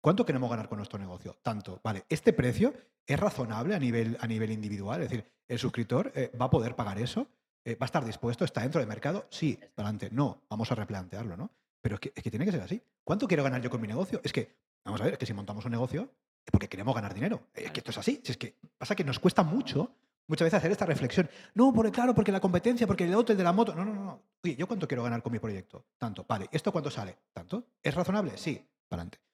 ¿Cuánto 0.07 0.25
queremos 0.25 0.49
ganar 0.49 0.69
con 0.69 0.77
nuestro 0.77 0.97
negocio? 0.97 1.35
Tanto. 1.41 1.81
Vale, 1.83 2.05
este 2.07 2.31
precio 2.31 2.73
es 3.05 3.19
razonable 3.19 3.75
a 3.75 3.79
nivel, 3.79 4.17
a 4.21 4.25
nivel 4.25 4.51
individual. 4.51 5.01
Es 5.01 5.09
decir, 5.09 5.29
el 5.49 5.59
suscriptor 5.59 6.13
eh, 6.15 6.31
va 6.41 6.45
a 6.45 6.49
poder 6.49 6.77
pagar 6.77 6.97
eso, 6.97 7.27
eh, 7.65 7.75
va 7.75 7.83
a 7.83 7.87
estar 7.87 8.05
dispuesto, 8.05 8.45
está 8.45 8.61
dentro 8.61 8.79
del 8.79 8.87
mercado. 8.87 9.27
Sí, 9.29 9.59
adelante. 9.75 10.07
No, 10.13 10.43
vamos 10.49 10.71
a 10.71 10.75
replantearlo, 10.75 11.35
¿no? 11.35 11.51
Pero 11.81 11.95
es 11.95 11.99
que, 11.99 12.13
es 12.15 12.23
que 12.23 12.29
tiene 12.29 12.45
que 12.45 12.53
ser 12.53 12.61
así. 12.61 12.81
¿Cuánto 13.03 13.27
quiero 13.27 13.43
ganar 13.43 13.61
yo 13.61 13.69
con 13.69 13.81
mi 13.81 13.87
negocio? 13.89 14.21
Es 14.23 14.31
que, 14.31 14.55
vamos 14.85 15.01
a 15.01 15.03
ver, 15.03 15.11
es 15.15 15.19
que 15.19 15.25
si 15.25 15.33
montamos 15.33 15.65
un 15.65 15.71
negocio 15.71 16.09
es 16.45 16.51
porque 16.53 16.69
queremos 16.69 16.95
ganar 16.95 17.13
dinero. 17.13 17.41
Es 17.53 17.71
que 17.71 17.81
esto 17.81 17.91
es 17.91 17.97
así. 17.97 18.21
Si 18.23 18.31
es 18.31 18.37
que 18.37 18.55
pasa 18.77 18.95
que 18.95 19.03
nos 19.03 19.19
cuesta 19.19 19.43
mucho 19.43 19.91
muchas 20.27 20.45
veces 20.45 20.59
hacer 20.59 20.71
esta 20.71 20.85
reflexión. 20.85 21.29
No, 21.53 21.73
porque 21.73 21.91
claro, 21.91 22.15
porque 22.15 22.31
la 22.31 22.39
competencia, 22.39 22.87
porque 22.87 23.03
el 23.03 23.13
otro, 23.13 23.33
el 23.33 23.37
de 23.37 23.43
la 23.43 23.51
moto. 23.51 23.75
No, 23.75 23.83
no, 23.83 23.93
no. 23.93 24.21
Oye, 24.41 24.55
¿yo 24.55 24.67
cuánto 24.67 24.87
quiero 24.87 25.03
ganar 25.03 25.21
con 25.21 25.33
mi 25.33 25.39
proyecto? 25.39 25.83
Tanto. 25.97 26.23
Vale, 26.25 26.47
¿esto 26.49 26.71
cuánto 26.71 26.89
sale? 26.89 27.17
¿Tanto? 27.33 27.65
¿Es 27.83 27.93
razonable? 27.93 28.37
Sí, 28.37 28.65
para 28.87 29.01
adelante. 29.01 29.27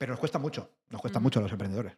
Pero 0.00 0.12
nos 0.12 0.18
cuesta 0.18 0.38
mucho, 0.38 0.76
nos 0.88 0.98
cuesta 0.98 1.20
mucho 1.20 1.40
a 1.40 1.42
los 1.42 1.52
emprendedores. 1.52 1.92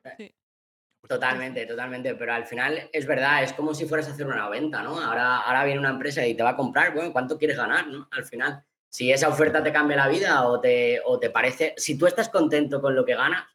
Totalmente, 1.06 1.64
totalmente. 1.66 2.16
Pero 2.16 2.34
al 2.34 2.44
final 2.46 2.90
es 2.92 3.06
verdad, 3.06 3.44
es 3.44 3.52
como 3.52 3.74
si 3.74 3.86
fueras 3.86 4.08
a 4.08 4.10
hacer 4.10 4.26
una 4.26 4.48
venta, 4.48 4.82
¿no? 4.82 4.98
Ahora, 4.98 5.36
ahora 5.36 5.62
viene 5.62 5.78
una 5.78 5.90
empresa 5.90 6.26
y 6.26 6.34
te 6.34 6.42
va 6.42 6.50
a 6.50 6.56
comprar, 6.56 6.92
bueno, 6.94 7.12
¿cuánto 7.12 7.38
quieres 7.38 7.56
ganar, 7.56 7.86
¿no? 7.86 8.08
Al 8.10 8.24
final, 8.24 8.64
si 8.90 9.12
esa 9.12 9.28
oferta 9.28 9.62
te 9.62 9.72
cambia 9.72 9.96
la 9.96 10.08
vida 10.08 10.48
o 10.48 10.60
te, 10.60 11.00
o 11.04 11.20
te 11.20 11.30
parece, 11.30 11.74
si 11.76 11.96
tú 11.96 12.08
estás 12.08 12.28
contento 12.28 12.80
con 12.80 12.96
lo 12.96 13.04
que 13.04 13.14
ganas, 13.14 13.46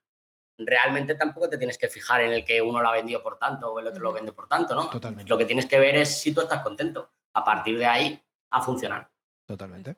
realmente 0.58 1.16
tampoco 1.16 1.50
te 1.50 1.58
tienes 1.58 1.78
que 1.78 1.90
fijar 1.90 2.22
en 2.22 2.32
el 2.32 2.46
que 2.46 2.62
uno 2.62 2.82
lo 2.82 2.88
ha 2.88 2.94
vendido 2.94 3.22
por 3.22 3.38
tanto 3.38 3.74
o 3.74 3.80
el 3.82 3.88
otro 3.88 4.02
lo 4.02 4.14
vende 4.14 4.32
por 4.32 4.48
tanto, 4.48 4.76
¿no? 4.76 4.90
Totalmente. 4.90 5.30
Lo 5.30 5.38
que 5.38 5.44
tienes 5.44 5.66
que 5.66 5.78
ver 5.78 5.98
es 5.98 6.22
si 6.22 6.34
tú 6.34 6.40
estás 6.40 6.64
contento. 6.64 7.12
A 7.34 7.44
partir 7.44 7.78
de 7.78 7.86
ahí, 7.86 8.24
a 8.52 8.62
funcionar. 8.62 9.10
Totalmente. 9.46 9.98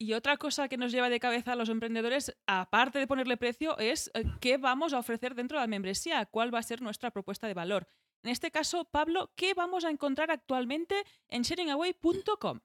Y 0.00 0.12
otra 0.12 0.36
cosa 0.36 0.68
que 0.68 0.76
nos 0.76 0.92
lleva 0.92 1.10
de 1.10 1.18
cabeza 1.18 1.52
a 1.52 1.56
los 1.56 1.68
emprendedores, 1.68 2.32
aparte 2.46 3.00
de 3.00 3.08
ponerle 3.08 3.36
precio, 3.36 3.76
es 3.78 4.12
eh, 4.14 4.24
qué 4.40 4.56
vamos 4.56 4.92
a 4.92 5.00
ofrecer 5.00 5.34
dentro 5.34 5.58
de 5.58 5.64
la 5.64 5.66
membresía, 5.66 6.24
cuál 6.26 6.54
va 6.54 6.60
a 6.60 6.62
ser 6.62 6.80
nuestra 6.80 7.10
propuesta 7.10 7.48
de 7.48 7.54
valor. 7.54 7.88
En 8.22 8.30
este 8.30 8.52
caso, 8.52 8.84
Pablo, 8.84 9.32
¿qué 9.34 9.54
vamos 9.54 9.84
a 9.84 9.90
encontrar 9.90 10.30
actualmente 10.30 11.04
en 11.28 11.42
sharingaway.com? 11.42 12.60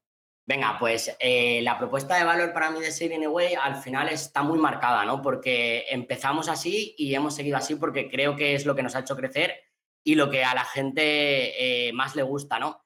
Venga, 0.45 0.77
pues 0.77 1.15
eh, 1.19 1.61
la 1.63 1.79
propuesta 1.79 2.17
de 2.17 2.25
valor 2.25 2.53
para 2.53 2.69
mí 2.69 2.81
de 2.81 2.91
Sharing 2.91 3.23
Away 3.23 3.55
al 3.55 3.77
final 3.77 4.09
está 4.09 4.43
muy 4.43 4.59
marcada, 4.59 5.05
¿no? 5.05 5.21
Porque 5.21 5.85
empezamos 5.89 6.49
así 6.49 6.93
y 6.97 7.15
hemos 7.15 7.33
seguido 7.33 7.55
así 7.55 7.75
porque 7.75 8.09
creo 8.09 8.35
que 8.35 8.53
es 8.53 8.65
lo 8.65 8.75
que 8.75 8.83
nos 8.83 8.95
ha 8.95 8.99
hecho 8.99 9.15
crecer 9.15 9.55
y 10.03 10.15
lo 10.15 10.29
que 10.29 10.43
a 10.43 10.53
la 10.53 10.65
gente 10.65 11.87
eh, 11.87 11.93
más 11.93 12.15
le 12.15 12.23
gusta, 12.23 12.59
¿no? 12.59 12.82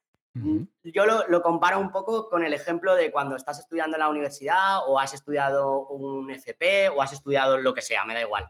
Yo 0.84 1.06
lo, 1.06 1.42
comparo 1.42 1.80
un 1.80 1.92
poco 1.92 2.30
con 2.30 2.44
el 2.44 2.54
ejemplo 2.54 2.96
de 2.96 3.12
cuando 3.12 3.36
estás 3.36 3.60
estudiando 3.60 3.98
en 3.98 4.02
la 4.02 4.10
universidad 4.10 4.88
o 4.88 5.00
has 5.00 5.14
estudiado 5.14 5.88
un 5.88 6.30
FP 6.32 6.90
o 6.90 7.02
has 7.02 7.14
estudiado 7.14 7.58
lo 7.58 7.74
que 7.74 7.82
sea, 7.82 8.06
me 8.06 8.14
da 8.14 8.22
igual. 8.22 8.50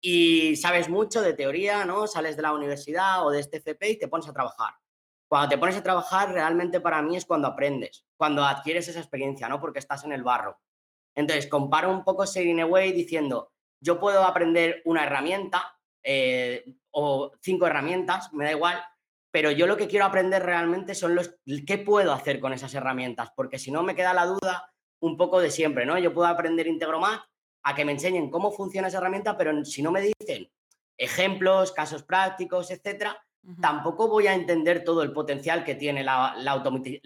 Y 0.00 0.56
sabes 0.56 0.88
mucho 0.88 1.22
de 1.22 1.32
teoría, 1.32 1.84
¿no? 1.84 2.06
Sales 2.06 2.36
de 2.36 2.42
la 2.42 2.52
universidad 2.52 3.26
o 3.26 3.30
de 3.30 3.40
este 3.40 3.58
FP 3.58 3.90
y 3.90 3.98
te 3.98 4.08
pones 4.08 4.28
a 4.28 4.32
trabajar. 4.32 4.74
Cuando 5.26 5.48
te 5.48 5.58
pones 5.58 5.76
a 5.76 5.82
trabajar, 5.82 6.32
realmente 6.32 6.80
para 6.80 7.00
mí 7.02 7.16
es 7.16 7.24
cuando 7.24 7.48
aprendes, 7.48 8.04
cuando 8.16 8.44
adquieres 8.44 8.86
esa 8.88 9.00
experiencia, 9.00 9.48
¿no? 9.48 9.60
Porque 9.60 9.78
estás 9.78 10.04
en 10.04 10.12
el 10.12 10.22
barro. 10.22 10.60
Entonces, 11.14 11.46
comparo 11.46 11.90
un 11.90 12.04
poco 12.04 12.26
Saving 12.26 12.60
Away 12.60 12.92
diciendo, 12.92 13.52
yo 13.80 13.98
puedo 13.98 14.24
aprender 14.24 14.82
una 14.84 15.04
herramienta 15.04 15.78
eh, 16.02 16.64
o 16.90 17.32
cinco 17.40 17.66
herramientas, 17.66 18.32
me 18.32 18.44
da 18.44 18.52
igual, 18.52 18.84
pero 19.34 19.50
yo 19.50 19.66
lo 19.66 19.76
que 19.76 19.88
quiero 19.88 20.04
aprender 20.04 20.44
realmente 20.44 20.94
son 20.94 21.16
los 21.16 21.34
qué 21.66 21.78
puedo 21.78 22.12
hacer 22.12 22.38
con 22.38 22.52
esas 22.52 22.72
herramientas, 22.72 23.32
porque 23.34 23.58
si 23.58 23.72
no 23.72 23.82
me 23.82 23.96
queda 23.96 24.14
la 24.14 24.26
duda 24.26 24.72
un 25.00 25.16
poco 25.16 25.40
de 25.40 25.50
siempre, 25.50 25.84
¿no? 25.84 25.98
Yo 25.98 26.14
puedo 26.14 26.28
aprender 26.28 26.68
Integromat 26.68 27.20
a 27.64 27.74
que 27.74 27.84
me 27.84 27.90
enseñen 27.90 28.30
cómo 28.30 28.52
funciona 28.52 28.86
esa 28.86 28.98
herramienta, 28.98 29.36
pero 29.36 29.64
si 29.64 29.82
no 29.82 29.90
me 29.90 30.02
dicen 30.02 30.48
ejemplos, 30.96 31.72
casos 31.72 32.04
prácticos, 32.04 32.70
etcétera, 32.70 33.20
tampoco 33.60 34.06
voy 34.06 34.28
a 34.28 34.34
entender 34.34 34.84
todo 34.84 35.02
el 35.02 35.12
potencial 35.12 35.64
que 35.64 35.74
tiene 35.74 36.04
la, 36.04 36.36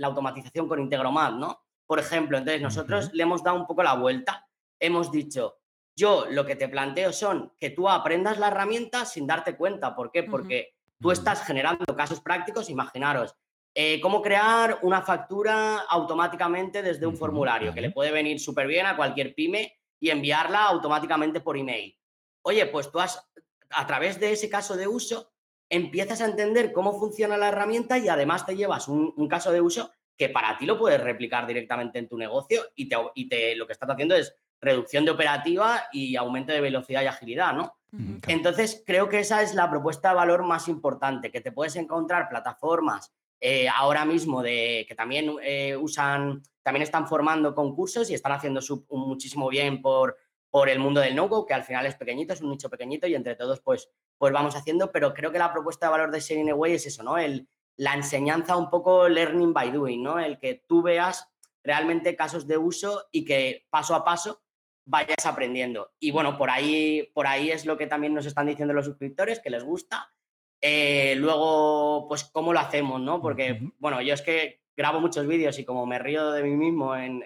automatización 0.03 0.69
con 0.69 0.81
Integromat, 0.81 1.33
¿no? 1.33 1.63
Por 1.87 1.99
ejemplo, 1.99 2.37
entonces 2.37 2.61
nosotros 2.61 3.09
le 3.15 3.23
hemos 3.23 3.43
dado 3.43 3.57
un 3.57 3.67
poco 3.67 3.83
la 3.83 3.95
vuelta, 3.95 4.47
hemos 4.79 5.11
dicho, 5.11 5.61
yo 5.97 6.27
lo 6.29 6.45
que 6.45 6.57
te 6.57 6.69
planteo 6.69 7.11
son 7.11 7.55
que 7.59 7.71
tú 7.71 7.89
aprendas 7.89 8.39
la 8.39 8.49
herramienta 8.49 9.07
sin 9.07 9.27
darte 9.27 9.57
cuenta. 9.57 9.97
¿Por 9.97 10.11
qué? 10.11 10.25
Porque 10.25 10.75
tú 11.01 11.11
estás 11.11 11.45
generando 11.45 11.85
casos 11.97 12.21
prácticos, 12.21 12.71
imaginaros, 12.71 13.35
eh, 13.75 14.01
cómo 14.01 14.21
crear 14.23 14.81
una 14.83 15.03
factura 15.03 15.81
automáticamente 15.89 16.83
desde 16.83 17.07
un 17.07 17.17
formulario, 17.17 17.73
que 17.73 17.81
le 17.81 17.91
puede 17.91 18.11
venir 18.11 18.41
súper 18.41 18.67
bien 18.67 18.87
a 18.87 18.97
cualquier 18.97 19.35
pyme 19.35 19.79
y 20.01 20.11
enviarla 20.11 20.65
automáticamente 20.65 21.41
por 21.41 21.57
email. 21.57 21.97
Oye, 22.43 22.67
pues 22.67 22.91
tú 22.91 22.99
has, 22.99 23.25
a 23.71 23.87
través 23.87 24.19
de 24.19 24.33
ese 24.33 24.49
caso 24.49 24.77
de 24.77 24.89
uso, 24.89 25.31
empiezas 25.69 26.21
a 26.21 26.25
entender 26.25 26.73
cómo 26.73 26.99
funciona 26.99 27.37
la 27.37 27.49
herramienta 27.49 27.99
y 27.99 28.09
además 28.09 28.47
te 28.47 28.57
llevas 28.57 28.89
un, 28.89 29.29
caso 29.29 29.53
de 29.53 29.61
uso 29.61 29.93
que 30.17 30.29
para 30.29 30.59
ti 30.59 30.67
lo 30.67 30.79
puedes 30.79 31.01
replicar 31.01 31.47
directamente 31.47 31.99
en 31.99 32.09
tu 32.09 32.17
negocio 32.17 32.63
y, 32.75 32.89
te, 32.89 32.97
y 33.15 33.29
te, 33.29 33.55
lo 33.55 33.67
que 33.67 33.75
estás 33.75 33.91
haciendo 33.91 34.17
es 34.17 34.35
reducción 34.61 35.05
de 35.05 35.13
operativa 35.13 35.85
y 35.93 36.17
aumento 36.17 36.53
de 36.53 36.61
velocidad 36.61 37.03
y 37.03 37.07
agilidad, 37.07 37.53
¿no? 37.53 37.78
Entonces, 38.27 38.83
creo 38.87 39.09
que 39.09 39.21
esa 39.21 39.43
es 39.43 39.55
la 39.55 39.71
propuesta 39.71 40.11
de 40.11 40.17
valor 40.17 40.45
más 40.45 40.69
importante, 40.69 41.31
que 41.31 41.41
te 41.41 41.53
puedes 41.53 41.77
encontrar 41.77 42.29
plataformas 42.29 43.15
eh, 43.41 43.69
ahora 43.69 44.05
mismo 44.05 44.43
de 44.43 44.85
que 44.89 44.95
también 44.95 45.37
eh, 45.43 45.77
usan, 45.77 46.43
también 46.63 46.83
están 46.83 47.07
formando 47.07 47.55
concursos 47.55 48.11
y 48.11 48.15
están 48.15 48.33
haciendo 48.33 48.61
muchísimo 48.91 49.49
bien 49.49 49.81
por, 49.81 50.17
por 50.51 50.69
el 50.69 50.81
mundo 50.81 51.01
del 51.01 51.15
no-go, 51.15 51.47
que 51.47 51.55
al 51.55 51.65
final 51.65 51.87
es 51.87 51.95
pequeñito, 51.95 52.33
es 52.33 52.41
un 52.41 52.51
nicho 52.51 52.69
pequeñito 52.69 53.07
y 53.07 53.15
entre 53.15 53.37
todos 53.37 53.61
pues, 53.61 53.89
pues 54.19 54.33
vamos 54.33 54.57
haciendo, 54.57 54.91
pero 54.91 55.15
creo 55.15 55.31
que 55.31 55.39
la 55.39 55.53
propuesta 55.53 55.87
de 55.87 55.93
valor 55.93 56.11
de 56.11 56.21
Sharing 56.21 56.51
Away 56.51 56.75
es 56.75 56.87
eso, 56.87 57.03
¿no? 57.03 57.17
El, 57.17 57.49
la 57.77 57.95
enseñanza 57.95 58.57
un 58.57 58.71
poco 58.71 59.09
learning 59.09 59.53
by 59.53 59.71
doing, 59.71 60.03
¿no? 60.03 60.19
El 60.19 60.39
que 60.39 60.65
tú 60.67 60.83
veas 60.83 61.29
realmente 61.63 62.17
casos 62.17 62.47
de 62.47 62.59
uso 62.59 63.07
y 63.13 63.25
que 63.25 63.67
paso 63.71 63.95
a 63.95 64.05
paso 64.05 64.43
vayas 64.89 65.27
aprendiendo. 65.27 65.93
Y 66.01 66.11
bueno, 66.11 66.39
por 66.39 66.51
ahí, 66.51 67.11
por 67.15 67.27
ahí 67.27 67.51
es 67.51 67.67
lo 67.67 67.77
que 67.77 67.87
también 67.87 68.15
nos 68.15 68.27
están 68.27 68.47
diciendo 68.47 68.73
los 68.73 68.87
suscriptores, 68.87 69.39
que 69.41 69.51
les 69.51 69.63
gusta. 69.63 70.13
Eh, 70.61 71.15
luego, 71.17 72.09
pues, 72.09 72.25
¿cómo 72.25 72.53
lo 72.53 72.59
hacemos, 72.59 73.01
no? 73.01 73.21
Porque, 73.21 73.71
bueno, 73.79 74.01
yo 74.01 74.15
es 74.15 74.23
que 74.23 74.63
grabo 74.75 75.01
muchos 75.01 75.27
vídeos 75.27 75.59
y 75.59 75.65
como 75.65 75.85
me 75.85 75.99
río 75.99 76.31
de 76.33 76.43
mí 76.43 76.57
mismo 76.57 76.97
en, 76.97 77.23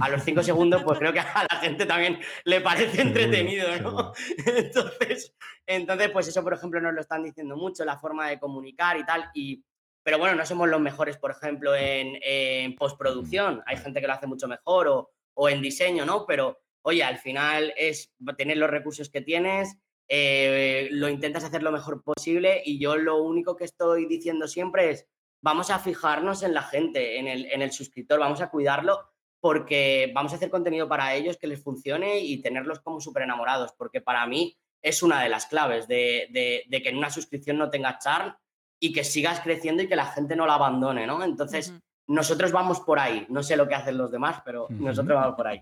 a 0.00 0.08
los 0.08 0.24
cinco 0.24 0.42
segundos, 0.42 0.82
pues 0.82 0.98
creo 0.98 1.12
que 1.12 1.20
a 1.20 1.46
la 1.50 1.58
gente 1.60 1.86
también 1.86 2.18
le 2.44 2.60
parece 2.60 3.02
entretenido, 3.02 3.76
¿no? 3.80 4.12
Entonces, 4.46 5.36
entonces, 5.66 6.10
pues 6.10 6.28
eso, 6.28 6.42
por 6.42 6.54
ejemplo, 6.54 6.80
nos 6.80 6.94
lo 6.94 7.00
están 7.00 7.22
diciendo 7.22 7.56
mucho, 7.56 7.84
la 7.84 7.98
forma 7.98 8.28
de 8.28 8.40
comunicar 8.40 8.96
y 8.96 9.04
tal. 9.04 9.30
Y, 9.34 9.62
pero 10.02 10.18
bueno, 10.18 10.34
no 10.34 10.44
somos 10.46 10.68
los 10.68 10.80
mejores, 10.80 11.16
por 11.18 11.30
ejemplo, 11.30 11.76
en, 11.76 12.74
postproducción. 12.74 13.62
Hay 13.66 13.76
gente 13.76 14.00
que 14.00 14.06
lo 14.06 14.14
hace 14.14 14.26
mucho 14.26 14.48
mejor 14.48 14.88
o, 14.88 15.10
o, 15.34 15.48
en 15.48 15.60
diseño, 15.60 16.06
¿no? 16.06 16.24
Pero, 16.26 16.58
oye, 16.82 17.02
al 17.02 17.18
final 17.18 17.72
es 17.76 18.12
tener 18.36 18.56
los 18.56 18.70
recursos 18.70 19.10
que 19.10 19.20
tienes, 19.20 19.76
eh, 20.08 20.88
lo 20.92 21.08
intentas 21.08 21.44
hacer 21.44 21.62
lo 21.62 21.72
mejor 21.72 22.02
posible 22.02 22.62
y 22.64 22.78
yo 22.78 22.96
lo 22.96 23.22
único 23.22 23.56
que 23.56 23.64
estoy 23.64 24.06
diciendo 24.06 24.48
siempre 24.48 24.90
es 24.90 25.06
vamos 25.42 25.70
a 25.70 25.78
fijarnos 25.78 26.42
en 26.42 26.54
la 26.54 26.62
gente, 26.62 27.18
en 27.18 27.28
el, 27.28 27.46
en 27.46 27.62
el 27.62 27.72
suscriptor, 27.72 28.18
vamos 28.18 28.40
a 28.40 28.50
cuidarlo 28.50 28.98
porque 29.40 30.10
vamos 30.14 30.32
a 30.32 30.36
hacer 30.36 30.50
contenido 30.50 30.88
para 30.88 31.14
ellos 31.14 31.36
que 31.36 31.46
les 31.46 31.62
funcione 31.62 32.20
y 32.20 32.42
tenerlos 32.42 32.80
como 32.80 33.00
súper 33.00 33.22
enamorados, 33.22 33.72
porque 33.76 34.00
para 34.00 34.26
mí 34.26 34.56
es 34.82 35.02
una 35.02 35.22
de 35.22 35.28
las 35.28 35.46
claves 35.46 35.86
de, 35.88 36.28
que 36.70 36.88
en 36.88 36.96
una 36.96 37.10
suscripción 37.10 37.58
no 37.58 37.70
tenga 37.70 37.98
charm 37.98 38.34
y 38.80 38.92
que 38.92 39.04
sigas 39.04 39.40
creciendo 39.40 39.82
y 39.82 39.88
que 39.88 39.96
la 39.96 40.06
gente 40.06 40.36
no 40.36 40.46
la 40.46 40.54
abandone, 40.54 41.06
¿no? 41.06 41.22
Entonces, 41.22 41.74
nosotros 42.06 42.52
vamos 42.52 42.80
por 42.80 42.98
ahí. 42.98 43.26
No 43.28 43.42
sé 43.42 43.56
lo 43.56 43.68
que 43.68 43.74
hacen 43.74 43.98
los 43.98 44.10
demás, 44.10 44.40
pero 44.44 44.66
nosotros 44.70 45.16
vamos 45.16 45.36
por 45.36 45.48
ahí. 45.48 45.60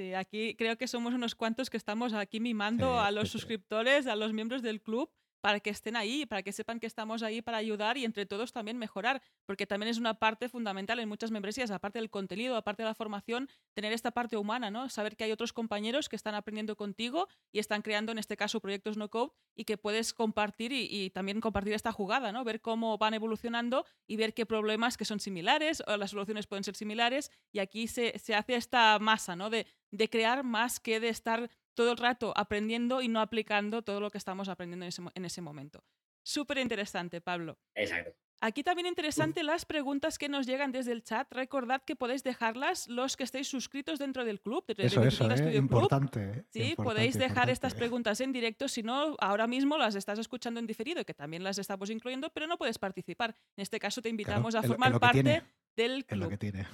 Sí, 0.00 0.14
aquí 0.14 0.54
creo 0.54 0.78
que 0.78 0.88
somos 0.88 1.12
unos 1.12 1.34
cuantos 1.34 1.68
que 1.68 1.76
estamos 1.76 2.14
aquí 2.14 2.40
mimando 2.40 2.98
a 3.00 3.10
los 3.10 3.28
suscriptores, 3.34 4.06
a 4.06 4.16
los 4.16 4.32
miembros 4.32 4.62
del 4.62 4.80
club, 4.80 5.10
para 5.40 5.60
que 5.60 5.70
estén 5.70 5.96
ahí, 5.96 6.26
para 6.26 6.42
que 6.42 6.52
sepan 6.52 6.80
que 6.80 6.86
estamos 6.86 7.22
ahí 7.22 7.42
para 7.42 7.58
ayudar 7.58 7.96
y 7.96 8.04
entre 8.04 8.26
todos 8.26 8.52
también 8.52 8.78
mejorar, 8.78 9.22
porque 9.46 9.66
también 9.66 9.88
es 9.88 9.98
una 9.98 10.14
parte 10.14 10.48
fundamental 10.48 10.98
en 10.98 11.08
muchas 11.08 11.30
membresías, 11.30 11.70
aparte 11.70 11.98
del 11.98 12.10
contenido, 12.10 12.56
aparte 12.56 12.82
de 12.82 12.88
la 12.88 12.94
formación, 12.94 13.48
tener 13.74 13.92
esta 13.92 14.10
parte 14.10 14.36
humana, 14.36 14.70
¿no? 14.70 14.88
Saber 14.88 15.16
que 15.16 15.24
hay 15.24 15.32
otros 15.32 15.52
compañeros 15.52 16.08
que 16.08 16.16
están 16.16 16.34
aprendiendo 16.34 16.76
contigo 16.76 17.28
y 17.52 17.58
están 17.58 17.82
creando, 17.82 18.12
en 18.12 18.18
este 18.18 18.36
caso, 18.36 18.60
proyectos 18.60 18.96
no 18.96 19.08
code 19.08 19.32
y 19.54 19.64
que 19.64 19.76
puedes 19.76 20.12
compartir 20.12 20.72
y, 20.72 21.10
también 21.10 21.40
compartir 21.40 21.74
esta 21.74 21.92
jugada, 21.92 22.32
¿no? 22.32 22.44
Ver 22.44 22.60
cómo 22.60 22.98
van 22.98 23.14
evolucionando 23.14 23.84
y 24.06 24.16
ver 24.16 24.34
qué 24.34 24.46
problemas 24.46 24.96
que 24.96 25.04
son 25.04 25.20
similares 25.20 25.82
o 25.86 25.96
las 25.96 26.10
soluciones 26.10 26.46
pueden 26.46 26.64
ser 26.64 26.76
similares 26.76 27.30
y 27.52 27.58
aquí 27.58 27.88
se, 27.88 28.18
se 28.18 28.34
hace 28.34 28.54
esta 28.54 28.98
masa, 28.98 29.36
¿no? 29.36 29.50
De, 29.50 29.66
de 29.90 30.08
crear 30.08 30.44
más 30.44 30.80
que 30.80 31.00
de 31.00 31.08
estar 31.08 31.50
todo 31.74 31.92
el 31.92 31.96
rato 31.96 32.32
aprendiendo 32.36 33.02
y 33.02 33.08
no 33.08 33.20
aplicando 33.20 33.82
todo 33.82 34.00
lo 34.00 34.10
que 34.10 34.18
estamos 34.18 34.48
aprendiendo 34.48 34.86
en 35.14 35.24
ese, 35.24 35.40
momento. 35.40 35.84
Súper 36.22 36.58
interesante, 36.58 37.20
Pablo. 37.20 37.58
Exacto. 37.74 38.14
Aquí 38.42 38.62
también 38.62 38.86
interesante 38.86 39.42
las 39.42 39.66
preguntas 39.66 40.16
que 40.16 40.30
nos 40.30 40.46
llegan 40.46 40.72
desde 40.72 40.92
el 40.92 41.02
chat. 41.02 41.30
Recordad 41.30 41.82
que 41.84 41.94
podéis 41.94 42.22
dejarlas 42.22 42.88
los 42.88 43.18
que 43.18 43.24
estéis 43.24 43.48
suscritos 43.48 43.98
dentro 43.98 44.24
del 44.24 44.40
club. 44.40 44.64
eso, 44.78 45.02
eso, 45.02 45.30
¿eh? 45.30 45.56
importante. 45.56 46.46
Sí, 46.48 46.74
podéis 46.74 47.18
dejar 47.18 47.50
estas 47.50 47.74
preguntas 47.74 48.18
en 48.22 48.32
directo. 48.32 48.66
Si 48.66 48.82
no, 48.82 49.14
ahora 49.18 49.46
mismo 49.46 49.76
las 49.76 49.94
estás 49.94 50.18
escuchando 50.18 50.58
en 50.58 50.66
diferido, 50.66 51.04
que 51.04 51.12
también 51.12 51.44
las 51.44 51.58
estamos 51.58 51.90
incluyendo, 51.90 52.30
pero 52.30 52.46
no 52.46 52.56
puedes 52.56 52.78
participar. 52.78 53.34
En 53.56 53.62
este 53.62 53.78
caso 53.78 54.00
te 54.00 54.08
invitamos 54.08 54.54
a 54.54 54.62
formar 54.62 54.98
parte 54.98 55.42
del 55.76 56.06
club. 56.06 56.22
lo 56.22 56.28
que 56.30 56.38
tiene. 56.38 56.66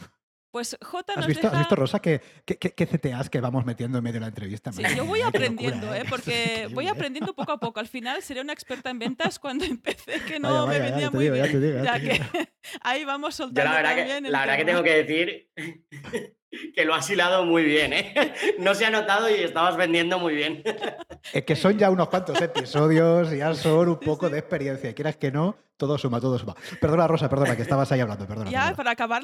Pues 0.56 0.74
J 0.80 1.12
nos 1.16 1.24
¿Has 1.24 1.28
visto, 1.28 1.48
¿Has 1.48 1.58
visto, 1.58 1.76
Rosa, 1.76 1.98
qué 2.00 2.22
que, 2.46 2.86
CTAs 2.86 3.28
que 3.28 3.42
vamos 3.42 3.66
metiendo 3.66 3.98
en 3.98 4.04
medio 4.04 4.14
de 4.14 4.20
la 4.20 4.28
entrevista? 4.28 4.72
Sí, 4.72 4.82
yo 4.96 5.04
voy 5.04 5.20
aprendiendo, 5.20 5.94
¿eh? 5.94 6.04
porque 6.08 6.66
voy 6.72 6.88
aprendiendo 6.88 7.34
poco 7.34 7.52
a 7.52 7.60
poco. 7.60 7.78
Al 7.78 7.88
final 7.88 8.22
seré 8.22 8.40
una 8.40 8.54
experta 8.54 8.88
en 8.88 8.98
ventas 8.98 9.38
cuando 9.42 9.66
empecé, 9.66 10.18
que 10.26 10.40
no 10.40 10.66
me 10.66 10.78
vendía 10.78 11.10
muy 11.10 11.28
bien. 11.28 11.84
Ya, 11.84 12.00
que 12.00 12.22
ahí 12.80 13.04
vamos 13.04 13.34
soltando 13.34 13.70
la 13.70 13.76
verdad 13.76 13.96
que, 13.96 14.30
La 14.30 14.40
verdad 14.40 14.56
que 14.56 14.64
tengo 14.64 14.82
que 14.82 15.04
decir 15.04 15.50
que 16.74 16.84
lo 16.84 16.94
has 16.94 17.08
hilado 17.10 17.44
muy 17.44 17.64
bien, 17.64 17.92
¿eh? 17.92 18.14
No 18.58 18.74
se 18.74 18.86
ha 18.86 18.90
notado 18.90 19.30
y 19.30 19.34
estabas 19.34 19.76
vendiendo 19.76 20.18
muy 20.18 20.34
bien. 20.34 20.62
Es 21.32 21.44
que 21.44 21.56
son 21.56 21.76
ya 21.76 21.90
unos 21.90 22.08
cuantos 22.08 22.40
episodios, 22.40 23.30
ya 23.32 23.52
son 23.54 23.88
un 23.88 23.98
poco 23.98 24.30
de 24.30 24.38
experiencia. 24.38 24.94
Quieras 24.94 25.16
que 25.16 25.32
no, 25.32 25.56
todo 25.76 25.98
suma, 25.98 26.20
todo 26.20 26.38
suma. 26.38 26.54
Perdona, 26.80 27.06
Rosa, 27.08 27.28
perdona, 27.28 27.56
que 27.56 27.62
estabas 27.62 27.90
ahí 27.90 28.00
hablando, 28.00 28.26
perdona. 28.26 28.50
Ya, 28.50 28.74
para 28.74 28.92
acabar 28.92 29.22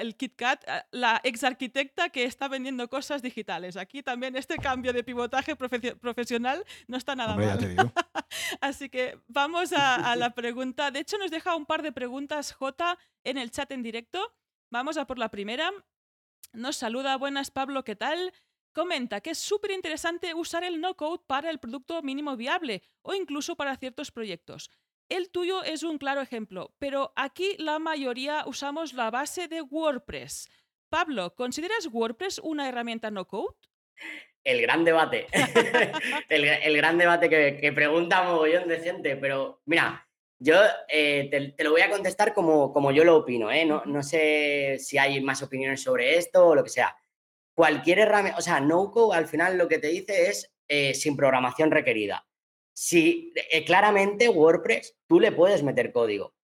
el 0.00 0.14
KitKat, 0.14 0.64
eh, 0.68 0.82
la 0.92 1.20
ex 1.24 1.42
arquitecta 1.44 2.10
que 2.10 2.24
está 2.24 2.48
vendiendo 2.48 2.88
cosas 2.88 3.22
digitales. 3.22 3.76
Aquí 3.76 4.02
también 4.02 4.36
este 4.36 4.56
cambio 4.56 4.92
de 4.92 5.02
pivotaje 5.02 5.56
profesional 5.56 6.64
no 6.86 6.96
está 6.96 7.16
nada 7.16 7.34
mal. 7.34 7.58
Así 8.60 8.88
que 8.90 9.18
vamos 9.26 9.72
a, 9.72 10.12
a 10.12 10.16
la 10.16 10.30
pregunta. 10.30 10.90
De 10.90 11.00
hecho, 11.00 11.16
nos 11.18 11.30
deja 11.30 11.56
un 11.56 11.66
par 11.66 11.82
de 11.82 11.92
preguntas 11.92 12.52
J 12.52 12.98
en 13.24 13.38
el 13.38 13.50
chat 13.50 13.72
en 13.72 13.82
directo. 13.82 14.34
Vamos 14.70 14.98
a 14.98 15.06
por 15.06 15.18
la 15.18 15.30
primera. 15.30 15.72
Nos 16.52 16.76
saluda, 16.76 17.16
buenas 17.16 17.50
Pablo, 17.50 17.84
¿qué 17.84 17.94
tal? 17.94 18.32
Comenta 18.72 19.20
que 19.20 19.30
es 19.30 19.38
súper 19.38 19.70
interesante 19.70 20.34
usar 20.34 20.64
el 20.64 20.80
no-code 20.80 21.22
para 21.26 21.50
el 21.50 21.58
producto 21.58 22.02
mínimo 22.02 22.36
viable 22.36 22.82
o 23.02 23.14
incluso 23.14 23.56
para 23.56 23.76
ciertos 23.76 24.10
proyectos. 24.10 24.70
El 25.10 25.30
tuyo 25.30 25.62
es 25.62 25.82
un 25.82 25.98
claro 25.98 26.20
ejemplo, 26.20 26.74
pero 26.78 27.12
aquí 27.16 27.54
la 27.58 27.78
mayoría 27.78 28.44
usamos 28.46 28.94
la 28.94 29.10
base 29.10 29.48
de 29.48 29.62
WordPress. 29.62 30.48
Pablo, 30.88 31.34
¿consideras 31.34 31.88
WordPress 31.92 32.38
una 32.38 32.68
herramienta 32.68 33.10
no-code? 33.10 33.54
El 34.42 34.62
gran 34.62 34.84
debate. 34.84 35.26
el, 36.30 36.76
gran 36.76 36.96
debate 36.96 37.28
que, 37.28 37.58
que 37.60 37.72
pregunta 37.72 38.22
mogollón 38.22 38.68
de 38.68 38.80
gente, 38.80 39.16
pero 39.16 39.60
mira, 39.66 40.07
yo 40.38 40.56
eh, 40.88 41.54
te, 41.56 41.64
lo 41.64 41.72
voy 41.72 41.80
a 41.80 41.90
contestar 41.90 42.32
como, 42.32 42.72
como 42.72 42.92
yo 42.92 43.04
lo 43.04 43.16
opino, 43.16 43.50
¿eh? 43.50 43.64
No, 43.64 43.82
no, 43.84 44.02
sé 44.02 44.76
si 44.78 44.98
hay 44.98 45.20
más 45.20 45.42
opiniones 45.42 45.82
sobre 45.82 46.16
esto 46.16 46.48
o 46.48 46.54
lo 46.54 46.62
que 46.62 46.70
sea. 46.70 46.96
Cualquier 47.54 48.00
herramienta, 48.00 48.38
o 48.38 48.42
sea, 48.42 48.60
no-code 48.60 49.16
al 49.16 49.26
final 49.26 49.58
lo 49.58 49.68
que 49.68 49.78
te 49.78 49.88
dice 49.88 50.28
es 50.28 50.52
eh, 50.68 50.94
sin 50.94 51.16
programación 51.16 51.70
requerida. 51.70 52.26
Si 52.72 53.32
claramente 53.66 54.28
WordPress 54.28 54.96
tú 55.08 55.18
le 55.18 55.32
puedes 55.32 55.64
meter 55.64 55.90
código, 55.90 56.34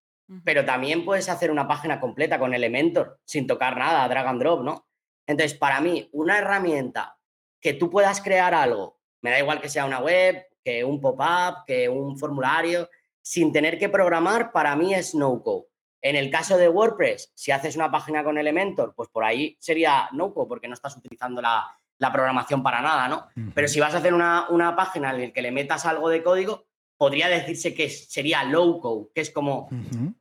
pero 0.42 0.64
también 0.64 1.04
puedes 1.04 1.28
hacer 1.28 1.50
una 1.50 1.68
página 1.68 2.00
completa 2.00 2.40
con 2.40 2.54
Elementor 2.54 3.20
sin 3.24 3.46
tocar 3.46 3.76
nada, 3.76 4.08
drag 4.08 4.26
and 4.26 4.40
drop, 4.40 4.62
¿no? 4.62 4.88
Entonces, 5.26 5.56
para 5.56 5.80
mí, 5.80 6.08
una 6.12 6.38
herramienta 6.38 7.18
que 7.60 7.74
tú 7.74 7.90
puedas 7.90 8.20
crear 8.20 8.54
algo, 8.54 8.98
me 9.22 9.30
da 9.30 9.38
igual 9.38 9.60
que 9.60 9.68
sea 9.68 9.84
una 9.86 10.00
web, 10.00 10.46
que 10.62 10.84
un 10.84 11.00
pop-up, 11.00 11.64
que 11.66 11.88
un 11.88 12.18
formulario, 12.18 12.88
sin 13.24 13.52
tener 13.52 13.78
que 13.78 13.88
programar, 13.88 14.52
para 14.52 14.76
mí 14.76 14.94
es 14.94 15.14
no-code. 15.14 15.64
En 16.02 16.14
el 16.14 16.30
caso 16.30 16.58
de 16.58 16.68
WordPress, 16.68 17.32
si 17.34 17.52
haces 17.52 17.74
una 17.74 17.90
página 17.90 18.22
con 18.22 18.36
Elementor, 18.36 18.92
pues 18.94 19.08
por 19.08 19.24
ahí 19.24 19.56
sería 19.58 20.10
no-code 20.12 20.46
porque 20.46 20.68
no 20.68 20.74
estás 20.74 20.94
utilizando 20.96 21.40
la, 21.40 21.74
programación 22.12 22.62
para 22.62 22.82
nada, 22.82 23.08
¿no? 23.08 23.28
Pero 23.54 23.66
si 23.66 23.80
vas 23.80 23.94
a 23.94 23.98
hacer 23.98 24.12
una, 24.12 24.74
página 24.76 25.14
en 25.14 25.22
la 25.22 25.30
que 25.32 25.40
le 25.40 25.50
metas 25.50 25.86
algo 25.86 26.10
de 26.10 26.22
código, 26.22 26.66
podría 26.98 27.28
decirse 27.28 27.72
que 27.72 27.88
sería 27.88 28.44
low-code, 28.44 29.08
que 29.14 29.22
es 29.22 29.30
como 29.30 29.70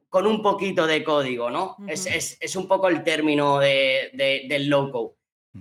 con 0.08 0.26
un 0.26 0.42
poquito 0.42 0.88
de 0.88 1.04
código, 1.04 1.50
¿no? 1.50 1.76
es, 1.86 2.56
un 2.56 2.70
poco 2.70 2.88
el 2.88 3.04
término 3.04 3.60
del 3.60 4.70
low-code. 4.70 5.16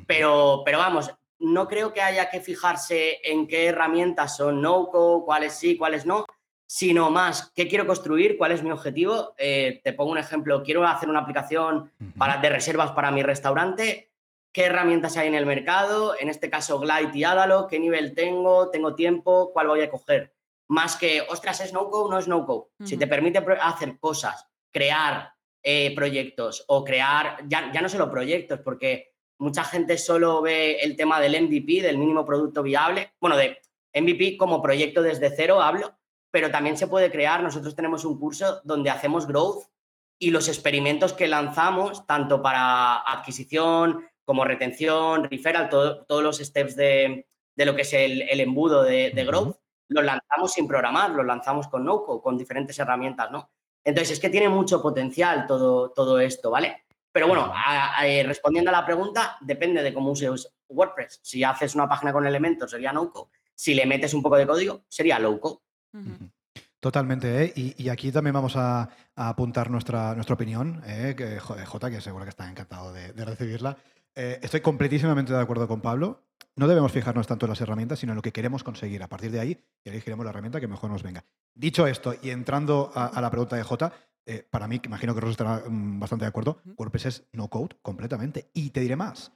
Pero, 0.06 0.62
pero 0.64 0.78
vamos, 0.78 1.12
no 1.40 1.66
creo 1.66 1.92
que 1.92 2.02
haya 2.02 2.30
que 2.30 2.40
fijarse 2.40 3.18
en 3.24 3.48
qué 3.48 3.66
herramientas 3.66 4.36
son 4.36 4.62
no-code, 4.62 5.24
cuáles 5.24 5.54
sí, 5.54 5.76
cuáles 5.76 6.06
no, 6.06 6.24
sino 6.72 7.10
más 7.10 7.52
qué 7.54 7.68
quiero 7.68 7.86
construir, 7.86 8.38
cuál 8.38 8.52
es 8.52 8.62
mi 8.62 8.70
objetivo. 8.70 9.34
Eh, 9.36 9.82
te 9.84 9.92
pongo 9.92 10.10
un 10.10 10.16
ejemplo, 10.16 10.62
quiero 10.62 10.86
hacer 10.86 11.10
una 11.10 11.18
aplicación 11.18 11.92
para, 12.16 12.38
de 12.38 12.48
reservas 12.48 12.92
para 12.92 13.10
mi 13.10 13.22
restaurante. 13.22 14.10
¿Qué 14.52 14.64
herramientas 14.64 15.18
hay 15.18 15.28
en 15.28 15.34
el 15.34 15.44
mercado? 15.44 16.14
En 16.18 16.30
este 16.30 16.48
caso, 16.48 16.78
Glide 16.78 17.10
y 17.12 17.24
Adalo. 17.24 17.66
¿Qué 17.66 17.78
nivel 17.78 18.14
tengo? 18.14 18.70
¿Tengo 18.70 18.94
tiempo? 18.94 19.50
¿Cuál 19.52 19.66
voy 19.66 19.82
a 19.82 19.90
coger? 19.90 20.32
Más 20.68 20.96
que, 20.96 21.20
ostras, 21.28 21.60
¿es 21.60 21.74
no-code 21.74 22.10
no 22.10 22.18
es 22.18 22.26
no-code? 22.26 22.70
Si 22.86 22.96
te 22.96 23.06
permite 23.06 23.44
hacer 23.60 23.98
cosas, 23.98 24.48
crear 24.70 25.34
eh, 25.62 25.94
proyectos 25.94 26.64
o 26.68 26.84
crear, 26.84 27.36
ya, 27.48 27.70
ya 27.70 27.82
no 27.82 27.90
solo 27.90 28.10
proyectos, 28.10 28.60
porque 28.60 29.12
mucha 29.36 29.62
gente 29.62 29.98
solo 29.98 30.40
ve 30.40 30.78
el 30.80 30.96
tema 30.96 31.20
del 31.20 31.38
MVP, 31.38 31.82
del 31.82 31.98
mínimo 31.98 32.24
producto 32.24 32.62
viable, 32.62 33.12
bueno, 33.20 33.36
de 33.36 33.60
MVP 33.94 34.38
como 34.38 34.62
proyecto 34.62 35.02
desde 35.02 35.36
cero 35.36 35.60
hablo, 35.60 35.98
pero 36.32 36.50
también 36.50 36.76
se 36.76 36.88
puede 36.88 37.12
crear, 37.12 37.42
nosotros 37.42 37.76
tenemos 37.76 38.04
un 38.04 38.18
curso 38.18 38.60
donde 38.64 38.90
hacemos 38.90 39.26
growth 39.28 39.66
y 40.18 40.30
los 40.30 40.48
experimentos 40.48 41.12
que 41.12 41.28
lanzamos, 41.28 42.06
tanto 42.06 42.42
para 42.42 43.02
adquisición 43.02 44.06
como 44.24 44.44
retención, 44.44 45.24
referral, 45.24 45.68
todos 45.68 46.22
los 46.22 46.38
steps 46.38 46.74
de, 46.74 47.26
lo 47.56 47.76
que 47.76 47.82
es 47.82 47.92
el, 47.92 48.40
embudo 48.40 48.82
de, 48.82 49.24
growth, 49.26 49.56
los 49.88 50.04
lanzamos 50.04 50.52
sin 50.52 50.66
programar, 50.66 51.10
los 51.10 51.26
lanzamos 51.26 51.68
con 51.68 51.84
NoCo, 51.84 52.22
con 52.22 52.38
diferentes 52.38 52.78
herramientas, 52.78 53.30
¿no? 53.30 53.50
Entonces, 53.84 54.12
es 54.12 54.20
que 54.20 54.30
tiene 54.30 54.48
mucho 54.48 54.80
potencial 54.80 55.46
todo, 55.46 55.90
todo 55.90 56.18
esto, 56.18 56.50
¿vale? 56.50 56.84
Pero 57.10 57.28
bueno, 57.28 57.52
eh, 58.04 58.22
respondiendo 58.22 58.70
a 58.70 58.72
la 58.72 58.86
pregunta, 58.86 59.36
depende 59.40 59.82
de 59.82 59.92
cómo 59.92 60.12
uses 60.12 60.48
WordPress. 60.68 61.20
Si 61.22 61.44
haces 61.44 61.74
una 61.74 61.88
página 61.88 62.12
con 62.12 62.26
elementos, 62.26 62.70
sería 62.70 62.92
no-code. 62.92 63.30
Si 63.54 63.74
le 63.74 63.84
metes 63.84 64.14
un 64.14 64.22
poco 64.22 64.36
de 64.36 64.46
código, 64.46 64.84
sería 64.88 65.18
Totalmente, 66.80 67.44
¿eh? 67.44 67.52
y, 67.54 67.88
aquí 67.88 68.10
también 68.10 68.34
vamos 68.34 68.56
a, 68.56 68.88
apuntar 69.14 69.70
nuestra, 69.70 70.14
nuestra 70.14 70.34
opinión, 70.34 70.82
¿eh? 70.84 71.14
que 71.16 71.38
J, 71.38 71.90
que 71.90 72.00
seguro 72.00 72.24
que 72.24 72.30
está 72.30 72.50
encantado 72.50 72.92
de, 72.92 73.12
recibirla. 73.24 73.76
Eh, 74.14 74.40
estoy 74.42 74.60
completísimamente 74.60 75.32
de 75.32 75.40
acuerdo 75.40 75.68
con 75.68 75.80
Pablo. 75.80 76.24
No 76.56 76.66
debemos 76.66 76.92
fijarnos 76.92 77.26
tanto 77.26 77.46
en 77.46 77.50
las 77.50 77.60
herramientas, 77.60 78.00
sino 78.00 78.12
en 78.12 78.16
lo 78.16 78.22
que 78.22 78.32
queremos 78.32 78.64
conseguir. 78.64 79.02
A 79.02 79.08
partir 79.08 79.30
de 79.30 79.40
ahí, 79.40 79.64
y 79.84 79.88
elegiremos 79.88 80.24
la 80.24 80.30
herramienta 80.30 80.60
que 80.60 80.66
mejor 80.66 80.90
nos 80.90 81.02
venga. 81.02 81.24
Dicho 81.54 81.86
esto, 81.86 82.14
y 82.20 82.30
entrando 82.30 82.90
a, 82.94 83.06
a 83.06 83.20
la 83.20 83.30
pregunta 83.30 83.56
de 83.56 83.62
J, 83.62 83.92
eh, 84.24 84.46
para 84.48 84.68
mí, 84.68 84.80
imagino 84.84 85.14
que 85.14 85.20
Rosa 85.20 85.32
estará 85.32 85.62
mm, 85.68 85.98
bastante 85.98 86.24
de 86.24 86.28
acuerdo, 86.28 86.60
WordPress 86.76 87.06
es 87.06 87.24
no 87.32 87.48
code 87.48 87.76
completamente. 87.82 88.50
Y 88.54 88.70
te 88.70 88.80
diré 88.80 88.96
más. 88.96 89.32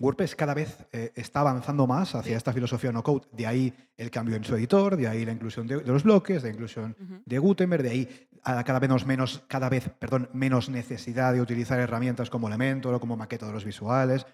WordPress 0.00 0.34
cada 0.34 0.54
vez 0.54 0.86
eh, 0.92 1.12
está 1.14 1.40
avanzando 1.40 1.86
más 1.86 2.14
hacia 2.14 2.36
esta 2.36 2.52
filosofía 2.52 2.90
no 2.90 3.02
code. 3.02 3.26
De 3.32 3.46
ahí 3.46 3.72
el 3.96 4.10
cambio 4.10 4.34
en 4.34 4.44
su 4.44 4.56
editor, 4.56 4.96
de 4.96 5.06
ahí 5.06 5.24
la 5.24 5.32
inclusión 5.32 5.66
de, 5.66 5.82
los 5.82 6.02
bloques, 6.02 6.42
de 6.42 6.48
la 6.48 6.54
inclusión 6.54 6.96
de 7.24 7.38
Gutenberg, 7.38 7.82
de 7.82 7.90
ahí 7.90 8.28
cada 8.42 8.78
vez 8.78 9.06
menos, 9.06 9.44
cada 9.46 9.68
vez, 9.68 9.90
perdón, 9.98 10.30
menos 10.32 10.70
necesidad 10.70 11.34
de 11.34 11.40
utilizar 11.40 11.78
herramientas 11.78 12.30
como 12.30 12.48
Elementor 12.48 12.94
o 12.94 13.00
como 13.00 13.16
maqueta 13.16 13.46
de 13.46 13.52
los 13.52 13.64
visuales, 13.64 14.26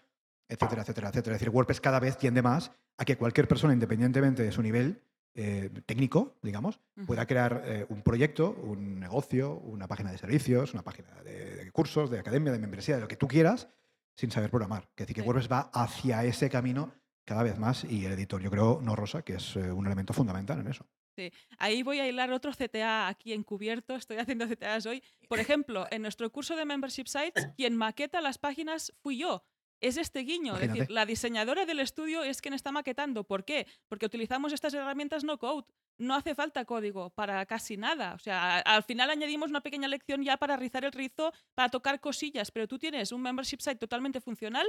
etcétera, 0.49 0.83
etcétera, 0.83 1.09
etcétera. 1.09 1.37
Es 1.37 1.41
decir, 1.41 1.53
WordPress 1.53 1.81
cada 1.81 1.99
vez 1.99 2.17
tiende 2.17 2.43
más 2.43 2.71
a 2.97 3.05
que 3.05 3.17
cualquier 3.17 3.49
persona, 3.49 3.73
independientemente 3.73 4.45
de 4.45 4.53
su 4.53 4.63
nivel, 4.63 5.03
eh, 5.39 5.69
técnico, 5.85 6.39
digamos, 6.41 6.81
pueda 7.07 7.27
crear 7.27 7.63
eh, 7.67 7.85
un 7.91 8.01
proyecto, 8.01 8.57
un 8.63 8.99
negocio, 8.99 9.53
una 9.53 9.87
página 9.87 10.11
de 10.11 10.17
servicios, 10.17 10.73
una 10.73 10.83
página 10.83 11.09
de, 11.25 11.71
cursos, 11.73 12.09
de 12.09 12.19
academia, 12.19 12.53
de 12.53 12.59
membresía, 12.59 12.95
de 12.95 13.03
lo 13.03 13.09
que 13.09 13.17
tú 13.17 13.29
quieras, 13.29 13.69
sin 14.17 14.31
saber 14.31 14.51
programar. 14.51 14.89
Es 14.97 15.07
decir, 15.07 15.15
que 15.15 15.23
WordPress 15.23 15.51
va 15.51 15.71
hacia 15.73 16.25
ese 16.25 16.51
camino 16.51 16.93
cada 17.25 17.43
vez 17.43 17.59
más 17.59 17.85
y 17.85 18.05
el 18.05 18.13
editor, 18.13 18.41
yo 18.41 18.51
creo, 18.51 18.81
no 18.83 18.97
rosa, 18.97 19.23
que 19.23 19.35
es 19.35 19.57
eh, 19.57 19.73
un 19.73 19.87
elemento 19.87 20.13
fundamental 20.13 20.61
en 20.61 20.69
eso. 20.69 20.87
Sí. 21.17 21.33
Ahí 21.59 21.83
voy 21.83 21.99
a 21.99 22.09
hilar 22.09 22.31
otro 22.31 22.53
CTA 22.53 23.09
aquí 23.09 23.33
encubierto. 23.33 23.95
Estoy 23.95 24.19
haciendo 24.19 24.47
CTAs 24.47 24.87
hoy. 24.87 25.03
Por 25.29 25.41
ejemplo, 25.41 25.87
en 25.91 26.03
nuestro 26.03 26.31
curso 26.31 26.57
de 26.57 26.65
Membership 26.65 27.07
Sites, 27.07 27.49
quien 27.57 27.77
maqueta 27.77 28.21
las 28.21 28.39
páginas 28.39 28.93
fui 29.01 29.19
yo 29.19 29.45
es 29.81 29.97
este 29.97 30.21
guiño. 30.21 30.57
Es 30.57 30.69
decir, 30.69 30.91
la 30.91 31.07
diseñadora 31.07 31.67
del 31.67 31.81
estudio 31.81 32.23
es 32.23 32.41
quien 32.41 32.55
está 32.55 32.73
maquetando. 32.73 33.25
¿Por 33.25 33.45
qué? 33.45 33.67
Porque 33.89 34.07
utilizamos 34.07 34.53
estas 34.53 34.75
herramientas 34.75 35.25
no 35.25 35.39
code. 35.39 35.67
No 35.99 36.15
hace 36.15 36.35
falta 36.35 36.65
código 36.65 37.11
para 37.11 37.45
casi 37.47 37.77
nada. 37.77 38.15
O 38.15 38.19
sea, 38.19 38.59
al 38.59 38.83
final 38.83 39.11
añadimos 39.11 39.51
una 39.51 39.63
pequeña 39.63 39.89
lección 39.89 40.23
ya 40.23 40.37
para 40.37 40.57
rizar 40.57 40.85
el 40.85 40.93
rizo, 40.93 41.33
para 41.55 41.71
tocar 41.71 42.01
cosillas, 42.01 42.51
pero 42.51 42.69
tú 42.69 42.79
tienes 42.79 43.13
un 43.13 43.23
membership 43.23 43.61
site 43.61 43.77
totalmente 43.77 44.21
funcional 44.21 44.67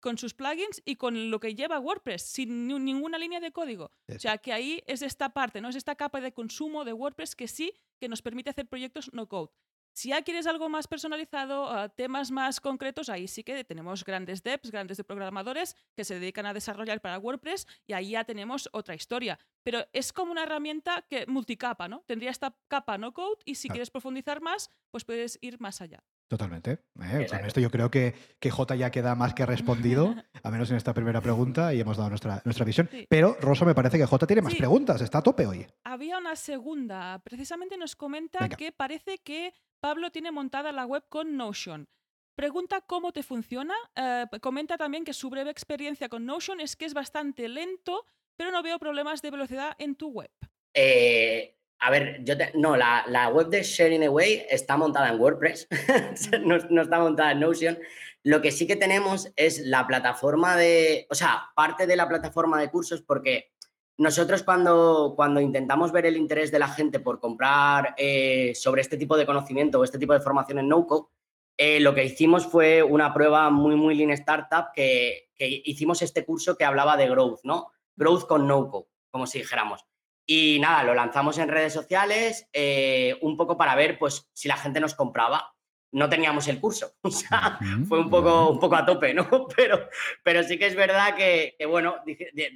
con 0.00 0.16
sus 0.16 0.34
plugins 0.34 0.82
y 0.84 0.96
con 0.96 1.30
lo 1.30 1.40
que 1.40 1.54
lleva 1.54 1.78
WordPress, 1.78 2.22
sin 2.22 2.66
ninguna 2.66 3.18
línea 3.18 3.38
de 3.38 3.52
código. 3.52 3.92
O 4.08 4.18
sea, 4.18 4.38
que 4.38 4.52
ahí 4.52 4.82
es 4.86 5.02
esta 5.02 5.34
parte, 5.34 5.60
¿no? 5.60 5.68
Es 5.68 5.76
esta 5.76 5.94
capa 5.94 6.20
de 6.20 6.32
consumo 6.32 6.84
de 6.84 6.94
WordPress 6.94 7.36
que 7.36 7.48
sí 7.48 7.74
que 8.00 8.08
nos 8.08 8.22
permite 8.22 8.50
hacer 8.50 8.66
proyectos 8.66 9.12
no 9.12 9.28
code. 9.28 9.50
Si 9.92 10.10
ya 10.10 10.22
quieres 10.22 10.46
algo 10.46 10.68
más 10.68 10.86
personalizado, 10.86 11.68
ah, 11.70 11.88
temas 11.88 12.30
más 12.30 12.60
concretos, 12.60 13.08
ahí 13.08 13.28
sí 13.28 13.42
que 13.42 13.64
tenemos 13.64 14.04
grandes 14.04 14.42
devs, 14.42 14.70
grandes 14.70 15.02
programadores 15.02 15.76
que 15.96 16.04
se 16.04 16.18
dedican 16.18 16.46
a 16.46 16.54
desarrollar 16.54 17.00
para 17.00 17.18
WordPress 17.18 17.66
y 17.86 17.92
ahí 17.92 18.10
ya 18.10 18.24
tenemos 18.24 18.68
otra 18.72 18.94
historia. 18.94 19.38
Pero 19.62 19.86
es 19.92 20.12
como 20.12 20.32
una 20.32 20.44
herramienta 20.44 21.04
que 21.08 21.26
multicapa, 21.26 21.88
¿no? 21.88 22.02
Tendría 22.06 22.30
esta 22.30 22.56
capa 22.68 22.98
no 22.98 23.12
code 23.12 23.38
y 23.44 23.56
si 23.56 23.68
quieres 23.68 23.90
profundizar 23.90 24.40
más, 24.40 24.70
pues 24.90 25.04
puedes 25.04 25.38
ir 25.42 25.60
más 25.60 25.80
allá. 25.80 26.02
Totalmente. 26.30 26.78
¿eh? 27.02 27.26
Con 27.28 27.44
esto 27.44 27.58
yo 27.58 27.72
creo 27.72 27.90
que, 27.90 28.14
que 28.38 28.52
J 28.52 28.76
ya 28.76 28.92
queda 28.92 29.16
más 29.16 29.34
que 29.34 29.44
respondido, 29.44 30.14
a 30.44 30.50
menos 30.52 30.70
en 30.70 30.76
esta 30.76 30.94
primera 30.94 31.20
pregunta, 31.20 31.74
y 31.74 31.80
hemos 31.80 31.96
dado 31.96 32.08
nuestra, 32.08 32.40
nuestra 32.44 32.64
visión. 32.64 32.88
Pero 33.08 33.36
Rosa 33.40 33.64
me 33.64 33.74
parece 33.74 33.98
que 33.98 34.06
J 34.06 34.26
tiene 34.28 34.40
más 34.40 34.54
preguntas, 34.54 35.00
está 35.00 35.18
a 35.18 35.22
tope 35.22 35.44
hoy. 35.44 35.66
Había 35.82 36.18
una 36.18 36.36
segunda. 36.36 37.20
Precisamente 37.24 37.76
nos 37.76 37.96
comenta 37.96 38.48
que 38.48 38.70
parece 38.70 39.18
que 39.18 39.52
Pablo 39.80 40.10
tiene 40.10 40.30
montada 40.30 40.72
la 40.72 40.86
web 40.86 41.04
con 41.08 41.36
Notion. 41.36 41.88
Pregunta 42.34 42.80
cómo 42.80 43.12
te 43.12 43.22
funciona. 43.22 43.74
Eh, 43.96 44.26
comenta 44.40 44.78
también 44.78 45.04
que 45.04 45.12
su 45.12 45.28
breve 45.30 45.50
experiencia 45.50 46.08
con 46.08 46.24
Notion 46.26 46.60
es 46.60 46.76
que 46.76 46.84
es 46.84 46.94
bastante 46.94 47.48
lento, 47.48 48.06
pero 48.36 48.50
no 48.50 48.62
veo 48.62 48.78
problemas 48.78 49.20
de 49.22 49.30
velocidad 49.30 49.74
en 49.78 49.94
tu 49.94 50.08
web. 50.08 50.30
Eh, 50.74 51.56
a 51.80 51.90
ver, 51.90 52.22
yo 52.24 52.34
no, 52.54 52.76
la, 52.76 53.30
web 53.32 53.48
de 53.48 53.62
Sharing 53.62 54.04
Away 54.04 54.46
está 54.50 54.76
montada 54.76 55.08
en 55.08 55.20
WordPress, 55.20 55.66
no, 56.44 56.58
no, 56.70 56.82
está 56.82 57.00
montada 57.00 57.32
en 57.32 57.40
Notion. 57.40 57.78
Lo 58.22 58.42
que 58.42 58.52
sí 58.52 58.66
que 58.66 58.76
tenemos 58.76 59.32
es 59.36 59.60
la 59.60 59.86
plataforma 59.86 60.56
de, 60.56 61.06
o 61.10 61.14
sea, 61.14 61.50
parte 61.56 61.86
de 61.86 61.96
la 61.96 62.06
plataforma 62.06 62.60
de 62.60 62.70
cursos, 62.70 63.00
porque 63.02 63.52
nosotros 64.00 64.42
cuando, 64.42 65.12
cuando 65.14 65.42
intentamos 65.42 65.92
ver 65.92 66.06
el 66.06 66.16
interés 66.16 66.50
de 66.50 66.58
la 66.58 66.68
gente 66.68 67.00
por 67.00 67.20
comprar 67.20 67.94
eh, 67.98 68.54
sobre 68.54 68.80
este 68.80 68.96
tipo 68.96 69.14
de 69.14 69.26
conocimiento 69.26 69.78
o 69.78 69.84
este 69.84 69.98
tipo 69.98 70.14
de 70.14 70.22
formación 70.22 70.58
en 70.58 70.68
NoCo, 70.68 71.12
eh, 71.58 71.80
lo 71.80 71.94
que 71.94 72.06
hicimos 72.06 72.46
fue 72.46 72.82
una 72.82 73.12
prueba 73.12 73.50
muy, 73.50 73.76
muy 73.76 73.94
lean 73.94 74.12
startup 74.12 74.68
que, 74.74 75.28
hicimos 75.38 76.00
este 76.00 76.24
curso 76.24 76.56
que 76.56 76.64
hablaba 76.64 76.96
de 76.96 77.10
growth, 77.10 77.40
¿no? 77.44 77.72
Growth 77.94 78.26
con 78.26 78.46
NoCo, 78.46 78.88
como 79.10 79.26
si 79.26 79.40
dijéramos. 79.40 79.84
Y 80.24 80.58
nada, 80.60 80.82
lo 80.82 80.94
lanzamos 80.94 81.36
en 81.36 81.48
redes 81.48 81.74
sociales 81.74 82.48
eh, 82.54 83.18
un 83.20 83.36
poco 83.36 83.58
para 83.58 83.74
ver 83.74 83.98
pues, 83.98 84.30
si 84.32 84.48
la 84.48 84.56
gente 84.56 84.80
nos 84.80 84.94
compraba 84.94 85.54
no 85.92 86.08
teníamos 86.08 86.46
el 86.48 86.60
curso. 86.60 86.92
O 87.02 87.10
sea, 87.10 87.58
fue 87.88 87.98
un 87.98 88.10
poco, 88.10 88.50
un 88.50 88.60
poco 88.60 88.76
a 88.76 88.86
tope, 88.86 89.12
¿no? 89.14 89.28
Pero, 89.56 89.88
pero 90.22 90.42
sí 90.42 90.58
que 90.58 90.66
es 90.66 90.76
verdad 90.76 91.16
que, 91.16 91.56
bueno, 91.66 91.96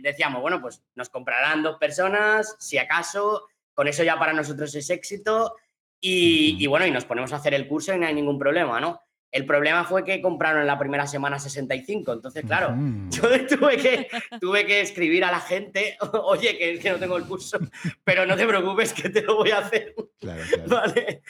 decíamos, 0.01 0.41
bueno, 0.41 0.61
pues 0.61 0.83
nos 0.95 1.09
comprarán 1.09 1.63
dos 1.63 1.77
personas, 1.79 2.57
si 2.59 2.79
acaso, 2.79 3.49
con 3.73 3.89
eso 3.89 4.05
ya 4.05 4.19
para 4.19 4.33
nosotros 4.33 4.75
es 4.75 4.89
éxito. 4.91 5.57
Y, 6.01 6.67
bueno, 6.67 6.87
y 6.87 6.91
nos 6.91 7.07
ponemos 7.07 7.33
a 7.33 7.37
hacer 7.37 7.55
el 7.55 7.67
curso 7.67 7.95
y 7.95 7.99
no 7.99 8.07
hay 8.07 8.15
ningún 8.15 8.39
problema, 8.39 8.79
¿no? 8.79 9.01
El 9.33 9.47
problema 9.47 9.85
fue 9.85 10.05
que 10.05 10.21
compraron 10.21 10.61
en 10.61 10.67
la 10.67 10.79
primera 10.79 11.07
semana 11.07 11.39
65. 11.39 12.13
Entonces, 12.13 12.45
claro, 12.47 12.77
yo 13.11 13.47
tuve 13.47 13.79
que, 13.79 14.09
tuve 14.39 14.67
que 14.67 14.83
escribir 14.83 15.25
a 15.25 15.33
la 15.33 15.41
gente, 15.41 15.97
oye, 16.25 16.57
que, 16.59 16.79
que 16.79 16.91
no 16.91 16.99
tengo 16.99 17.17
el 17.17 17.25
curso, 17.25 17.59
pero 18.05 18.27
no 18.27 18.37
te 18.37 18.47
preocupes 18.47 18.93
que 18.93 19.09
te 19.09 19.23
lo 19.23 19.37
voy 19.37 19.51
a 19.51 19.59
hacer. 19.59 19.95
Claro, 20.21 20.43
claro. 20.47 20.69
¿Vale? 20.69 21.23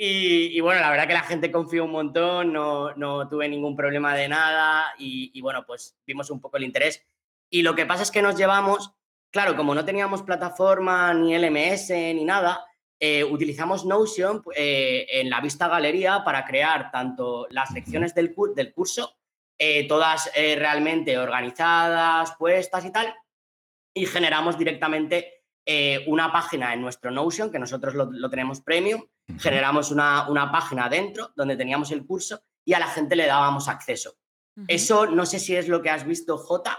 Y, 0.00 0.60
bueno, 0.60 0.80
la 0.80 0.90
verdad 0.90 1.08
que 1.08 1.12
la 1.12 1.24
gente 1.24 1.50
confió 1.50 1.84
un 1.84 1.90
montón, 1.90 2.52
no, 2.52 2.94
no 2.94 3.28
tuve 3.28 3.48
ningún 3.48 3.74
problema 3.74 4.14
de 4.14 4.28
nada 4.28 4.94
y, 4.96 5.40
bueno, 5.40 5.66
pues 5.66 5.96
vimos 6.06 6.30
un 6.30 6.40
poco 6.40 6.56
el 6.56 6.62
interés. 6.62 7.04
Y 7.50 7.62
lo 7.62 7.74
que 7.74 7.84
pasa 7.84 8.04
es 8.04 8.12
que 8.12 8.22
nos 8.22 8.36
llevamos, 8.36 8.92
claro, 9.32 9.56
como 9.56 9.74
no 9.74 9.84
teníamos 9.84 10.22
plataforma 10.22 11.12
ni 11.14 11.36
LMS 11.36 11.90
ni 11.90 12.24
nada, 12.24 12.64
eh, 13.00 13.24
utilizamos 13.24 13.84
Notion 13.84 14.44
eh, 14.54 15.04
en 15.10 15.30
la 15.30 15.40
vista 15.40 15.66
galería 15.66 16.22
para 16.22 16.44
crear 16.44 16.92
tanto 16.92 17.48
las 17.50 17.72
lecciones 17.72 18.14
del, 18.14 18.32
del 18.54 18.72
curso, 18.72 19.16
todas 19.88 20.30
realmente 20.36 21.18
organizadas, 21.18 22.36
puestas 22.38 22.84
y 22.84 22.92
tal, 22.92 23.12
y 23.92 24.06
generamos 24.06 24.56
directamente 24.56 25.37
una 26.06 26.32
página 26.32 26.72
en 26.72 26.80
nuestro 26.80 27.10
Notion, 27.10 27.50
que 27.50 27.58
nosotros 27.58 27.94
lo, 27.94 28.30
tenemos 28.30 28.60
premium, 28.60 29.04
generamos 29.38 29.90
una, 29.90 30.28
una, 30.28 30.50
página 30.50 30.88
dentro 30.88 31.30
donde 31.36 31.56
teníamos 31.56 31.90
el 31.90 32.06
curso 32.06 32.40
y 32.64 32.72
a 32.72 32.78
la 32.78 32.86
gente 32.86 33.16
le 33.16 33.26
dábamos 33.26 33.68
acceso. 33.68 34.16
Eso 34.66 35.06
no 35.06 35.24
sé 35.26 35.38
si 35.38 35.54
es 35.54 35.68
lo 35.68 35.82
que 35.82 35.90
has 35.90 36.04
visto, 36.04 36.36
J, 36.36 36.78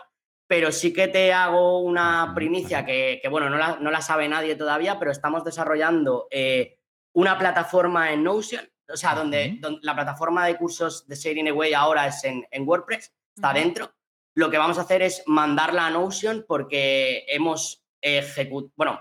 pero 0.49 0.71
sí 0.71 0.91
que 0.91 1.07
te 1.07 1.31
hago 1.31 1.79
una 1.79 2.31
primicia 2.33 2.83
que, 2.83 3.21
bueno, 3.29 3.51
no 3.51 3.91
la, 3.91 4.01
sabe 4.01 4.27
nadie 4.27 4.55
todavía, 4.55 4.97
pero 4.97 5.11
estamos 5.11 5.43
desarrollando 5.43 6.27
eh, 6.31 6.79
una 7.13 7.37
plataforma 7.37 8.11
en 8.11 8.23
Notion, 8.23 8.67
o 8.91 8.97
sea, 8.97 9.13
donde, 9.13 9.61
la 9.83 9.93
plataforma 9.93 10.47
de 10.47 10.57
cursos 10.57 11.07
de 11.07 11.15
Sharing 11.15 11.49
Away 11.49 11.73
ahora 11.73 12.07
es 12.07 12.23
en, 12.23 12.67
WordPress, 12.67 13.13
está 13.35 13.53
dentro. 13.53 13.93
Lo 14.33 14.49
que 14.49 14.57
vamos 14.57 14.79
a 14.79 14.81
hacer 14.81 15.03
es 15.03 15.21
mandarla 15.27 15.85
a 15.85 15.91
Notion 15.91 16.45
porque 16.47 17.25
hemos 17.27 17.78
ejecutado, 18.01 18.73
bueno, 18.75 18.99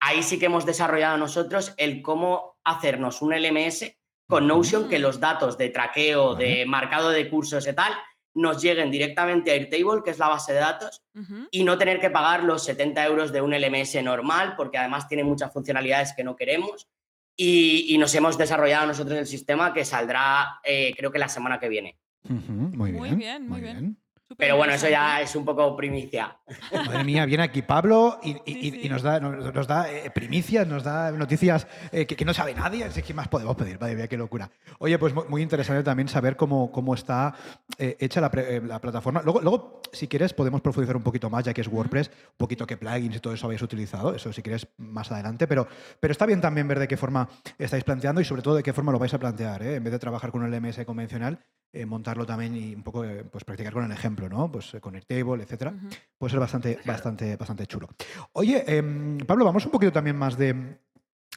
ahí 0.00 0.22
sí 0.22 0.38
que 0.38 0.46
hemos 0.46 0.66
desarrollado 0.66 1.16
nosotros 1.18 1.74
el 1.76 2.02
cómo 2.02 2.58
hacernos 2.64 3.22
un 3.22 3.34
LMS 3.34 3.96
con 4.26 4.46
Notion 4.46 4.88
que 4.88 4.98
los 4.98 5.20
datos 5.20 5.58
de 5.58 5.70
traqueo, 5.70 6.34
de 6.34 6.64
marcado 6.64 7.10
de 7.10 7.28
cursos 7.28 7.66
y 7.66 7.72
tal, 7.72 7.92
nos 8.34 8.62
lleguen 8.62 8.90
directamente 8.90 9.50
a 9.50 9.54
Airtable, 9.54 10.02
que 10.04 10.10
es 10.10 10.18
la 10.18 10.28
base 10.28 10.52
de 10.52 10.60
datos, 10.60 11.02
y 11.50 11.64
no 11.64 11.76
tener 11.76 12.00
que 12.00 12.10
pagar 12.10 12.44
los 12.44 12.64
70 12.64 13.04
euros 13.06 13.32
de 13.32 13.40
un 13.40 13.52
LMS 13.52 14.02
normal, 14.02 14.54
porque 14.56 14.78
además 14.78 15.08
tiene 15.08 15.24
muchas 15.24 15.52
funcionalidades 15.52 16.12
que 16.14 16.24
no 16.24 16.36
queremos. 16.36 16.88
Y, 17.36 17.96
nos 17.98 18.14
hemos 18.14 18.38
desarrollado 18.38 18.86
nosotros 18.86 19.18
el 19.18 19.26
sistema 19.26 19.72
que 19.72 19.84
saldrá, 19.84 20.60
eh, 20.62 20.94
creo 20.96 21.10
que 21.10 21.18
la 21.18 21.28
semana 21.28 21.58
que 21.58 21.68
viene. 21.68 21.98
muy, 22.28 22.92
bien, 22.92 23.48
muy 23.48 23.60
bien. 23.60 23.99
Pero 24.40 24.56
bueno, 24.56 24.72
eso 24.72 24.88
ya 24.88 25.20
es 25.20 25.36
un 25.36 25.44
poco 25.44 25.76
primicia. 25.76 26.34
Madre 26.72 27.04
mía, 27.04 27.26
viene 27.26 27.42
aquí 27.42 27.60
Pablo 27.60 28.18
y, 28.22 28.88
nos 28.88 29.02
da, 29.02 29.20
nos, 29.20 29.66
da 29.66 29.92
eh, 29.92 30.10
primicias, 30.10 30.66
nos 30.66 30.82
da 30.82 31.12
noticias 31.12 31.66
eh, 31.92 32.06
que, 32.06 32.24
no 32.24 32.32
sabe 32.32 32.54
nadie. 32.54 32.84
Así 32.84 33.02
que 33.02 33.12
más 33.12 33.28
podemos 33.28 33.54
pedir, 33.54 33.78
madre 33.78 33.96
mía, 33.96 34.08
qué 34.08 34.16
locura. 34.16 34.50
Oye, 34.78 34.98
pues 34.98 35.12
muy 35.28 35.42
interesante 35.42 35.82
también 35.82 36.08
saber 36.08 36.36
cómo, 36.36 36.72
cómo 36.72 36.94
está 36.94 37.34
eh, 37.76 37.98
hecha 38.00 38.22
la, 38.22 38.30
plataforma. 38.30 39.20
Luego, 39.22 39.42
luego, 39.42 39.82
si 39.92 40.08
quieres, 40.08 40.32
podemos 40.32 40.62
profundizar 40.62 40.96
un 40.96 41.02
poquito 41.02 41.28
más, 41.28 41.44
ya 41.44 41.52
que 41.52 41.60
es 41.60 41.68
WordPress, 41.68 42.08
un 42.08 42.38
poquito 42.38 42.66
qué 42.66 42.78
plugins 42.78 43.16
y 43.16 43.20
todo 43.20 43.34
eso 43.34 43.46
habéis 43.46 43.60
utilizado. 43.60 44.14
Eso 44.14 44.32
si 44.32 44.40
quieres 44.40 44.66
más 44.78 45.12
adelante. 45.12 45.46
Pero, 45.46 45.68
pero 46.00 46.12
está 46.12 46.24
bien 46.24 46.40
también 46.40 46.66
ver 46.66 46.78
de 46.78 46.88
qué 46.88 46.96
forma 46.96 47.28
estáis 47.58 47.84
planteando 47.84 48.22
y 48.22 48.24
sobre 48.24 48.40
todo 48.40 48.54
de 48.54 48.62
qué 48.62 48.72
forma 48.72 48.90
lo 48.90 48.98
vais 48.98 49.12
a 49.12 49.18
plantear. 49.18 49.62
En 49.62 49.84
vez 49.84 49.92
de 49.92 49.98
trabajar 49.98 50.30
con 50.30 50.42
un 50.42 50.50
LMS 50.50 50.82
convencional, 50.86 51.44
montarlo 51.86 52.26
también 52.26 52.56
y 52.56 52.74
un 52.74 52.82
poco 52.82 53.04
pues, 53.30 53.44
practicar 53.44 53.72
con 53.72 53.84
el 53.84 53.92
ejemplo. 53.92 54.28
¿no? 54.28 54.50
Pues 54.50 54.74
eh, 54.74 54.80
con 54.80 54.94
Airtable, 54.94 55.42
etcétera. 55.42 55.74
Puede 56.18 56.30
ser 56.30 56.40
bastante, 56.40 56.78
bastante, 56.84 57.36
bastante 57.36 57.66
chulo. 57.66 57.88
Oye, 58.32 58.64
em, 58.66 59.18
Pablo, 59.18 59.44
vamos 59.44 59.64
un 59.64 59.70
poquito 59.70 59.92
también 59.92 60.16
más 60.16 60.36
de, 60.36 60.78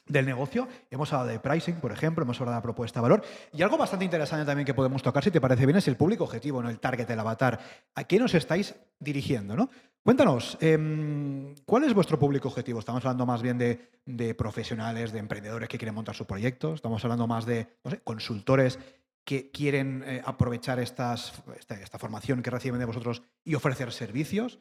del 0.08 0.26
negocio. 0.26 0.68
Hemos 0.92 1.12
hablado 1.14 1.30
de 1.30 1.40
pricing, 1.40 1.76
por 1.76 1.92
ejemplo, 1.92 2.24
hemos 2.24 2.40
hablado 2.40 2.56
de 2.56 2.58
la 2.58 2.64
propuesta 2.64 3.00
de 3.00 3.04
valor. 3.04 3.24
Y 3.54 3.62
algo 3.62 3.78
bastante 3.78 4.06
interesante 4.06 4.46
también 4.46 4.66
que 4.66 4.74
podemos 4.74 5.02
tocar, 5.02 5.24
si 5.24 5.32
te 5.32 5.40
parece 5.40 5.66
bien, 5.66 5.78
es 5.78 5.88
el 5.88 5.96
público 5.96 6.24
objetivo, 6.24 6.62
¿no? 6.62 6.70
el 6.70 6.80
target, 6.80 7.10
el 7.10 7.20
avatar. 7.20 7.60
¿A 7.96 8.04
qué 8.04 8.20
nos 8.20 8.34
estáis 8.34 8.76
dirigiendo? 9.00 9.56
¿no? 9.56 9.70
Cuéntanos, 10.04 10.58
em, 10.60 11.56
¿cuál 11.66 11.86
es 11.86 11.94
vuestro 11.94 12.20
público 12.20 12.50
objetivo? 12.50 12.80
Estamos 12.80 13.06
hablando 13.06 13.26
más 13.26 13.42
bien 13.42 13.58
de, 13.58 14.36
profesionales, 14.36 15.14
de 15.14 15.20
emprendedores 15.20 15.70
que 15.70 15.78
quieren 15.78 15.96
montar 15.96 16.16
su 16.16 16.26
proyecto. 16.26 16.74
Estamos 16.74 17.04
hablando 17.06 17.28
más 17.28 17.46
de 17.46 17.68
consultores 18.04 18.80
que 19.26 19.52
quieren 19.52 20.04
eh, 20.06 20.22
aprovechar 20.26 20.80
estas, 20.80 21.34
esta, 21.58 22.00
formación 22.00 22.42
que 22.42 22.50
reciben 22.50 22.80
de 22.80 22.86
vosotros 22.86 23.24
y 23.44 23.56
ofrecer 23.56 23.92
servicios. 23.92 24.60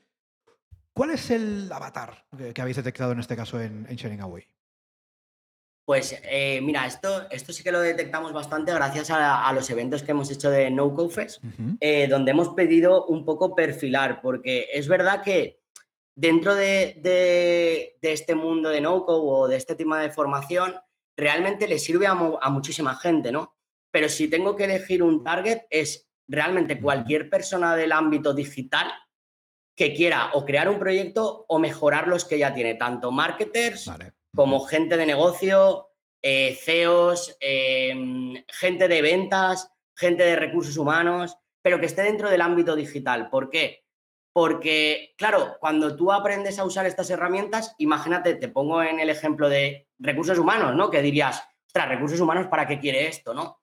¿Cuál 0.93 1.11
es 1.11 1.31
el 1.31 1.71
avatar 1.73 2.27
que, 2.55 2.61
habéis 2.61 2.77
detectado 2.77 3.13
en 3.13 3.21
este 3.21 3.37
caso 3.37 3.61
en, 3.61 3.85
Sharing 3.87 4.21
Away? 4.21 4.47
Pues 5.85 6.21
eh, 6.23 6.61
mira, 6.63 6.87
esto, 6.87 7.29
esto 7.31 7.53
sí 7.53 7.65
que 7.65 7.73
lo 7.73 7.81
detectamos 7.81 8.33
bastante 8.33 8.73
gracias 8.73 9.11
a, 9.11 9.53
los 9.53 9.69
eventos 9.71 10.03
que 10.03 10.13
hemos 10.13 10.31
hecho 10.31 10.49
de 10.51 10.71
No 10.71 10.95
Fest, 11.09 11.43
eh, 11.81 12.07
donde 12.09 12.31
hemos 12.31 12.51
pedido 12.51 13.07
un 13.07 13.25
poco 13.25 13.55
perfilar, 13.57 14.21
porque 14.23 14.69
es 14.73 14.87
verdad 14.87 15.23
que 15.23 15.61
dentro 16.15 16.55
de, 16.55 17.01
de, 17.03 18.13
este 18.13 18.35
mundo 18.37 18.69
de 18.69 18.81
no 18.81 18.95
o 18.95 19.49
de 19.49 19.57
este 19.57 19.75
tema 19.75 20.01
de 20.01 20.11
formación, 20.11 20.77
realmente 21.17 21.67
le 21.67 21.79
sirve 21.79 22.07
a, 22.07 22.13
a 22.13 22.51
muchísima 22.51 22.95
gente, 22.95 23.33
¿no? 23.33 23.57
Pero 23.93 24.09
si 24.09 24.29
tengo 24.29 24.57
que 24.57 24.65
elegir 24.65 25.03
un 25.03 25.23
target 25.23 25.63
es 25.71 26.09
realmente 26.27 26.81
cualquier 26.81 27.31
persona 27.31 27.77
del 27.77 27.93
ámbito 27.93 28.35
digital 28.35 28.91
que 29.77 29.95
quiera 29.95 30.31
o 30.33 30.45
crear 30.45 30.69
un 30.69 30.79
proyecto 30.79 31.45
o 31.49 31.59
mejorar 31.59 32.09
los 32.09 32.25
que 32.25 32.39
ya 32.39 32.53
tiene, 32.53 32.75
tanto 32.75 33.11
marketers 33.11 33.91
como 34.35 34.61
gente 34.61 34.97
de 34.97 35.07
negocio, 35.07 35.91
eh, 36.23 36.59
CEOs, 36.61 37.37
em, 37.41 38.43
gente 38.49 38.89
de 38.89 39.03
ventas, 39.03 39.71
gente 39.95 40.25
de 40.25 40.37
recursos 40.37 40.77
humanos, 40.77 41.37
pero 41.63 41.79
que 41.79 41.87
esté 41.87 42.03
dentro 42.03 42.31
del 42.31 42.41
ámbito 42.41 42.75
digital. 42.75 43.29
¿Por 43.29 43.51
qué? 43.51 43.85
Porque, 44.35 45.15
claro, 45.19 45.59
cuando 45.61 45.95
tú 45.95 46.11
aprendes 46.11 46.59
a 46.59 46.65
usar 46.65 46.87
estas 46.87 47.11
herramientas, 47.11 47.75
imagínate, 47.79 48.35
te 48.37 48.49
pongo 48.49 48.83
en 48.83 49.01
el 49.01 49.11
ejemplo 49.11 49.51
de 49.51 49.89
recursos 49.99 50.39
humanos, 50.39 50.75
¿no? 50.75 50.91
Que 50.91 51.03
dirías, 51.03 51.43
ostras, 51.67 51.89
recursos 51.89 52.21
humanos, 52.21 52.47
¿para 52.47 52.67
qué 52.67 52.79
quiere 52.79 53.09
esto, 53.09 53.35
no? 53.35 53.62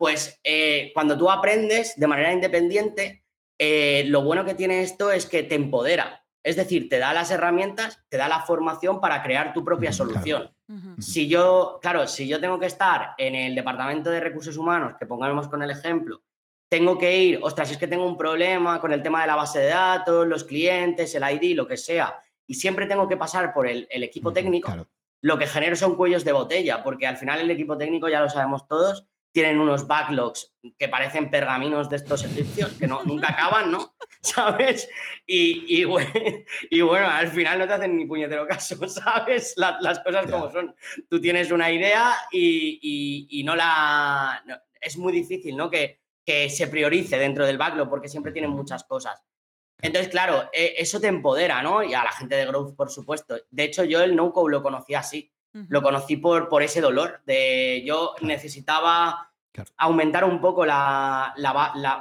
Pues 0.00 0.40
eh, 0.44 0.92
cuando 0.94 1.18
tú 1.18 1.30
aprendes 1.30 1.92
de 1.94 2.06
manera 2.06 2.32
independiente, 2.32 3.22
eh, 3.58 4.04
lo 4.06 4.22
bueno 4.22 4.46
que 4.46 4.54
tiene 4.54 4.80
esto 4.80 5.12
es 5.12 5.26
que 5.26 5.42
te 5.42 5.56
empodera. 5.56 6.24
Es 6.42 6.56
decir, 6.56 6.88
te 6.88 6.98
da 6.98 7.12
las 7.12 7.30
herramientas, 7.30 8.02
te 8.08 8.16
da 8.16 8.26
la 8.26 8.40
formación 8.40 8.98
para 8.98 9.22
crear 9.22 9.52
tu 9.52 9.62
propia 9.62 9.92
solución. 9.92 10.56
Si 11.00 11.28
yo, 11.28 11.80
claro, 11.82 12.06
si 12.06 12.26
yo 12.26 12.40
tengo 12.40 12.58
que 12.58 12.64
estar 12.64 13.12
en 13.18 13.34
el 13.34 13.54
departamento 13.54 14.08
de 14.08 14.20
recursos 14.20 14.56
humanos, 14.56 14.94
que 14.98 15.04
pongamos 15.04 15.48
con 15.48 15.62
el 15.62 15.70
ejemplo, 15.70 16.22
tengo 16.70 16.96
que 16.96 17.18
ir, 17.18 17.40
ostras, 17.42 17.68
si 17.68 17.74
es 17.74 17.78
que 17.78 17.86
tengo 17.86 18.06
un 18.06 18.16
problema 18.16 18.80
con 18.80 18.94
el 18.94 19.02
tema 19.02 19.20
de 19.20 19.26
la 19.26 19.36
base 19.36 19.58
de 19.58 19.66
datos, 19.66 20.26
los 20.26 20.44
clientes, 20.44 21.14
el 21.14 21.24
ID, 21.30 21.54
lo 21.54 21.66
que 21.66 21.76
sea, 21.76 22.18
y 22.46 22.54
siempre 22.54 22.86
tengo 22.86 23.06
que 23.06 23.18
pasar 23.18 23.52
por 23.52 23.68
el, 23.68 23.86
equipo 23.90 24.32
técnico, 24.32 24.74
lo 25.20 25.36
que 25.36 25.46
genero 25.46 25.76
son 25.76 25.94
cuellos 25.94 26.24
de 26.24 26.32
botella, 26.32 26.82
porque 26.82 27.06
al 27.06 27.18
final 27.18 27.40
el 27.40 27.50
equipo 27.50 27.76
técnico, 27.76 28.08
ya 28.08 28.22
lo 28.22 28.30
sabemos 28.30 28.66
todos, 28.66 29.06
tienen 29.32 29.60
unos 29.60 29.86
backlogs 29.86 30.54
que 30.78 30.88
parecen 30.88 31.30
pergaminos 31.30 31.88
de 31.88 31.96
estos 31.96 32.24
egipcios 32.24 32.72
que 32.72 32.86
no, 32.86 33.02
nunca 33.04 33.30
acaban, 33.30 33.70
¿no? 33.70 33.94
¿Sabes? 34.20 34.88
Y, 35.26 35.80
y, 35.80 35.84
bueno, 36.82 37.08
al 37.08 37.28
final 37.28 37.58
no 37.58 37.66
te 37.66 37.74
hacen 37.74 37.96
ni 37.96 38.06
puñetero 38.06 38.46
caso, 38.46 38.76
¿sabes? 38.88 39.54
las 39.56 40.00
cosas 40.00 40.30
como 40.30 40.50
son. 40.50 40.74
Tú 41.08 41.20
tienes 41.20 41.50
una 41.50 41.70
idea 41.70 42.14
y, 42.32 43.42
no 43.44 43.56
la... 43.56 44.42
es 44.80 44.96
muy 44.96 45.12
difícil, 45.12 45.56
¿no? 45.56 45.70
Que, 45.70 46.00
que 46.24 46.50
se 46.50 46.66
priorice 46.66 47.18
dentro 47.18 47.46
del 47.46 47.58
backlog 47.58 47.88
porque 47.88 48.08
siempre 48.08 48.32
tienen 48.32 48.50
muchas 48.50 48.84
cosas. 48.84 49.22
Entonces, 49.82 50.10
claro, 50.10 50.50
e, 50.52 50.74
eso 50.76 51.00
te 51.00 51.06
empodera, 51.06 51.62
¿no? 51.62 51.82
Y 51.82 51.94
a 51.94 52.04
la 52.04 52.12
gente 52.12 52.36
de 52.36 52.46
Growth, 52.46 52.76
por 52.76 52.90
supuesto. 52.90 53.36
De 53.50 53.64
hecho, 53.64 53.84
yo 53.84 54.02
el 54.02 54.14
no-code 54.14 54.52
lo 54.52 54.62
conocí 54.62 54.94
así. 54.94 55.32
Lo 55.52 55.82
conocí 55.82 56.16
por, 56.16 56.48
por 56.48 56.62
ese 56.62 56.80
dolor 56.80 57.20
de 57.26 57.82
yo 57.84 58.14
necesitaba 58.20 59.32
aumentar 59.76 60.24
un 60.24 60.40
poco 60.40 60.64
la, 60.64 61.34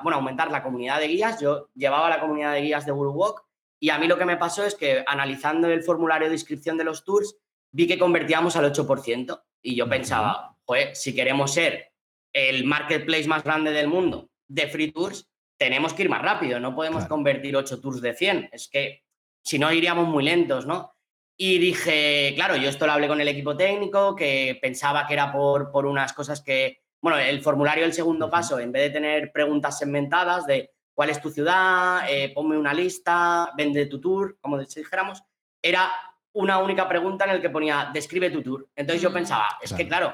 bueno, 0.04 0.18
aumentar 0.18 0.52
la 0.52 0.62
comunidad 0.62 1.00
de 1.00 1.08
guías. 1.08 1.39
Yo 1.41 1.70
llevaba 1.76 2.10
la 2.10 2.20
comunidad 2.20 2.54
de 2.54 2.62
guías 2.62 2.86
de 2.86 2.91
Walk 2.91 3.43
y 3.80 3.89
a 3.89 3.97
mí 3.97 4.08
lo 4.08 4.18
que 4.18 4.26
me 4.26 4.38
pasó 4.38 4.66
es 4.66 4.76
que 4.76 5.04
analizando 5.08 5.68
el 5.68 5.84
formulario 5.84 6.28
de 6.28 6.36
inscripción 6.36 6.78
de 6.78 6.84
los 6.84 7.04
tours, 7.04 7.38
vi 7.72 7.88
que 7.88 7.97
convertíamos 7.97 8.56
al 8.56 8.72
8% 8.72 9.41
y 9.62 9.76
yo 9.76 9.89
pensaba, 9.89 10.58
pues 10.66 11.02
si 11.02 11.16
queremos 11.16 11.54
ser 11.54 11.91
el 12.34 12.66
marketplace 12.66 13.28
más 13.28 13.43
grande 13.43 13.72
del 13.72 13.88
mundo 13.88 14.30
de 14.47 14.68
free 14.68 14.91
tours, 14.91 15.28
tenemos 15.58 15.93
que 15.93 16.04
ir 16.04 16.10
más 16.10 16.22
rápido, 16.22 16.60
no 16.60 16.76
podemos 16.76 17.06
convertir 17.06 17.56
8 17.56 17.82
tours 17.82 18.02
de 18.02 18.14
100, 18.14 18.50
es 18.52 18.70
que 18.70 19.04
si 19.43 19.60
no 19.60 19.72
iríamos 19.72 20.08
muy 20.08 20.24
lentos, 20.24 20.66
¿no? 20.66 20.93
Y 21.41 21.57
dije, 21.57 22.33
claro, 22.35 22.57
yo 22.57 22.67
esto 22.67 22.85
lo 22.85 22.91
hablé 22.91 23.07
con 23.07 23.21
el 23.21 23.27
equipo 23.29 23.55
técnico, 23.55 24.13
que 24.13 24.59
pensaba 24.61 25.07
que 25.07 25.13
era 25.13 25.31
por, 25.31 25.71
por 25.71 25.85
unas 25.85 26.11
cosas 26.11 26.41
que, 26.41 26.81
bueno, 26.99 27.17
el 27.17 27.41
formulario 27.41 27.85
del 27.85 27.93
segundo 27.93 28.29
paso, 28.29 28.59
en 28.59 28.73
vez 28.73 28.83
de 28.83 28.89
tener 28.89 29.31
preguntas 29.31 29.79
segmentadas 29.79 30.45
de 30.45 30.71
cuál 30.93 31.11
es 31.11 31.21
tu 31.21 31.29
ciudad, 31.29 32.01
eh, 32.09 32.33
ponme 32.35 32.57
una 32.57 32.73
lista, 32.73 33.53
vende 33.55 33.85
tu 33.85 34.01
tour, 34.01 34.37
como 34.41 34.59
dijéramos, 34.59 35.23
era 35.61 35.89
una 36.33 36.57
única 36.57 36.89
pregunta 36.89 37.23
en 37.23 37.31
el 37.31 37.41
que 37.41 37.49
ponía, 37.49 37.89
describe 37.93 38.29
tu 38.31 38.43
tour. 38.43 38.67
Entonces 38.75 39.01
yo 39.01 39.09
mm. 39.09 39.13
pensaba, 39.13 39.47
es 39.61 39.71
que 39.71 39.87
claro, 39.87 40.13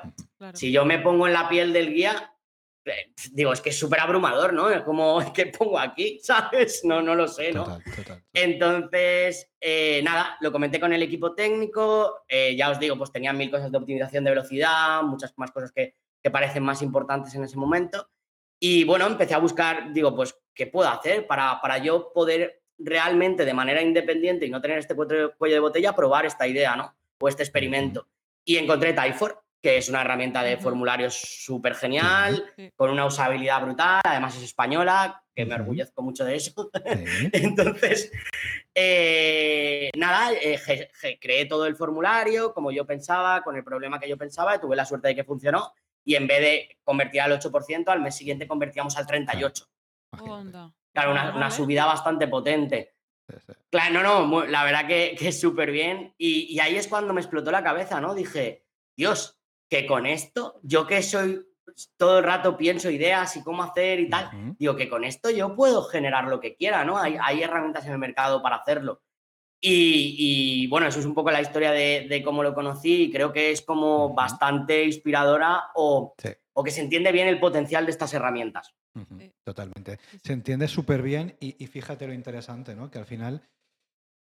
si 0.53 0.71
yo 0.71 0.85
me 0.85 0.99
pongo 0.99 1.25
en 1.25 1.33
la 1.33 1.49
piel 1.49 1.73
del 1.73 1.91
guía, 1.91 2.34
digo, 3.31 3.53
es 3.53 3.61
que 3.61 3.69
es 3.69 3.79
súper 3.79 3.99
abrumador, 3.99 4.53
¿no? 4.53 4.69
Es 4.69 4.81
como, 4.83 5.19
¿qué 5.33 5.47
pongo 5.47 5.79
aquí? 5.79 6.19
¿Sabes? 6.21 6.81
No, 6.83 7.01
no 7.01 7.15
lo 7.15 7.27
sé, 7.27 7.51
¿no? 7.51 7.63
Total, 7.63 7.83
total. 7.95 8.23
Entonces, 8.33 9.51
eh, 9.59 10.01
nada, 10.03 10.37
lo 10.41 10.51
comenté 10.51 10.79
con 10.79 10.93
el 10.93 11.01
equipo 11.01 11.33
técnico, 11.33 12.23
eh, 12.27 12.55
ya 12.55 12.69
os 12.69 12.79
digo, 12.79 12.97
pues 12.97 13.11
tenían 13.11 13.37
mil 13.37 13.51
cosas 13.51 13.71
de 13.71 13.77
optimización 13.77 14.23
de 14.23 14.31
velocidad, 14.31 15.01
muchas 15.03 15.33
más 15.37 15.51
cosas 15.51 15.71
que, 15.71 15.95
que 16.21 16.31
parecen 16.31 16.63
más 16.63 16.81
importantes 16.81 17.33
en 17.35 17.43
ese 17.43 17.57
momento. 17.57 18.09
Y 18.59 18.83
bueno, 18.83 19.05
empecé 19.07 19.33
a 19.33 19.39
buscar, 19.39 19.91
digo, 19.93 20.15
pues, 20.15 20.35
¿qué 20.53 20.67
puedo 20.67 20.89
hacer 20.89 21.27
para, 21.27 21.59
para 21.61 21.77
yo 21.79 22.11
poder 22.13 22.63
realmente 22.77 23.45
de 23.45 23.53
manera 23.53 23.81
independiente 23.81 24.45
y 24.45 24.49
no 24.49 24.61
tener 24.61 24.79
este 24.79 24.95
cuello 24.95 25.33
de 25.37 25.59
botella, 25.59 25.95
probar 25.95 26.25
esta 26.25 26.47
idea, 26.47 26.75
¿no? 26.75 26.95
O 27.19 27.29
este 27.29 27.43
experimento. 27.43 28.07
Y 28.43 28.57
encontré 28.57 28.93
Typeform, 28.93 29.35
que 29.65 29.77
es 29.77 29.89
una 29.89 30.01
herramienta 30.01 30.43
de 30.43 30.53
Ujú. 30.53 30.61
formularios 30.63 31.15
súper 31.15 31.73
genial, 31.73 32.45
Sí. 32.55 32.69
con 32.75 32.91
una 32.91 33.03
usabilidad 33.07 33.63
brutal, 33.63 33.99
además 34.03 34.37
es 34.37 34.43
española, 34.43 35.23
que 35.33 35.43
me 35.43 35.55
orgullezco 35.55 36.03
mucho 36.03 36.23
de 36.23 36.35
eso. 36.35 36.69
Sí. 36.85 37.29
Entonces, 37.33 38.11
eh, 38.75 39.89
nada, 39.97 40.33
eh, 40.33 40.59
creé 41.19 41.45
todo 41.47 41.65
el 41.65 41.75
formulario 41.75 42.53
como 42.53 42.71
yo 42.71 42.85
pensaba, 42.85 43.41
con 43.41 43.55
el 43.55 43.63
problema 43.63 43.99
que 43.99 44.07
yo 44.07 44.17
pensaba, 44.17 44.55
y 44.55 44.59
tuve 44.59 44.75
la 44.75 44.85
suerte 44.85 45.07
de 45.07 45.15
que 45.15 45.23
funcionó. 45.23 45.73
Y 46.03 46.13
en 46.13 46.27
vez 46.27 46.41
de 46.41 46.77
convertir 46.83 47.21
al 47.21 47.31
8%, 47.31 47.89
al 47.91 48.01
mes 48.01 48.15
siguiente 48.15 48.47
convertíamos 48.47 48.95
al 48.97 49.07
38%. 49.07 49.67
Imagínate. 50.13 50.31
Onda. 50.31 50.73
Claro, 50.93 51.11
una, 51.11 51.47
Ah, 51.47 51.49
subida 51.49 51.85
bastante 51.85 52.27
potente. 52.27 52.93
Claro, 53.71 54.03
no, 54.03 54.27
no, 54.27 54.45
la 54.45 54.63
verdad 54.63 54.85
que, 54.85 55.15
que 55.17 55.29
es 55.29 55.39
súper 55.41 55.71
bien. 55.71 56.13
Y, 56.19 56.53
y 56.55 56.59
ahí 56.59 56.75
es 56.75 56.87
cuando 56.87 57.13
me 57.15 57.21
explotó 57.21 57.49
la 57.49 57.63
cabeza, 57.63 57.99
¿no? 57.99 58.13
Dije, 58.13 58.63
Dios, 58.95 59.34
que 59.69 59.85
con 59.85 60.05
esto, 60.05 60.59
yo 60.63 60.85
que 60.87 61.01
soy, 61.01 61.41
pues, 61.63 61.91
todo 61.97 62.19
el 62.19 62.25
rato 62.25 62.55
pienso 62.57 62.89
ideas 62.89 63.35
y 63.37 63.43
cómo 63.43 63.63
hacer 63.63 63.99
y 63.99 64.09
tal, 64.09 64.55
digo 64.57 64.75
que 64.75 64.87
con 64.89 65.03
esto 65.03 65.29
yo 65.29 65.55
puedo 65.55 65.83
generar 65.83 66.25
lo 66.25 66.39
que 66.39 66.55
quiera, 66.55 66.85
¿no? 66.85 66.97
Hay, 66.97 67.17
hay 67.21 67.41
herramientas 67.43 67.85
en 67.85 67.93
el 67.93 67.97
mercado 67.99 68.41
para 68.41 68.57
hacerlo. 68.57 69.01
Y, 69.61 70.15
y, 70.19 70.67
bueno, 70.67 70.85
eso 70.87 70.99
es 70.99 71.05
un 71.05 71.15
poco 71.15 71.31
la 71.31 71.41
historia 71.41 71.71
de, 71.71 72.05
de 72.07 72.21
cómo 72.23 72.43
lo 72.43 72.53
conocí 72.53 73.03
y 73.03 73.11
creo 73.11 73.33
que 73.33 73.49
es 73.51 73.61
como 73.63 74.13
bastante 74.13 74.83
inspiradora 74.83 75.71
o, 75.73 76.13
Sí. 76.19 76.29
o 76.53 76.63
que 76.63 76.69
se 76.71 76.81
entiende 76.81 77.11
bien 77.11 77.27
el 77.27 77.39
potencial 77.39 77.85
de 77.85 77.91
estas 77.91 78.13
herramientas. 78.13 78.75
Eh, 79.19 79.33
Totalmente. 79.43 79.97
Se 80.23 80.33
entiende 80.33 80.67
súper 80.67 81.01
bien 81.01 81.35
y, 81.39 81.55
y 81.63 81.67
fíjate 81.67 82.05
lo 82.05 82.13
interesante, 82.13 82.75
¿no? 82.75 82.91
Que 82.91 82.99
al 82.99 83.05
final 83.05 83.41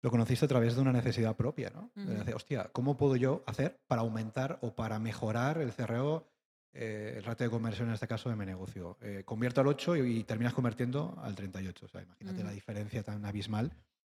lo 0.03 0.11
conociste 0.11 0.44
a 0.44 0.48
través 0.48 0.74
de 0.74 0.80
una 0.80 0.92
necesidad 0.92 1.36
propia, 1.36 1.70
¿no? 1.70 1.90
De 1.94 2.03
Ujú. 2.05 2.18
decir, 2.18 2.34
hostia, 2.34 2.70
¿cómo 2.72 2.96
puedo 2.96 3.16
yo 3.16 3.42
hacer 3.46 3.78
para 3.86 4.03
aumentar 4.03 4.59
o 4.62 4.74
para 4.74 4.98
mejorar 4.98 5.59
el 5.59 5.72
CRO, 5.72 6.26
eh, 6.72 7.14
el 7.16 7.24
ratio 7.24 7.46
de 7.46 7.51
conversión 7.51 7.88
en 7.88 7.94
este 7.94 8.07
caso 8.09 8.28
de 8.30 8.36
mi 8.36 8.46
negocio? 8.46 8.96
Eh, 9.03 9.22
convierto 9.24 9.61
al 9.61 9.66
8 9.66 9.96
y, 9.96 10.18
y 10.18 10.24
terminas 10.24 10.55
convirtiendo 10.55 11.18
al 11.22 11.34
38. 11.34 11.86
O 11.86 11.88
sea, 11.88 12.03
imagínate 12.03 12.42
la 12.42 12.48
Ujú. 12.48 12.55
diferencia 12.55 13.03
tan 13.03 13.24
abismal. 13.24 13.72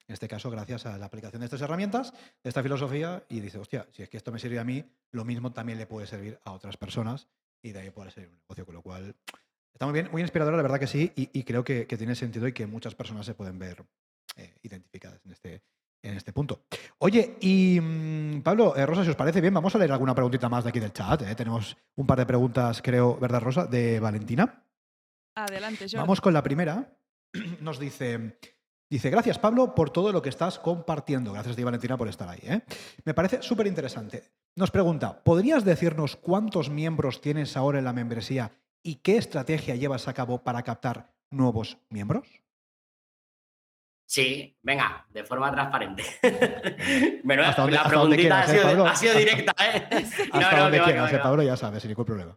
En 0.06 0.12
este 0.12 0.28
caso, 0.28 0.50
gracias 0.50 0.84
a 0.86 0.98
la 0.98 1.06
aplicación 1.06 1.40
de 1.40 1.46
estas 1.46 1.62
herramientas, 1.62 2.12
de 2.42 2.48
esta 2.48 2.62
filosofía, 2.62 3.24
y 3.28 3.40
dices, 3.40 3.60
hostia, 3.60 3.86
si 3.92 4.02
es 4.02 4.08
que 4.08 4.16
esto 4.18 4.32
me 4.32 4.38
sirve 4.38 4.58
a 4.58 4.64
mí, 4.64 4.84
lo 5.12 5.24
mismo 5.24 5.52
también 5.52 5.78
le 5.78 5.86
puede 5.86 6.06
servir 6.06 6.38
a 6.44 6.52
otras 6.52 6.76
personas 6.76 7.26
y 7.62 7.72
de 7.72 7.80
ahí 7.80 7.90
puede 7.90 8.10
ser 8.10 8.28
un 8.28 8.34
negocio. 8.36 8.66
Con 8.66 8.74
lo 8.74 8.82
cual, 8.82 9.14
Está 9.72 9.86
muy 9.86 9.92
bien, 9.94 10.08
muy 10.12 10.22
inspiradora, 10.22 10.56
la 10.56 10.62
verdad 10.62 10.78
que 10.78 10.86
sí, 10.86 11.10
y, 11.16 11.30
y 11.32 11.42
creo 11.42 11.64
que, 11.64 11.88
que 11.88 11.96
tiene 11.96 12.14
sentido 12.14 12.46
y 12.46 12.52
que 12.52 12.64
muchas 12.64 12.94
personas 12.94 13.26
se 13.26 13.34
pueden 13.34 13.58
ver 13.58 13.84
eh, 14.36 14.54
identificadas 14.62 15.20
en 15.24 15.32
este, 15.32 15.62
en 16.04 16.16
este 16.16 16.32
punto. 16.32 16.64
Oye, 16.98 17.36
y 17.40 17.80
mm, 17.80 18.42
Pablo, 18.42 18.76
eh, 18.76 18.86
Rosa, 18.86 19.04
si 19.04 19.10
os 19.10 19.16
parece 19.16 19.40
bien, 19.40 19.54
vamos 19.54 19.74
a 19.74 19.78
leer 19.78 19.92
alguna 19.92 20.14
preguntita 20.14 20.48
más 20.48 20.64
de 20.64 20.70
aquí 20.70 20.80
del 20.80 20.92
chat. 20.92 21.22
eh. 21.22 21.34
Tenemos 21.34 21.76
un 21.96 22.06
par 22.06 22.18
de 22.18 22.26
preguntas, 22.26 22.80
creo, 22.82 23.16
¿verdad, 23.18 23.40
Rosa? 23.40 23.66
De 23.66 23.98
Valentina. 24.00 24.62
Adelante, 25.36 25.84
Jordi. 25.84 25.96
Vamos 25.96 26.20
con 26.20 26.32
la 26.32 26.42
primera. 26.42 26.96
Nos 27.60 27.78
dice, 27.78 28.38
dice, 28.88 29.10
gracias 29.10 29.38
Pablo 29.38 29.74
por 29.74 29.90
todo 29.90 30.12
lo 30.12 30.22
que 30.22 30.28
estás 30.28 30.58
compartiendo. 30.58 31.32
Gracias 31.32 31.54
a 31.54 31.56
ti, 31.56 31.64
Valentina, 31.64 31.96
por 31.96 32.08
estar 32.08 32.28
ahí. 32.28 32.40
¿eh? 32.42 32.62
Me 33.04 33.14
parece 33.14 33.42
súper 33.42 33.66
interesante. 33.66 34.30
Nos 34.56 34.70
pregunta, 34.70 35.24
¿podrías 35.24 35.64
decirnos 35.64 36.14
cuántos 36.16 36.70
miembros 36.70 37.20
tienes 37.20 37.56
ahora 37.56 37.80
en 37.80 37.84
la 37.84 37.92
membresía 37.92 38.52
y 38.84 38.96
qué 38.96 39.16
estrategia 39.16 39.74
llevas 39.74 40.06
a 40.06 40.14
cabo 40.14 40.44
para 40.44 40.62
captar 40.62 41.12
nuevos 41.30 41.78
miembros? 41.88 42.43
Sí, 44.06 44.56
venga, 44.62 45.06
de 45.10 45.24
forma 45.24 45.50
transparente. 45.50 46.04
Donde- 47.24 47.72
la 47.76 47.84
preguntita 47.84 48.40
ha, 48.40 48.44
quieras, 48.44 48.50
¿eh, 48.50 48.96
sido, 48.96 49.12
ha 49.14 49.18
directa, 49.18 49.52
¿eh? 49.64 49.88
Hasta 50.32 50.40
No, 50.40 50.50
no, 50.52 50.62
donde 50.64 50.76
que 50.76 50.80
va, 50.80 50.86
que 50.86 50.92
quieras, 50.92 51.04
va, 51.04 51.08
que 51.08 51.14
eh, 51.14 51.18
va. 51.18 51.22
Pablo, 51.24 51.42
ya 51.42 51.56
sabes, 51.56 51.82
sin 51.82 51.88
ningún 51.90 52.04
problema. 52.04 52.36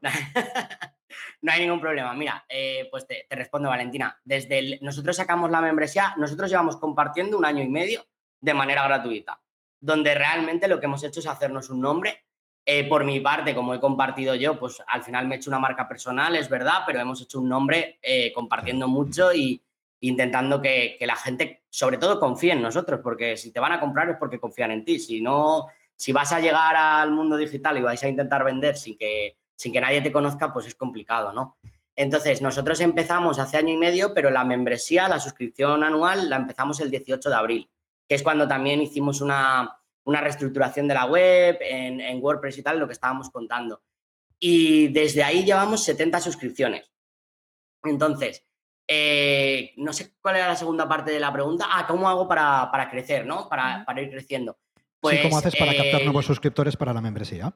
no 1.41 1.51
hay 1.51 1.61
ningún 1.61 1.81
problema. 1.81 2.13
Mira, 2.13 2.45
eh, 2.47 2.87
pues 2.89 3.05
te, 3.05 3.25
te 3.29 3.35
respondo, 3.35 3.69
Valentina. 3.69 4.17
Desde 4.23 4.59
el- 4.59 4.79
nosotros 4.81 5.15
sacamos 5.15 5.51
la 5.51 5.61
membresía, 5.61 6.13
nosotros 6.17 6.49
llevamos 6.49 6.77
compartiendo 6.77 7.37
un 7.37 7.45
año 7.45 7.63
y 7.63 7.69
medio 7.69 8.05
de 8.39 8.53
manera 8.53 8.83
gratuita, 8.83 9.39
donde 9.79 10.15
realmente 10.15 10.67
lo 10.67 10.79
que 10.79 10.85
hemos 10.85 11.03
hecho 11.03 11.19
es 11.19 11.27
hacernos 11.27 11.69
un 11.69 11.81
nombre. 11.81 12.23
Eh, 12.65 12.87
por 12.87 13.03
mi 13.05 13.19
parte, 13.21 13.55
como 13.55 13.73
he 13.73 13.79
compartido 13.79 14.35
yo, 14.35 14.59
pues 14.59 14.81
al 14.87 15.03
final 15.03 15.27
me 15.27 15.35
he 15.35 15.37
hecho 15.37 15.49
una 15.49 15.59
marca 15.59 15.87
personal, 15.87 16.35
es 16.35 16.49
verdad, 16.49 16.83
pero 16.85 16.99
hemos 16.99 17.21
hecho 17.21 17.39
un 17.39 17.47
nombre 17.47 17.99
compartiendo 18.35 18.87
mucho 18.89 19.33
y 19.33 19.61
intentando 19.99 20.61
que, 20.61 20.95
que 20.99 21.07
la 21.07 21.15
gente, 21.15 21.63
sobre 21.69 21.97
todo, 21.97 22.19
confíe 22.19 22.53
en 22.53 22.61
nosotros, 22.61 22.99
porque 23.03 23.37
si 23.37 23.51
te 23.51 23.59
van 23.59 23.71
a 23.71 23.79
comprar 23.79 24.09
es 24.09 24.17
porque 24.17 24.39
confían 24.39 24.71
en 24.71 24.85
ti. 24.85 24.99
Si 24.99 25.21
no, 25.21 25.67
si 25.95 26.11
vas 26.11 26.31
a 26.31 26.39
llegar 26.39 26.75
al 26.75 27.11
mundo 27.11 27.35
digital 27.37 27.77
y 27.77 27.81
vais 27.81 28.03
a 28.03 28.07
intentar 28.07 28.43
vender 28.43 28.77
sin 28.77 28.97
que, 28.97 29.37
sin 29.55 29.73
que 29.73 29.81
nadie 29.81 30.01
te 30.01 30.11
conozca, 30.11 30.53
pues 30.53 30.67
es 30.67 30.75
complicado, 30.75 31.33
¿no? 31.33 31.57
Entonces, 31.95 32.43
nosotros 32.43 32.79
empezamos 32.79 33.39
hace 33.39 33.57
año 33.57 33.73
y 33.73 33.77
medio, 33.77 34.13
pero 34.13 34.29
la 34.29 34.45
membresía, 34.45 35.07
la 35.09 35.19
suscripción 35.19 35.83
anual, 35.83 36.29
la 36.29 36.35
empezamos 36.35 36.79
el 36.79 36.91
18 36.91 37.27
de 37.27 37.35
abril, 37.35 37.69
que 38.07 38.13
es 38.13 38.21
cuando 38.21 38.47
también 38.47 38.79
hicimos 38.81 39.19
una, 39.19 39.79
una 40.03 40.21
reestructuración 40.21 40.87
de 40.87 40.93
la 40.93 41.05
web 41.05 41.57
en, 41.59 41.99
en 41.99 42.23
WordPress 42.23 42.59
y 42.59 42.63
tal, 42.63 42.77
lo 42.77 42.85
que 42.85 42.93
estábamos 42.93 43.31
contando. 43.31 43.81
Y 44.37 44.89
desde 44.89 45.23
ahí 45.23 45.43
llevamos 45.43 45.83
70 45.83 46.21
suscripciones. 46.21 46.91
Entonces, 47.83 48.46
eh, 48.87 49.73
no 49.75 49.91
sé 49.91 50.13
cuál 50.21 50.37
era 50.37 50.47
la 50.47 50.55
segunda 50.55 50.87
parte 50.87 51.11
de 51.11 51.19
la 51.19 51.33
pregunta. 51.33 51.67
Ah, 51.69 51.85
¿cómo 51.85 52.07
hago 52.07 52.27
para, 52.27 52.71
para 52.71 52.89
crecer, 52.89 53.25
no? 53.25 53.49
Para, 53.49 53.83
para 53.85 54.01
ir 54.01 54.09
creciendo. 54.09 54.57
sí, 54.75 54.81
¿Cómo 55.21 55.29
Pues, 55.29 55.35
haces 55.35 55.55
para 55.57 55.75
captar 55.75 56.01
eh, 56.01 56.05
nuevos 56.05 56.25
suscriptores 56.25 56.77
para 56.77 56.93
la 56.93 57.01
membresía? 57.01 57.53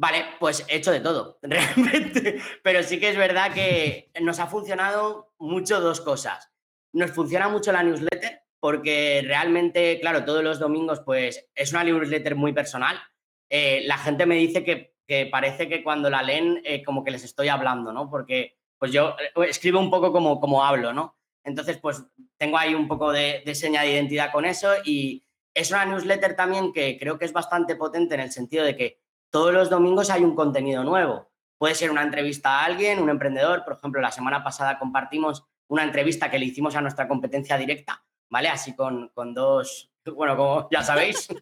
Vale, 0.00 0.26
pues 0.38 0.64
he 0.68 0.76
hecho 0.76 0.90
de 0.90 1.00
todo, 1.00 1.38
realmente. 1.42 2.40
Pero 2.62 2.82
sí 2.82 2.98
que 2.98 3.10
es 3.10 3.16
verdad 3.16 3.52
que 3.52 4.10
nos 4.20 4.40
ha 4.40 4.48
funcionado 4.48 5.32
mucho 5.38 5.80
dos 5.80 6.00
cosas. 6.00 6.50
Nos 6.92 7.12
funciona 7.12 7.48
mucho 7.48 7.70
la 7.70 7.82
newsletter 7.82 8.42
porque 8.60 9.22
realmente, 9.24 10.00
claro, 10.00 10.24
todos 10.24 10.42
los 10.42 10.58
domingos 10.58 11.00
pues 11.00 11.48
es 11.54 11.70
una 11.72 11.84
newsletter 11.84 12.34
muy 12.34 12.52
personal. 12.52 13.00
Eh, 13.50 13.82
la 13.86 13.98
gente 13.98 14.26
me 14.26 14.34
dice 14.34 14.64
que, 14.64 14.96
que 15.06 15.26
parece 15.26 15.68
que 15.68 15.84
cuando 15.84 16.10
la 16.10 16.22
leen 16.22 16.60
como 16.84 17.04
que 17.04 17.12
les 17.12 17.22
estoy 17.22 17.48
hablando, 17.48 17.92
¿no? 17.92 18.10
Porque 18.10 18.57
pues 18.78 18.92
yo 18.92 19.16
eh, 19.18 19.48
escribo 19.48 19.80
un 19.80 19.90
poco 19.90 20.12
como, 20.12 20.40
como 20.40 20.64
hablo, 20.64 20.92
¿no? 20.92 21.16
Entonces 21.44 21.78
pues 21.78 22.04
tengo 22.36 22.58
ahí 22.58 22.74
un 22.74 22.88
poco 22.88 23.12
de, 23.12 23.42
de 23.44 23.54
seña 23.54 23.82
de 23.82 23.92
identidad 23.92 24.32
con 24.32 24.44
eso 24.44 24.70
y 24.84 25.24
es 25.54 25.70
una 25.70 25.84
newsletter 25.84 26.36
también 26.36 26.72
que 26.72 26.98
creo 26.98 27.18
que 27.18 27.24
es 27.24 27.32
bastante 27.32 27.74
potente 27.76 28.14
en 28.14 28.20
el 28.20 28.30
sentido 28.30 28.64
de 28.64 28.76
que 28.76 29.00
todos 29.30 29.52
los 29.52 29.70
domingos 29.70 30.10
hay 30.10 30.22
un 30.22 30.34
contenido 30.34 30.84
nuevo. 30.84 31.30
Puede 31.58 31.74
ser 31.74 31.90
una 31.90 32.02
entrevista 32.02 32.60
a 32.60 32.64
alguien, 32.64 33.00
un 33.00 33.10
emprendedor. 33.10 33.64
Por 33.64 33.74
ejemplo, 33.74 34.00
la 34.00 34.12
semana 34.12 34.44
pasada 34.44 34.78
compartimos 34.78 35.44
una 35.66 35.82
entrevista 35.82 36.30
que 36.30 36.38
le 36.38 36.46
hicimos 36.46 36.76
a 36.76 36.80
nuestra 36.80 37.08
competencia 37.08 37.56
directa, 37.58 38.04
¿vale? 38.30 38.48
Así 38.48 38.74
con, 38.74 39.08
con 39.08 39.34
dos, 39.34 39.87
bueno, 40.14 40.36
como 40.36 40.68
ya 40.70 40.82
sabéis. 40.82 41.28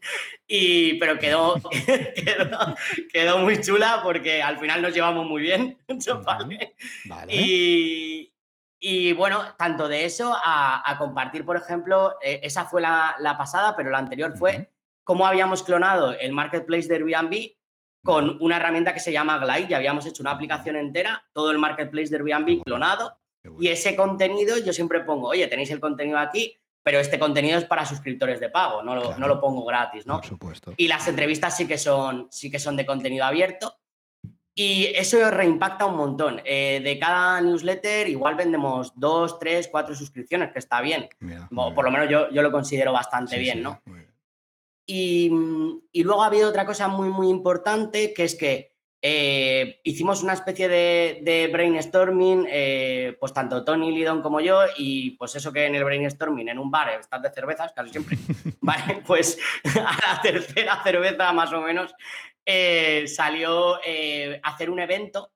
Y, 0.48 0.94
pero 1.00 1.18
quedó, 1.18 1.56
quedó, 2.14 2.76
quedó 3.12 3.38
muy 3.38 3.60
chula 3.60 4.00
porque 4.04 4.40
al 4.42 4.58
final 4.60 4.80
nos 4.80 4.94
llevamos 4.94 5.26
muy 5.26 5.42
bien. 5.42 5.76
¿vale? 6.24 6.76
Vale. 7.06 7.34
Y, 7.34 8.32
y 8.78 9.12
bueno, 9.12 9.42
tanto 9.58 9.88
de 9.88 10.04
eso 10.04 10.32
a, 10.40 10.88
a 10.88 10.98
compartir, 10.98 11.44
por 11.44 11.56
ejemplo, 11.56 12.14
eh, 12.22 12.38
esa 12.44 12.64
fue 12.64 12.80
la, 12.80 13.16
la 13.18 13.36
pasada, 13.36 13.74
pero 13.76 13.90
la 13.90 13.98
anterior 13.98 14.36
fue 14.38 14.54
Ujú. 14.56 14.66
cómo 15.02 15.26
habíamos 15.26 15.64
clonado 15.64 16.12
el 16.12 16.30
marketplace 16.32 16.86
de 16.86 16.94
Airbnb 16.96 17.52
con 18.04 18.36
una 18.40 18.58
herramienta 18.58 18.94
que 18.94 19.00
se 19.00 19.10
llama 19.10 19.38
Glide. 19.38 19.68
Ya 19.68 19.78
habíamos 19.78 20.06
hecho 20.06 20.22
una 20.22 20.30
aplicación 20.30 20.76
entera, 20.76 21.24
todo 21.32 21.50
el 21.50 21.58
marketplace 21.58 22.10
de 22.10 22.18
Airbnb 22.18 22.62
clonado. 22.62 23.18
Y 23.58 23.68
ese 23.68 23.96
contenido 23.96 24.58
yo 24.58 24.72
siempre 24.72 25.00
pongo, 25.00 25.28
oye, 25.28 25.46
tenéis 25.48 25.70
el 25.72 25.80
contenido 25.80 26.18
aquí, 26.18 26.56
pero 26.86 27.00
este 27.00 27.18
contenido 27.18 27.58
es 27.58 27.64
para 27.64 27.84
suscriptores 27.84 28.38
de 28.38 28.48
pago, 28.48 28.80
no 28.80 28.94
lo, 28.94 29.02
Claro. 29.02 29.18
no 29.18 29.26
lo 29.26 29.40
pongo 29.40 29.64
gratis, 29.64 30.06
¿no? 30.06 30.18
Por 30.18 30.26
supuesto. 30.26 30.72
Y 30.76 30.86
las 30.86 31.08
entrevistas 31.08 31.56
sí 31.56 31.66
que 31.66 31.78
son, 31.78 32.28
sí 32.30 32.48
que 32.48 32.60
son 32.60 32.76
de 32.76 32.86
contenido 32.86 33.24
abierto. 33.24 33.74
Y 34.54 34.84
eso 34.94 35.28
reimpacta 35.32 35.84
un 35.84 35.96
montón. 35.96 36.40
Eh, 36.44 36.80
de 36.84 36.96
cada 37.00 37.40
newsletter 37.40 38.08
igual 38.08 38.36
vendemos 38.36 38.92
dos, 38.94 39.40
tres, 39.40 39.66
cuatro 39.68 39.96
suscripciones, 39.96 40.52
que 40.52 40.60
está 40.60 40.80
bien. 40.80 41.08
Mira, 41.18 41.48
O 41.56 41.74
por 41.74 41.84
lo 41.84 41.90
menos 41.90 42.08
yo, 42.08 42.30
yo 42.30 42.40
lo 42.40 42.52
considero 42.52 42.92
bastante 42.92 43.34
Sí, 43.34 43.40
bien, 43.40 43.56
sí, 43.56 43.62
¿no? 43.64 43.80
bien. 43.84 44.06
Y, 44.86 45.32
y 45.90 46.04
luego 46.04 46.22
ha 46.22 46.26
habido 46.26 46.48
otra 46.48 46.64
cosa 46.66 46.86
muy, 46.86 47.08
muy 47.08 47.28
importante, 47.28 48.14
que 48.14 48.22
es 48.22 48.36
que 48.36 48.75
eh, 49.02 49.80
hicimos 49.84 50.22
una 50.22 50.32
especie 50.32 50.68
de, 50.68 51.48
brainstorming, 51.52 52.46
eh, 52.48 53.16
pues 53.20 53.32
tanto 53.32 53.64
Tony 53.64 53.92
Lidon 53.92 54.22
como 54.22 54.40
yo, 54.40 54.60
y 54.76 55.12
pues 55.12 55.34
eso 55.36 55.52
que 55.52 55.66
en 55.66 55.74
el 55.74 55.84
brainstorming, 55.84 56.48
en 56.48 56.58
un 56.58 56.70
bar, 56.70 56.90
estás 56.98 57.22
de 57.22 57.30
cervezas 57.30 57.72
casi 57.72 57.90
siempre, 57.90 58.16
¿vale? 58.60 59.02
Pues 59.06 59.38
a 59.64 60.14
la 60.14 60.20
tercera 60.22 60.82
cerveza 60.82 61.32
más 61.32 61.52
o 61.52 61.60
menos 61.60 61.94
eh, 62.44 63.06
salió 63.06 63.78
hacer 64.42 64.70
un 64.70 64.80
evento 64.80 65.32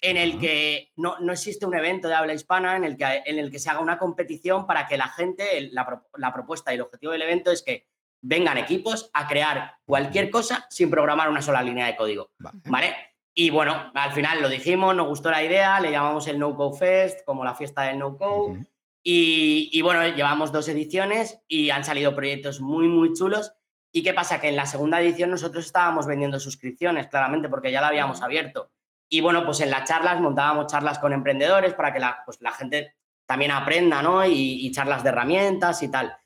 en 0.00 0.16
el 0.16 0.38
que 0.38 0.92
no, 0.96 1.16
existe 1.30 1.64
un 1.64 1.74
evento 1.74 2.08
de 2.08 2.14
habla 2.14 2.34
hispana 2.34 2.76
en 2.76 2.84
el 2.84 2.96
que, 2.96 3.22
en 3.24 3.38
el 3.38 3.50
que 3.50 3.58
se 3.58 3.70
haga 3.70 3.80
una 3.80 3.98
competición 3.98 4.66
para 4.66 4.86
que 4.86 4.98
la 4.98 5.08
gente, 5.08 5.70
la, 5.72 6.02
la 6.16 6.32
propuesta 6.32 6.72
y 6.72 6.76
el 6.76 6.82
objetivo 6.82 7.12
del 7.12 7.22
evento 7.22 7.50
es 7.50 7.62
que 7.62 7.86
vengan 8.26 8.58
equipos 8.58 9.08
a 9.12 9.28
crear 9.28 9.76
cualquier 9.84 10.30
cosa 10.30 10.66
sin 10.68 10.90
programar 10.90 11.28
una 11.28 11.42
sola 11.42 11.62
línea 11.62 11.86
de 11.86 11.96
código. 11.96 12.30
Vale. 12.38 12.94
Y 13.32 13.50
bueno, 13.50 13.92
al 13.94 14.12
final 14.12 14.42
lo 14.42 14.48
dijimos, 14.48 14.96
nos 14.96 15.06
gustó 15.06 15.30
la 15.30 15.44
idea, 15.44 15.78
le 15.78 15.90
llamamos 15.92 16.26
el 16.26 16.38
No 16.38 16.56
Code 16.56 16.78
Fest, 16.78 17.20
como 17.24 17.44
la 17.44 17.54
fiesta 17.54 17.82
del 17.82 17.98
No 17.98 18.16
Code. 18.16 18.66
y, 19.02 19.80
bueno, 19.82 20.04
llevamos 20.08 20.50
dos 20.50 20.68
ediciones 20.68 21.40
y 21.46 21.70
han 21.70 21.84
salido 21.84 22.16
proyectos 22.16 22.60
muy, 22.60 22.88
muy 22.88 23.12
chulos. 23.12 23.52
¿Y 23.92 24.02
qué 24.02 24.12
pasa? 24.12 24.40
Que 24.40 24.48
en 24.48 24.56
la 24.56 24.66
segunda 24.66 25.00
edición 25.00 25.30
nosotros 25.30 25.64
estábamos 25.66 26.06
vendiendo 26.06 26.40
suscripciones, 26.40 27.06
claramente, 27.06 27.48
porque 27.48 27.70
ya 27.70 27.80
la 27.80 27.88
habíamos 27.88 28.22
abierto. 28.22 28.72
Y 29.08 29.20
bueno, 29.20 29.44
pues 29.44 29.60
en 29.60 29.70
las 29.70 29.88
charlas 29.88 30.20
montábamos 30.20 30.66
charlas 30.66 30.98
con 30.98 31.12
emprendedores 31.12 31.74
para 31.74 31.92
que 31.92 32.00
la, 32.00 32.22
pues, 32.24 32.38
la 32.40 32.50
gente 32.50 32.94
también 33.26 33.52
aprenda, 33.52 34.02
¿no? 34.02 34.26
Y, 34.26 34.66
y 34.66 34.72
charlas 34.72 35.04
de 35.04 35.10
herramientas 35.10 35.82
y 35.82 35.90
tal 35.90 36.16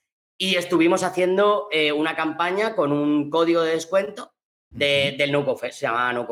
y 0.43 0.57
estuvimos 0.57 1.03
haciendo 1.03 1.69
eh, 1.71 1.93
una 1.93 2.17
campaña 2.17 2.75
con 2.75 2.93
un 2.93 3.29
código 3.29 3.61
de 3.61 3.73
descuento 3.73 4.33
del 4.71 5.31
No 5.31 5.45
se 5.59 5.71
llama 5.73 6.15
No 6.15 6.27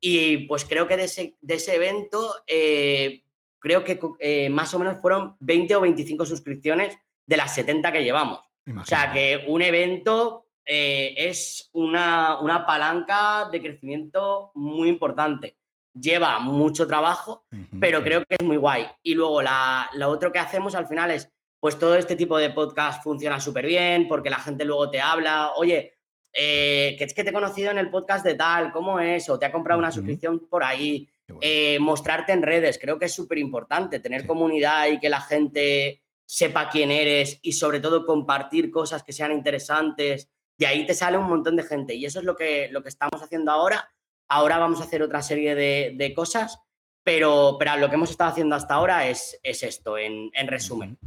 Y 0.00 0.38
pues 0.48 0.64
creo 0.64 0.88
que 0.88 0.96
de 0.96 1.04
ese, 1.04 1.36
de 1.40 1.54
ese 1.54 1.76
evento, 1.76 2.34
eh, 2.48 3.22
creo 3.60 3.84
que 3.84 4.00
eh, 4.18 4.50
más 4.50 4.74
o 4.74 4.80
menos 4.80 5.00
fueron 5.00 5.36
20 5.38 5.76
o 5.76 5.80
25 5.82 6.26
suscripciones 6.26 6.98
de 7.26 7.36
las 7.36 7.54
70 7.54 7.92
que 7.92 8.02
llevamos. 8.02 8.40
O 8.76 8.84
sea 8.84 9.12
que 9.12 9.44
un 9.46 9.62
evento 9.62 10.46
es 10.64 11.70
una, 11.72 12.40
una, 12.40 12.66
palanca 12.66 13.48
de 13.52 13.62
crecimiento 13.62 14.50
muy 14.56 14.88
importante. 14.88 15.56
Lleva 15.94 16.40
mucho 16.40 16.88
trabajo, 16.88 17.46
pero 17.78 18.02
creo 18.02 18.24
que 18.24 18.34
es 18.36 18.44
muy 18.44 18.56
guay. 18.56 18.86
Y 19.02 19.14
luego 19.14 19.42
la, 19.42 19.88
lo 19.94 20.08
otro 20.08 20.32
que 20.32 20.40
hacemos 20.40 20.74
al 20.74 20.88
final 20.88 21.12
es 21.12 21.32
pues 21.60 21.78
todo 21.78 21.96
este 21.96 22.16
tipo 22.16 22.38
de 22.38 22.50
podcast 22.50 23.02
funciona 23.02 23.40
súper 23.40 23.66
bien 23.66 24.06
porque 24.08 24.30
la 24.30 24.38
gente 24.38 24.64
luego 24.64 24.90
te 24.90 25.00
habla, 25.00 25.52
oye, 25.56 25.98
eh, 26.32 26.94
que 26.96 27.04
es 27.04 27.14
que 27.14 27.24
te 27.24 27.30
he 27.30 27.32
conocido 27.32 27.70
en 27.70 27.78
el 27.78 27.90
podcast 27.90 28.24
de 28.24 28.34
tal, 28.34 28.70
¿cómo 28.70 29.00
es? 29.00 29.28
O 29.28 29.38
te 29.38 29.46
ha 29.46 29.52
comprado 29.52 29.78
una 29.78 29.90
suscripción 29.90 30.48
por 30.48 30.62
ahí. 30.62 31.08
Eh, 31.40 31.78
mostrarte 31.78 32.32
en 32.32 32.42
redes, 32.42 32.78
creo 32.78 32.98
que 32.98 33.04
es 33.06 33.12
súper 33.12 33.38
importante, 33.38 34.00
tener 34.00 34.26
comunidad 34.26 34.86
y 34.88 34.98
que 34.98 35.10
la 35.10 35.20
gente 35.20 36.02
sepa 36.24 36.70
quién 36.70 36.90
eres 36.90 37.38
y 37.42 37.52
sobre 37.52 37.80
todo 37.80 38.06
compartir 38.06 38.70
cosas 38.70 39.02
que 39.02 39.12
sean 39.12 39.32
interesantes. 39.32 40.30
Y 40.56 40.64
ahí 40.64 40.86
te 40.86 40.94
sale 40.94 41.18
un 41.18 41.28
montón 41.28 41.56
de 41.56 41.62
gente. 41.64 41.94
Y 41.94 42.04
eso 42.04 42.20
es 42.20 42.24
lo 42.24 42.36
que, 42.36 42.68
lo 42.70 42.82
que 42.82 42.88
estamos 42.88 43.22
haciendo 43.22 43.50
ahora. 43.50 43.90
Ahora 44.28 44.58
vamos 44.58 44.80
a 44.80 44.84
hacer 44.84 45.02
otra 45.02 45.22
serie 45.22 45.54
de, 45.54 46.12
cosas, 46.14 46.60
pero, 47.02 47.56
pero 47.58 47.76
lo 47.76 47.88
que 47.88 47.94
hemos 47.94 48.10
estado 48.10 48.30
haciendo 48.30 48.56
hasta 48.56 48.74
ahora 48.74 49.08
es, 49.08 49.38
es 49.42 49.62
esto, 49.62 49.96
en, 49.96 50.30
en 50.34 50.48
resumen. 50.48 50.98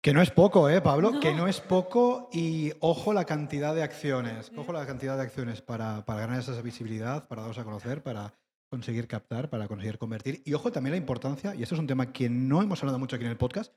Que 0.00 0.12
no 0.12 0.20
es 0.20 0.30
poco, 0.30 0.68
¿eh, 0.68 0.82
Pablo? 0.82 1.18
Que 1.18 1.32
no 1.32 1.48
es 1.48 1.60
poco 1.60 2.28
y 2.32 2.72
ojo 2.80 3.14
la 3.14 3.24
cantidad 3.24 3.74
de 3.74 3.82
acciones. 3.82 4.52
Ojo 4.54 4.72
la 4.72 4.86
cantidad 4.86 5.16
de 5.16 5.22
acciones 5.22 5.62
para, 5.62 6.04
para 6.04 6.20
ganar 6.20 6.40
esa 6.40 6.60
visibilidad, 6.60 7.26
para 7.26 7.42
daros 7.42 7.58
a 7.58 7.64
conocer, 7.64 8.02
para 8.02 8.34
conseguir 8.68 9.08
captar, 9.08 9.48
para 9.48 9.66
conseguir 9.66 9.98
convertir. 9.98 10.42
Y 10.44 10.52
ojo 10.52 10.70
también 10.72 10.92
la 10.92 10.98
importancia, 10.98 11.54
y 11.54 11.62
esto 11.62 11.74
es 11.74 11.80
un 11.80 11.86
tema 11.86 12.12
que 12.12 12.28
no 12.28 12.60
hemos 12.60 12.82
hablado 12.82 12.98
mucho 12.98 13.16
aquí 13.16 13.24
en 13.24 13.30
el 13.30 13.36
podcast, 13.36 13.72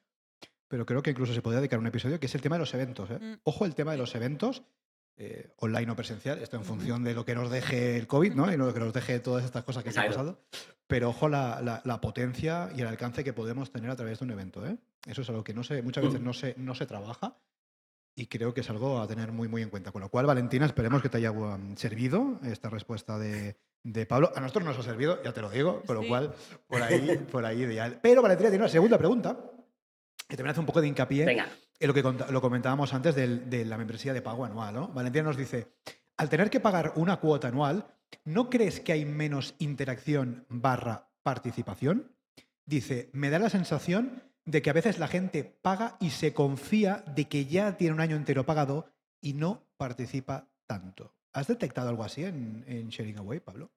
pero 0.68 0.86
creo 0.86 1.02
que 1.02 1.12
incluso 1.12 1.34
se 1.34 1.41
podría 1.41 1.62
dedicar 1.62 1.80
un 1.80 1.88
episodio, 1.88 2.20
que 2.20 2.26
es 2.26 2.36
el 2.36 2.41
tema 2.41 2.56
de 2.56 2.60
los 2.60 2.74
eventos. 2.74 3.10
¿eh? 3.12 3.20
Mm. 3.20 3.39
Ojo 3.43 3.66
el 3.66 3.76
tema 3.76 3.91
de 3.91 3.98
los 3.98 4.14
eventos 4.16 4.64
eh, 5.18 5.49
online 5.57 5.91
o 5.91 5.95
presencial, 5.95 6.38
esto 6.39 6.57
en 6.57 6.63
función 6.63 7.03
de 7.03 7.15
lo 7.15 7.26
que 7.26 7.34
nos 7.34 7.49
deje 7.49 7.97
el 7.97 8.05
COVID, 8.05 8.34
¿no? 8.34 8.51
Y 8.51 8.57
lo 8.57 8.72
que 8.72 8.80
nos 8.80 8.93
deje 8.93 9.20
todas 9.20 9.43
estas 9.43 9.63
cosas 9.63 9.84
que 9.84 9.91
se 9.91 9.99
han 9.99 10.07
pasado. 10.07 10.43
Pero 10.86 11.09
ojo 11.09 11.28
la, 11.28 11.82
la, 11.84 12.01
potencia 12.01 12.70
y 12.76 12.82
el 12.82 12.88
alcance 12.88 13.24
que 13.24 13.34
podemos 13.34 13.72
tener 13.72 13.89
a 13.89 13.95
través 13.95 14.20
de 14.20 14.26
un 14.26 14.32
evento, 14.32 14.65
¿eh? 14.65 14.78
Eso 15.07 15.22
es 15.22 15.30
algo 15.30 15.43
que 15.43 15.53
no 15.53 15.63
se, 15.63 15.82
muchas 15.82 16.03
veces 16.03 16.22
no 16.22 16.34
se, 16.34 16.53
no 16.57 16.76
se 16.76 16.86
trabaja 16.86 17.38
y 18.15 18.28
creo 18.28 18.53
que 18.53 18.61
es 18.61 18.70
algo 18.70 18.99
a 18.99 19.07
tener 19.07 19.32
muy, 19.32 19.47
muy 19.47 19.61
en 19.61 19.70
cuenta. 19.70 19.91
Con 19.91 20.01
lo 20.01 20.09
cual, 20.09 20.26
Valentina, 20.26 20.65
esperemos 20.65 21.01
que 21.01 21.09
te 21.09 21.18
haya 21.18 21.32
um, 21.32 21.76
servido 21.76 22.39
esta 22.43 22.70
respuesta 22.70 23.18
de, 23.18 23.57
de 23.84 24.05
Pablo. 24.05 24.32
A 24.36 24.39
nosotros 24.39 24.65
nos 24.65 24.78
ha 24.78 24.84
servido, 24.84 25.22
ya 25.24 25.34
te 25.34 25.41
lo 25.41 25.49
digo, 25.49 25.82
con 25.86 25.95
lo 25.95 26.07
cual, 26.07 26.34
por 26.68 26.82
ahí, 26.82 27.26
por 27.32 27.45
ahí 27.45 27.63
ideal. 27.63 27.99
Pero 28.01 28.22
Valentina 28.22 28.49
tiene 28.49 28.63
una 28.63 28.72
segunda 28.72 28.97
pregunta 28.97 29.38
que 30.28 30.36
también 30.36 30.51
hace 30.51 30.59
un 30.59 30.65
poco 30.65 30.82
de 30.82 30.88
hincapié. 30.88 31.25
Venga 31.25 31.47
lo 31.86 31.93
que 31.93 32.01
lo 32.01 32.41
comentábamos 32.41 32.93
antes 32.93 33.15
de 33.15 33.65
la 33.65 33.78
membresía 33.78 34.13
de 34.13 34.21
pago 34.21 34.45
anual. 34.45 34.73
¿no? 34.73 34.88
Valentina 34.88 35.23
nos 35.23 35.38
dice, 35.38 35.73
al 36.17 36.30
tener 36.30 36.49
que 36.49 36.59
pagar 36.59 36.93
una 36.95 37.17
cuota 37.17 37.49
anual, 37.49 37.86
¿no 38.25 38.49
crees 38.49 38.80
que 38.80 38.93
hay 38.93 39.05
menos 39.05 39.55
interacción 39.59 40.45
barra 40.49 41.09
participación? 41.21 42.15
Dice, 42.65 43.09
me 43.13 43.30
da 43.30 43.39
la 43.39 43.49
sensación 43.49 44.23
de 44.45 44.61
que 44.61 44.69
a 44.69 44.73
veces 44.73 44.97
la 44.97 45.07
gente 45.07 45.43
paga 45.43 45.97
y 45.99 46.09
se 46.09 46.34
confía 46.34 47.03
de 47.15 47.25
que 47.25 47.45
ya 47.45 47.78
tiene 47.78 47.93
un 47.93 48.01
año 48.01 48.15
entero 48.15 48.45
pagado 48.45 48.89
y 49.21 49.34
no 49.34 49.67
participa 49.78 50.49
tanto. 50.65 51.13
¿Has 51.34 51.47
detectado 51.47 51.89
algo 51.89 52.03
así 52.03 52.23
en, 52.23 52.63
en 52.67 52.89
Sharing 52.89 53.19
Away, 53.19 53.39
Pablo? 53.41 53.71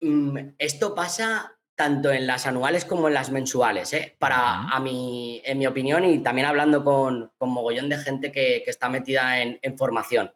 Mm, 0.00 0.38
esto 0.58 0.94
pasa 0.94 1.57
tanto 1.78 2.10
en 2.10 2.26
las 2.26 2.44
anuales 2.44 2.84
como 2.84 3.06
en 3.06 3.14
las 3.14 3.30
mensuales, 3.30 3.92
¿eh? 3.92 4.16
para, 4.18 4.62
a 4.62 4.80
mi, 4.80 5.40
en 5.44 5.58
mi 5.58 5.66
opinión, 5.68 6.04
y 6.04 6.18
también 6.18 6.48
hablando 6.48 6.82
con, 6.82 7.30
con 7.38 7.50
mogollón 7.50 7.88
de 7.88 7.98
gente 7.98 8.32
que, 8.32 8.64
está 8.66 8.88
metida 8.88 9.40
en, 9.40 9.78
formación. 9.78 10.32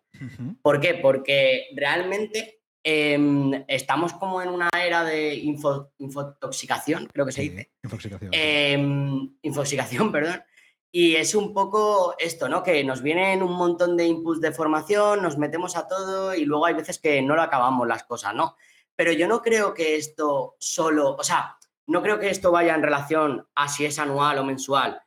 ¿Por 0.62 0.78
qué? 0.78 0.95
Porque 0.95 1.66
realmente 1.74 2.61
em, 2.84 3.64
estamos 3.66 4.12
como 4.12 4.40
en 4.40 4.51
una 4.51 4.70
era 4.72 5.03
de 5.03 5.34
infotoxicación, 5.34 7.09
creo 7.12 7.26
que 7.26 7.32
se 7.32 7.43
dice. 7.43 7.72
Infoxicación. 7.82 8.30
Em, 8.32 9.36
infoxicación, 9.43 10.12
perdón. 10.12 10.45
Y 10.93 11.16
es 11.16 11.34
un 11.34 11.53
poco 11.53 12.14
esto, 12.20 12.49
¿no? 12.49 12.62
Que 12.62 12.84
nos 12.84 13.03
vienen 13.03 13.43
un 13.43 13.57
montón 13.57 13.97
de 13.97 14.07
inputs 14.07 14.40
de 14.40 14.53
formación, 14.53 15.20
nos 15.20 15.38
metemos 15.38 15.76
a 15.76 15.88
todo 15.88 16.36
y 16.36 16.45
luego 16.45 16.66
hay 16.66 16.74
veces 16.74 17.01
que 17.01 17.20
no 17.20 17.34
lo 17.34 17.43
acabamos 17.43 17.88
las 17.88 18.05
cosas, 18.05 18.32
¿no? 18.32 18.55
Pero 18.97 19.12
yo 19.12 19.28
no 19.28 19.43
creo 19.43 19.74
que 19.74 19.97
esto 19.97 20.57
solo, 20.59 21.16
o 21.16 21.24
sea, 21.24 21.57
no 21.86 22.03
creo 22.03 22.18
que 22.18 22.30
esto 22.30 22.53
vaya 22.53 22.74
en 22.74 22.82
relación 22.82 23.47
a 23.55 23.68
si 23.68 23.84
es 23.84 23.99
anual 23.99 24.38
o 24.38 24.45
mensual. 24.45 25.01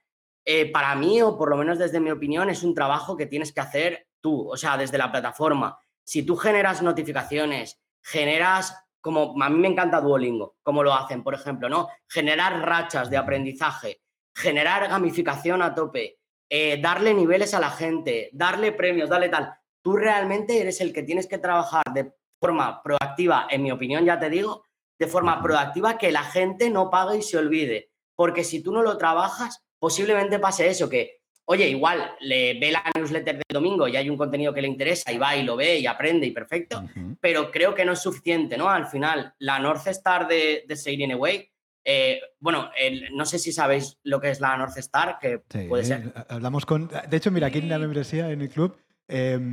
Eh, 0.44 0.72
para 0.72 0.96
mí, 0.96 1.22
o 1.22 1.38
por 1.38 1.50
lo 1.50 1.58
menos 1.58 1.80
desde 1.80 2.00
mi 2.00 2.12
opinión, 2.12 2.50
es 2.50 2.64
un 2.64 2.76
trabajo 2.76 3.18
que 3.18 3.26
tienes 3.26 3.52
que 3.52 3.62
hacer 3.62 4.08
tú, 4.22 4.50
o 4.50 4.58
sea, 4.58 4.78
desde 4.78 4.98
la 4.98 5.12
plataforma. 5.12 5.80
Si 6.04 6.24
tú 6.24 6.36
generas 6.36 6.82
notificaciones, 6.82 7.80
generas, 8.04 8.76
como 9.02 9.36
a 9.42 9.50
mí 9.50 9.58
me 9.58 9.68
encanta 9.68 10.02
Duolingo, 10.02 10.58
como 10.62 10.84
lo 10.84 10.94
hacen, 10.94 11.24
por 11.24 11.34
ejemplo, 11.34 11.70
¿no? 11.70 11.90
Generar 12.08 12.62
rachas 12.62 13.10
de 13.10 13.18
aprendizaje, 13.18 14.02
generar 14.36 14.88
gamificación 14.88 15.62
a 15.62 15.74
tope, 15.74 16.20
eh, 16.50 16.80
darle 16.80 17.14
niveles 17.14 17.54
a 17.56 17.60
la 17.60 17.72
gente, 17.72 18.30
darle 18.34 18.72
premios, 18.72 19.10
darle 19.10 19.30
tal. 19.30 19.52
Tú 19.82 19.96
realmente 19.96 20.60
eres 20.60 20.82
el 20.82 20.94
que 20.94 21.04
tienes 21.04 21.28
que 21.28 21.40
trabajar 21.40 21.84
de 21.94 22.14
forma 22.46 22.84
proactiva, 22.84 23.48
en 23.50 23.64
mi 23.64 23.72
opinión, 23.72 24.06
ya 24.06 24.20
te 24.20 24.30
digo, 24.30 24.64
de 25.00 25.08
forma 25.08 25.42
proactiva 25.42 25.98
que 25.98 26.12
la 26.12 26.24
gente 26.24 26.70
no 26.70 26.92
pague 26.92 27.18
y 27.18 27.22
se 27.24 27.38
olvide. 27.38 27.90
Porque 28.16 28.44
si 28.44 28.62
tú 28.62 28.72
no 28.72 28.84
lo 28.84 28.98
trabajas, 28.98 29.64
posiblemente 29.80 30.38
pase 30.38 30.68
eso, 30.68 30.88
que, 30.88 31.22
oye, 31.46 31.68
igual 31.68 32.12
le 32.20 32.60
ve 32.60 32.72
la 32.72 32.84
newsletter 32.96 33.38
del 33.38 33.44
domingo 33.52 33.88
y 33.88 33.96
hay 33.96 34.12
un 34.12 34.18
contenido 34.18 34.54
que 34.54 34.62
le 34.62 34.68
interesa 34.68 35.12
y 35.12 35.18
va 35.18 35.36
y 35.36 35.42
lo 35.42 35.56
ve 35.56 35.80
y 35.80 35.88
aprende 35.88 36.28
y 36.28 36.32
perfecto, 36.32 36.84
pero 37.20 37.50
creo 37.50 37.74
que 37.74 37.84
no 37.84 37.94
es 37.94 38.00
suficiente, 38.00 38.58
¿no? 38.58 38.70
Al 38.70 38.86
final, 38.86 39.34
la 39.40 39.58
North 39.58 39.88
Star 39.88 40.28
de, 40.28 40.66
de 40.68 40.76
Sailing 40.76 41.14
Away, 41.14 41.50
eh, 41.84 42.22
bueno, 42.40 42.70
no 43.14 43.26
sé 43.26 43.40
si 43.40 43.52
sabéis 43.52 43.98
lo 44.04 44.22
que 44.22 44.30
es 44.30 44.40
la 44.40 44.56
North 44.56 44.78
Star, 44.78 45.18
que 45.20 45.40
puede 45.68 45.84
ser. 45.84 46.14
Hablamos 46.30 46.66
con. 46.66 46.90
De 47.10 47.18
hecho, 47.18 47.32
mira, 47.32 47.48
aquí 47.48 47.58
en 47.58 47.70
la 47.70 47.80
membresía, 47.80 48.30
en 48.32 48.42
el 48.42 48.50
club, 48.50 48.78
Em, 49.08 49.52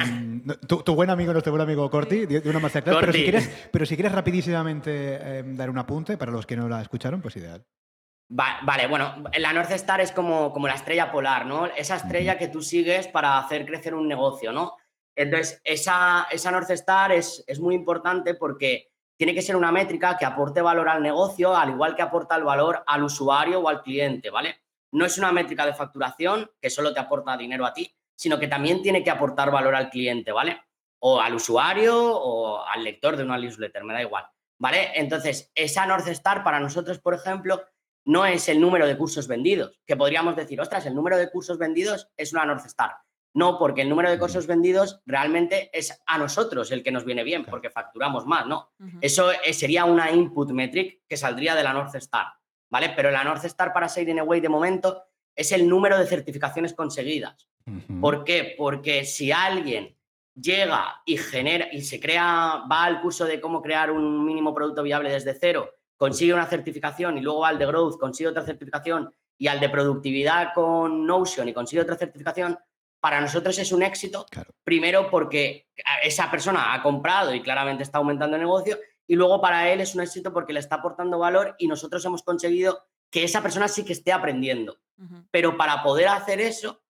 tu, 0.66 0.94
buen 0.94 1.10
amigo, 1.10 1.32
nuestro 1.32 1.52
buen 1.52 1.62
amigo 1.62 1.90
Corti, 1.90 2.24
de 2.24 2.48
una 2.48 2.58
masterclass. 2.58 2.96
Pero 3.00 3.12
si, 3.12 3.22
quieres, 3.22 3.68
pero 3.70 3.86
si 3.86 3.96
quieres 3.96 4.12
rapidísimamente 4.12 5.38
em, 5.38 5.56
dar 5.56 5.68
un 5.68 5.78
apunte 5.78 6.16
para 6.16 6.32
los 6.32 6.46
que 6.46 6.56
no 6.56 6.68
la 6.68 6.80
escucharon, 6.80 7.20
pues 7.20 7.36
ideal. 7.36 7.64
vale, 8.28 8.86
bueno, 8.86 9.22
la 9.38 9.52
North 9.52 9.70
Star 9.72 10.00
es 10.00 10.12
como, 10.12 10.52
como 10.52 10.68
la 10.68 10.74
estrella 10.74 11.12
polar, 11.12 11.44
¿no? 11.44 11.66
Esa 11.66 11.96
estrella 11.96 12.38
que 12.38 12.48
tú 12.48 12.62
sigues 12.62 13.08
para 13.08 13.38
hacer 13.38 13.66
crecer 13.66 13.94
un 13.94 14.08
negocio, 14.08 14.52
¿no? 14.52 14.76
Entonces, 15.14 15.60
esa, 15.64 16.26
esa 16.30 16.50
North 16.50 16.70
Star 16.70 17.12
es, 17.12 17.44
es 17.46 17.60
muy 17.60 17.74
importante 17.74 18.34
porque 18.34 18.92
tiene 19.18 19.34
que 19.34 19.42
ser 19.42 19.56
una 19.56 19.70
métrica 19.70 20.16
que 20.16 20.24
aporte 20.24 20.62
valor 20.62 20.88
al 20.88 21.02
negocio, 21.02 21.54
al 21.54 21.70
igual 21.70 21.94
que 21.94 22.02
aporta 22.02 22.36
el 22.36 22.44
valor 22.44 22.82
al 22.86 23.04
usuario 23.04 23.60
o 23.60 23.68
al 23.68 23.82
cliente, 23.82 24.30
¿vale? 24.30 24.62
No 24.92 25.04
es 25.04 25.18
una 25.18 25.30
métrica 25.30 25.66
de 25.66 25.74
facturación 25.74 26.50
que 26.58 26.70
solo 26.70 26.94
te 26.94 27.00
aporta 27.00 27.36
dinero 27.36 27.66
a 27.66 27.74
ti, 27.74 27.94
sino 28.22 28.38
que 28.38 28.46
también 28.46 28.82
tiene 28.82 29.02
que 29.02 29.10
aportar 29.10 29.50
valor 29.50 29.74
al 29.74 29.90
cliente, 29.90 30.30
¿vale? 30.30 30.60
o 31.04 31.20
al 31.20 31.34
usuario 31.34 31.96
o 31.96 32.64
al 32.64 32.84
lector 32.84 33.16
de 33.16 33.24
una 33.24 33.36
newsletter, 33.36 33.82
me 33.82 33.92
da 33.92 34.02
igual. 34.02 34.24
¿Vale? 34.58 34.92
Entonces, 34.94 35.50
esa 35.56 35.84
North 35.84 36.06
Star 36.06 36.44
para 36.44 36.60
nosotros, 36.60 37.00
por 37.00 37.14
ejemplo, 37.14 37.64
no 38.04 38.24
es 38.24 38.48
el 38.48 38.60
número 38.60 38.86
de 38.86 38.96
cursos 38.96 39.26
vendidos, 39.26 39.80
que 39.84 39.96
podríamos 39.96 40.36
decir, 40.36 40.60
ostras, 40.60 40.86
el 40.86 40.94
número 40.94 41.18
de 41.18 41.28
cursos 41.30 41.58
vendidos 41.58 42.08
es 42.16 42.32
una 42.32 42.44
North 42.44 42.64
Star. 42.66 42.98
No, 43.34 43.58
porque 43.58 43.82
el 43.82 43.88
número 43.88 44.10
de 44.10 44.18
cursos 44.18 44.46
vendidos 44.46 45.00
realmente 45.04 45.70
es 45.72 46.00
a 46.06 46.18
nosotros 46.18 46.70
el 46.70 46.84
que 46.84 46.92
nos 46.92 47.04
viene 47.04 47.24
bien, 47.24 47.46
porque 47.46 47.70
facturamos 47.70 48.24
más, 48.24 48.46
¿no? 48.46 48.70
Eso 49.00 49.32
eh, 49.32 49.52
sería 49.54 49.84
una 49.84 50.12
input 50.12 50.52
metric 50.52 51.00
que 51.08 51.16
saldría 51.16 51.56
de 51.56 51.64
la 51.64 51.72
North 51.72 51.94
Star, 51.96 52.26
¿vale? 52.70 52.92
Pero 52.94 53.10
la 53.10 53.24
North 53.24 53.44
Star 53.46 53.72
para 53.72 53.88
Sailing 53.88 54.20
Away 54.20 54.40
de 54.40 54.48
momento 54.48 55.02
es 55.34 55.50
el 55.50 55.68
número 55.68 55.98
de 55.98 56.06
certificaciones 56.06 56.74
conseguidas. 56.74 57.48
¿Por 58.00 58.24
qué? 58.24 58.54
Porque 58.56 59.04
si 59.04 59.32
alguien 59.32 59.96
llega 60.34 61.02
y 61.04 61.16
genera 61.16 61.68
y 61.72 61.82
se 61.82 62.00
crea, 62.00 62.62
va 62.70 62.84
al 62.84 63.00
curso 63.00 63.24
de 63.24 63.40
cómo 63.40 63.60
crear 63.62 63.90
un 63.90 64.24
mínimo 64.24 64.54
producto 64.54 64.82
viable 64.82 65.10
desde 65.10 65.34
cero, 65.34 65.70
consigue 65.96 66.34
una 66.34 66.46
certificación 66.46 67.18
y 67.18 67.20
luego 67.20 67.40
va 67.40 67.48
al 67.48 67.58
de 67.58 67.66
growth, 67.66 67.98
consigue 67.98 68.28
otra 68.28 68.44
certificación 68.44 69.12
y 69.38 69.48
al 69.48 69.60
de 69.60 69.68
productividad 69.68 70.52
con 70.54 71.06
Notion 71.06 71.48
y 71.48 71.52
consigue 71.52 71.82
otra 71.82 71.96
certificación, 71.96 72.58
para 73.00 73.20
nosotros 73.20 73.58
es 73.58 73.72
un 73.72 73.82
éxito. 73.82 74.26
Primero 74.62 75.10
porque 75.10 75.68
esa 76.02 76.30
persona 76.30 76.72
ha 76.72 76.82
comprado 76.82 77.34
y 77.34 77.42
claramente 77.42 77.82
está 77.82 77.98
aumentando 77.98 78.36
el 78.36 78.42
negocio 78.42 78.78
y 79.06 79.16
luego 79.16 79.40
para 79.40 79.68
él 79.70 79.80
es 79.80 79.94
un 79.94 80.02
éxito 80.02 80.32
porque 80.32 80.52
le 80.52 80.60
está 80.60 80.76
aportando 80.76 81.18
valor 81.18 81.56
y 81.58 81.66
nosotros 81.66 82.04
hemos 82.04 82.22
conseguido 82.22 82.86
que 83.10 83.24
esa 83.24 83.42
persona 83.42 83.68
sí 83.68 83.84
que 83.84 83.92
esté 83.92 84.12
aprendiendo. 84.12 84.78
Pero 85.30 85.56
para 85.56 85.82
poder 85.82 86.08
hacer 86.08 86.40
eso, 86.40 86.81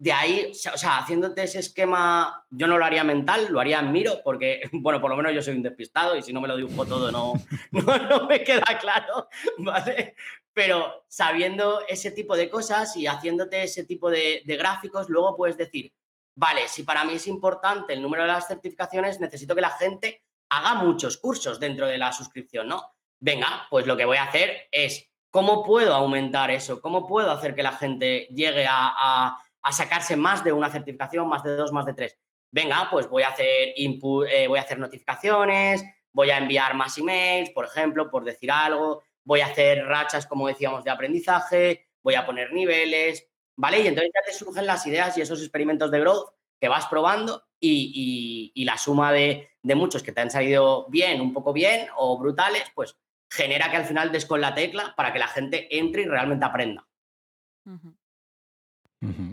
de 0.00 0.12
ahí, 0.12 0.52
o 0.52 0.78
sea, 0.78 0.98
haciéndote 0.98 1.42
ese 1.42 1.58
esquema, 1.58 2.46
yo 2.50 2.68
no 2.68 2.78
lo 2.78 2.84
haría 2.84 3.02
mental, 3.02 3.48
lo 3.50 3.58
haría 3.58 3.80
en 3.80 3.90
miro, 3.90 4.20
porque, 4.22 4.62
bueno, 4.72 5.00
por 5.00 5.10
lo 5.10 5.16
menos 5.16 5.34
yo 5.34 5.42
soy 5.42 5.56
un 5.56 5.62
despistado 5.62 6.16
y 6.16 6.22
si 6.22 6.32
no 6.32 6.40
me 6.40 6.48
lo 6.48 6.56
dibujo 6.56 6.86
todo 6.86 7.10
no, 7.10 7.34
no, 7.72 8.26
me 8.26 8.44
queda 8.44 8.78
claro, 8.80 9.28
¿vale? 9.58 10.14
Pero 10.52 11.04
sabiendo 11.08 11.80
ese 11.88 12.12
tipo 12.12 12.36
de 12.36 12.48
cosas 12.48 12.96
y 12.96 13.06
haciéndote 13.06 13.62
ese 13.62 13.84
tipo 13.84 14.10
de, 14.10 14.42
gráficos, 14.46 15.08
luego 15.08 15.36
puedes 15.36 15.56
decir, 15.56 15.92
vale, 16.36 16.68
si 16.68 16.84
para 16.84 17.04
mí 17.04 17.14
es 17.14 17.26
importante 17.26 17.92
el 17.92 18.02
número 18.02 18.22
de 18.22 18.28
las 18.28 18.46
certificaciones, 18.46 19.20
necesito 19.20 19.54
que 19.54 19.60
la 19.60 19.70
gente 19.70 20.22
haga 20.48 20.74
muchos 20.74 21.18
cursos 21.18 21.58
dentro 21.60 21.86
de 21.86 21.98
la 21.98 22.12
suscripción, 22.12 22.68
¿no? 22.68 22.92
Venga, 23.20 23.66
pues 23.68 23.86
lo 23.86 23.96
que 23.96 24.04
voy 24.04 24.16
a 24.16 24.24
hacer 24.24 24.68
es, 24.70 25.10
¿cómo 25.30 25.64
puedo 25.64 25.92
aumentar 25.94 26.50
eso? 26.50 26.80
¿Cómo 26.80 27.06
puedo 27.06 27.30
hacer 27.30 27.54
que 27.54 27.62
la 27.64 27.72
gente 27.72 28.28
llegue 28.30 28.66
a 28.68 29.36
sacarse 29.72 30.16
más 30.16 30.44
de 30.44 30.52
una 30.52 30.70
certificación, 30.70 31.28
más 31.28 31.42
de 31.42 31.56
dos, 31.56 31.72
más 31.72 31.86
de 31.86 31.94
tres. 31.94 32.18
Venga, 32.50 32.88
pues 32.90 33.08
voy 33.08 33.22
a 33.22 33.28
hacer 33.28 33.74
input, 33.76 34.26
eh, 34.28 34.48
voy 34.48 34.58
a 34.58 34.62
hacer 34.62 34.78
notificaciones, 34.78 35.84
voy 36.12 36.30
a 36.30 36.38
enviar 36.38 36.74
más 36.74 36.96
emails, 36.98 37.50
por 37.50 37.66
ejemplo, 37.66 38.10
por 38.10 38.24
decir 38.24 38.50
algo, 38.50 39.02
voy 39.24 39.40
a 39.40 39.46
hacer 39.46 39.84
rachas, 39.84 40.26
como 40.26 40.48
decíamos, 40.48 40.84
de 40.84 40.90
aprendizaje, 40.90 41.88
voy 42.02 42.14
a 42.14 42.24
poner 42.24 42.52
niveles, 42.52 43.28
¿vale? 43.56 43.80
Y 43.80 43.86
entonces 43.86 44.10
ya 44.14 44.24
te 44.24 44.32
surgen 44.32 44.66
las 44.66 44.86
ideas 44.86 45.16
y 45.18 45.20
esos 45.20 45.40
experimentos 45.42 45.90
de 45.90 46.00
growth 46.00 46.30
que 46.58 46.68
vas 46.68 46.86
probando 46.86 47.44
y, 47.60 48.64
la 48.64 48.78
suma 48.78 49.12
de, 49.12 49.50
muchos 49.62 50.02
que 50.02 50.12
te 50.12 50.20
han 50.20 50.30
salido 50.30 50.86
bien, 50.88 51.20
un 51.20 51.32
poco 51.32 51.52
bien 51.52 51.88
o 51.96 52.18
brutales, 52.18 52.64
pues 52.74 52.96
genera 53.30 53.70
que 53.70 53.76
al 53.76 53.84
final 53.84 54.10
des 54.10 54.24
con 54.24 54.40
la 54.40 54.54
tecla 54.54 54.94
para 54.96 55.12
que 55.12 55.18
la 55.18 55.28
gente 55.28 55.68
entre 55.78 56.02
y 56.02 56.06
realmente 56.06 56.46
aprenda. 56.46 56.88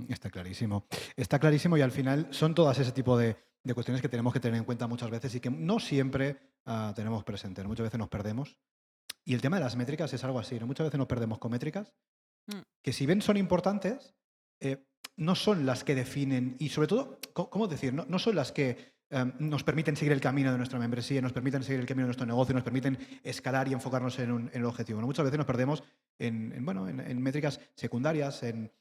Está 0.09 0.29
clarísimo. 0.29 0.85
Está 1.15 1.39
clarísimo 1.39 1.77
y 1.77 1.81
al 1.81 1.91
final 1.91 2.27
son 2.31 2.53
todas 2.53 2.77
ese 2.79 2.91
tipo 2.91 3.17
de, 3.17 3.35
cuestiones 3.73 4.01
que 4.01 4.09
tenemos 4.09 4.31
que 4.31 4.39
tener 4.39 4.57
en 4.57 4.63
cuenta 4.63 4.87
muchas 4.87 5.09
veces 5.09 5.33
y 5.35 5.39
que 5.39 5.49
no 5.49 5.79
siempre 5.79 6.37
ah, 6.65 6.93
tenemos 6.95 7.23
presente. 7.23 7.63
Muchas 7.63 7.85
veces 7.85 7.99
nos 7.99 8.09
perdemos. 8.09 8.57
Y 9.23 9.33
el 9.33 9.41
tema 9.41 9.57
de 9.57 9.63
las 9.63 9.75
métricas 9.75 10.13
es 10.13 10.23
algo 10.23 10.39
así. 10.39 10.59
¿no? 10.59 10.67
Muchas 10.67 10.85
veces 10.85 10.99
nos 10.99 11.07
perdemos 11.07 11.39
con 11.39 11.51
métricas 11.51 11.91
mm. 12.47 12.59
que 12.83 12.93
si 12.93 13.05
bien 13.07 13.21
son 13.21 13.37
importantes, 13.37 14.13
eh, 14.59 14.85
no 15.17 15.33
son 15.33 15.65
las 15.65 15.83
que 15.83 15.95
definen 15.95 16.55
y 16.59 16.69
sobre 16.69 16.87
todo, 16.87 17.19
¿cómo 17.33 17.67
decir? 17.67 17.93
No, 17.93 18.19
son 18.19 18.35
las 18.35 18.51
que 18.51 18.93
em, 19.09 19.33
nos 19.39 19.63
permiten 19.63 19.95
seguir 19.95 20.11
el 20.11 20.19
camino 20.19 20.51
de 20.51 20.57
nuestra 20.57 20.77
membresía, 20.77 21.21
nos 21.21 21.31
permiten 21.31 21.63
seguir 21.63 21.79
el 21.79 21.85
camino 21.85 22.03
de 22.03 22.09
nuestro 22.09 22.25
negocio, 22.25 22.53
nos 22.53 22.63
permiten 22.63 22.97
escalar 23.23 23.67
y 23.67 23.73
enfocarnos 23.73 24.19
en, 24.19 24.51
el 24.53 24.65
objetivo. 24.65 25.01
Muchas 25.01 25.23
veces 25.23 25.37
nos 25.37 25.47
perdemos 25.47 25.83
en, 26.19 26.65
bueno, 26.65 26.87
en 26.89 27.21
métricas 27.21 27.61
secundarias, 27.75 28.43
en 28.43 28.71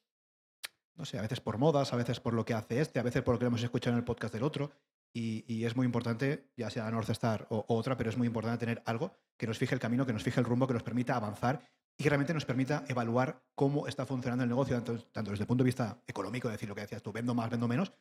no 0.96 1.04
sé, 1.04 1.18
a 1.18 1.22
veces 1.22 1.40
por 1.40 1.58
modas, 1.58 1.92
a 1.92 1.96
veces 1.96 2.20
por 2.20 2.34
lo 2.34 2.44
que 2.44 2.54
hace 2.54 2.80
este, 2.80 3.00
a 3.00 3.02
veces 3.02 3.22
por 3.22 3.34
lo 3.34 3.38
que 3.38 3.46
hemos 3.46 3.62
escuchado 3.62 3.94
en 3.94 3.98
el 3.98 4.04
podcast 4.04 4.32
del 4.32 4.42
otro. 4.42 4.70
Y, 5.16 5.64
es 5.64 5.76
muy 5.76 5.86
importante, 5.86 6.50
ya 6.56 6.70
sea 6.70 6.90
North 6.90 7.08
Star 7.10 7.46
o, 7.48 7.64
otra, 7.68 7.96
pero 7.96 8.10
es 8.10 8.16
muy 8.16 8.26
importante 8.26 8.66
tener 8.66 8.82
algo 8.84 9.12
que 9.38 9.46
nos 9.46 9.58
fije 9.58 9.72
el 9.72 9.80
camino, 9.80 10.04
que 10.04 10.12
nos 10.12 10.24
fije 10.24 10.40
el 10.40 10.46
rumbo, 10.46 10.66
que 10.66 10.74
nos 10.74 10.82
permita 10.82 11.14
avanzar 11.14 11.62
y 11.96 12.02
que 12.02 12.10
realmente 12.10 12.34
nos 12.34 12.44
permita 12.44 12.84
evaluar 12.88 13.40
cómo 13.54 13.86
está 13.86 14.06
funcionando 14.06 14.42
el 14.42 14.50
negocio, 14.50 14.74
tanto, 14.82 15.30
desde 15.30 15.44
el 15.44 15.46
punto 15.46 15.62
de 15.62 15.66
vista 15.66 16.02
económico, 16.08 16.48
decir, 16.48 16.68
lo 16.68 16.74
que 16.74 16.80
decías 16.80 17.00
tú, 17.00 17.12
vendo 17.12 17.32
más, 17.32 17.48
vendo 17.48 17.68
menos, 17.68 17.92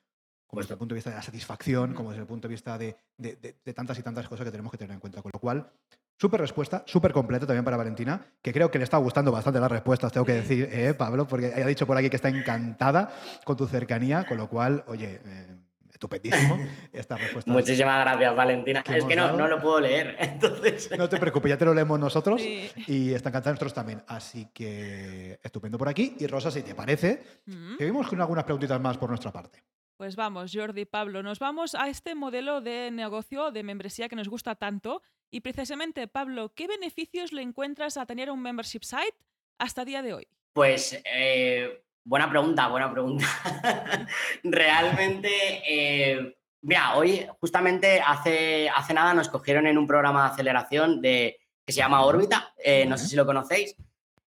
como 0.48 0.62
desde 0.62 0.74
el 0.74 0.80
punto 0.80 0.96
de 0.96 0.98
vista 0.98 1.12
de 1.12 1.18
la 1.18 1.22
satisfacción, 1.22 1.94
como 1.94 2.10
desde 2.10 2.22
el 2.22 2.28
punto 2.28 2.48
de 2.48 2.52
vista 2.52 2.80
de, 2.80 2.98
de 3.18 3.74
tantas 3.76 4.00
y 4.00 4.02
tantas 4.02 4.28
cosas 4.28 4.46
que 4.46 4.52
tenemos 4.52 4.72
que 4.72 4.80
tener 4.80 4.96
en 4.96 5.00
cuenta. 5.00 5.22
Con 5.22 5.30
lo 5.32 5.40
cual, 5.40 5.72
Súper 6.18 6.40
respuesta, 6.40 6.84
súper 6.86 7.12
completa 7.12 7.46
también 7.46 7.66
para 7.66 7.76
Valentina, 7.76 8.26
que 8.42 8.54
creo 8.54 8.70
que 8.70 8.78
le 8.78 8.84
está 8.84 8.98
gustando 8.98 9.32
bastante 9.32 9.60
las 9.60 9.72
respuestas, 9.72 10.12
tengo 10.12 10.26
que 10.26 10.34
decir, 10.34 10.70
eh, 10.72 10.94
Pablo, 10.94 11.28
porque 11.28 11.48
ha 11.48 11.68
dicho 11.68 11.88
por 11.88 11.98
aquí 11.98 12.10
que 12.10 12.16
está 12.16 12.30
encantada 12.30 13.12
con 13.44 13.58
tu 13.58 13.68
cercanía, 13.68 14.26
con 14.26 14.38
lo 14.38 14.48
cual, 14.48 14.84
oye, 14.88 15.20
eh, 15.26 15.58
estupendísimo 15.92 16.58
esta 16.94 17.18
respuesta. 17.18 17.52
Muchísimas 17.52 18.06
gracias, 18.06 18.36
Valentina. 18.36 18.84
Es 18.86 19.06
que 19.06 19.16
no, 19.16 19.36
no, 19.36 19.48
lo 19.48 19.62
puedo 19.62 19.80
leer, 19.80 20.16
entonces... 20.20 20.90
No 20.98 21.10
te 21.10 21.18
preocupes, 21.18 21.50
ya 21.50 21.58
te 21.58 21.66
lo 21.66 21.74
leemos 21.74 22.00
nosotros 22.00 22.42
y 22.42 23.14
está 23.14 23.30
encantada 23.30 23.54
nosotros 23.54 23.74
también. 23.74 24.04
Así 24.08 24.50
que 24.54 25.40
estupendo 25.42 25.78
por 25.78 25.90
aquí. 25.90 26.16
Y 26.20 26.28
Rosa, 26.28 26.52
si 26.52 26.62
te 26.62 26.76
parece, 26.76 27.24
mm. 27.46 27.78
que 27.78 27.86
vimos 27.86 28.08
con 28.08 28.20
algunas 28.22 28.44
preguntitas 28.44 28.80
más 28.80 28.98
por 28.98 29.10
nuestra 29.10 29.32
parte. 29.32 29.64
Pues 29.98 30.16
vamos, 30.16 30.52
Jordi, 30.54 30.86
Pablo, 30.86 31.24
nos 31.24 31.40
vamos 31.40 31.76
a 31.76 31.88
este 31.88 32.16
modelo 32.16 32.62
de 32.62 32.92
negocio, 32.92 33.52
de 33.52 33.64
membresía 33.64 34.10
que 34.10 34.16
nos 34.16 34.28
gusta 34.28 34.56
tanto. 34.56 35.02
Y 35.34 35.42
precisamente, 35.42 36.08
Pablo, 36.08 36.54
¿qué 36.54 36.68
beneficios 36.68 37.34
le 37.34 37.42
encuentras 37.42 37.98
a 37.98 38.06
tener 38.06 38.30
un 38.30 38.40
membership 38.40 38.84
site 38.84 39.16
hasta 39.58 39.84
día 39.84 40.04
de 40.04 40.14
hoy? 40.14 40.28
Pues 40.54 41.02
eh, 41.12 41.84
buena 42.04 42.30
pregunta, 42.30 42.68
buena 42.68 42.92
pregunta. 42.92 43.26
Realmente, 44.44 45.32
eh, 45.68 46.38
mira, 46.62 46.96
hoy 46.98 47.26
justamente 47.40 48.00
hace, 48.00 48.70
hace 48.70 48.94
nada 48.94 49.16
nos 49.16 49.28
cogieron 49.28 49.66
en 49.66 49.80
un 49.80 49.88
programa 49.88 50.22
de 50.28 50.34
aceleración 50.34 51.02
de, 51.02 51.40
que 51.66 51.74
se 51.74 51.80
llama 51.80 52.06
Órbita, 52.06 52.54
eh, 52.64 52.86
no 52.86 52.96
sé 52.96 53.08
si 53.08 53.16
lo 53.16 53.26
conocéis. 53.26 53.76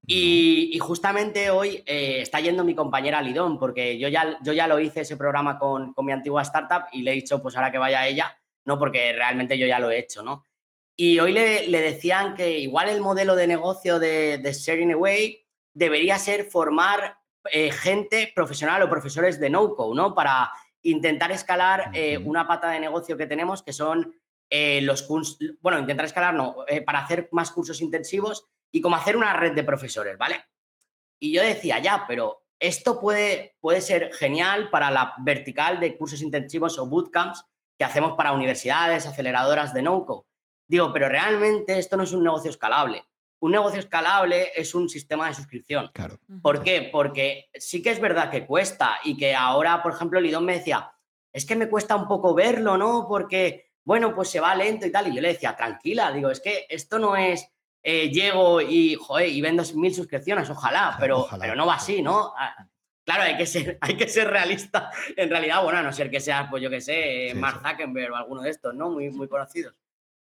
Y, 0.04 0.76
justamente 0.80 1.50
hoy 1.50 1.84
eh, 1.86 2.22
está 2.22 2.40
yendo 2.40 2.64
mi 2.64 2.74
compañera 2.74 3.22
Lidón, 3.22 3.56
porque 3.56 4.00
yo 4.00 4.08
ya, 4.08 4.36
yo 4.42 4.52
ya 4.52 4.66
lo 4.66 4.80
hice 4.80 5.02
ese 5.02 5.16
programa 5.16 5.60
con, 5.60 5.94
mi 6.02 6.10
antigua 6.10 6.42
startup 6.42 6.86
y 6.90 7.02
le 7.02 7.12
he 7.12 7.14
dicho, 7.14 7.40
pues 7.40 7.54
ahora 7.54 7.70
que 7.70 7.78
vaya 7.78 8.04
ella, 8.04 8.36
no, 8.64 8.80
porque 8.80 9.12
realmente 9.12 9.56
yo 9.56 9.66
ya 9.68 9.78
lo 9.78 9.92
he 9.92 10.00
hecho, 10.00 10.24
¿no? 10.24 10.47
Y 11.00 11.20
hoy 11.20 11.32
le, 11.32 11.80
decían 11.80 12.34
que 12.34 12.58
igual 12.58 12.88
el 12.88 13.00
modelo 13.00 13.36
de 13.36 13.46
negocio 13.46 14.00
de, 14.00 14.38
de 14.38 14.52
Sharing 14.52 14.94
Away 14.94 15.46
debería 15.72 16.18
ser 16.18 16.50
formar 16.50 17.18
eh, 17.52 17.70
gente 17.70 18.32
profesional 18.34 18.82
o 18.82 18.90
profesores 18.90 19.38
de 19.38 19.48
no-code, 19.48 19.94
¿no? 19.94 20.12
Para 20.12 20.50
intentar 20.82 21.30
escalar 21.30 21.92
eh, 21.94 22.18
una 22.18 22.48
pata 22.48 22.70
de 22.70 22.80
negocio 22.80 23.16
que 23.16 23.28
tenemos, 23.28 23.62
que 23.62 23.72
son 23.72 24.12
los 24.50 25.02
cursos, 25.02 25.38
bueno, 25.60 25.78
intentar 25.78 26.06
escalar, 26.06 26.34
no, 26.34 26.64
para 26.86 27.00
hacer 27.00 27.28
más 27.32 27.50
cursos 27.50 27.82
intensivos 27.82 28.46
y 28.72 28.80
como 28.80 28.96
hacer 28.96 29.14
una 29.14 29.34
red 29.34 29.52
de 29.52 29.62
profesores, 29.62 30.16
¿vale? 30.16 30.42
Y 31.20 31.32
yo 31.32 31.42
decía, 31.42 31.78
ya, 31.80 32.06
pero 32.08 32.42
esto 32.58 32.98
puede, 32.98 33.56
puede 33.60 33.82
ser 33.82 34.12
genial 34.14 34.70
para 34.70 34.90
la 34.90 35.14
vertical 35.18 35.78
de 35.78 35.96
cursos 35.96 36.22
intensivos 36.22 36.78
o 36.78 36.86
bootcamps 36.86 37.44
que 37.76 37.84
hacemos 37.84 38.14
para 38.16 38.32
universidades, 38.32 39.06
aceleradoras 39.06 39.72
de 39.74 39.82
no 39.82 39.94
Digo, 40.68 40.92
pero 40.92 41.08
realmente 41.08 41.78
esto 41.78 41.96
no 41.96 42.04
es 42.04 42.12
un 42.12 42.22
negocio 42.22 42.50
escalable. 42.50 43.04
Un 43.40 43.52
negocio 43.52 43.80
escalable 43.80 44.50
es 44.54 44.74
un 44.74 44.88
sistema 44.88 45.28
de 45.28 45.34
suscripción. 45.34 45.90
Claro. 45.92 46.18
¿Por 46.42 46.62
qué? 46.62 46.88
Porque 46.92 47.50
sí 47.54 47.82
que 47.82 47.90
es 47.90 48.00
verdad 48.00 48.30
que 48.30 48.46
cuesta 48.46 48.98
y 49.04 49.16
que 49.16 49.34
ahora, 49.34 49.82
por 49.82 49.92
ejemplo, 49.92 50.20
Lidón 50.20 50.44
me 50.44 50.58
decía, 50.58 50.92
es 51.32 51.46
que 51.46 51.56
me 51.56 51.68
cuesta 51.68 51.96
un 51.96 52.06
poco 52.06 52.34
verlo, 52.34 52.76
¿no? 52.76 53.06
Porque, 53.08 53.70
bueno, 53.84 54.14
pues 54.14 54.28
se 54.28 54.40
va 54.40 54.54
lento 54.54 54.86
y 54.86 54.92
tal. 54.92 55.08
Y 55.08 55.14
yo 55.14 55.22
le 55.22 55.28
decía, 55.28 55.56
tranquila, 55.56 56.12
digo, 56.12 56.30
es 56.30 56.40
que 56.40 56.66
esto 56.68 56.98
no 56.98 57.16
es 57.16 57.48
eh, 57.82 58.10
llego 58.10 58.60
y, 58.60 58.96
joder, 58.96 59.28
y 59.28 59.40
vendo 59.40 59.62
mil 59.74 59.94
suscripciones, 59.94 60.50
ojalá, 60.50 60.96
pero, 60.98 61.26
pero 61.38 61.54
no 61.54 61.66
va 61.66 61.76
así, 61.76 62.02
¿no? 62.02 62.34
Ah, 62.36 62.66
claro, 63.04 63.22
hay 63.22 63.36
que, 63.36 63.46
ser, 63.46 63.78
hay 63.80 63.96
que 63.96 64.08
ser 64.08 64.28
realista. 64.28 64.90
En 65.16 65.30
realidad, 65.30 65.62
bueno, 65.62 65.78
a 65.78 65.82
no 65.82 65.92
ser 65.92 66.10
que 66.10 66.20
seas, 66.20 66.48
pues 66.50 66.62
yo 66.62 66.70
que 66.70 66.80
sé, 66.80 67.32
Mark 67.36 67.62
Zuckerberg 67.66 68.12
o 68.12 68.16
alguno 68.16 68.42
de 68.42 68.50
estos, 68.50 68.74
¿no? 68.74 68.90
Muy, 68.90 69.10
muy 69.10 69.28
conocidos. 69.28 69.74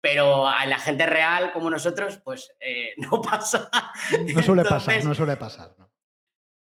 Pero 0.03 0.45
a 0.45 0.65
la 0.65 0.79
gente 0.79 1.05
real 1.05 1.53
como 1.53 1.69
nosotros, 1.69 2.19
pues 2.25 2.51
eh, 2.59 2.93
no 2.97 3.21
pasa. 3.21 3.69
No 4.35 4.43
suele 4.43 4.65
pasar, 4.65 5.05
no 5.05 5.15
suele 5.15 5.37
pasar. 5.37 5.73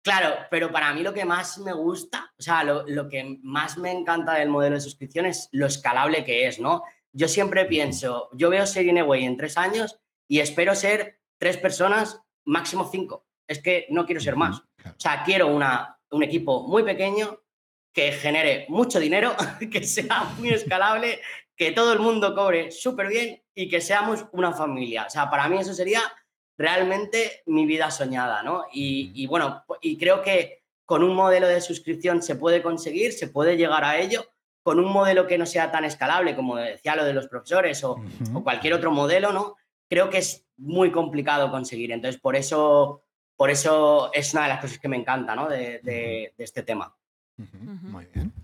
Claro, 0.04 0.36
pero 0.50 0.70
para 0.70 0.94
mí 0.94 1.02
lo 1.02 1.14
que 1.14 1.24
más 1.24 1.60
me 1.60 1.72
gusta, 1.72 2.34
o 2.38 2.42
sea, 2.42 2.64
lo, 2.64 2.86
lo, 2.88 3.08
que 3.08 3.38
más 3.44 3.78
me 3.78 3.92
encanta 3.92 4.34
del 4.34 4.50
modelo 4.50 4.76
de 4.76 4.82
suscripción 4.82 5.28
es 5.28 5.48
lo 5.52 5.68
escalable 5.68 6.26
que 6.26 6.48
es, 6.48 6.60
¿no? 6.60 6.84
Yo 7.14 7.30
siempre 7.30 7.66
pienso, 7.66 8.30
yo 8.34 8.50
veo 8.50 8.66
Away 8.66 9.24
en 9.24 9.38
tres 9.38 9.58
años 9.58 10.00
y 10.28 10.40
espero 10.40 10.76
ser 10.76 11.22
tres 11.38 11.56
personas, 11.58 12.20
máximo 12.46 12.90
cinco. 12.92 13.28
Es 13.48 13.62
que 13.62 13.86
no 13.92 14.06
quiero 14.06 14.20
ser 14.20 14.36
más. 14.36 14.60
O 14.60 15.00
sea, 15.00 15.24
quiero 15.24 15.48
una, 15.48 16.00
un 16.10 16.24
equipo 16.24 16.68
muy 16.68 16.84
pequeño 16.84 17.40
que 17.94 18.12
genere 18.12 18.66
mucho 18.70 19.00
dinero, 19.00 19.36
que 19.72 19.84
sea 19.84 20.24
muy 20.38 20.50
escalable, 20.50 21.22
que 21.62 21.72
todo 21.72 21.93
el 21.93 21.99
mundo 21.99 22.34
cobre 22.34 22.72
súper 22.72 23.07
bien 23.07 23.39
y 23.53 23.70
que 23.70 23.82
seamos 23.82 24.26
una 24.32 24.51
familia. 24.51 25.05
O 25.05 25.12
sea, 25.12 25.30
para 25.30 25.47
mí 25.47 25.59
eso 25.59 25.76
sería 25.76 26.01
realmente 26.57 27.43
mi 27.45 27.68
vida 27.68 27.91
soñada, 27.91 28.41
¿no? 28.41 28.66
Y, 28.74 29.28
bueno, 29.28 29.64
y 29.80 29.95
creo 29.99 30.24
que 30.24 30.64
con 30.88 31.03
un 31.03 31.14
modelo 31.14 31.47
de 31.47 31.62
suscripción 31.62 32.24
se 32.24 32.34
puede 32.34 32.64
conseguir, 32.64 33.14
se 33.14 33.28
puede 33.28 33.57
llegar 33.57 33.84
a 33.84 33.99
ello, 33.99 34.26
con 34.64 34.80
un 34.80 34.91
modelo 34.91 35.28
que 35.28 35.38
no 35.38 35.45
sea 35.45 35.72
tan 35.72 35.86
escalable, 35.86 36.36
como 36.36 36.55
decía 36.55 36.95
lo 36.95 37.05
de 37.05 37.14
los 37.14 37.28
profesores 37.28 37.84
o, 37.84 38.01
cualquier 38.43 38.74
otro 38.74 38.89
modelo, 38.89 39.32
¿no? 39.32 39.55
Creo 39.88 40.09
que 40.09 40.18
es 40.18 40.47
muy 40.57 40.91
complicado 40.91 41.51
conseguir. 41.51 41.91
Entonces, 41.91 42.20
por 42.20 42.36
eso, 42.36 43.03
por 43.36 43.51
eso 43.51 44.09
es 44.16 44.34
una 44.34 44.43
de 44.43 44.49
las 44.49 44.62
cosas 44.62 44.80
que 44.80 44.88
me 44.88 44.97
encanta, 44.97 45.36
¿no? 45.36 45.47
de 45.47 46.34
este 46.39 46.64
tema. 46.64 46.91
Muy 47.38 48.05
bien. 48.05 48.41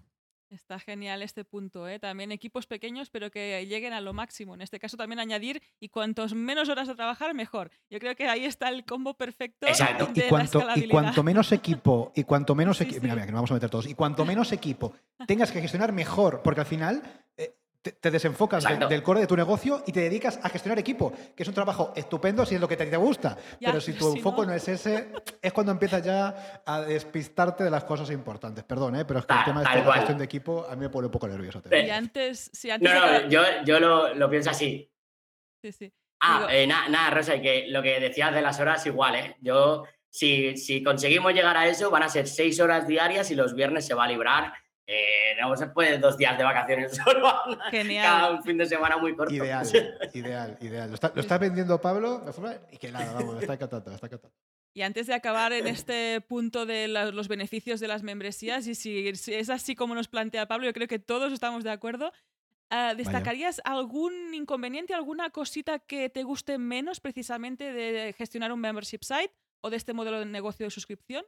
Está 0.67 0.79
genial 0.79 1.21
este 1.21 1.45
punto, 1.45 1.87
¿eh? 1.87 1.97
También 1.97 2.33
equipos 2.33 2.67
pequeños, 2.67 3.09
pero 3.09 3.31
que 3.31 3.65
lleguen 3.65 3.93
a 3.93 4.01
lo 4.01 4.11
máximo. 4.11 4.53
En 4.53 4.61
este 4.61 4.81
caso 4.81 4.97
también 4.97 5.17
añadir, 5.17 5.63
y 5.79 5.87
cuantos 5.87 6.33
menos 6.33 6.67
horas 6.67 6.89
de 6.89 6.95
trabajar, 6.95 7.33
mejor. 7.33 7.71
Yo 7.89 7.99
creo 7.99 8.17
que 8.17 8.27
ahí 8.27 8.43
está 8.43 8.67
el 8.67 8.83
combo 8.83 9.13
perfecto. 9.13 9.65
Exacto. 9.65 10.09
y, 10.13 10.23
cuanto, 10.23 10.61
y 10.75 10.89
cuanto 10.89 11.23
menos 11.23 11.53
equipo, 11.53 12.11
y 12.13 12.25
cuanto 12.25 12.53
menos 12.53 12.81
equipo, 12.81 12.99
mira, 13.01 13.15
mira, 13.15 13.25
que 13.25 13.31
nos 13.31 13.37
vamos 13.37 13.51
a 13.51 13.53
meter 13.53 13.69
todos, 13.69 13.87
y 13.87 13.93
cuanto 13.93 14.25
menos 14.25 14.51
equipo 14.51 14.93
tengas 15.25 15.53
que 15.53 15.61
gestionar, 15.61 15.93
mejor, 15.93 16.41
porque 16.43 16.59
al 16.59 16.67
final 16.67 17.01
eh, 17.37 17.55
te, 17.91 18.11
desenfocas 18.11 18.63
del 18.89 19.03
core 19.03 19.21
de 19.21 19.27
tu 19.27 19.35
negocio 19.35 19.83
y 19.85 19.91
te 19.91 20.01
dedicas 20.01 20.39
a 20.41 20.49
gestionar 20.49 20.79
equipo, 20.79 21.13
que 21.35 21.43
es 21.43 21.49
un 21.49 21.55
trabajo 21.55 21.93
estupendo 21.95 22.45
si 22.45 22.55
es 22.55 22.61
lo 22.61 22.67
que 22.67 22.77
te, 22.77 22.85
te 22.85 22.97
gusta. 22.97 23.37
pero 23.59 23.81
si 23.81 23.93
tu 23.93 24.15
enfoque 24.15 24.45
no. 24.45 24.53
es 24.53 24.67
ese, 24.67 25.11
es 25.41 25.53
cuando 25.53 25.71
empiezas 25.71 26.03
ya 26.03 26.61
a 26.65 26.81
despistarte 26.81 27.63
de 27.63 27.69
las 27.69 27.83
cosas 27.83 28.09
importantes. 28.11 28.63
Perdón, 28.63 28.95
¿eh? 28.95 29.05
pero 29.05 29.19
es 29.19 29.25
que 29.25 29.33
el 29.33 29.43
tema 29.45 29.59
de 29.61 29.83
la 29.83 29.93
gestión 29.93 30.17
de 30.17 30.25
equipo 30.25 30.65
a 30.69 30.75
mí 30.75 30.81
me 30.81 30.89
pone 30.89 31.07
un 31.07 31.11
poco 31.11 31.27
nervioso. 31.27 31.61
Y 31.71 31.89
antes, 31.89 32.49
si 32.53 32.69
antes 32.69 32.93
no, 32.93 32.99
no, 32.99 33.29
yo, 33.29 33.41
yo 33.65 33.79
lo, 33.79 34.13
lo, 34.13 34.29
pienso 34.29 34.49
así. 34.49 34.91
Sí, 35.61 35.71
sí. 35.71 35.93
Ah, 36.19 36.47
eh, 36.49 36.65
nada, 36.65 36.89
nada, 36.89 37.09
Rosa, 37.11 37.39
que 37.41 37.67
lo 37.69 37.83
que 37.83 37.99
decías 37.99 38.33
de 38.33 38.41
las 38.41 38.59
horas 38.59 38.85
igual, 38.85 39.15
¿eh? 39.15 39.35
Yo, 39.39 39.83
si, 40.09 40.57
si 40.57 40.83
conseguimos 40.83 41.33
llegar 41.33 41.55
a 41.57 41.67
eso, 41.67 41.91
van 41.91 42.03
a 42.03 42.09
ser 42.09 42.27
seis 42.27 42.59
horas 42.59 42.87
diarias 42.87 43.29
y 43.29 43.35
los 43.35 43.53
viernes 43.53 43.85
se 43.85 43.93
va 43.93 44.05
a 44.05 44.07
librar 44.07 44.53
eh, 44.89 45.35
no 45.41 45.53
se 45.57 45.67
puede 45.67 45.97
dos 45.97 46.17
días 46.17 46.37
de 46.37 46.45
vacaciones 46.45 46.95
solo. 47.03 47.29
Genial. 47.69 48.05
Cada 48.05 48.31
un 48.31 48.43
fin 48.43 48.57
de 48.57 48.65
semana 48.65 48.97
muy 48.97 49.15
corto. 49.15 49.33
Ideal, 49.33 49.67
ideal, 50.13 50.57
ideal. 50.61 50.89
Lo 50.89 51.21
está, 51.21 51.37
vendiendo 51.37 51.79
Pablo 51.81 52.23
y 52.71 52.77
que 52.77 52.91
nada, 52.91 53.13
vamos, 53.13 53.41
está 53.41 53.55
encantado, 53.55 53.93
está 53.93 54.07
encantado. 54.07 54.33
Y 54.73 54.83
antes 54.83 55.07
de 55.07 55.15
acabar 55.15 55.51
en 55.53 55.67
este 55.67 56.21
punto 56.21 56.65
de 56.65 56.87
los 56.87 57.27
beneficios 57.27 57.79
de 57.79 57.87
las 57.87 58.03
membresías, 58.03 58.67
y 58.67 58.75
si, 58.75 59.07
es 59.07 59.49
así 59.49 59.75
como 59.75 59.95
nos 59.95 60.07
plantea 60.07 60.47
Pablo, 60.47 60.67
yo 60.67 60.73
creo 60.73 60.87
que 60.87 60.99
todos 60.99 61.33
estamos 61.33 61.63
de 61.63 61.71
acuerdo. 61.71 62.13
Ah, 62.69 62.93
¿Destacarías 62.95 63.59
algún 63.65 64.33
inconveniente, 64.33 64.93
alguna 64.93 65.31
cosita 65.31 65.79
que 65.79 66.09
te 66.09 66.23
guste 66.23 66.59
menos 66.59 66.99
precisamente 66.99 67.73
de 67.73 68.13
gestionar 68.13 68.51
un 68.51 68.59
membership 68.59 68.99
site 69.01 69.33
o 69.61 69.69
de 69.69 69.77
este 69.77 69.93
modelo 69.93 70.19
de 70.19 70.25
negocio 70.25 70.65
de 70.65 70.69
suscripción? 70.69 71.25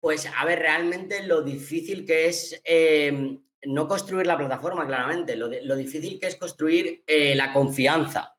Pues 0.00 0.26
a 0.26 0.44
ver, 0.44 0.58
realmente 0.60 1.22
lo 1.26 1.42
difícil 1.42 2.06
que 2.06 2.26
es 2.26 2.60
em, 2.64 3.38
no 3.64 3.86
construir 3.86 4.26
la 4.26 4.38
plataforma, 4.38 4.86
claramente, 4.86 5.36
lo, 5.36 5.76
difícil 5.76 6.18
que 6.18 6.28
es 6.28 6.36
construir 6.36 7.04
eh, 7.06 7.34
la 7.34 7.52
confianza. 7.52 8.34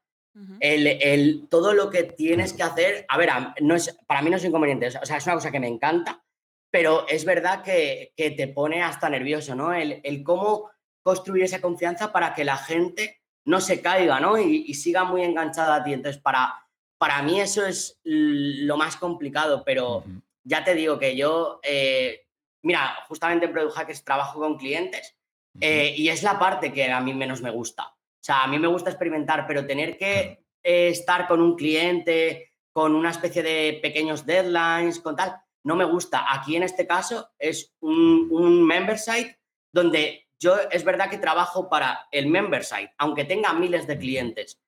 el, 0.59 1.47
todo 1.49 1.74
lo 1.74 1.89
que 1.89 2.03
tienes 2.03 2.53
que 2.53 2.64
hacer, 2.64 3.05
a 3.07 3.18
ver, 3.18 3.30
no 3.62 3.76
es, 3.76 3.95
para 4.07 4.22
mí 4.22 4.30
no 4.30 4.38
es 4.38 4.45
inconveniente, 4.45 4.88
o 4.88 5.05
sea, 5.05 5.18
es 5.18 5.26
una 5.26 5.36
cosa 5.36 5.51
que 5.51 5.59
me 5.59 5.68
encanta, 5.68 6.24
pero 6.72 7.05
es 7.07 7.26
verdad 7.26 7.62
que, 7.64 8.14
te 8.16 8.47
pone 8.47 8.82
hasta 8.82 9.09
nervioso, 9.09 9.53
¿no? 9.55 9.74
El, 9.74 10.24
cómo 10.24 10.72
construir 11.03 11.43
esa 11.43 11.62
confianza 11.62 12.12
para 12.12 12.34
que 12.34 12.45
la 12.45 12.57
gente 12.57 13.22
no 13.45 13.59
se 13.59 13.82
caiga, 13.82 14.20
¿no? 14.20 14.38
Y, 14.39 14.74
siga 14.74 15.03
muy 15.03 15.24
enganchada 15.24 15.76
a 15.76 15.84
ti. 15.84 15.93
Entonces, 15.93 16.22
para, 16.22 16.53
para 16.97 17.22
mí 17.22 17.41
eso 17.41 17.66
es 17.66 17.99
lo 18.03 18.78
más 18.78 18.95
complicado, 18.95 19.64
pero 19.66 20.05
ya 20.43 20.63
te 20.63 20.75
digo 20.75 20.97
que 20.99 21.15
yo, 21.15 21.59
eh, 21.63 22.27
mira, 22.63 22.95
justamente 23.07 23.45
en 23.45 23.51
Product 23.51 23.75
Hackers 23.75 24.03
trabajo 24.03 24.39
con 24.39 24.57
clientes 24.57 25.15
eh, 25.59 25.93
y 25.95 26.09
es 26.09 26.23
la 26.23 26.39
parte 26.39 26.71
que 26.71 26.91
a 26.91 27.01
mí 27.01 27.13
menos 27.13 27.41
me 27.41 27.51
gusta. 27.51 27.83
O 27.83 28.23
sea, 28.23 28.43
a 28.43 28.47
mí 28.47 28.59
me 28.59 28.67
gusta 28.67 28.89
experimentar, 28.89 29.45
pero 29.47 29.65
tener 29.65 29.97
que 29.97 30.45
eh, 30.63 30.89
estar 30.89 31.27
con 31.27 31.41
un 31.41 31.55
cliente, 31.55 32.53
con 32.71 32.95
una 32.95 33.09
especie 33.09 33.43
de 33.43 33.79
pequeños 33.81 34.25
deadlines, 34.25 34.99
con 34.99 35.15
tal, 35.15 35.35
no 35.63 35.75
me 35.75 35.85
gusta. 35.85 36.25
Aquí 36.33 36.55
en 36.55 36.63
este 36.63 36.87
caso 36.87 37.31
es 37.37 37.73
un, 37.79 38.27
un 38.31 38.65
member 38.65 38.97
site 38.97 39.39
donde 39.71 40.27
yo 40.39 40.55
es 40.71 40.83
verdad 40.83 41.09
que 41.09 41.17
trabajo 41.17 41.69
para 41.69 42.07
el 42.11 42.27
member 42.27 42.63
site, 42.63 42.93
aunque 42.97 43.25
tenga 43.25 43.53
miles 43.53 43.87
de 43.87 43.97
clientes. 43.97 44.59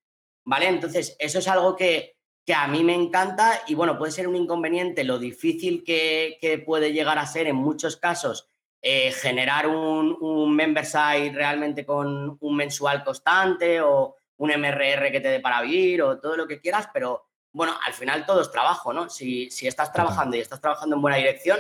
¿Vale? 0.46 0.68
Entonces, 0.68 1.16
eso 1.20 1.40
es 1.40 1.48
algo 1.48 1.76
que, 1.76 2.13
que 2.46 2.54
a 2.54 2.68
mí 2.68 2.84
me 2.84 2.94
encanta 2.94 3.62
y 3.68 3.76
bueno, 3.76 3.98
puede 3.98 4.12
ser 4.12 4.28
un 4.28 4.36
inconveniente 4.36 5.04
lo 5.04 5.18
difícil 5.18 5.84
que, 5.84 6.64
puede 6.66 6.92
llegar 6.92 7.18
a 7.18 7.26
ser 7.26 7.48
en 7.48 7.56
muchos 7.56 7.98
casos 7.98 8.50
eh, 8.82 9.12
generar 9.12 9.68
un, 9.68 10.18
un 10.20 10.54
member 10.54 10.86
site 10.86 11.32
realmente 11.34 11.86
con 11.86 12.38
un 12.40 12.56
mensual 12.56 13.04
constante 13.04 13.80
o 13.80 14.18
un 14.38 14.50
MRR 14.50 15.12
que 15.12 15.22
te 15.22 15.30
dé 15.30 15.40
para 15.40 15.62
vivir 15.62 16.02
o 16.02 16.20
todo 16.20 16.36
lo 16.36 16.48
que 16.48 16.60
quieras, 16.60 16.90
pero 16.94 17.30
bueno, 17.54 17.74
al 17.86 17.94
final 17.94 18.26
todo 18.26 18.42
es 18.42 18.52
trabajo, 18.52 18.92
¿no? 18.92 19.10
Si, 19.10 19.48
estás 19.62 19.94
trabajando 19.94 20.36
y 20.36 20.40
estás 20.40 20.60
trabajando 20.60 20.96
en 20.96 21.02
buena 21.02 21.18
dirección, 21.18 21.60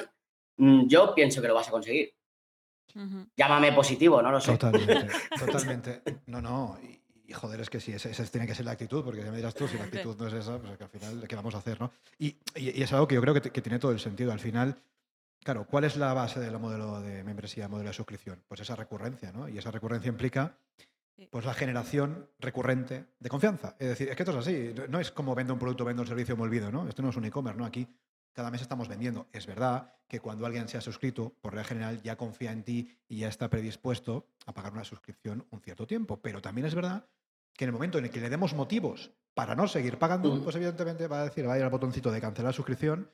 mm, 0.57 0.87
yo 0.87 1.13
pienso 1.13 1.41
que 1.41 1.47
lo 1.47 1.55
vas 1.55 1.67
a 1.67 1.71
conseguir. 1.71 2.13
Llámame 3.35 3.71
positivo, 3.71 4.21
no 4.21 4.31
lo 4.31 4.39
sé. 4.39 4.57
Totalmente, 4.57 5.07
totalmente. 5.39 6.03
No, 6.27 6.41
no 6.41 6.77
y 6.83 7.01
joder, 7.31 7.61
es 7.61 7.69
que 7.69 7.79
sí, 7.79 7.93
esa, 7.93 8.09
tiene 8.25 8.45
que 8.45 8.53
ser 8.53 8.65
la 8.65 8.71
actitud, 8.71 9.03
porque 9.03 9.23
ya 9.23 9.31
me 9.31 9.37
dirás 9.37 9.53
tú, 9.53 9.67
si 9.67 9.77
la 9.77 9.83
actitud 9.85 10.17
no 10.17 10.27
es 10.27 10.33
esa, 10.33 10.59
pues 10.59 10.77
que 10.77 10.83
al 10.83 10.89
final, 10.89 11.27
¿qué 11.27 11.35
vamos 11.35 11.55
a 11.55 11.59
hacer? 11.59 11.79
¿no? 11.79 11.91
Y, 12.19 12.37
es 12.55 12.91
algo 12.91 13.07
que 13.07 13.15
yo 13.15 13.21
creo 13.21 13.33
que, 13.33 13.61
tiene 13.61 13.79
todo 13.79 13.91
el 13.91 13.99
sentido. 13.99 14.33
Al 14.33 14.39
final, 14.39 14.77
claro, 15.43 15.65
¿cuál 15.65 15.85
es 15.85 15.95
la 15.95 16.13
base 16.13 16.39
del 16.39 16.59
modelo 16.59 16.99
de 17.01 17.23
membresía, 17.23 17.69
modelo 17.69 17.89
de 17.89 17.93
suscripción? 17.93 18.43
Pues 18.47 18.59
esa 18.59 18.75
recurrencia, 18.75 19.31
¿no? 19.31 19.47
Y 19.47 19.57
esa 19.57 19.71
recurrencia 19.71 20.09
implica 20.09 20.57
pues 21.29 21.45
la 21.45 21.53
generación 21.53 22.27
recurrente 22.39 23.05
de 23.19 23.29
confianza. 23.29 23.75
Es 23.79 23.87
decir, 23.87 24.09
es 24.09 24.15
que 24.15 24.23
esto 24.23 24.31
es 24.31 24.47
así, 24.47 24.73
no 24.89 24.99
es 24.99 25.11
como 25.11 25.33
vendo 25.35 25.53
un 25.53 25.59
producto, 25.59 25.85
vendo 25.85 26.01
un 26.01 26.07
servicio, 26.07 26.35
me 26.35 26.43
olvido, 26.43 26.71
¿no? 26.71 26.89
Esto 26.89 27.01
no 27.01 27.09
es 27.11 27.15
un 27.15 27.25
e-commerce, 27.25 27.57
¿no? 27.57 27.65
Aquí 27.65 27.87
cada 28.33 28.51
mes 28.51 28.61
estamos 28.61 28.87
vendiendo. 28.87 29.27
Es 29.31 29.47
verdad 29.47 29.93
que 30.07 30.19
cuando 30.19 30.45
alguien 30.45 30.67
se 30.67 30.77
ha 30.77 30.81
suscrito, 30.81 31.33
por 31.41 31.53
regla 31.53 31.63
general 31.63 32.01
ya 32.01 32.17
confía 32.17 32.51
en 32.51 32.63
ti 32.63 32.97
y 33.07 33.19
ya 33.19 33.29
está 33.29 33.49
predispuesto 33.49 34.27
a 34.45 34.53
pagar 34.53 34.73
una 34.73 34.83
suscripción 34.83 35.45
un 35.51 35.61
cierto 35.61 35.87
tiempo. 35.87 36.21
Pero 36.21 36.41
también 36.41 36.67
es 36.67 36.75
verdad 36.75 37.07
que 37.53 37.65
en 37.65 37.69
el 37.69 37.73
momento 37.73 37.99
en 37.99 38.05
el 38.05 38.11
que 38.11 38.19
le 38.19 38.29
demos 38.29 38.53
motivos 38.53 39.11
para 39.33 39.55
no 39.55 39.67
seguir 39.67 39.97
pagando, 39.97 40.43
pues 40.43 40.55
evidentemente 40.55 41.07
va 41.07 41.21
a 41.21 41.23
decir, 41.25 41.47
va 41.47 41.53
a 41.53 41.57
ir 41.57 41.63
al 41.63 41.69
botoncito 41.69 42.11
de 42.11 42.21
cancelar 42.21 42.53
suscripción, 42.53 43.09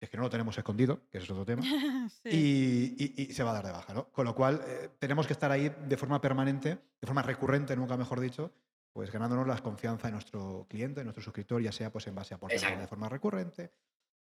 es 0.00 0.08
que 0.08 0.16
no 0.16 0.22
lo 0.22 0.30
tenemos 0.30 0.56
escondido, 0.56 1.02
que 1.10 1.18
es 1.18 1.30
otro 1.30 1.44
tema, 1.44 1.62
y, 2.24 3.28
se 3.32 3.42
va 3.42 3.50
a 3.50 3.54
dar 3.54 3.66
de 3.66 3.72
baja, 3.72 3.92
¿no? 3.92 4.08
Con 4.10 4.24
lo 4.24 4.34
cual, 4.34 4.62
eh, 4.66 4.90
tenemos 4.98 5.26
que 5.26 5.34
estar 5.34 5.50
ahí 5.50 5.70
de 5.86 5.96
forma 5.98 6.20
permanente, 6.20 6.78
de 7.00 7.06
forma 7.06 7.20
recurrente, 7.22 7.76
nunca 7.76 7.98
mejor 7.98 8.20
dicho, 8.20 8.52
pues 8.92 9.10
ganándonos 9.10 9.46
la 9.46 9.58
confianza 9.58 10.08
de 10.08 10.12
nuestro 10.12 10.66
cliente, 10.68 11.00
de 11.00 11.04
nuestro 11.04 11.22
suscriptor, 11.22 11.60
ya 11.60 11.72
sea 11.72 11.92
pues 11.92 12.06
en 12.06 12.14
base 12.14 12.34
a 12.34 12.38
por 12.38 12.50
de 12.50 12.86
forma 12.86 13.08
recurrente 13.08 13.70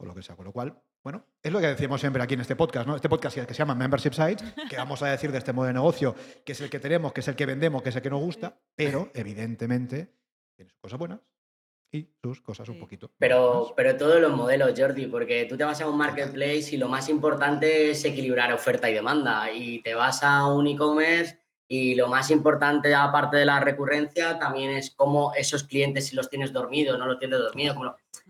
o 0.03 0.07
lo 0.07 0.15
que 0.15 0.23
sea. 0.23 0.37
Con 0.37 0.45
lo 0.45 0.53
cual, 0.53 0.77
bueno, 1.03 1.24
es 1.43 1.53
lo 1.53 1.61
que 1.61 1.69
decimos 1.69 2.01
siempre 2.01 2.23
aquí 2.23 2.35
en 2.35 2.41
este 2.41 2.57
podcast, 2.57 2.87
¿no? 2.87 2.97
Este 2.97 3.09
podcast 3.09 3.39
que 3.39 3.55
se 3.55 3.59
llama 3.59 3.74
Membership 3.74 4.12
Sites, 4.12 4.45
que 4.69 4.77
vamos 4.77 5.03
a 5.03 5.09
decir 5.09 5.33
de 5.33 5.39
este 5.39 5.53
modo 5.53 5.66
de 5.66 5.73
negocio, 5.73 6.15
que 6.45 6.53
es 6.53 6.61
el 6.61 6.69
que 6.69 6.81
tenemos, 6.81 7.12
que 7.12 7.20
es 7.20 7.29
el 7.29 7.37
que 7.37 7.47
vendemos, 7.47 7.83
que 7.83 7.91
es 7.91 7.97
el 7.97 8.03
que 8.03 8.11
nos 8.11 8.20
gusta, 8.20 8.59
pero 8.74 9.11
evidentemente 9.15 10.12
tiene 10.57 10.70
sus 10.70 10.81
cosas 10.81 10.99
buenas 10.99 11.20
y 11.93 12.09
sus 12.23 12.41
cosas 12.41 12.69
un 12.69 12.79
poquito. 12.79 13.11
Pero, 13.19 13.74
pero 13.77 13.97
todos 13.97 14.20
los 14.20 14.35
modelos, 14.35 14.73
Jordi, 14.77 15.07
porque 15.07 15.45
tú 15.45 15.57
te 15.57 15.65
vas 15.65 15.81
a 15.81 15.89
un 15.89 15.99
marketplace 15.99 16.70
y 16.73 16.79
lo 16.79 16.89
más 16.89 17.09
importante 17.09 17.91
es 17.91 18.05
equilibrar 18.05 18.53
oferta 18.53 18.91
y 18.91 18.95
demanda. 18.95 19.53
Y 19.53 19.83
te 19.83 19.95
vas 19.95 20.23
a 20.23 20.47
un 20.47 20.66
e-commerce 20.66 21.41
y 21.69 21.95
lo 21.95 22.09
más 22.09 22.31
importante, 22.31 22.95
aparte 22.95 23.39
de 23.39 23.47
la 23.47 23.61
recurrencia, 23.61 24.39
también 24.39 24.71
es 24.71 24.91
cómo 24.91 25.33
esos 25.35 25.65
clientes, 25.65 26.09
si 26.09 26.17
los 26.17 26.29
tienes 26.29 26.53
dormidos, 26.53 26.99
no 26.99 27.07
los 27.07 27.19
tienes 27.19 27.39
dormidos. 27.39 27.77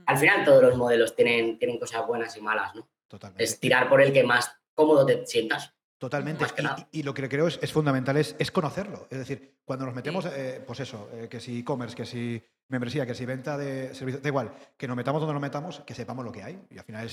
Al 0.07 0.19
final 0.19 0.45
todos 0.45 0.63
los 0.63 0.77
modelos 0.77 1.17
tienen, 1.17 1.59
tienen 1.59 1.79
cosas 1.79 2.07
buenas 2.07 2.37
y 2.37 2.41
malas, 2.41 2.75
¿no? 2.75 2.89
Totalmente. 3.09 3.45
Es 3.45 3.59
tirar 3.59 3.89
por 3.89 4.01
el 4.01 4.13
que 4.13 4.25
más 4.25 4.51
cómodo 4.75 5.05
te 5.05 5.27
sientas. 5.27 5.75
Totalmente. 6.03 6.45
Y, 6.91 7.05
lo 7.05 7.15
que 7.15 7.29
creo 7.29 7.47
es, 7.47 7.73
fundamental 7.73 8.17
es, 8.17 8.51
conocerlo. 8.51 9.07
Es 9.09 9.19
decir, 9.19 9.55
cuando 9.65 9.87
nos 9.87 9.95
metemos, 9.95 10.27
eh, 10.27 10.61
pues 10.67 10.81
eso, 10.81 11.09
eh, 11.13 11.29
que 11.31 11.39
si 11.39 11.61
e-commerce, 11.61 11.95
que 11.95 12.05
si 12.05 12.43
membresía, 12.67 13.07
que 13.07 13.15
si 13.15 13.25
venta 13.25 13.57
de 13.57 13.95
servicios, 13.95 14.21
da 14.21 14.29
igual, 14.29 14.53
que 14.77 14.89
nos 14.89 14.97
metamos 14.97 15.21
donde 15.21 15.35
nos 15.35 15.43
metamos, 15.43 15.81
que 15.87 15.95
sepamos 15.95 16.25
lo 16.25 16.33
que 16.33 16.43
hay. 16.43 16.61
Y 16.71 16.79
al 16.79 16.85
final 16.85 17.09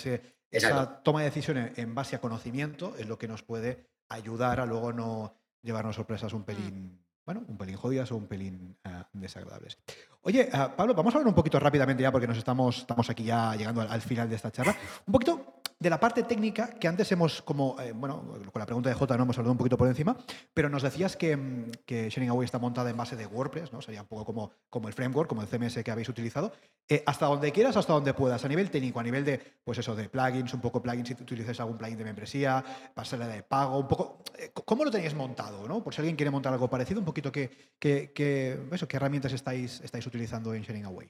esa 0.50 1.04
toma 1.04 1.20
de 1.20 1.26
decisiones 1.26 1.78
en 1.78 1.94
base 1.94 2.16
a 2.16 2.22
conocimiento 2.22 2.96
es 2.98 3.08
lo 3.08 3.20
que 3.20 3.28
nos 3.28 3.44
puede 3.44 3.86
ayudar 4.08 4.60
a 4.60 4.66
luego 4.66 4.92
no 4.92 5.36
llevarnos 5.62 5.96
sorpresas 5.96 6.34
un 6.34 6.44
pelín, 6.44 7.00
bueno, 7.26 7.44
un 7.48 7.58
pelín 7.58 7.76
jodidas 7.76 8.12
o 8.12 8.18
un 8.18 8.28
pelín 8.28 8.78
ah, 8.84 9.08
desagradables. 9.14 9.78
Oye, 10.22 10.50
ah, 10.52 10.76
Pablo, 10.76 10.94
vamos 10.94 11.14
a 11.14 11.18
hablar 11.18 11.30
un 11.30 11.36
poquito 11.36 11.60
rápidamente 11.60 12.04
ya 12.04 12.12
porque 12.12 12.28
nos 12.28 12.38
estamos, 12.38 12.80
estamos 12.80 13.10
aquí 13.10 13.24
ya 13.24 13.56
llegando 13.56 13.82
al 13.82 14.02
final 14.02 14.30
de 14.30 14.36
esta 14.36 14.52
charla. 14.52 14.76
Un 15.06 15.12
poquito 15.12 15.59
de 15.80 15.90
la 15.90 16.00
parte 16.00 16.24
técnica, 16.24 16.72
que 16.78 16.90
antes 16.90 17.10
hemos, 17.14 17.42
como, 17.42 17.80
eh, 17.80 17.94
bueno, 17.94 18.22
con 18.52 18.60
la 18.60 18.66
pregunta 18.66 18.90
de 18.90 18.96
J 18.96 19.16
no 19.16 19.24
hemos 19.24 19.38
hablado 19.38 19.54
un 19.54 19.58
poquito 19.58 19.78
por 19.78 19.88
encima, 19.88 20.18
pero 20.54 20.68
nos 20.68 20.84
decías 20.84 21.16
que, 21.16 21.38
mm, 21.38 21.72
que 21.86 22.10
Sharing 22.10 22.30
Away 22.30 22.44
está 22.44 22.60
montada 22.60 22.90
en 22.90 22.98
base 22.98 23.16
de 23.16 23.26
WordPress, 23.26 23.72
¿no? 23.72 23.82
Sería 23.82 24.02
un 24.02 24.08
poco 24.08 24.26
como, 24.26 24.52
como 24.70 24.90
el 24.90 24.94
framework, 24.94 25.30
como 25.30 25.42
el 25.42 25.48
CMS 25.48 25.82
que 25.82 25.92
habéis 25.92 26.10
utilizado. 26.10 26.52
Eh, 26.90 27.02
hasta 27.06 27.28
donde 27.28 27.54
quieras, 27.54 27.78
hasta 27.78 27.94
donde 27.94 28.14
puedas, 28.14 28.44
a 28.44 28.50
nivel 28.50 28.70
técnico, 28.70 29.00
a 29.00 29.04
nivel 29.04 29.24
de, 29.24 29.40
pues 29.64 29.78
eso, 29.78 29.96
de 29.96 30.10
plugins, 30.10 30.54
un 30.54 30.60
poco 30.60 30.82
plugins, 30.82 31.08
si 31.08 31.14
utilizas 31.14 31.58
algún 31.62 31.78
plugin 31.78 31.98
de 31.98 32.04
membresía, 32.04 32.64
pasarela 32.94 33.28
de 33.30 33.44
pago, 33.44 33.80
un 33.80 33.88
poco. 33.88 34.22
Eh, 34.38 34.52
¿Cómo 34.54 34.84
lo 34.84 34.92
tenéis 34.92 35.16
montado, 35.16 35.66
no? 35.66 35.82
Por 35.82 35.94
si 35.94 36.02
alguien 36.02 36.18
quiere 36.18 36.30
montar 36.30 36.52
algo 36.52 36.70
parecido, 36.70 37.00
un 37.00 37.06
poquito 37.06 37.32
qué, 37.32 37.50
qué, 37.80 38.68
eso, 38.72 38.86
qué 38.86 38.98
herramientas 38.98 39.32
estáis, 39.32 39.80
estáis 39.80 40.06
utilizando 40.06 40.54
en 40.54 40.64
Sharing 40.64 40.86
Away. 40.86 41.10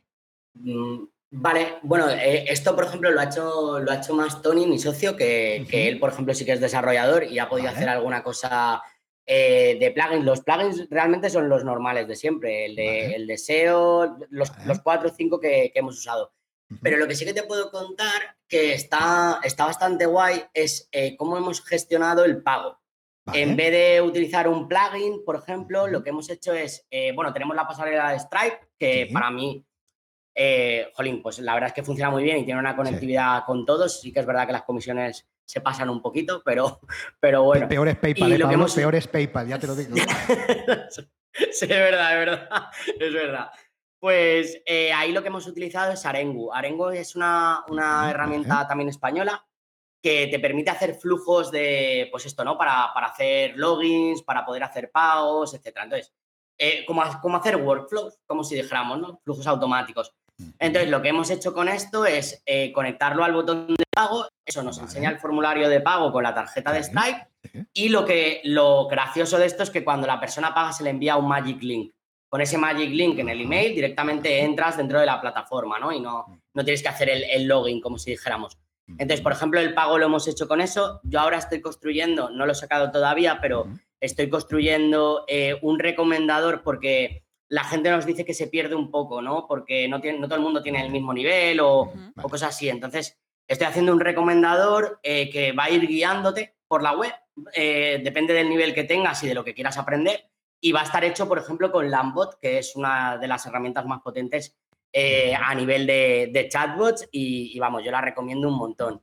Mm, 0.54 1.06
Vale, 1.32 1.78
bueno, 1.84 2.10
eh, 2.10 2.46
esto 2.48 2.76
por 2.76 2.86
ejemplo 2.86 3.12
lo 3.12 3.20
ha 3.20 3.26
hecho, 3.26 3.80
lo 3.80 3.92
ha 3.92 3.98
hecho 3.98 4.16
más 4.16 4.42
Tony, 4.42 4.66
mi 4.66 4.80
socio, 4.80 5.16
que, 5.16 5.68
él, 5.72 6.00
por 6.00 6.10
ejemplo, 6.10 6.34
sí 6.34 6.44
que 6.44 6.54
es 6.54 6.60
desarrollador 6.60 7.26
y 7.26 7.38
ha 7.38 7.48
podido 7.48 7.70
hacer 7.70 7.88
alguna 7.88 8.24
cosa 8.24 8.82
eh, 9.28 9.78
de 9.80 9.92
plugins. 9.92 10.26
Los 10.26 10.42
plugins 10.42 10.88
realmente 10.90 11.30
son 11.30 11.48
los 11.48 11.64
normales 11.64 12.08
de 12.08 12.16
siempre, 12.16 12.66
el 12.66 12.76
de, 12.76 13.14
el 13.14 13.38
SEO, 13.38 14.18
los, 14.30 14.52
cuatro 14.84 15.10
o 15.10 15.14
cinco 15.14 15.40
que, 15.40 15.72
hemos 15.76 16.00
usado. 16.00 16.34
Pero 16.82 16.98
lo 16.98 17.08
que 17.08 17.16
sí 17.16 17.26
que 17.26 17.34
te 17.34 17.44
puedo 17.44 17.70
contar 17.72 18.38
que 18.48 18.74
está, 18.74 19.40
está 19.44 19.66
bastante 19.66 20.06
guay 20.08 20.44
es 20.54 20.88
eh, 20.92 21.16
cómo 21.16 21.38
hemos 21.38 21.64
gestionado 21.64 22.26
el 22.26 22.42
pago. 22.42 22.80
En 23.34 23.56
vez 23.56 23.72
de 23.72 24.02
utilizar 24.02 24.48
un 24.48 24.68
plugin, 24.68 25.24
por 25.24 25.36
ejemplo, 25.36 25.88
lo 25.88 26.04
que 26.04 26.10
hemos 26.10 26.28
hecho 26.32 26.52
es, 26.54 26.88
bueno, 27.14 27.32
tenemos 27.32 27.56
la 27.56 27.68
pasarela 27.68 28.12
de 28.12 28.20
Stripe, 28.20 28.70
que 28.80 29.08
para 29.14 29.30
mí 29.30 29.64
eh, 30.42 30.90
jolín, 30.94 31.22
pues 31.22 31.40
la 31.40 31.54
verdad 31.54 31.68
es 31.68 31.74
que 31.74 31.84
funciona 31.84 32.10
muy 32.10 32.24
bien 32.24 32.38
y 32.38 32.46
tiene 32.46 32.62
una 32.62 32.74
conectividad 32.74 33.44
con 33.46 33.66
todos. 33.66 34.00
Sí 34.00 34.14
que 34.14 34.22
es 34.22 34.26
verdad 34.26 34.48
que 34.48 34.54
las 34.54 34.64
comisiones 34.64 35.28
se 35.44 35.60
pasan 35.60 35.90
un 35.90 36.02
poquito, 36.02 36.42
pero, 36.46 36.80
pero 37.20 37.44
bueno. 37.44 37.68
Peor 37.68 37.90
es 37.90 37.98
PayPal, 37.98 38.32
eh, 38.32 38.46
hemos... 38.50 38.74
peor 38.74 38.96
es 38.96 39.06
PayPal, 39.06 39.50
ya 39.50 39.60
te 39.60 39.68
lo 39.68 39.76
digo. 39.76 39.98
sí, 40.88 41.66
es 41.66 41.70
verdad, 41.70 42.14
es 42.14 42.26
verdad, 42.26 42.70
es 43.00 43.14
verdad. 43.14 43.52
Pues 44.00 44.62
eh, 44.66 44.94
ahí 44.94 45.12
lo 45.12 45.22
que 45.22 45.28
hemos 45.28 45.46
utilizado 45.46 45.92
es 45.92 46.06
Arengu. 46.06 46.54
Arengu 46.54 46.88
es 46.88 47.18
una, 47.18 47.66
herramienta 48.10 48.66
también 48.66 48.88
española 48.88 49.46
que 50.02 50.28
te 50.28 50.40
permite 50.40 50.70
hacer 50.70 50.96
flujos 50.96 51.52
de, 51.52 52.08
pues 52.12 52.26
esto, 52.26 52.46
¿no? 52.46 52.58
Para, 52.58 52.94
para 52.94 53.08
hacer 53.08 53.58
logins, 53.58 54.24
para 54.24 54.46
poder 54.46 54.64
hacer 54.64 54.90
pagos, 54.90 55.54
etcétera. 55.54 55.84
Entonces, 55.84 56.14
eh, 56.62 56.86
como, 56.86 57.02
hacer 57.38 57.56
workflows, 57.56 58.20
como 58.28 58.44
si 58.44 58.56
dijéramos, 58.56 59.00
¿no? 59.00 59.22
Flujos 59.24 59.48
automáticos. 59.48 60.14
Entonces, 60.60 60.90
lo 60.90 61.02
que 61.02 61.10
hemos 61.10 61.30
hecho 61.30 61.54
con 61.54 61.68
esto 61.68 62.06
es 62.06 62.42
eh, 62.46 62.72
conectarlo 62.72 63.24
al 63.24 63.34
botón 63.34 63.68
de 63.76 63.84
pago. 63.94 64.28
Eso 64.46 64.64
nos 64.64 64.78
enseña 64.78 65.10
el 65.10 65.20
formulario 65.20 65.70
de 65.70 65.82
pago 65.82 66.12
con 66.12 66.24
la 66.24 66.34
tarjeta 66.34 66.72
de 66.72 66.84
Stripe. 66.84 67.28
Y 67.74 67.90
lo, 67.90 68.06
que, 68.06 68.42
lo 68.44 68.88
gracioso 68.88 69.38
de 69.38 69.46
esto 69.46 69.64
es 69.64 69.70
que 69.70 69.84
cuando 69.84 70.08
la 70.08 70.20
persona 70.20 70.54
paga 70.54 70.72
se 70.72 70.84
le 70.84 70.90
envía 70.90 71.18
un 71.18 71.28
Magic 71.28 71.62
Link. 71.62 71.92
Con 72.30 72.42
ese 72.42 72.58
Magic 72.58 72.92
Link 72.92 73.18
en 73.20 73.30
el 73.30 73.42
email 73.42 73.74
directamente 73.74 74.42
entras 74.42 74.78
dentro 74.78 75.00
de 75.00 75.06
la 75.06 75.20
plataforma, 75.20 75.80
¿no? 75.80 75.92
Y 75.92 76.00
no, 76.00 76.26
no 76.54 76.64
tienes 76.64 76.82
que 76.82 76.90
hacer 76.90 77.10
el, 77.10 77.48
login, 77.48 77.82
como 77.82 77.98
si 77.98 78.12
dijéramos. 78.12 78.58
Entonces, 78.88 79.22
por 79.22 79.32
ejemplo, 79.32 79.60
el 79.60 79.74
pago 79.74 79.98
lo 79.98 80.06
hemos 80.06 80.28
hecho 80.28 80.48
con 80.48 80.62
eso. 80.62 81.00
Yo 81.04 81.20
ahora 81.20 81.38
estoy 81.38 81.62
construyendo, 81.62 82.30
no 82.30 82.46
lo 82.46 82.54
he 82.54 82.56
sacado 82.56 82.92
todavía, 82.92 83.40
pero 83.42 83.68
estoy 84.00 84.30
construyendo 84.30 85.26
eh, 85.28 85.58
un 85.62 85.80
recomendador 85.80 86.64
porque 86.64 87.24
la 87.50 87.64
gente 87.64 87.90
nos 87.90 88.06
dice 88.06 88.24
que 88.24 88.34
se 88.34 88.48
pierde 88.48 88.76
un 88.76 88.92
poco, 88.92 89.22
¿no? 89.22 89.48
Porque 89.48 89.88
no, 89.88 90.00
tiene, 90.00 90.20
no 90.20 90.28
todo 90.28 90.38
el 90.38 90.44
mundo 90.44 90.62
tiene 90.62 90.86
el 90.86 90.92
mismo 90.92 91.14
nivel 91.14 91.60
o, 91.60 91.92
cosas 92.22 92.50
así. 92.50 92.70
Entonces, 92.70 93.18
estoy 93.48 93.68
haciendo 93.68 93.92
un 93.92 94.00
recomendador 94.00 95.00
eh, 95.02 95.30
que 95.32 95.52
va 95.52 95.66
a 95.66 95.70
ir 95.72 95.88
guiándote 95.88 96.56
por 96.68 96.84
la 96.84 96.96
web, 96.96 97.12
eh, 97.54 98.02
depende 98.04 98.34
del 98.34 98.50
nivel 98.50 98.76
que 98.76 98.84
tengas 98.84 99.24
y 99.24 99.28
de 99.28 99.34
lo 99.34 99.44
que 99.44 99.56
quieras 99.56 99.80
aprender, 99.80 100.30
y 100.62 100.72
va 100.72 100.82
a 100.82 100.84
estar 100.84 101.04
hecho, 101.04 101.28
por 101.28 101.40
ejemplo, 101.40 101.72
con 101.72 101.90
Lambot, 101.90 102.40
que 102.40 102.60
es 102.60 102.76
una 102.76 103.18
de 103.18 103.28
las 103.28 103.46
herramientas 103.48 103.86
más 103.86 104.02
potentes 104.02 104.56
eh, 104.94 105.34
a 105.34 105.56
nivel 105.56 105.88
de, 105.88 106.48
chatbots, 106.52 107.10
y, 107.12 107.58
vamos, 107.58 107.84
yo 107.84 107.92
la 107.92 108.02
recomiendo 108.02 108.48
un 108.48 108.58
montón. 108.58 109.02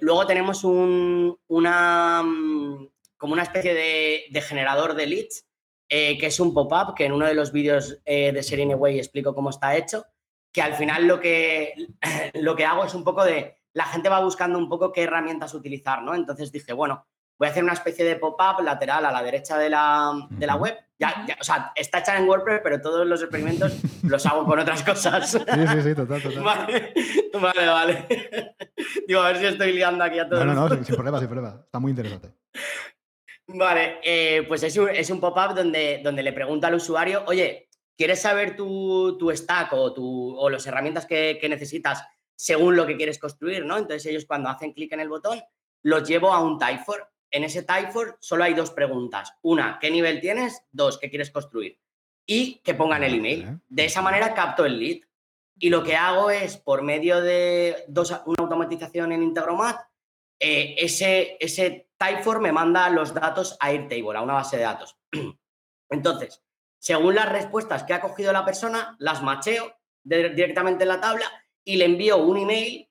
luego 0.00 0.26
tenemos 0.26 0.62
un, 0.64 1.38
una, 1.46 2.22
mm, 2.22 2.88
como 3.16 3.32
una 3.32 3.44
especie 3.44 3.72
de 3.72 4.42
generador 4.42 4.94
de 4.94 5.06
leads 5.06 5.47
eh, 5.88 6.18
que 6.18 6.26
es 6.26 6.38
un 6.40 6.52
pop-up, 6.52 6.94
que 6.94 7.06
en 7.06 7.12
uno 7.12 7.26
de 7.26 7.34
los 7.34 7.52
vídeos 7.52 7.98
eh, 8.04 8.32
de 8.32 8.42
Serene 8.42 8.74
Way 8.74 8.98
explico 8.98 9.34
cómo 9.34 9.50
está 9.50 9.76
hecho, 9.76 10.04
que 10.52 10.62
al 10.62 10.74
final 10.74 11.06
lo 11.06 11.20
que, 11.20 11.74
lo 12.34 12.56
que 12.56 12.64
hago 12.64 12.84
es 12.84 12.94
un 12.94 13.04
poco 13.04 13.24
de, 13.24 13.58
la 13.72 13.84
gente 13.84 14.08
va 14.08 14.20
buscando 14.20 14.58
un 14.58 14.68
poco 14.68 14.92
qué 14.92 15.04
herramientas 15.04 15.54
utilizar, 15.54 16.02
¿no? 16.02 16.14
Entonces 16.14 16.52
dije, 16.52 16.72
bueno, 16.72 17.06
voy 17.38 17.48
a 17.48 17.50
hacer 17.50 17.62
una 17.62 17.72
especie 17.72 18.04
de 18.04 18.16
pop-up 18.16 18.62
lateral 18.62 19.06
a 19.06 19.12
la 19.12 19.22
derecha 19.22 19.56
de 19.56 19.70
la, 19.70 20.12
de 20.30 20.46
la 20.46 20.56
web. 20.56 20.76
Ya, 20.98 21.24
o 21.40 21.44
sea, 21.44 21.72
está 21.76 22.00
hecha 22.00 22.18
en 22.18 22.28
WordPress, 22.28 22.60
pero 22.60 22.80
todos 22.80 23.06
los 23.06 23.22
experimentos 23.22 23.72
los 24.02 24.26
hago 24.26 24.44
con 24.44 24.58
otras 24.58 24.82
cosas. 24.82 25.30
Sí, 25.30 25.38
sí, 25.38 25.82
sí, 25.82 25.94
total, 25.94 26.20
total. 26.20 26.42
Vale, 26.42 26.92
vale, 27.40 27.66
vale. 27.68 28.56
Digo, 29.06 29.20
a 29.20 29.28
ver 29.28 29.38
si 29.38 29.46
estoy 29.46 29.72
liando 29.74 30.02
aquí 30.02 30.18
a 30.18 30.28
todos. 30.28 30.44
No, 30.44 30.54
no, 30.54 30.68
no, 30.68 30.84
sin 30.84 30.96
problema, 30.96 31.20
sin 31.20 31.28
problema. 31.28 31.60
Está 31.64 31.78
muy 31.78 31.90
interesante. 31.90 32.34
Vale, 33.48 33.98
eh, 34.02 34.44
pues 34.46 34.62
es 34.62 34.76
un, 35.10 35.20
pop-up 35.20 35.54
donde, 35.54 36.00
donde 36.04 36.22
le 36.22 36.34
pregunto 36.34 36.66
al 36.66 36.74
usuario, 36.74 37.24
oye, 37.26 37.68
¿quieres 37.96 38.20
saber 38.20 38.54
tu, 38.54 39.32
stack 39.34 39.72
o, 39.72 39.94
tu, 39.94 40.36
o 40.36 40.50
las 40.50 40.66
herramientas 40.66 41.06
que, 41.06 41.40
necesitas 41.48 42.04
según 42.36 42.76
lo 42.76 42.86
que 42.86 42.98
quieres 42.98 43.18
construir? 43.18 43.64
¿no? 43.64 43.78
Entonces 43.78 44.04
ellos 44.04 44.26
cuando 44.26 44.50
hacen 44.50 44.74
clic 44.74 44.92
en 44.92 45.00
el 45.00 45.08
botón, 45.08 45.40
los 45.82 46.06
llevo 46.06 46.32
a 46.32 46.42
un 46.42 46.58
Typeform. 46.58 47.04
En 47.30 47.44
ese 47.44 47.62
Typeform 47.62 48.16
solo 48.20 48.44
hay 48.44 48.52
dos 48.52 48.70
preguntas. 48.70 49.32
Una, 49.40 49.78
¿qué 49.80 49.90
nivel 49.90 50.20
tienes? 50.20 50.62
Dos, 50.70 50.98
¿qué 50.98 51.08
quieres 51.08 51.30
construir? 51.30 51.78
Y 52.26 52.56
que 52.56 52.74
pongan 52.74 53.02
el 53.02 53.14
email. 53.14 53.60
De 53.66 53.86
esa 53.86 54.02
manera 54.02 54.34
capto 54.34 54.66
el 54.66 54.78
lead. 54.78 55.00
Y 55.58 55.70
lo 55.70 55.82
que 55.82 55.96
hago 55.96 56.30
es, 56.30 56.58
por 56.58 56.82
medio 56.82 57.22
de 57.22 57.84
dos, 57.88 58.10
una 58.26 58.36
automatización 58.42 59.10
en 59.12 59.22
Integromat, 59.22 59.87
eh, 60.40 60.76
ese, 60.78 61.36
ese 61.40 61.88
Typeform 61.96 62.42
me 62.42 62.52
manda 62.52 62.88
los 62.90 63.12
datos 63.12 63.56
a 63.60 63.68
Airtable, 63.68 64.16
a 64.16 64.22
una 64.22 64.34
base 64.34 64.56
de 64.56 64.62
datos. 64.62 64.96
Entonces, 65.90 66.42
según 66.78 67.14
las 67.14 67.28
respuestas 67.28 67.84
que 67.84 67.94
ha 67.94 68.00
cogido 68.00 68.32
la 68.32 68.44
persona, 68.44 68.96
las 68.98 69.22
macheo 69.22 69.74
directamente 70.04 70.84
en 70.84 70.88
la 70.88 71.00
tabla 71.00 71.26
y 71.64 71.76
le 71.76 71.84
envío 71.84 72.18
un 72.18 72.38
email 72.38 72.88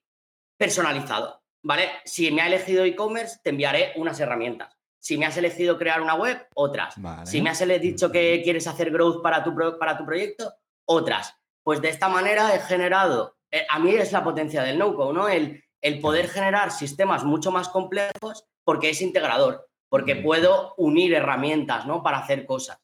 personalizado. 0.56 1.42
¿Vale? 1.62 1.90
Si 2.04 2.30
me 2.30 2.42
ha 2.42 2.46
elegido 2.46 2.84
e-commerce, 2.84 3.40
te 3.42 3.50
enviaré 3.50 3.92
unas 3.96 4.20
herramientas. 4.20 4.76
Si 5.00 5.16
me 5.16 5.26
has 5.26 5.36
elegido 5.36 5.78
crear 5.78 6.00
una 6.00 6.14
web, 6.14 6.46
otras. 6.54 6.94
Si 7.24 7.40
me 7.40 7.50
has 7.50 7.66
dicho 7.80 8.12
que 8.12 8.42
quieres 8.42 8.66
hacer 8.66 8.90
growth 8.90 9.22
para 9.22 9.42
tu, 9.42 9.54
para 9.78 9.96
tu 9.96 10.04
proyecto, 10.04 10.52
otras. 10.86 11.34
Pues 11.62 11.80
de 11.80 11.88
esta 11.88 12.08
manera 12.08 12.54
he 12.54 12.60
generado, 12.60 13.36
eh, 13.50 13.66
a 13.68 13.78
mí 13.78 13.94
es 13.94 14.12
la 14.12 14.22
potencia 14.22 14.62
del 14.62 14.78
no-code, 14.78 15.14
¿no? 15.14 15.28
El, 15.28 15.64
el 15.80 16.00
poder 16.00 16.28
generar 16.28 16.70
sistemas 16.70 17.24
mucho 17.24 17.50
más 17.50 17.68
complejos 17.68 18.44
porque 18.64 18.90
es 18.90 19.00
integrador, 19.00 19.68
porque 19.88 20.16
puedo 20.16 20.74
unir 20.76 21.14
herramientas 21.14 21.86
¿no? 21.86 22.02
para 22.02 22.18
hacer 22.18 22.46
cosas. 22.46 22.78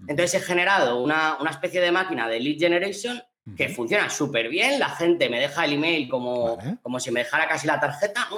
Entonces 0.00 0.34
he 0.34 0.44
generado 0.44 1.02
una, 1.02 1.38
especie 1.50 1.80
de 1.80 1.90
máquina 1.90 2.28
de 2.28 2.40
lead 2.40 2.58
generation 2.58 3.22
que 3.56 3.68
funciona 3.68 4.10
súper 4.10 4.48
bien, 4.48 4.80
la 4.80 4.88
gente 4.88 5.28
me 5.28 5.38
deja 5.38 5.64
el 5.64 5.74
email 5.74 6.08
como, 6.08 6.58
como 6.82 6.98
si 6.98 7.12
me 7.12 7.20
dejara 7.20 7.46
casi 7.46 7.66
la 7.68 7.78
tarjeta, 7.78 8.28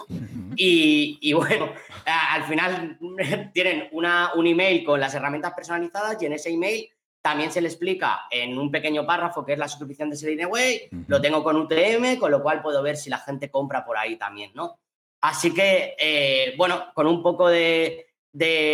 y, 0.54 1.32
bueno, 1.32 1.72
al 2.04 2.44
final 2.44 2.98
tienen 3.54 3.88
una, 3.92 4.32
un 4.34 4.46
email 4.46 4.84
con 4.84 5.00
las 5.00 5.14
herramientas 5.14 5.54
personalizadas 5.54 6.22
y 6.22 6.26
en 6.26 6.34
ese 6.34 6.50
email 6.50 6.90
también 7.28 7.52
se 7.52 7.60
le 7.60 7.68
explica 7.68 8.22
en 8.30 8.58
un 8.58 8.70
pequeño 8.70 9.04
párrafo 9.04 9.44
que 9.44 9.52
es 9.52 9.58
la 9.58 9.68
suscripción 9.68 10.08
de 10.08 10.16
Selene 10.16 10.46
Way, 10.46 10.88
lo 11.08 11.20
tengo 11.20 11.44
con 11.44 11.56
UTM, 11.56 12.18
con 12.18 12.30
lo 12.30 12.42
cual 12.42 12.62
puedo 12.62 12.82
ver 12.82 12.96
si 12.96 13.10
la 13.10 13.18
gente 13.18 13.50
compra 13.50 13.84
por 13.84 13.98
ahí 13.98 14.16
también, 14.16 14.50
¿no? 14.54 14.78
Así 15.20 15.52
que, 15.52 15.94
eh, 15.98 16.54
bueno, 16.56 16.86
con 16.94 17.06
un 17.06 17.22
poco 17.22 17.48
de, 17.50 18.06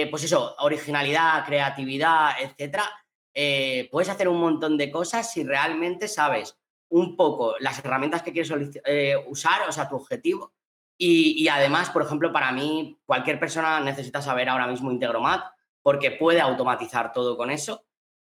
pues 0.09 0.23
eso, 0.23 0.55
originalidad, 0.61 1.45
creatividad, 1.45 2.41
etcétera, 2.41 2.85
eh, 3.35 3.89
puedes 3.91 4.09
hacer 4.09 4.29
un 4.29 4.39
montón 4.39 4.79
de 4.79 4.89
cosas 4.89 5.33
si 5.33 5.43
realmente 5.43 6.07
sabes 6.07 6.57
un 6.91 7.17
poco 7.17 7.57
las 7.59 7.81
herramientas 7.81 8.23
que 8.23 8.33
quieres 8.33 8.53
eh, 8.85 9.17
usar, 9.27 9.69
o 9.69 9.73
sea, 9.73 9.89
tu 9.89 9.97
objetivo, 9.97 10.53
Y, 10.97 11.49
además, 11.49 11.91
por 11.91 12.03
ejemplo, 12.03 12.33
para 12.33 12.53
mí, 12.53 12.97
cualquier 13.05 13.41
persona 13.41 13.81
necesita 13.81 14.23
saber 14.23 14.49
ahora 14.49 14.69
mismo 14.69 14.93
Integromat 14.93 15.43
porque 15.83 16.13
puede 16.13 16.41
automatizar 16.41 17.13
todo 17.13 17.37
con 17.37 17.51
eso. 17.51 17.85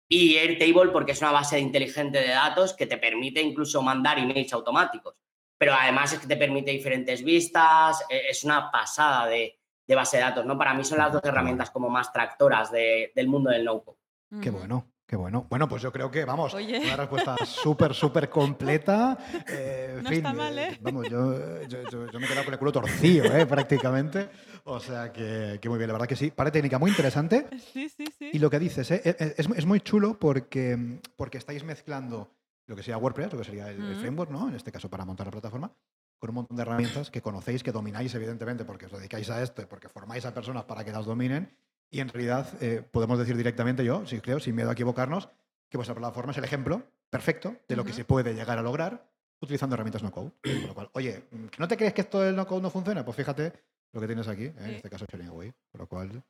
Y 0.08 0.36
Airtable 0.36 0.90
porque 0.90 1.12
es 1.12 1.20
una 1.20 1.32
base 1.32 1.58
inteligente 1.58 2.18
de 2.18 2.28
datos 2.28 2.72
que 2.72 2.86
te 2.86 2.96
permite 2.96 3.42
incluso 3.42 3.82
mandar 3.82 4.18
emails 4.18 4.52
automáticos. 4.52 5.14
Pero 5.58 5.74
además 5.74 6.12
es 6.12 6.20
que 6.20 6.26
te 6.26 6.36
permite 6.36 6.70
diferentes 6.70 7.22
vistas, 7.22 8.04
e, 8.08 8.28
es 8.30 8.44
una 8.44 8.70
pasada 8.70 9.26
de, 9.26 9.58
base 9.94 10.16
de 10.16 10.22
datos, 10.22 10.46
¿no? 10.46 10.56
Para 10.56 10.72
mí 10.74 10.84
son 10.84 10.98
las 10.98 11.12
dos 11.12 11.22
herramientas 11.24 11.70
como 11.70 11.90
más 11.90 12.12
tractoras 12.12 12.70
del 12.70 13.28
mundo 13.28 13.50
del 13.50 13.64
no-code. 13.64 13.98
Qué 14.40 14.50
bueno. 14.50 14.86
Qué 15.08 15.16
bueno. 15.16 15.46
Bueno, 15.48 15.66
pues 15.66 15.80
yo 15.80 15.90
creo 15.90 16.10
que, 16.10 16.26
vamos, 16.26 16.52
una 16.52 16.96
respuesta 16.96 17.34
súper, 17.46 17.94
súper 17.94 18.28
completa. 18.28 19.16
Eh, 19.50 20.00
no 20.02 20.10
está 20.10 20.34
mal, 20.34 20.58
¿eh? 20.58 20.78
Vamos, 20.82 21.08
yo, 21.08 21.62
yo, 21.66 22.20
me 22.20 22.26
he 22.26 22.28
quedado 22.28 22.44
con 22.44 22.52
el 22.52 22.58
culo 22.58 22.72
torcido, 22.72 23.24
¿eh? 23.24 23.46
prácticamente. 23.46 24.28
O 24.70 24.80
sea 24.80 25.10
que, 25.14 25.58
muy 25.64 25.78
bien, 25.78 25.88
la 25.88 25.94
verdad 25.94 26.06
que 26.06 26.14
sí. 26.14 26.30
Para 26.30 26.52
técnica 26.52 26.78
muy 26.78 26.90
interesante. 26.90 27.46
Sí, 27.72 27.88
sí, 27.88 28.06
sí. 28.18 28.30
Y 28.32 28.38
lo 28.38 28.50
que 28.50 28.58
dices, 28.58 28.90
¿eh? 28.90 29.02
es, 29.04 29.48
es, 29.48 29.66
muy 29.66 29.80
chulo 29.80 30.18
porque, 30.18 31.00
porque 31.16 31.38
estáis 31.38 31.64
mezclando 31.64 32.30
lo 32.66 32.76
que 32.76 32.82
sería 32.82 32.98
WordPress, 32.98 33.32
lo 33.32 33.38
que 33.38 33.44
sería 33.44 33.70
el, 33.70 33.96
framework, 33.96 34.30
¿no? 34.30 34.48
En 34.48 34.54
este 34.54 34.72
caso 34.72 34.88
para 34.88 35.04
montar 35.04 35.26
la 35.26 35.30
plataforma, 35.32 35.72
con 36.18 36.30
un 36.30 36.36
montón 36.36 36.56
de 36.56 36.62
herramientas 36.62 37.10
que 37.10 37.22
conocéis, 37.22 37.62
que 37.62 37.72
domináis, 37.72 38.14
evidentemente, 38.14 38.64
porque 38.64 38.86
os 38.86 38.92
dedicáis 38.92 39.30
a 39.30 39.42
esto 39.42 39.62
y 39.62 39.66
porque 39.66 39.88
formáis 39.88 40.24
a 40.26 40.34
personas 40.34 40.64
para 40.64 40.84
que 40.84 40.92
las 40.92 41.06
dominen 41.06 41.50
y 41.90 42.00
en 42.00 42.08
realidad 42.08 42.48
eh, 42.60 42.82
podemos 42.90 43.18
decir 43.18 43.36
directamente 43.36 43.84
yo, 43.84 44.06
si 44.06 44.20
creo, 44.20 44.40
sin 44.40 44.54
miedo 44.54 44.70
a 44.70 44.72
equivocarnos, 44.72 45.28
que 45.68 45.78
vuestra 45.78 45.94
plataforma 45.94 46.32
es 46.32 46.38
el 46.38 46.44
ejemplo 46.44 46.82
perfecto 47.10 47.56
de 47.68 47.76
lo 47.76 47.84
que 47.84 47.92
se 47.92 48.04
puede 48.04 48.34
llegar 48.34 48.58
a 48.58 48.62
lograr 48.62 49.08
utilizando 49.40 49.74
herramientas 49.74 50.02
no 50.02 50.10
code. 50.10 50.32
Por 50.42 50.68
lo 50.68 50.74
cual, 50.74 50.90
oye, 50.92 51.24
¿no 51.58 51.68
te 51.68 51.76
crees 51.76 51.94
que 51.94 52.02
esto 52.02 52.20
del 52.20 52.36
no 52.36 52.46
code 52.46 52.62
no 52.62 52.70
funciona? 52.70 53.04
Pues 53.04 53.16
fíjate 53.16 53.52
lo 53.92 54.00
que 54.00 54.06
tienes 54.06 54.28
aquí, 54.28 54.44
¿eh? 54.44 54.54
en 54.58 54.70
este 54.70 54.90
caso 54.90 55.06
Sharing 55.06 55.28
Away. 55.28 55.52
Por 55.70 55.80
lo 55.80 55.86
cual, 55.86 56.22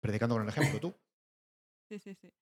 predicando 0.00 0.34
con 0.34 0.42
el 0.42 0.48
ejemplo 0.48 0.80
tú. 0.80 0.94
Sí, 1.86 1.98
sí, 1.98 2.14
sí. 2.14 2.32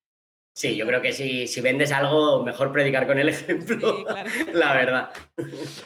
Sí, 0.55 0.76
yo 0.76 0.86
creo 0.86 1.01
que 1.01 1.12
si, 1.12 1.47
si 1.47 1.62
vendes 1.62 1.93
algo, 1.93 2.44
mejor 2.44 2.70
predicar 2.72 3.06
con 3.06 3.18
el 3.18 3.30
ejemplo. 3.30 4.05
La 4.52 4.74
verdad. 4.74 5.10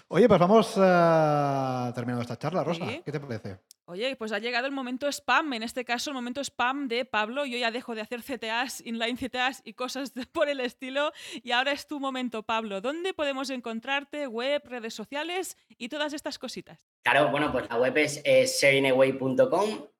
Oye, 0.09 0.27
pues 0.27 0.41
vamos 0.41 0.77
uh, 0.77 1.95
terminando 1.95 2.23
esta 2.23 2.37
charla, 2.37 2.65
Rosa. 2.65 2.85
¿Qué 3.05 3.13
te 3.13 3.21
parece? 3.21 3.61
Oye, 3.85 4.17
pues 4.17 4.33
ha 4.33 4.41
llegado 4.41 4.67
el 4.67 4.73
momento 4.73 5.07
spam, 5.07 5.53
en 5.53 5.63
este 5.63 5.85
caso 5.85 6.11
el 6.11 6.15
momento 6.15 6.41
spam 6.41 6.89
de 6.89 7.05
Pablo. 7.05 7.47
Yo 7.47 7.57
ya 7.57 7.71
dejo 7.71 7.95
de 7.95 8.01
hacer 8.01 8.25
CTAs, 8.25 8.85
inline 8.85 9.17
CTAs 9.17 9.63
y 9.65 9.75
cosas 9.75 10.13
por 10.33 10.49
el 10.49 10.59
estilo. 10.59 11.13
Y 11.45 11.53
ahora 11.53 11.71
es 11.71 11.87
tu 11.87 12.01
momento, 12.01 12.43
Pablo. 12.43 12.81
¿Dónde 12.81 13.15
podemos 13.15 13.51
encontrarte? 13.51 14.27
Web, 14.27 14.63
redes 14.67 14.95
sociales 14.95 15.57
y 15.79 15.89
todas 15.89 16.13
estas 16.13 16.41
cositas. 16.41 16.89
Claro, 17.07 17.31
bueno, 17.31 17.53
pues 17.53 17.69
la 17.71 17.79
web 17.79 17.97
es, 17.99 18.21
es 18.25 18.61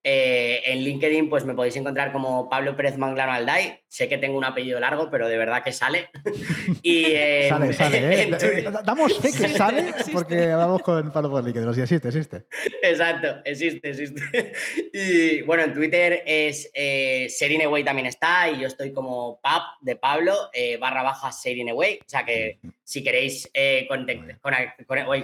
eh, 0.09 0.63
en 0.73 0.79
LinkedIn, 0.83 1.31
pues 1.31 1.45
me 1.45 1.55
podéis 1.55 1.77
encontrar 1.77 2.11
como 2.11 2.49
Pablo 2.49 2.77
Pérez 2.77 2.99
Manglano 2.99 3.31
Alday. 3.31 3.79
Sé 3.87 4.09
que 4.09 4.19
tengo 4.19 4.37
un 4.37 4.45
apellido 4.45 4.81
largo, 4.81 5.09
pero 5.09 5.29
de 5.29 5.39
verdad 5.39 5.63
que 5.63 5.73
sale. 5.73 6.11
y, 6.83 7.05
sale, 7.49 7.73
sale, 7.73 8.23
¿eh? 8.23 8.31
Damos 8.85 9.19
fe 9.19 9.31
que 9.31 9.49
sale 9.51 9.95
porque 10.13 10.51
hablamos 10.51 10.83
con 10.83 11.13
Pablo 11.13 11.31
por 11.31 11.45
LinkedIn. 11.45 11.75
Sí, 11.75 11.81
existe, 11.81 12.09
existe. 12.09 12.47
Exacto, 12.83 13.37
existe, 13.45 13.91
existe. 13.91 14.53
Y 14.93 15.43
bueno, 15.43 15.63
en 15.63 15.75
Twitter 15.75 16.25
es 16.27 16.71
eh, 16.75 17.29
Serineway 17.29 17.85
también 17.85 18.07
está 18.07 18.51
y 18.51 18.61
yo 18.61 18.67
estoy 18.67 18.93
como 18.93 19.41
Pap 19.41 19.63
de 19.81 19.95
Pablo 19.95 20.35
eh, 20.53 20.77
barra 20.77 21.05
baja 21.05 21.31
Serineway. 21.31 22.01
O 22.01 22.09
sea 22.09 22.25
que 22.25 22.59
si 22.87 23.03
queréis 23.03 23.51
eh, 23.53 23.89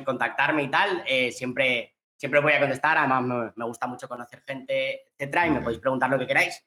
contactarme 0.04 0.64
y 0.64 0.68
tal, 0.68 1.04
siempre 1.30 1.92
siempre 2.22 2.38
os 2.38 2.44
voy 2.44 2.52
a 2.52 2.60
contestar, 2.60 2.96
además 2.98 3.52
me, 3.56 3.64
gusta 3.64 3.88
mucho 3.88 4.06
conocer 4.06 4.44
gente, 4.46 5.06
etcétera, 5.10 5.48
y 5.48 5.50
me 5.50 5.60
podéis 5.60 5.80
preguntar 5.80 6.08
lo 6.08 6.20
que 6.20 6.26
queráis. 6.28 6.64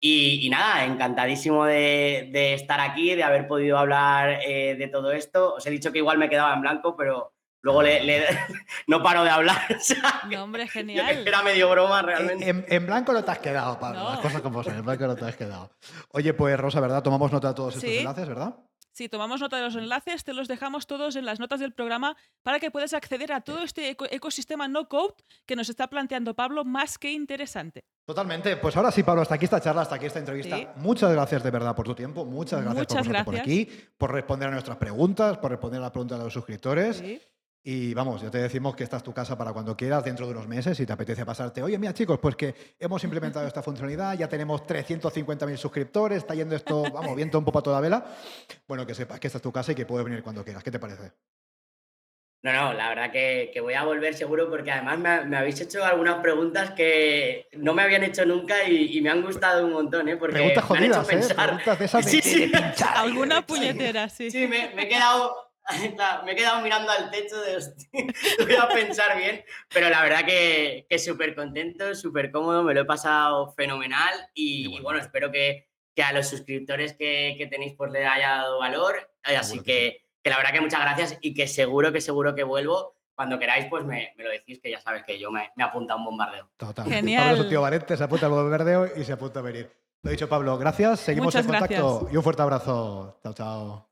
Y, 0.00 0.48
nada, 0.50 0.84
encantadísimo 0.84 1.64
de, 1.64 2.54
estar 2.54 2.80
aquí, 2.80 3.14
de 3.14 3.22
haber 3.22 3.46
podido 3.46 3.78
hablar 3.78 4.40
eh, 4.44 4.74
de 4.74 4.88
todo 4.88 5.12
esto. 5.12 5.54
Os 5.54 5.66
he 5.66 5.70
dicho 5.70 5.92
que 5.92 5.98
igual 5.98 6.18
me 6.18 6.28
quedaba 6.28 6.52
en 6.52 6.62
blanco, 6.62 6.96
pero 6.96 7.32
luego 7.62 7.82
le, 7.82 8.26
no 8.88 9.00
paro 9.00 9.22
de 9.22 9.30
hablar. 9.30 9.68
no, 10.30 10.42
hombre, 10.42 10.66
genial. 10.66 11.24
Era 11.24 11.44
medio 11.44 11.70
broma 11.70 12.02
realmente. 12.02 12.74
En, 12.74 12.84
blanco 12.84 13.12
no 13.12 13.22
te 13.22 13.30
has 13.30 13.38
quedado, 13.38 13.78
Pablo. 13.78 14.02
Las 14.02 14.18
cosas 14.18 14.40
como 14.40 14.64
son, 14.64 14.78
en 14.78 14.84
blanco 14.84 15.06
no 15.06 15.14
te 15.14 15.26
has 15.26 15.36
quedado. 15.36 15.70
Oye, 16.10 16.34
pues 16.34 16.58
Rosa, 16.58 16.80
¿verdad? 16.80 17.04
Tomamos 17.04 17.30
nota 17.30 17.48
de 17.48 17.54
todos 17.54 17.76
estos 17.76 17.88
enlaces, 17.88 18.26
¿verdad? 18.26 18.56
Si 18.98 19.08
tomamos 19.08 19.40
nota 19.40 19.58
de 19.58 19.62
los 19.62 19.76
enlaces, 19.76 20.24
te 20.24 20.32
los 20.32 20.48
dejamos 20.48 20.88
todos 20.88 21.14
en 21.14 21.24
las 21.24 21.38
notas 21.38 21.60
del 21.60 21.72
programa 21.72 22.16
para 22.42 22.58
que 22.58 22.72
puedas 22.72 22.94
acceder 22.94 23.30
a 23.30 23.42
todo 23.42 23.62
este 23.62 23.90
ecosistema 23.90 24.66
no 24.66 24.88
code 24.88 25.14
que 25.46 25.54
nos 25.54 25.68
está 25.68 25.86
planteando 25.86 26.34
Pablo, 26.34 26.64
más 26.64 26.98
que 26.98 27.12
interesante. 27.12 27.84
Totalmente. 28.04 28.56
Pues 28.56 28.76
ahora 28.76 28.90
sí, 28.90 29.04
Pablo, 29.04 29.22
hasta 29.22 29.36
aquí 29.36 29.44
esta 29.44 29.60
charla, 29.60 29.82
hasta 29.82 29.94
aquí 29.94 30.06
esta 30.06 30.18
entrevista. 30.18 30.74
Muchas 30.78 31.12
gracias 31.12 31.44
de 31.44 31.50
verdad 31.52 31.76
por 31.76 31.86
tu 31.86 31.94
tiempo. 31.94 32.24
Muchas 32.24 32.60
gracias 32.60 32.86
por 32.88 33.06
estar 33.06 33.24
por 33.24 33.36
aquí, 33.36 33.70
por 33.96 34.12
responder 34.12 34.48
a 34.48 34.50
nuestras 34.50 34.78
preguntas, 34.78 35.38
por 35.38 35.52
responder 35.52 35.78
a 35.78 35.82
las 35.82 35.90
preguntas 35.92 36.18
de 36.18 36.24
los 36.24 36.32
suscriptores. 36.32 37.00
Y 37.62 37.92
vamos, 37.92 38.22
ya 38.22 38.30
te 38.30 38.38
decimos 38.38 38.74
que 38.76 38.84
esta 38.84 38.98
es 38.98 39.02
tu 39.02 39.12
casa 39.12 39.36
para 39.36 39.52
cuando 39.52 39.76
quieras, 39.76 40.04
dentro 40.04 40.26
de 40.26 40.32
unos 40.32 40.46
meses, 40.46 40.76
si 40.76 40.86
te 40.86 40.92
apetece 40.92 41.26
pasarte. 41.26 41.62
Oye, 41.62 41.76
mira, 41.78 41.92
chicos, 41.92 42.18
pues 42.18 42.36
que 42.36 42.54
hemos 42.78 43.02
implementado 43.04 43.46
esta 43.46 43.62
funcionalidad, 43.62 44.16
ya 44.16 44.28
tenemos 44.28 44.62
350.000 44.62 45.56
suscriptores, 45.56 46.18
está 46.18 46.34
yendo 46.34 46.54
esto, 46.54 46.84
vamos, 46.92 47.14
viento 47.16 47.38
un 47.38 47.44
poco 47.44 47.58
a 47.58 47.62
toda 47.62 47.80
vela. 47.80 48.06
Bueno, 48.66 48.86
que 48.86 48.94
sepas 48.94 49.18
que 49.20 49.26
esta 49.26 49.38
es 49.38 49.42
tu 49.42 49.52
casa 49.52 49.72
y 49.72 49.74
que 49.74 49.86
puedes 49.86 50.04
venir 50.04 50.22
cuando 50.22 50.44
quieras. 50.44 50.62
¿Qué 50.62 50.70
te 50.70 50.78
parece? 50.78 51.12
No, 52.40 52.52
no, 52.52 52.72
la 52.72 52.88
verdad 52.90 53.10
que, 53.10 53.52
voy 53.60 53.74
a 53.74 53.82
volver 53.82 54.14
seguro 54.14 54.48
porque 54.48 54.70
además 54.70 55.26
me, 55.26 55.36
habéis 55.36 55.60
hecho 55.60 55.84
algunas 55.84 56.22
preguntas 56.22 56.70
que 56.70 57.48
no 57.54 57.74
me 57.74 57.82
habían 57.82 58.04
hecho 58.04 58.24
nunca 58.24 58.68
y, 58.68 59.00
me 59.00 59.10
han 59.10 59.22
gustado 59.22 59.66
un 59.66 59.72
montón, 59.72 60.08
¿eh? 60.08 60.16
Porque 60.16 60.36
preguntas 60.36 60.64
jodidas, 60.64 61.06
me 61.08 61.14
han 61.14 61.18
hecho 61.18 61.28
pensar. 61.28 61.48
¿eh? 61.48 61.52
Preguntas 61.54 61.78
de 61.80 61.84
esas 61.84 62.04
de, 62.06 62.10
sí, 62.10 62.22
sí. 62.22 62.52
Alguna 62.94 63.44
puñetera, 63.44 64.08
sí. 64.08 64.30
Sí, 64.30 64.46
me, 64.46 64.72
me 64.76 64.84
he 64.84 64.88
quedado 64.88 65.47
me 66.24 66.32
he 66.32 66.36
quedado 66.36 66.62
mirando 66.62 66.90
al 66.90 67.10
techo 67.10 67.40
de 67.40 67.58
voy 68.44 68.54
a 68.54 68.68
pensar 68.68 69.16
bien, 69.18 69.44
pero 69.72 69.88
la 69.90 70.02
verdad 70.02 70.24
que, 70.24 70.86
que 70.88 70.98
súper 70.98 71.34
contento, 71.34 71.94
súper 71.94 72.30
cómodo, 72.30 72.62
me 72.62 72.74
lo 72.74 72.82
he 72.82 72.84
pasado 72.84 73.52
fenomenal 73.52 74.14
y, 74.34 74.80
bueno. 74.80 74.98
espero 74.98 75.30
que, 75.30 75.68
que, 75.94 76.02
a 76.02 76.12
los 76.12 76.28
suscriptores 76.28 76.94
que, 76.94 77.34
que, 77.36 77.46
tenéis 77.46 77.74
pues 77.76 77.92
le 77.92 78.06
haya 78.06 78.36
dado 78.36 78.58
valor, 78.60 79.10
así 79.22 79.60
que, 79.60 80.06
que, 80.22 80.30
la 80.30 80.36
verdad 80.38 80.52
que 80.52 80.60
muchas 80.60 80.80
gracias 80.80 81.18
y 81.20 81.34
que 81.34 81.46
seguro 81.46 81.92
que 81.92 82.00
seguro 82.00 82.34
que 82.34 82.44
vuelvo. 82.44 82.94
Cuando 83.14 83.36
queráis, 83.36 83.66
pues 83.68 83.84
me, 83.84 84.14
me 84.16 84.22
lo 84.22 84.30
decís, 84.30 84.60
que 84.62 84.70
ya 84.70 84.80
sabes 84.80 85.02
que 85.04 85.18
yo 85.18 85.32
me, 85.32 85.50
me 85.56 85.64
apunta 85.64 85.94
a 85.94 85.96
un 85.96 86.04
bombardeo. 86.04 86.50
Total. 86.56 86.86
Genial. 86.86 87.30
Pablo, 87.30 87.48
tío 87.48 87.60
Valente 87.60 87.96
se 87.96 88.04
apunta 88.04 88.26
al 88.26 88.32
bombardeo 88.32 88.96
y 88.96 89.04
se 89.04 89.12
apunta 89.12 89.40
a 89.40 89.42
venir. 89.42 89.68
Lo 90.02 90.10
he 90.10 90.12
dicho, 90.12 90.28
Pablo, 90.28 90.56
gracias. 90.56 91.00
Seguimos 91.00 91.34
en 91.34 91.44
contacto 91.44 92.08
y 92.12 92.16
un 92.16 92.22
fuerte 92.22 92.42
abrazo. 92.42 93.18
Chao, 93.24 93.34
chao. 93.34 93.90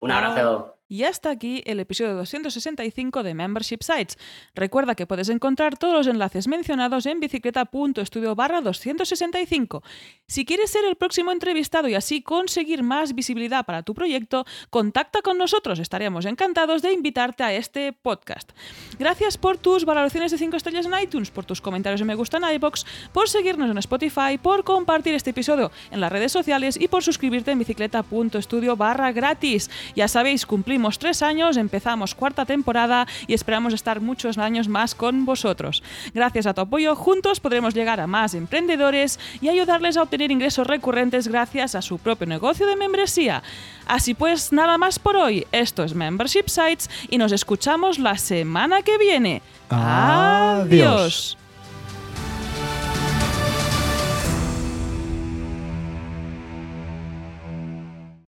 Un 0.00 0.10
abrazo. 0.10 0.77
Y 0.90 1.04
hasta 1.04 1.28
aquí 1.28 1.62
el 1.66 1.80
episodio 1.80 2.14
265 2.14 3.22
de 3.22 3.34
Membership 3.34 3.82
Sites. 3.82 4.16
Recuerda 4.54 4.94
que 4.94 5.06
puedes 5.06 5.28
encontrar 5.28 5.76
todos 5.76 5.92
los 5.92 6.06
enlaces 6.06 6.48
mencionados 6.48 7.04
en 7.04 7.20
bicicleta.studio 7.20 8.34
barra 8.34 8.62
265. 8.62 9.82
Si 10.26 10.46
quieres 10.46 10.70
ser 10.70 10.86
el 10.86 10.96
próximo 10.96 11.30
entrevistado 11.30 11.88
y 11.88 11.94
así 11.94 12.22
conseguir 12.22 12.82
más 12.82 13.14
visibilidad 13.14 13.66
para 13.66 13.82
tu 13.82 13.92
proyecto, 13.92 14.46
contacta 14.70 15.20
con 15.20 15.36
nosotros. 15.36 15.78
Estaríamos 15.78 16.24
encantados 16.24 16.80
de 16.80 16.92
invitarte 16.92 17.44
a 17.44 17.52
este 17.52 17.92
podcast. 17.92 18.52
Gracias 18.98 19.36
por 19.36 19.58
tus 19.58 19.84
valoraciones 19.84 20.32
de 20.32 20.38
5 20.38 20.56
estrellas 20.56 20.86
en 20.86 20.98
iTunes, 21.02 21.30
por 21.30 21.44
tus 21.44 21.60
comentarios 21.60 22.00
de 22.00 22.06
me 22.06 22.14
gusta 22.14 22.38
en 22.38 22.54
iBox, 22.54 22.86
por 23.12 23.28
seguirnos 23.28 23.70
en 23.70 23.76
Spotify, 23.76 24.38
por 24.40 24.64
compartir 24.64 25.14
este 25.14 25.30
episodio 25.30 25.70
en 25.90 26.00
las 26.00 26.10
redes 26.10 26.32
sociales 26.32 26.78
y 26.80 26.88
por 26.88 27.02
suscribirte 27.02 27.50
en 27.50 27.58
bicicleta.studio 27.58 28.76
barra 28.76 29.12
gratis. 29.12 29.70
Ya 29.94 30.08
sabéis, 30.08 30.46
cumplir 30.78 30.98
tres 30.98 31.22
años, 31.22 31.56
empezamos 31.56 32.14
cuarta 32.14 32.44
temporada 32.44 33.06
y 33.26 33.34
esperamos 33.34 33.74
estar 33.74 34.00
muchos 34.00 34.38
años 34.38 34.68
más 34.68 34.94
con 34.94 35.24
vosotros. 35.24 35.82
Gracias 36.14 36.46
a 36.46 36.54
tu 36.54 36.60
apoyo, 36.62 36.94
juntos 36.94 37.40
podremos 37.40 37.74
llegar 37.74 38.00
a 38.00 38.06
más 38.06 38.34
emprendedores 38.34 39.18
y 39.40 39.48
ayudarles 39.48 39.96
a 39.96 40.02
obtener 40.02 40.30
ingresos 40.30 40.66
recurrentes 40.66 41.28
gracias 41.28 41.74
a 41.74 41.82
su 41.82 41.98
propio 41.98 42.26
negocio 42.26 42.66
de 42.66 42.76
membresía. 42.76 43.42
Así 43.86 44.14
pues, 44.14 44.52
nada 44.52 44.78
más 44.78 44.98
por 44.98 45.16
hoy. 45.16 45.46
Esto 45.52 45.82
es 45.82 45.94
Membership 45.94 46.48
Sites 46.48 46.88
y 47.08 47.18
nos 47.18 47.32
escuchamos 47.32 47.98
la 47.98 48.16
semana 48.16 48.82
que 48.82 48.98
viene. 48.98 49.42
Adiós. 49.70 51.36